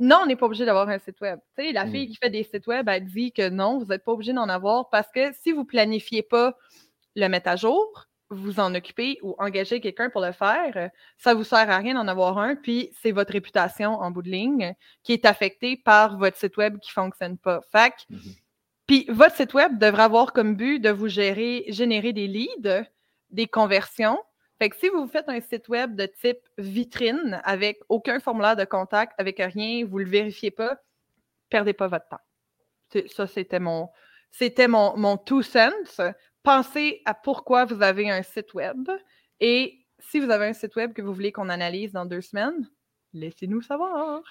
non, 0.00 0.20
on 0.22 0.26
n'est 0.26 0.36
pas 0.36 0.46
obligé 0.46 0.64
d'avoir 0.64 0.88
un 0.88 0.98
site 0.98 1.20
web. 1.20 1.38
la 1.58 1.86
fille 1.86 2.06
mm. 2.06 2.10
qui 2.10 2.16
fait 2.16 2.30
des 2.30 2.42
sites 2.42 2.66
web, 2.66 2.88
elle 2.88 3.04
dit 3.04 3.32
que 3.32 3.50
non, 3.50 3.78
vous 3.78 3.84
n'êtes 3.84 4.02
pas 4.02 4.12
obligé 4.12 4.32
d'en 4.32 4.48
avoir 4.48 4.88
parce 4.88 5.10
que 5.12 5.30
si 5.42 5.52
vous 5.52 5.60
ne 5.60 5.66
planifiez 5.66 6.22
pas 6.22 6.56
le 7.16 7.28
mettre 7.28 7.50
à 7.50 7.56
jour, 7.56 8.06
vous 8.30 8.60
en 8.60 8.74
occuper 8.74 9.18
ou 9.22 9.34
engager 9.38 9.80
quelqu'un 9.80 10.10
pour 10.10 10.20
le 10.20 10.32
faire, 10.32 10.72
euh, 10.76 10.88
ça 11.18 11.32
ne 11.32 11.38
vous 11.38 11.44
sert 11.44 11.70
à 11.70 11.78
rien 11.78 11.94
d'en 11.94 12.08
avoir 12.08 12.38
un, 12.38 12.56
puis 12.56 12.90
c'est 13.00 13.12
votre 13.12 13.32
réputation 13.32 13.92
en 13.92 14.10
bout 14.10 14.22
de 14.22 14.30
ligne 14.30 14.74
qui 15.02 15.12
est 15.12 15.24
affectée 15.24 15.76
par 15.76 16.18
votre 16.18 16.36
site 16.36 16.56
web 16.56 16.78
qui 16.78 16.90
ne 16.90 17.02
fonctionne 17.02 17.38
pas. 17.38 17.60
Fait 17.70 17.94
mmh 18.10 18.16
puis 18.86 19.06
votre 19.08 19.36
site 19.36 19.54
web 19.54 19.78
devrait 19.78 20.02
avoir 20.02 20.32
comme 20.32 20.56
but 20.56 20.78
de 20.78 20.90
vous 20.90 21.08
gérer, 21.08 21.64
générer 21.68 22.12
des 22.12 22.26
leads, 22.26 22.84
des 23.30 23.46
conversions. 23.46 24.18
Fait 24.58 24.68
que 24.68 24.76
si 24.76 24.88
vous 24.88 25.06
faites 25.06 25.28
un 25.28 25.40
site 25.40 25.68
web 25.68 25.96
de 25.96 26.06
type 26.06 26.46
vitrine 26.58 27.40
avec 27.44 27.80
aucun 27.88 28.20
formulaire 28.20 28.56
de 28.56 28.64
contact, 28.64 29.12
avec 29.18 29.38
rien, 29.38 29.84
vous 29.86 29.98
ne 29.98 30.04
le 30.04 30.10
vérifiez 30.10 30.50
pas, 30.50 30.78
perdez 31.48 31.72
pas 31.72 31.88
votre 31.88 32.08
temps. 32.08 33.04
Ça, 33.08 33.26
c'était 33.26 33.58
mon, 33.58 33.88
c'était 34.30 34.68
mon, 34.68 34.96
mon 34.96 35.16
two 35.16 35.42
cents 35.42 36.04
pensez 36.44 37.02
à 37.06 37.14
pourquoi 37.14 37.64
vous 37.64 37.82
avez 37.82 38.08
un 38.08 38.22
site 38.22 38.54
web 38.54 38.88
et 39.40 39.80
si 39.98 40.20
vous 40.20 40.30
avez 40.30 40.46
un 40.46 40.52
site 40.52 40.76
web 40.76 40.92
que 40.92 41.02
vous 41.02 41.12
voulez 41.12 41.32
qu'on 41.32 41.48
analyse 41.48 41.92
dans 41.92 42.04
deux 42.04 42.20
semaines, 42.20 42.68
laissez-nous 43.12 43.62
savoir. 43.62 44.22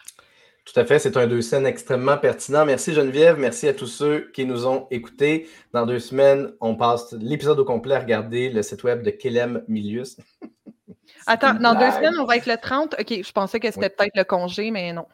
Tout 0.65 0.79
à 0.79 0.85
fait, 0.85 0.99
c'est 0.99 1.17
un 1.17 1.27
deux 1.27 1.41
scènes 1.41 1.65
extrêmement 1.65 2.17
pertinent. 2.17 2.65
Merci 2.65 2.93
Geneviève, 2.93 3.37
merci 3.37 3.67
à 3.67 3.73
tous 3.73 3.87
ceux 3.87 4.31
qui 4.31 4.45
nous 4.45 4.65
ont 4.65 4.87
écoutés. 4.91 5.49
Dans 5.73 5.85
deux 5.85 5.99
semaines, 5.99 6.53
on 6.61 6.75
passe 6.75 7.11
l'épisode 7.13 7.59
au 7.59 7.65
complet 7.65 7.95
à 7.95 7.99
regarder 7.99 8.49
le 8.49 8.61
site 8.61 8.83
web 8.83 9.03
de 9.03 9.09
Kelem 9.09 9.63
Milius. 9.67 10.17
Attends, 11.27 11.55
dans 11.55 11.73
deux 11.73 11.91
semaines, 11.91 12.17
on 12.17 12.25
va 12.25 12.37
être 12.37 12.45
le 12.45 12.57
30. 12.57 12.95
OK, 12.99 13.23
je 13.23 13.31
pensais 13.31 13.59
que 13.59 13.71
c'était 13.71 13.89
peut-être 13.89 14.15
le 14.15 14.23
congé, 14.23 14.71
mais 14.71 14.93
non. 14.93 15.05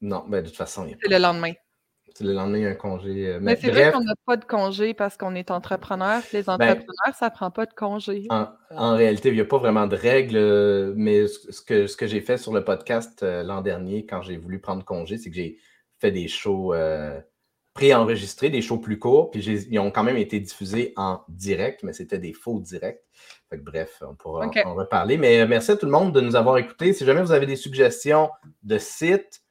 Non, 0.00 0.24
mais 0.26 0.38
ben, 0.38 0.42
de 0.42 0.48
toute 0.48 0.56
façon, 0.56 0.86
c'est 1.00 1.08
le 1.08 1.18
lendemain 1.18 1.52
le 2.20 2.32
lendemain, 2.32 2.58
il 2.58 2.62
y 2.62 2.66
a 2.66 2.70
un 2.70 2.74
congé. 2.74 3.28
Euh, 3.28 3.38
mais, 3.40 3.56
c'est 3.56 3.70
vrai 3.70 3.90
qu'on 3.90 4.02
n'a 4.02 4.14
pas 4.24 4.36
de 4.36 4.44
congé 4.44 4.94
parce 4.94 5.16
qu'on 5.16 5.34
est 5.34 5.50
entrepreneur. 5.50 6.22
Les 6.32 6.42
ben 6.42 6.54
entrepreneurs, 6.54 7.14
ça 7.18 7.26
ne 7.26 7.34
prend 7.34 7.50
pas 7.50 7.66
de 7.66 7.74
congé. 7.74 8.26
En, 8.30 8.94
réalité, 8.94 9.30
il 9.30 9.34
n'y 9.34 9.40
a 9.40 9.44
pas 9.44 9.58
vraiment 9.58 9.86
de 9.86 9.96
règles, 9.96 10.36
euh, 10.36 10.92
mais 10.96 11.26
ce 11.26 11.60
que, 11.60 11.86
ce 11.86 11.96
que 11.96 12.06
j'ai 12.06 12.20
fait 12.20 12.38
sur 12.38 12.52
le 12.52 12.64
podcast 12.64 13.22
euh, 13.22 13.42
l'an 13.42 13.62
dernier, 13.62 14.06
quand 14.06 14.22
j'ai 14.22 14.36
voulu 14.36 14.60
prendre 14.60 14.84
congé, 14.84 15.18
c'est 15.18 15.30
que 15.30 15.36
j'ai 15.36 15.58
fait 15.98 16.12
des 16.12 16.28
shows 16.28 16.74
pré-enregistrés, 17.72 18.50
des 18.50 18.62
shows 18.62 18.78
plus 18.78 19.00
courts, 19.00 19.32
puis 19.32 19.40
ils 19.40 19.78
ont 19.80 19.90
quand 19.90 20.04
même 20.04 20.16
été 20.16 20.38
diffusés 20.38 20.92
en 20.96 21.22
direct, 21.28 21.82
mais 21.82 21.92
c'était 21.92 22.20
des 22.20 22.32
faux 22.32 22.60
directs. 22.60 23.00
bref, 23.50 24.00
on 24.08 24.14
pourra 24.14 24.46
en 24.64 24.74
reparler. 24.74 25.18
Mais 25.18 25.44
merci 25.48 25.72
à 25.72 25.76
tout 25.76 25.86
le 25.86 25.92
monde 25.92 26.14
de 26.14 26.20
nous 26.20 26.36
avoir 26.36 26.58
écoutés. 26.58 26.92
Si 26.92 27.04
jamais 27.04 27.22
vous 27.22 27.32
avez 27.32 27.46
des 27.46 27.56
suggestions 27.56 28.30
de 28.62 28.78
sites, 28.78 29.43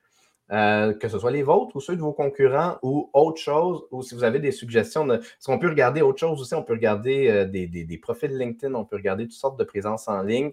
euh, 0.53 0.93
que 0.93 1.09
ce 1.09 1.17
soit 1.17 1.31
les 1.31 1.41
vôtres 1.41 1.75
ou 1.75 1.81
ceux 1.81 1.95
de 1.95 2.01
vos 2.01 2.13
concurrents 2.13 2.77
ou 2.83 3.09
autre 3.11 3.41
chose, 3.41 3.85
ou 3.89 4.03
si 4.03 4.13
vous 4.13 4.23
avez 4.23 4.37
des 4.37 4.51
suggestions. 4.51 5.03
De, 5.03 5.17
parce 5.17 5.45
qu'on 5.45 5.57
peut 5.57 5.69
regarder 5.69 6.03
autre 6.03 6.19
chose 6.19 6.39
aussi, 6.39 6.53
on 6.53 6.61
peut 6.61 6.73
regarder 6.73 7.27
euh, 7.27 7.45
des, 7.45 7.99
profils 7.99 8.29
LinkedIn, 8.29 8.75
on 8.75 8.85
peut 8.85 8.97
regarder 8.97 9.23
toutes 9.23 9.33
sortes 9.33 9.57
de 9.57 9.63
présences 9.63 10.07
en 10.07 10.21
ligne 10.21 10.51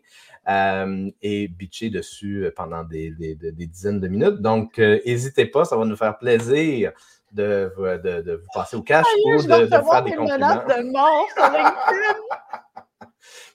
euh, 0.48 1.10
et 1.20 1.48
bitcher 1.48 1.90
dessus 1.90 2.50
pendant 2.56 2.82
des, 2.82 3.10
dizaines 3.52 4.00
de 4.00 4.08
minutes. 4.08 4.40
Donc, 4.40 4.78
n'hésitez 4.78 5.44
pas, 5.44 5.66
ça 5.66 5.76
va 5.76 5.84
nous 5.84 5.96
faire 5.96 6.16
plaisir 6.16 6.92
de, 7.32 7.70
de, 8.02 8.36
vous 8.36 8.48
passer 8.54 8.76
au 8.76 8.82
cash 8.82 9.04
ou 9.26 9.36
de, 9.36 9.66
faire 9.66 10.02
des 10.02 10.12
compliments. 10.12 10.54
De 10.64 10.90
mort 10.90 11.26
sur 11.36 11.42
LinkedIn. 11.52 12.16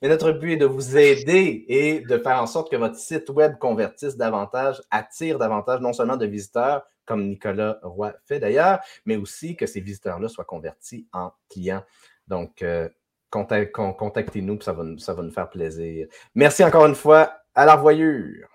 Mais 0.01 0.09
notre 0.09 0.31
but 0.31 0.53
est 0.53 0.57
de 0.57 0.65
vous 0.65 0.97
aider 0.97 1.65
et 1.67 2.01
de 2.01 2.17
faire 2.17 2.41
en 2.41 2.47
sorte 2.47 2.71
que 2.71 2.75
votre 2.75 2.95
site 2.95 3.29
web 3.29 3.57
convertisse 3.57 4.17
davantage, 4.17 4.81
attire 4.91 5.39
davantage 5.39 5.81
non 5.81 5.93
seulement 5.93 6.17
de 6.17 6.25
visiteurs, 6.25 6.83
comme 7.05 7.27
Nicolas 7.27 7.79
Roy 7.83 8.13
fait 8.25 8.39
d'ailleurs, 8.39 8.79
mais 9.05 9.15
aussi 9.15 9.55
que 9.55 9.65
ces 9.65 9.79
visiteurs-là 9.79 10.27
soient 10.27 10.45
convertis 10.45 11.07
en 11.13 11.31
clients. 11.49 11.83
Donc, 12.27 12.61
euh, 12.61 12.89
contactez-nous, 13.29 14.61
ça 14.61 14.73
va, 14.73 14.83
ça 14.97 15.13
va 15.13 15.23
nous 15.23 15.31
faire 15.31 15.49
plaisir. 15.49 16.07
Merci 16.33 16.63
encore 16.63 16.85
une 16.85 16.95
fois. 16.95 17.33
À 17.53 17.65
la 17.65 17.75
revoyure. 17.75 18.49